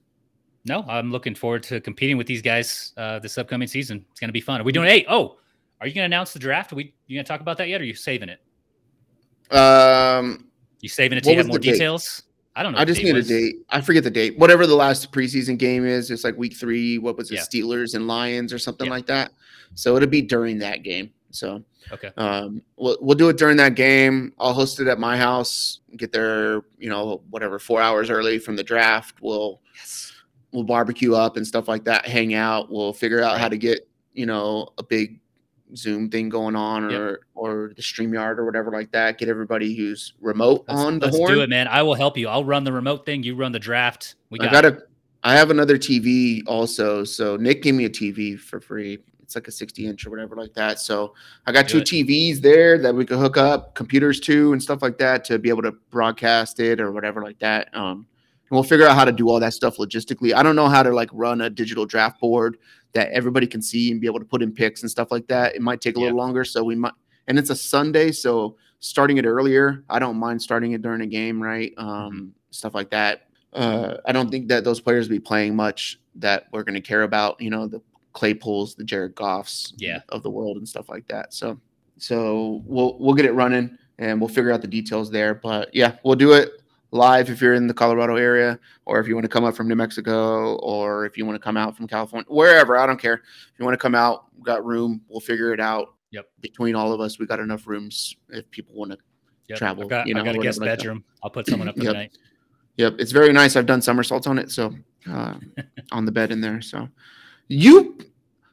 No, 0.64 0.86
I'm 0.88 1.12
looking 1.12 1.34
forward 1.34 1.62
to 1.64 1.82
competing 1.82 2.16
with 2.16 2.26
these 2.26 2.40
guys 2.40 2.94
uh, 2.96 3.18
this 3.18 3.36
upcoming 3.36 3.68
season. 3.68 4.06
It's 4.10 4.20
gonna 4.20 4.32
be 4.32 4.40
fun. 4.40 4.58
Are 4.62 4.64
we 4.64 4.72
doing? 4.72 4.88
Hey, 4.88 5.04
oh, 5.06 5.36
are 5.82 5.86
you 5.86 5.92
gonna 5.92 6.06
announce 6.06 6.32
the 6.32 6.38
draft? 6.38 6.72
Are 6.72 6.76
we 6.76 6.94
you 7.08 7.18
gonna 7.18 7.24
talk 7.24 7.42
about 7.42 7.58
that 7.58 7.68
yet? 7.68 7.82
Or 7.82 7.84
are 7.84 7.86
you 7.86 7.94
saving 7.94 8.30
it? 8.30 9.54
Um, 9.54 10.46
You 10.80 10.88
saving 10.88 11.18
it 11.18 11.24
to 11.24 11.34
have 11.34 11.46
more 11.46 11.58
date? 11.58 11.72
details? 11.72 12.22
I 12.56 12.62
don't 12.62 12.72
know. 12.72 12.78
I 12.78 12.86
just 12.86 13.02
need 13.02 13.16
a 13.16 13.22
date. 13.22 13.56
I 13.68 13.82
forget 13.82 14.02
the 14.02 14.10
date. 14.10 14.38
Whatever 14.38 14.66
the 14.66 14.74
last 14.76 15.12
preseason 15.12 15.58
game 15.58 15.84
is, 15.84 16.10
it's 16.10 16.24
like 16.24 16.38
week 16.38 16.56
three. 16.56 16.96
What 16.96 17.18
was 17.18 17.30
it? 17.30 17.34
Yeah. 17.34 17.42
Steelers 17.42 17.94
and 17.94 18.06
Lions 18.06 18.50
or 18.50 18.58
something 18.58 18.86
Yeah. 18.86 18.92
like 18.94 19.06
that. 19.08 19.32
So 19.74 19.94
it'll 19.96 20.08
be 20.08 20.22
during 20.22 20.58
that 20.60 20.82
game. 20.84 21.10
So 21.30 21.62
Okay. 21.92 22.10
um, 22.16 22.62
we'll 22.76 22.96
we'll 23.00 23.16
do 23.16 23.28
it 23.28 23.36
during 23.38 23.56
that 23.58 23.74
game. 23.74 24.32
I'll 24.38 24.52
host 24.52 24.80
it 24.80 24.86
at 24.88 24.98
my 24.98 25.16
house. 25.16 25.80
Get 25.96 26.12
there, 26.12 26.62
you 26.78 26.88
know, 26.90 27.22
whatever 27.30 27.58
four 27.58 27.80
hours 27.80 28.10
early 28.10 28.38
from 28.38 28.56
the 28.56 28.64
draft. 28.64 29.16
We'll 29.20 29.60
we'll 30.52 30.64
barbecue 30.64 31.14
up 31.14 31.36
and 31.36 31.46
stuff 31.46 31.68
like 31.68 31.84
that. 31.84 32.06
Hang 32.06 32.34
out. 32.34 32.70
We'll 32.70 32.92
figure 32.92 33.22
out 33.22 33.38
how 33.38 33.48
to 33.48 33.56
get 33.56 33.88
you 34.12 34.26
know 34.26 34.68
a 34.78 34.82
big 34.82 35.20
Zoom 35.76 36.10
thing 36.10 36.28
going 36.28 36.56
on 36.56 36.84
or 36.92 37.10
Yep. 37.10 37.18
or 37.34 37.72
the 37.76 37.82
Streamyard 37.82 38.38
or 38.38 38.44
whatever 38.44 38.72
like 38.72 38.90
that. 38.92 39.18
Get 39.18 39.28
everybody 39.28 39.74
who's 39.76 40.14
remote 40.20 40.64
Let's, 40.68 40.80
on 40.80 40.98
the 40.98 41.06
let's 41.06 41.16
horn. 41.16 41.32
do 41.32 41.40
it, 41.42 41.48
man. 41.48 41.68
I 41.68 41.82
will 41.82 41.94
help 41.94 42.18
you. 42.18 42.28
I'll 42.28 42.44
run 42.44 42.64
the 42.64 42.72
remote 42.72 43.06
thing. 43.06 43.22
You 43.22 43.36
run 43.36 43.52
the 43.52 43.58
draft. 43.60 44.16
We 44.30 44.40
I 44.40 44.44
got, 44.46 44.52
got 44.52 44.64
it. 44.64 44.74
a 44.74 44.82
I 45.22 45.34
have 45.36 45.50
another 45.50 45.78
TV 45.78 46.42
also. 46.46 47.04
So 47.04 47.36
Nick 47.36 47.62
gave 47.62 47.74
me 47.74 47.84
a 47.84 47.90
TV 47.90 48.38
for 48.38 48.60
free. 48.60 48.98
It's 49.30 49.36
like 49.36 49.46
a 49.46 49.52
60 49.52 49.86
inch 49.86 50.04
or 50.04 50.10
whatever 50.10 50.34
like 50.34 50.52
that. 50.54 50.80
So 50.80 51.14
I 51.46 51.52
got 51.52 51.68
Do 51.68 51.80
two. 51.84 52.04
TVs 52.04 52.40
there 52.40 52.78
that 52.78 52.92
we 52.92 53.04
could 53.06 53.18
hook 53.20 53.36
up 53.36 53.76
computers 53.76 54.18
to 54.22 54.52
and 54.52 54.60
stuff 54.60 54.82
like 54.82 54.98
that 54.98 55.24
to 55.26 55.38
be 55.38 55.50
able 55.50 55.62
to 55.62 55.70
broadcast 55.92 56.58
it 56.58 56.80
or 56.80 56.90
whatever 56.90 57.22
like 57.22 57.38
that. 57.38 57.68
Um 57.72 58.08
and 58.48 58.56
we'll 58.56 58.64
figure 58.64 58.88
out 58.88 58.96
how 58.96 59.04
to 59.04 59.12
do 59.12 59.28
all 59.28 59.38
that 59.38 59.54
stuff 59.54 59.76
logistically. 59.76 60.34
I 60.34 60.42
don't 60.42 60.56
know 60.56 60.66
how 60.68 60.82
to 60.82 60.90
like 60.90 61.10
run 61.12 61.42
a 61.42 61.48
digital 61.48 61.86
draft 61.86 62.20
board 62.20 62.58
that 62.92 63.08
everybody 63.12 63.46
can 63.46 63.62
see 63.62 63.92
and 63.92 64.00
be 64.00 64.08
able 64.08 64.18
to 64.18 64.24
put 64.24 64.42
in 64.42 64.52
picks 64.52 64.82
and 64.82 64.90
stuff 64.90 65.12
like 65.12 65.28
that. 65.28 65.54
It 65.54 65.62
might 65.62 65.80
take 65.80 65.96
a 65.96 66.00
Yeah. 66.00 66.06
little 66.06 66.18
longer. 66.18 66.44
So 66.44 66.64
we 66.64 66.74
might 66.74 66.94
and 67.28 67.38
it's 67.38 67.50
a 67.50 67.54
Sunday, 67.54 68.10
so 68.10 68.56
starting 68.80 69.18
it 69.18 69.26
earlier. 69.26 69.84
I 69.88 70.00
don't 70.00 70.16
mind 70.16 70.42
starting 70.42 70.72
it 70.72 70.82
during 70.82 71.02
a 71.02 71.06
game, 71.06 71.40
right? 71.40 71.72
Mm-hmm. 71.76 71.88
Um, 71.88 72.34
stuff 72.50 72.74
like 72.74 72.90
that. 72.90 73.28
Uh, 73.52 73.98
I 74.06 74.10
don't 74.10 74.28
think 74.28 74.48
that 74.48 74.64
those 74.64 74.80
players 74.80 75.08
will 75.08 75.14
be 75.14 75.20
playing 75.20 75.54
much 75.54 76.00
that 76.16 76.48
we're 76.52 76.64
going 76.64 76.74
to 76.74 76.80
care 76.80 77.02
about. 77.04 77.40
You 77.40 77.50
know, 77.50 77.68
the 77.68 77.80
Claypools, 78.14 78.74
the 78.76 78.84
Jared 78.84 79.14
Goffs, 79.14 79.72
Yeah. 79.78 80.00
of 80.08 80.22
the 80.22 80.30
world 80.30 80.56
and 80.56 80.68
stuff 80.68 80.88
like 80.88 81.06
that. 81.08 81.32
So, 81.34 81.60
so 81.98 82.62
we'll 82.64 82.96
we'll 82.98 83.14
get 83.14 83.24
it 83.26 83.32
running 83.32 83.76
and 83.98 84.20
we'll 84.20 84.28
figure 84.28 84.52
out 84.52 84.62
the 84.62 84.68
details 84.68 85.10
there. 85.10 85.34
But 85.34 85.74
yeah, 85.74 85.96
we'll 86.04 86.16
do 86.16 86.32
it 86.32 86.50
live 86.92 87.30
if 87.30 87.40
you're 87.40 87.54
in 87.54 87.66
the 87.68 87.74
Colorado 87.74 88.16
area, 88.16 88.58
or 88.84 88.98
if 88.98 89.06
you 89.06 89.14
want 89.14 89.24
to 89.24 89.28
come 89.28 89.44
up 89.44 89.54
from 89.54 89.68
New 89.68 89.76
Mexico, 89.76 90.56
or 90.56 91.06
if 91.06 91.16
you 91.16 91.24
want 91.24 91.36
to 91.36 91.42
come 91.42 91.56
out 91.56 91.76
from 91.76 91.86
California, 91.86 92.26
wherever. 92.28 92.76
I 92.76 92.84
don't 92.86 92.98
care. 93.00 93.14
If 93.14 93.58
you 93.58 93.64
want 93.64 93.74
to 93.74 93.78
come 93.78 93.94
out, 93.94 94.24
we've 94.34 94.44
got 94.44 94.64
room. 94.64 95.00
We'll 95.08 95.20
figure 95.20 95.52
it 95.52 95.60
out. 95.60 95.94
Yep. 96.10 96.26
Between 96.40 96.74
all 96.74 96.92
of 96.92 97.00
us, 97.00 97.18
we 97.20 97.26
got 97.26 97.38
enough 97.38 97.68
rooms 97.68 98.16
if 98.30 98.50
people 98.50 98.74
want 98.74 98.90
to 98.92 98.98
Yep. 99.48 99.58
travel, 99.58 99.82
I've 99.84 99.90
got, 99.90 100.06
you 100.08 100.14
know, 100.14 100.20
I've 100.20 100.26
got 100.26 100.34
a 100.36 100.38
guest 100.38 100.60
like 100.60 100.68
that. 100.70 100.78
bedroom. 100.78 101.04
I'll 101.22 101.30
put 101.30 101.46
someone 101.46 101.68
up 101.68 101.76
Yep. 101.76 101.84
the 101.86 101.92
night. 101.92 102.18
Yep, 102.76 102.94
it's 102.98 103.12
very 103.12 103.32
nice. 103.32 103.54
I've 103.56 103.66
done 103.66 103.82
somersaults 103.82 104.26
on 104.28 104.38
it, 104.38 104.50
so 104.50 104.72
uh, 105.08 105.34
on 105.92 106.04
the 106.06 106.12
bed 106.12 106.30
in 106.32 106.40
there. 106.40 106.60
So 106.60 106.88
you, 107.50 107.98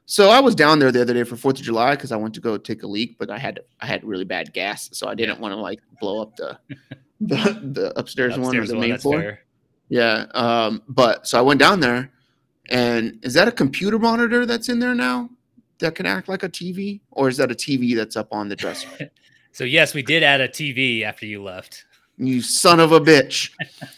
so 0.06 0.30
I 0.30 0.39
was 0.39 0.56
down 0.56 0.80
there 0.80 0.91
the 0.91 1.02
other 1.02 1.14
day 1.14 1.24
for 1.24 1.36
Fourth 1.36 1.60
of 1.60 1.64
July 1.64 1.91
because 1.95 2.12
I 2.12 2.16
went 2.16 2.34
to 2.36 2.41
go 2.41 2.58
take 2.58 2.84
a 2.84 2.88
leak, 2.88 3.18
but 3.20 3.30
I 3.30 3.38
had 3.38 3.60
I 3.80 3.86
had 3.86 4.04
really 4.04 4.26
bad 4.26 4.54
gas, 4.54 4.89
so 4.93 5.08
I 5.08 5.16
didn't 5.16 5.39
want 5.39 5.52
to 5.52 5.58
like 5.58 5.80
blow 6.00 6.22
up 6.22 6.36
the 6.36 6.58
the, 7.22 7.60
the 7.74 7.93
upstairs, 8.00 8.38
one 8.38 8.56
or 8.56 8.66
the 8.66 8.74
one, 8.74 8.89
main 8.89 8.98
floor. 8.98 9.20
fair. 9.20 9.39
Yeah. 9.89 10.26
Um, 10.34 10.82
but 10.88 11.28
so 11.28 11.38
I 11.38 11.41
went 11.41 11.60
down 11.60 11.80
there, 11.80 12.12
and 12.70 13.20
is 13.22 13.34
that 13.36 13.48
a 13.48 13.52
computer 13.52 14.00
monitor 14.00 14.45
that's 14.45 14.70
in 14.70 14.80
there 14.80 14.95
now 14.95 15.30
that 15.80 15.95
can 15.95 16.06
act 16.06 16.28
like 16.28 16.43
a 16.43 16.50
TV, 16.50 17.02
or 17.12 17.28
is 17.28 17.38
that 17.38 17.52
a 17.52 17.56
TV 17.56 17.95
that's 17.95 18.16
up 18.16 18.30
on 18.32 18.50
the 18.50 18.56
dresser? 18.56 18.89
So 19.54 19.64
yes, 19.64 19.95
we 19.95 20.04
did 20.04 20.22
add 20.22 20.39
a 20.39 20.48
TV 20.48 21.02
after 21.02 21.26
you 21.26 21.41
left. 21.41 21.86
you 22.20 22.43
son 22.43 22.80
of 22.80 22.91
a 22.91 23.00
bitch! 23.00 23.50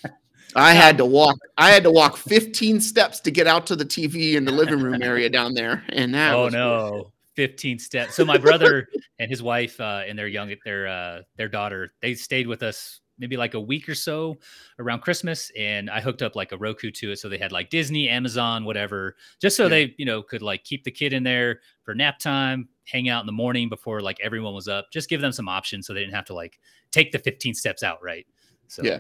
I 0.56 0.74
had 0.74 0.98
to 0.98 1.06
walk. 1.06 1.38
I 1.58 1.70
had 1.72 1.84
to 1.84 1.92
walk 1.92 2.18
15 2.18 2.82
steps 2.82 3.20
to 3.22 3.32
get 3.32 3.48
out 3.48 3.68
to 3.68 3.76
the 3.76 3.86
TV 3.86 4.34
in 4.36 4.46
the 4.46 4.52
living 4.52 4.80
room 4.80 5.02
area 5.02 5.30
down 5.30 5.54
there, 5.54 5.84
and 5.90 6.14
that. 6.16 6.34
oh 6.34 6.50
no, 6.50 7.12
15 7.36 7.80
steps. 7.80 8.16
So 8.16 8.26
my 8.26 8.38
brother 8.38 8.88
and 9.20 9.30
his 9.30 9.44
wife 9.44 9.80
uh, 9.80 10.04
and 10.08 10.18
their 10.18 10.28
young 10.28 10.54
their 10.66 10.88
uh, 10.88 11.22
their 11.38 11.48
daughter 11.50 11.94
they 12.02 12.16
stayed 12.16 12.48
with 12.48 12.64
us 12.64 13.02
maybe 13.20 13.36
like 13.36 13.54
a 13.54 13.60
week 13.60 13.90
or 13.90 13.96
so 13.96 14.38
around 14.80 15.02
Christmas, 15.02 15.52
and 15.58 15.90
I 15.90 16.00
hooked 16.00 16.22
up 16.22 16.36
like 16.38 16.54
a 16.54 16.58
Roku 16.58 16.90
to 16.90 17.12
it, 17.12 17.20
so 17.20 17.28
they 17.28 17.38
had 17.38 17.52
like 17.52 17.70
Disney, 17.70 18.08
Amazon, 18.10 18.64
whatever, 18.64 19.18
just 19.42 19.58
so 19.58 19.64
Yeah. 19.64 19.70
they 19.70 19.96
you 19.98 20.06
know 20.06 20.22
could 20.24 20.42
like 20.42 20.64
keep 20.64 20.84
the 20.84 20.92
kid 20.92 21.14
in 21.14 21.24
there 21.24 21.60
for 21.84 21.94
nap 21.94 22.18
time, 22.18 22.70
hang 22.86 23.10
out 23.10 23.22
in 23.22 23.26
the 23.28 23.34
morning 23.34 23.70
before 23.70 24.02
like 24.02 24.20
everyone 24.22 24.54
was 24.54 24.68
up, 24.68 24.88
just 24.92 25.10
give 25.10 25.22
them 25.22 25.32
some 25.32 25.48
options 25.48 25.86
so 25.86 25.94
they 25.94 26.00
didn't 26.00 26.16
have 26.16 26.26
to 26.26 26.34
like 26.34 26.60
take 26.92 27.12
the 27.12 27.20
15 27.20 27.54
steps 27.54 27.84
out, 27.84 28.02
right? 28.02 28.26
So 28.68 28.84
Yeah. 28.84 29.00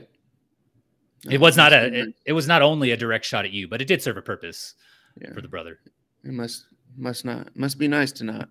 It 1.30 1.39
was 1.39 1.57
not 1.57 1.74
a 1.74 2.01
it, 2.01 2.15
it 2.26 2.34
was 2.34 2.47
not 2.47 2.61
only 2.61 2.91
a 2.91 2.97
direct 2.97 3.26
shot 3.26 3.45
at 3.45 3.51
you, 3.51 3.67
but 3.67 3.82
it 3.82 3.86
did 3.86 4.01
serve 4.01 4.17
a 4.17 4.22
purpose 4.22 4.76
Yeah. 5.20 5.34
for 5.34 5.41
the 5.41 5.47
brother. 5.47 5.80
It 6.24 6.32
must 6.32 6.65
must 6.97 7.26
not 7.26 7.55
must 7.55 7.78
be 7.78 7.88
nice 7.88 8.11
to 8.13 8.24
not, 8.24 8.49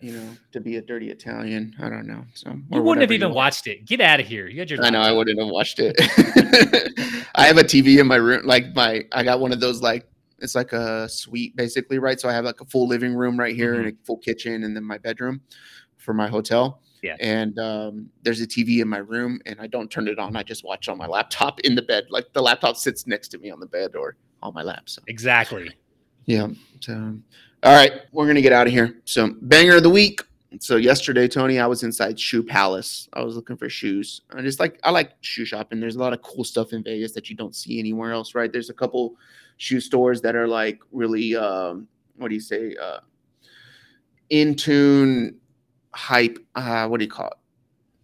you 0.00 0.12
know, 0.12 0.28
to 0.52 0.60
be 0.60 0.76
a 0.76 0.82
dirty 0.82 1.10
Italian. 1.10 1.74
I 1.80 1.88
don't 1.88 2.06
know. 2.06 2.24
So 2.34 2.56
You 2.72 2.82
wouldn't 2.82 3.02
have 3.02 3.12
even 3.12 3.32
watched 3.32 3.66
it. 3.66 3.84
Get 3.86 4.00
out 4.00 4.20
of 4.20 4.26
here. 4.26 4.46
You 4.46 4.60
had 4.60 4.70
your 4.70 4.82
I 4.82 4.90
know 4.90 5.00
I 5.00 5.12
wouldn't 5.12 5.38
have 5.38 5.48
watched 5.48 5.78
it. 5.80 5.96
I 7.34 7.46
have 7.46 7.58
a 7.58 7.64
TV 7.64 7.98
in 7.98 8.06
my 8.06 8.16
room, 8.16 8.46
like 8.46 8.74
my 8.74 9.04
I 9.12 9.22
got 9.22 9.40
one 9.40 9.52
of 9.52 9.60
those 9.60 9.82
like 9.82 10.08
it's 10.38 10.54
like 10.54 10.72
a 10.72 11.08
suite 11.08 11.56
basically, 11.56 11.98
right? 11.98 12.20
So 12.20 12.28
I 12.28 12.32
have 12.32 12.44
like 12.44 12.60
a 12.60 12.66
full 12.66 12.86
living 12.86 13.14
room 13.14 13.38
right 13.38 13.54
here 13.54 13.74
and 13.74 13.86
mm-hmm. 13.86 14.02
a 14.02 14.04
full 14.04 14.18
kitchen, 14.18 14.64
and 14.64 14.76
then 14.76 14.84
my 14.84 14.98
bedroom 14.98 15.40
for 15.96 16.14
my 16.14 16.28
hotel. 16.28 16.80
Yeah. 17.02 17.16
And 17.20 17.58
um, 17.58 18.10
there's 18.22 18.40
a 18.40 18.46
TV 18.46 18.80
in 18.80 18.88
my 18.88 18.98
room, 18.98 19.40
and 19.46 19.60
I 19.60 19.66
don't 19.66 19.90
turn 19.90 20.08
it 20.08 20.18
on. 20.18 20.34
I 20.36 20.42
just 20.42 20.64
watch 20.64 20.88
on 20.88 20.98
my 20.98 21.06
laptop 21.06 21.60
in 21.60 21.74
the 21.74 21.82
bed. 21.82 22.06
Like 22.10 22.32
the 22.32 22.42
laptop 22.42 22.76
sits 22.76 23.06
next 23.06 23.28
to 23.28 23.38
me 23.38 23.50
on 23.50 23.60
the 23.60 23.66
bed 23.66 23.94
or 23.94 24.16
on 24.42 24.54
my 24.54 24.62
lap. 24.62 24.88
So 24.88 25.02
Exactly. 25.06 25.70
yeah. 26.26 26.48
So, 26.80 27.16
all 27.62 27.74
right, 27.74 27.92
we're 28.12 28.26
gonna 28.26 28.42
get 28.42 28.52
out 28.52 28.66
of 28.66 28.72
here. 28.72 29.00
So, 29.04 29.34
banger 29.42 29.76
of 29.76 29.82
the 29.82 29.90
week. 29.90 30.20
So 30.60 30.76
yesterday, 30.76 31.28
Tony, 31.28 31.58
I 31.58 31.66
was 31.66 31.82
inside 31.82 32.18
Shoe 32.18 32.42
Palace. 32.42 33.08
I 33.12 33.22
was 33.22 33.34
looking 33.36 33.56
for 33.56 33.68
shoes. 33.68 34.22
I 34.32 34.40
just 34.42 34.58
like 34.60 34.78
I 34.84 34.90
like 34.90 35.12
shoe 35.20 35.44
shopping. 35.44 35.80
There's 35.80 35.96
a 35.96 35.98
lot 35.98 36.12
of 36.12 36.22
cool 36.22 36.44
stuff 36.44 36.72
in 36.72 36.82
Vegas 36.82 37.12
that 37.12 37.28
you 37.28 37.36
don't 37.36 37.54
see 37.54 37.78
anywhere 37.78 38.12
else, 38.12 38.34
right? 38.34 38.50
There's 38.50 38.70
a 38.70 38.74
couple 38.74 39.16
shoe 39.58 39.80
stores 39.80 40.20
that 40.22 40.34
are 40.36 40.46
like 40.48 40.80
really, 40.92 41.36
um, 41.36 41.88
what 42.16 42.28
do 42.28 42.34
you 42.34 42.40
say, 42.40 42.74
uh, 42.80 43.00
in 44.30 44.54
tune, 44.54 45.36
hype. 45.96 46.38
Uh, 46.54 46.88
what 46.88 46.98
do 47.00 47.04
you 47.04 47.10
call 47.10 47.28
it? 47.28 47.34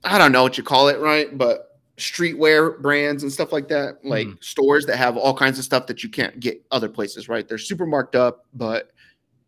I 0.04 0.18
don't 0.18 0.32
know 0.32 0.42
what 0.42 0.58
you 0.58 0.64
call 0.64 0.88
it, 0.88 0.98
right? 0.98 1.36
But 1.36 1.78
streetwear 1.98 2.80
brands 2.80 3.22
and 3.22 3.32
stuff 3.32 3.52
like 3.52 3.68
that, 3.68 4.04
like 4.04 4.26
Mhm. 4.26 4.42
stores 4.42 4.86
that 4.86 4.96
have 4.96 5.16
all 5.16 5.34
kinds 5.34 5.58
of 5.58 5.64
stuff 5.64 5.86
that 5.86 6.02
you 6.02 6.08
can't 6.08 6.40
get 6.40 6.64
other 6.70 6.88
places, 6.88 7.28
right? 7.28 7.46
They're 7.46 7.58
super 7.58 7.86
marked 7.86 8.16
up, 8.16 8.46
but 8.54 8.90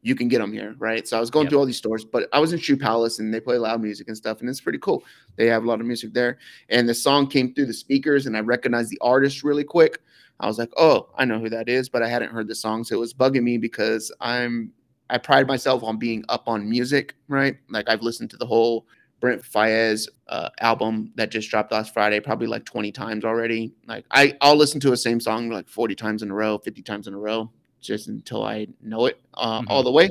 you 0.02 0.14
can 0.14 0.28
get 0.28 0.38
them 0.40 0.52
here, 0.52 0.74
right? 0.78 1.08
So 1.08 1.16
I 1.16 1.20
was 1.20 1.30
going 1.30 1.44
Yep. 1.46 1.50
through 1.50 1.58
all 1.60 1.66
these 1.66 1.78
stores, 1.78 2.04
but 2.04 2.28
I 2.32 2.38
was 2.38 2.52
in 2.52 2.58
Shoe 2.58 2.76
Palace 2.76 3.18
and 3.18 3.32
they 3.32 3.40
play 3.40 3.56
loud 3.58 3.82
music 3.82 4.06
and 4.08 4.16
stuff, 4.16 4.40
and 4.40 4.48
it's 4.50 4.60
pretty 4.60 4.78
cool. 4.78 5.02
They 5.36 5.46
have 5.46 5.64
a 5.64 5.66
lot 5.66 5.80
of 5.80 5.86
music 5.86 6.12
there, 6.12 6.38
and 6.68 6.86
the 6.88 6.94
song 6.94 7.26
came 7.26 7.54
through 7.54 7.66
the 7.66 7.72
speakers, 7.74 8.26
and 8.26 8.36
I 8.36 8.40
recognized 8.40 8.90
the 8.90 8.98
artist 9.00 9.42
really 9.42 9.64
quick. 9.64 10.00
I 10.40 10.46
was 10.46 10.58
like, 10.58 10.70
"Oh, 10.76 11.08
I 11.16 11.24
know 11.24 11.38
who 11.38 11.48
that 11.50 11.68
is," 11.70 11.88
but 11.88 12.02
I 12.02 12.08
hadn't 12.08 12.32
heard 12.32 12.48
the 12.48 12.54
song, 12.54 12.84
so 12.84 12.96
it 12.96 13.00
was 13.00 13.14
bugging 13.14 13.42
me 13.44 13.56
because 13.56 14.12
I'm 14.20 14.72
I 15.10 15.18
pride 15.18 15.46
myself 15.46 15.82
on 15.82 15.98
being 15.98 16.24
up 16.28 16.48
on 16.48 16.68
music, 16.68 17.14
right? 17.28 17.56
Like 17.68 17.88
I've 17.88 18.02
listened 18.02 18.30
to 18.30 18.36
the 18.36 18.46
whole 18.46 18.86
Brent 19.20 19.42
Faiyaz 19.42 20.08
uh, 20.28 20.50
album 20.60 21.12
that 21.14 21.30
just 21.30 21.50
dropped 21.50 21.72
last 21.72 21.94
Friday, 21.94 22.20
probably 22.20 22.46
like 22.46 22.64
20 22.64 22.92
times 22.92 23.24
already. 23.24 23.72
Like 23.86 24.04
I, 24.10 24.36
I'll 24.40 24.56
listen 24.56 24.80
to 24.80 24.92
a 24.92 24.96
same 24.96 25.20
song 25.20 25.50
like 25.50 25.68
40 25.68 25.94
times 25.94 26.22
in 26.22 26.30
a 26.30 26.34
row, 26.34 26.58
50 26.58 26.82
times 26.82 27.06
in 27.06 27.14
a 27.14 27.18
row, 27.18 27.50
just 27.80 28.08
until 28.08 28.44
I 28.44 28.66
know 28.82 29.06
it 29.06 29.20
uh, 29.34 29.62
all 29.68 29.82
the 29.82 29.92
way. 29.92 30.10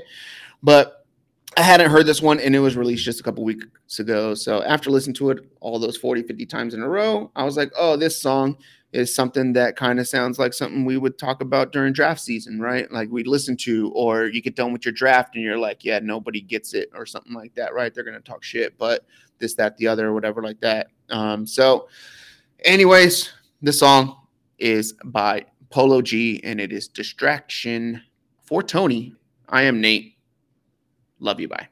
But 0.61 1.05
I 1.57 1.61
hadn't 1.61 1.91
heard 1.91 2.05
this 2.05 2.21
one 2.21 2.39
and 2.39 2.55
it 2.55 2.59
was 2.59 2.75
released 2.75 3.03
just 3.03 3.19
a 3.19 3.23
couple 3.23 3.43
weeks 3.43 3.99
ago. 3.99 4.33
So 4.33 4.63
after 4.63 4.89
listening 4.89 5.13
to 5.15 5.29
it 5.31 5.39
all 5.59 5.77
those 5.77 5.97
40, 5.97 6.23
50 6.23 6.45
times 6.45 6.73
in 6.73 6.81
a 6.81 6.89
row, 6.89 7.31
I 7.35 7.43
was 7.43 7.57
like, 7.57 7.71
oh, 7.77 7.95
this 7.95 8.19
song 8.19 8.57
is 8.93 9.13
something 9.13 9.53
that 9.53 9.75
kind 9.75 9.99
of 9.99 10.07
sounds 10.07 10.37
like 10.37 10.53
something 10.53 10.85
we 10.85 10.97
would 10.97 11.17
talk 11.17 11.41
about 11.41 11.71
during 11.71 11.91
draft 11.91 12.21
season, 12.21 12.59
right? 12.59 12.89
Like 12.91 13.09
we'd 13.09 13.27
listen 13.27 13.57
to, 13.57 13.91
or 13.95 14.27
you 14.27 14.41
get 14.41 14.55
done 14.55 14.71
with 14.71 14.85
your 14.85 14.93
draft 14.93 15.35
and 15.35 15.43
you're 15.43 15.57
like, 15.57 15.83
yeah, 15.83 15.99
nobody 15.99 16.39
gets 16.39 16.75
it, 16.75 16.89
or 16.93 17.05
something 17.05 17.33
like 17.33 17.55
that, 17.55 17.73
right? 17.73 17.93
They're 17.93 18.03
gonna 18.03 18.21
talk 18.21 18.43
shit, 18.43 18.77
but 18.77 19.05
this, 19.39 19.55
that, 19.55 19.75
the 19.77 19.87
other, 19.87 20.13
whatever, 20.13 20.43
like 20.43 20.59
that. 20.61 20.87
Um, 21.09 21.45
so, 21.45 21.87
anyways, 22.63 23.33
the 23.63 23.73
song 23.73 24.15
is 24.59 24.93
by 25.05 25.45
Polo 25.71 26.01
G 26.01 26.39
and 26.43 26.61
it 26.61 26.71
is 26.71 26.87
Distraction 26.87 28.01
for 28.43 28.61
Tony. 28.61 29.15
I 29.49 29.63
am 29.63 29.81
Nate. 29.81 30.17
Love 31.19 31.39
you. 31.39 31.47
Bye. 31.47 31.67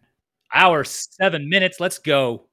Hour 0.54 0.84
seven 0.84 1.48
minutes. 1.48 1.80
Let's 1.80 2.00
go. 2.00 2.48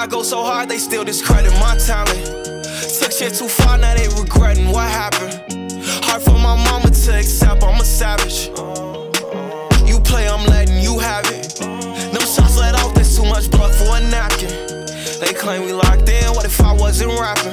I 0.00 0.06
go 0.06 0.22
so 0.22 0.42
hard, 0.42 0.70
they 0.70 0.78
still 0.78 1.04
discredit 1.04 1.52
my 1.60 1.76
talent. 1.76 2.24
Took 2.98 3.12
shit 3.12 3.34
too 3.34 3.48
far, 3.48 3.76
now 3.76 3.94
they 3.94 4.08
regretting 4.18 4.72
what 4.72 4.88
happened. 4.88 5.34
Hard 6.04 6.22
for 6.22 6.38
my 6.38 6.56
mama 6.56 6.88
to 6.88 7.18
accept, 7.18 7.62
I'm 7.62 7.78
a 7.78 7.84
savage. 7.84 8.46
You 9.86 10.00
play, 10.00 10.26
I'm 10.26 10.46
letting 10.46 10.80
you 10.80 10.98
have 11.00 11.26
it. 11.26 11.54
Them 11.60 12.22
shots 12.22 12.56
let 12.56 12.76
off, 12.76 12.94
there's 12.94 13.14
too 13.14 13.26
much 13.26 13.50
blood 13.50 13.74
for 13.74 13.98
a 13.98 14.00
napkin. 14.00 14.48
They 15.20 15.34
claim 15.34 15.66
we 15.66 15.74
locked 15.74 16.08
in, 16.08 16.32
what 16.32 16.46
if 16.46 16.58
I 16.62 16.72
wasn't 16.72 17.20
rapping? 17.20 17.52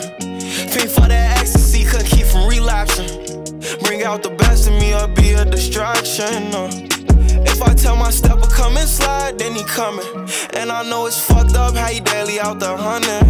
Fiend 0.71 0.89
for 0.89 1.05
that 1.05 1.39
ecstasy, 1.39 1.83
couldn't 1.83 2.07
keep 2.07 2.27
from 2.27 2.47
relapsing. 2.47 3.09
Bring 3.83 4.03
out 4.03 4.23
the 4.23 4.29
best 4.29 4.69
in 4.69 4.79
me 4.79 4.95
or 4.95 5.09
be 5.09 5.33
a 5.33 5.43
distraction. 5.43 6.53
If 7.45 7.61
I 7.61 7.73
tell 7.73 7.95
my 7.95 8.09
stepper 8.09 8.47
come 8.47 8.77
and 8.77 8.87
slide, 8.87 9.37
then 9.37 9.53
he 9.53 9.63
coming. 9.63 10.05
And 10.53 10.71
I 10.71 10.83
know 10.83 11.05
it's 11.07 11.19
fucked 11.19 11.55
up 11.55 11.75
how 11.75 11.87
he 11.87 11.99
daily 11.99 12.26
out 12.39 12.59
the 12.59 12.77
hunting. 12.77 13.26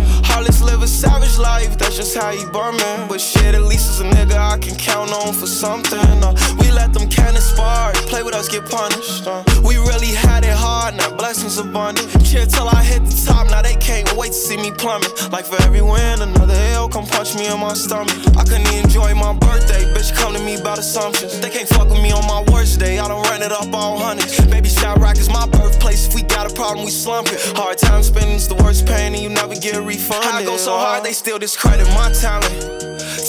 Heartless 0.47 0.71
live 0.71 0.81
a 0.81 0.87
savage 0.87 1.37
life, 1.37 1.77
that's 1.77 1.97
just 1.97 2.17
how 2.17 2.31
he 2.31 2.45
bumming. 2.45 3.09
But 3.09 3.19
shit, 3.19 3.53
at 3.53 3.63
least 3.63 3.89
as 3.89 3.99
a 3.99 4.05
nigga 4.05 4.37
I 4.37 4.57
can 4.57 4.77
count 4.77 5.11
on 5.11 5.33
for 5.33 5.45
something. 5.45 5.99
Uh, 5.99 6.33
we 6.57 6.71
let 6.71 6.93
them 6.93 7.09
cannons 7.09 7.43
spark, 7.43 7.95
play 8.07 8.23
with 8.23 8.33
us, 8.33 8.47
get 8.47 8.63
punished. 8.69 9.27
Uh, 9.27 9.43
we 9.65 9.75
really 9.75 10.15
had 10.15 10.45
it 10.45 10.55
hard, 10.55 10.95
now 10.95 11.13
blessings 11.13 11.57
abundant. 11.57 12.07
Chill 12.23 12.45
till 12.45 12.69
I 12.69 12.81
hit 12.81 13.03
the 13.03 13.23
top, 13.27 13.47
now 13.47 13.61
they 13.61 13.75
can't 13.75 14.09
wait 14.13 14.29
to 14.29 14.33
see 14.33 14.55
me 14.55 14.71
plummet. 14.71 15.11
Like 15.33 15.43
for 15.43 15.61
every 15.63 15.81
win, 15.81 16.21
another 16.21 16.55
L 16.71 16.87
come 16.87 17.05
punch 17.05 17.35
me 17.35 17.47
in 17.51 17.59
my 17.59 17.73
stomach. 17.73 18.15
I 18.37 18.43
couldn't 18.45 18.71
enjoy 18.71 19.15
my 19.15 19.33
birthday, 19.33 19.83
bitch 19.93 20.15
come 20.15 20.33
to 20.33 20.39
me 20.39 20.55
about 20.55 20.79
assumptions. 20.79 21.41
They 21.41 21.49
can't 21.49 21.67
fuck 21.67 21.89
with 21.89 22.01
me 22.01 22.13
on 22.13 22.25
my 22.25 22.45
worst 22.53 22.79
day, 22.79 22.99
I 22.99 23.07
don't 23.09 23.23
run 23.23 23.41
it 23.41 23.51
up 23.51 23.73
all 23.73 23.99
hundreds. 23.99 24.39
Baby 24.47 24.69
Shot 24.69 24.99
Rock 24.99 25.17
is 25.17 25.27
my 25.27 25.45
birthplace, 25.47 26.07
if 26.07 26.15
we 26.15 26.23
got 26.23 26.49
a 26.49 26.53
problem, 26.55 26.85
we 26.85 26.91
slump 26.91 27.27
it. 27.33 27.41
Hard 27.57 27.77
time 27.77 28.01
spending's 28.01 28.47
the 28.47 28.55
worst 28.55 28.87
pain, 28.87 29.13
and 29.13 29.21
you 29.21 29.27
never 29.27 29.55
get 29.55 29.75
refunded. 29.83 30.36
I 30.37 30.43
go 30.43 30.55
so 30.55 30.77
hard, 30.77 31.03
they 31.03 31.13
still 31.13 31.39
discredit 31.39 31.87
my 31.95 32.11
talent. 32.11 32.61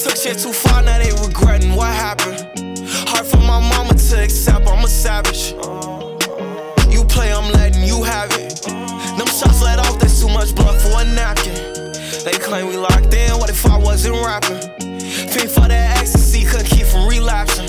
Took 0.04 0.14
shit 0.14 0.38
too 0.38 0.52
far, 0.52 0.82
now 0.82 0.98
they 0.98 1.10
regretting 1.26 1.74
what 1.74 1.88
happened. 1.88 2.36
Hard 3.08 3.24
for 3.24 3.38
my 3.38 3.60
mama 3.60 3.94
to 3.94 4.22
accept, 4.22 4.68
I'm 4.68 4.84
a 4.84 4.86
savage. 4.86 5.52
You 6.92 7.04
play, 7.04 7.32
I'm 7.32 7.50
letting 7.52 7.82
you 7.82 8.02
have 8.02 8.30
it. 8.32 8.60
Them 9.16 9.26
shots 9.26 9.62
let 9.62 9.78
off, 9.78 9.98
there's 9.98 10.20
too 10.20 10.28
much 10.28 10.54
blood 10.54 10.78
for 10.82 11.00
a 11.00 11.04
napkin. 11.14 11.54
They 12.26 12.36
claim 12.38 12.66
we 12.68 12.76
locked 12.76 13.14
in, 13.14 13.38
what 13.38 13.48
if 13.48 13.64
I 13.64 13.78
wasn't 13.78 14.16
rapping? 14.16 14.60
Fiend 15.32 15.50
for 15.50 15.66
that 15.66 15.98
ecstasy, 15.98 16.44
couldn't 16.44 16.66
keep 16.66 16.84
from 16.84 17.08
relapsing. 17.08 17.68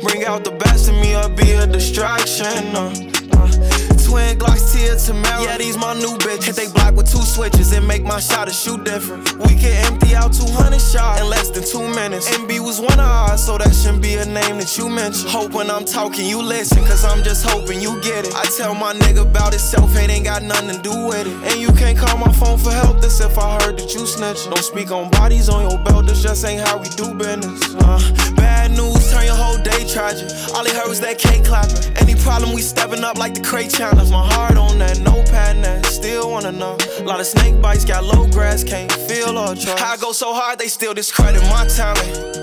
Bring 0.00 0.24
out 0.24 0.44
the 0.44 0.52
best 0.52 0.88
in 0.88 0.98
me 0.98 1.14
or 1.14 1.28
be 1.28 1.52
a 1.52 1.66
distraction. 1.66 2.46
Uh, 2.74 2.88
uh, 3.34 3.71
twin 4.12 4.38
Glocks, 4.38 4.72
Tia 4.72 4.94
Tamera. 4.96 5.44
Yeah, 5.44 5.58
these 5.58 5.78
my 5.78 5.94
new 5.94 6.14
bitches. 6.20 6.44
Hit 6.44 6.56
they 6.56 6.68
block 6.72 6.94
with 6.94 7.10
two 7.10 7.22
switches 7.22 7.72
and 7.72 7.86
make 7.88 8.04
my 8.04 8.20
shot 8.20 8.48
a 8.48 8.52
shoot 8.52 8.84
different. 8.84 9.24
We 9.38 9.56
can 9.56 9.72
empty 9.88 10.14
out 10.14 10.32
200 10.32 10.80
shots 10.80 11.20
in 11.20 11.28
less 11.28 11.48
than 11.50 11.64
two 11.64 11.88
minutes. 11.94 12.28
MB 12.28 12.60
was 12.60 12.78
one 12.80 13.00
of 13.00 13.08
ours, 13.22 13.42
so 13.44 13.56
that 13.56 13.74
shouldn't 13.74 14.02
be 14.02 14.14
a 14.14 14.26
name 14.26 14.58
that 14.60 14.76
you 14.76 14.88
mention. 14.88 15.28
Hope 15.28 15.52
when 15.52 15.70
I'm 15.70 15.84
talking, 15.84 16.26
you 16.26 16.42
listen, 16.42 16.84
cause 16.84 17.04
I'm 17.04 17.22
just 17.22 17.48
hoping 17.48 17.80
you 17.80 18.00
get 18.02 18.26
it. 18.26 18.34
I 18.34 18.44
tell 18.56 18.74
my 18.74 18.92
nigga 18.92 19.22
about 19.22 19.52
himself, 19.52 19.92
hate 19.94 20.10
ain't 20.10 20.24
got 20.24 20.42
nothing 20.42 20.76
to 20.76 20.82
do 20.82 21.06
with 21.06 21.26
it. 21.26 21.36
And 21.48 21.56
you 21.60 21.72
can't 21.72 21.96
call 21.96 22.18
my 22.18 22.32
phone 22.32 22.58
for 22.58 22.72
help, 22.72 23.00
this 23.00 23.20
if 23.20 23.38
I 23.38 23.62
heard 23.62 23.78
that 23.78 23.94
you 23.94 24.02
snitching. 24.02 24.50
Don't 24.50 24.64
speak 24.64 24.90
on 24.90 25.10
bodies 25.10 25.48
on 25.48 25.68
your 25.68 25.78
belt, 25.84 26.06
this 26.06 26.22
just 26.22 26.44
ain't 26.44 26.60
how 26.60 26.76
we 26.76 26.88
do 27.00 27.14
business. 27.14 27.74
Uh, 27.80 27.98
bad 28.36 28.72
news, 28.72 29.10
turn 29.10 29.24
your 29.24 29.36
whole 29.36 29.58
day 29.62 29.88
tragic. 29.88 30.28
All 30.54 30.64
he 30.64 30.72
heard 30.74 30.88
was 30.88 31.00
that 31.00 31.18
cake 31.18 31.44
clapping. 31.44 31.96
Any 31.96 32.14
problem, 32.14 32.52
we 32.52 32.60
stepping 32.60 33.04
up 33.04 33.16
like 33.16 33.34
the 33.34 33.42
crate 33.42 33.70
challenge. 34.02 34.10
My 34.10 34.34
heart 34.34 34.56
on 34.56 34.78
that, 34.78 35.00
notepad 35.00 35.58
net, 35.58 35.86
still 35.86 36.30
wanna 36.30 36.52
know. 36.52 36.76
A 36.98 37.04
lot 37.04 37.20
of 37.20 37.26
snake 37.26 37.60
bites, 37.60 37.84
got 37.84 38.04
low 38.04 38.26
grass, 38.28 38.64
can't 38.64 38.90
feel 38.92 39.38
or 39.38 39.54
trust. 39.54 39.82
I 39.82 39.96
go 39.96 40.12
so 40.12 40.32
hard, 40.34 40.58
they 40.58 40.68
still 40.68 40.94
discredit 40.94 41.42
my 41.42 41.66
talent. 41.66 42.34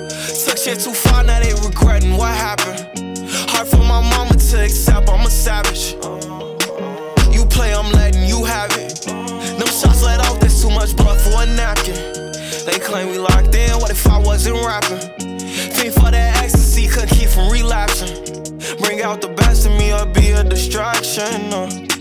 Took 0.45 0.57
shit 0.57 0.80
too 0.80 0.94
far, 0.94 1.23
now 1.23 1.40
they 1.40 1.53
regretting 1.53 2.15
what 2.18 2.34
happened. 2.34 2.80
Hard 3.52 3.68
for 3.68 3.77
my 3.77 4.02
mama 4.02 4.36
to 4.36 4.64
accept, 4.64 5.10
I'm 5.10 5.26
a 5.26 5.30
savage. 5.30 5.94
You 7.34 7.45
play, 7.45 7.73
I'm 7.73 7.91
letting 7.91 8.26
you 8.26 8.44
have 8.45 8.72
it. 8.73 9.02
Them 9.06 9.68
shots 9.68 10.03
let 10.03 10.19
off, 10.22 10.40
there's 10.40 10.61
too 10.61 10.69
much 10.69 10.95
blood 10.95 11.19
for 11.19 11.44
a 11.44 11.45
napkin. 11.45 11.95
They 12.65 12.80
claim 12.80 13.10
we 13.10 13.18
locked 13.18 13.56
in, 13.56 13.77
what 13.80 13.91
if 13.91 14.07
I 14.07 14.18
wasn't 14.19 14.57
rapping? 14.65 15.39
Think 15.76 15.94
for 15.94 16.11
that 16.11 16.38
ecstasy, 16.44 16.88
couldn't 16.88 17.10
keep 17.10 17.30
from 17.30 17.52
relapsing. 17.52 18.23
Bring 18.80 19.02
out 19.02 19.22
the 19.22 19.34
best 19.36 19.65
in 19.65 19.77
me 19.77 19.94
or 19.94 20.06
be 20.06 20.31
a 20.31 20.44
distraction. 20.44 21.53
Uh. 21.53 21.99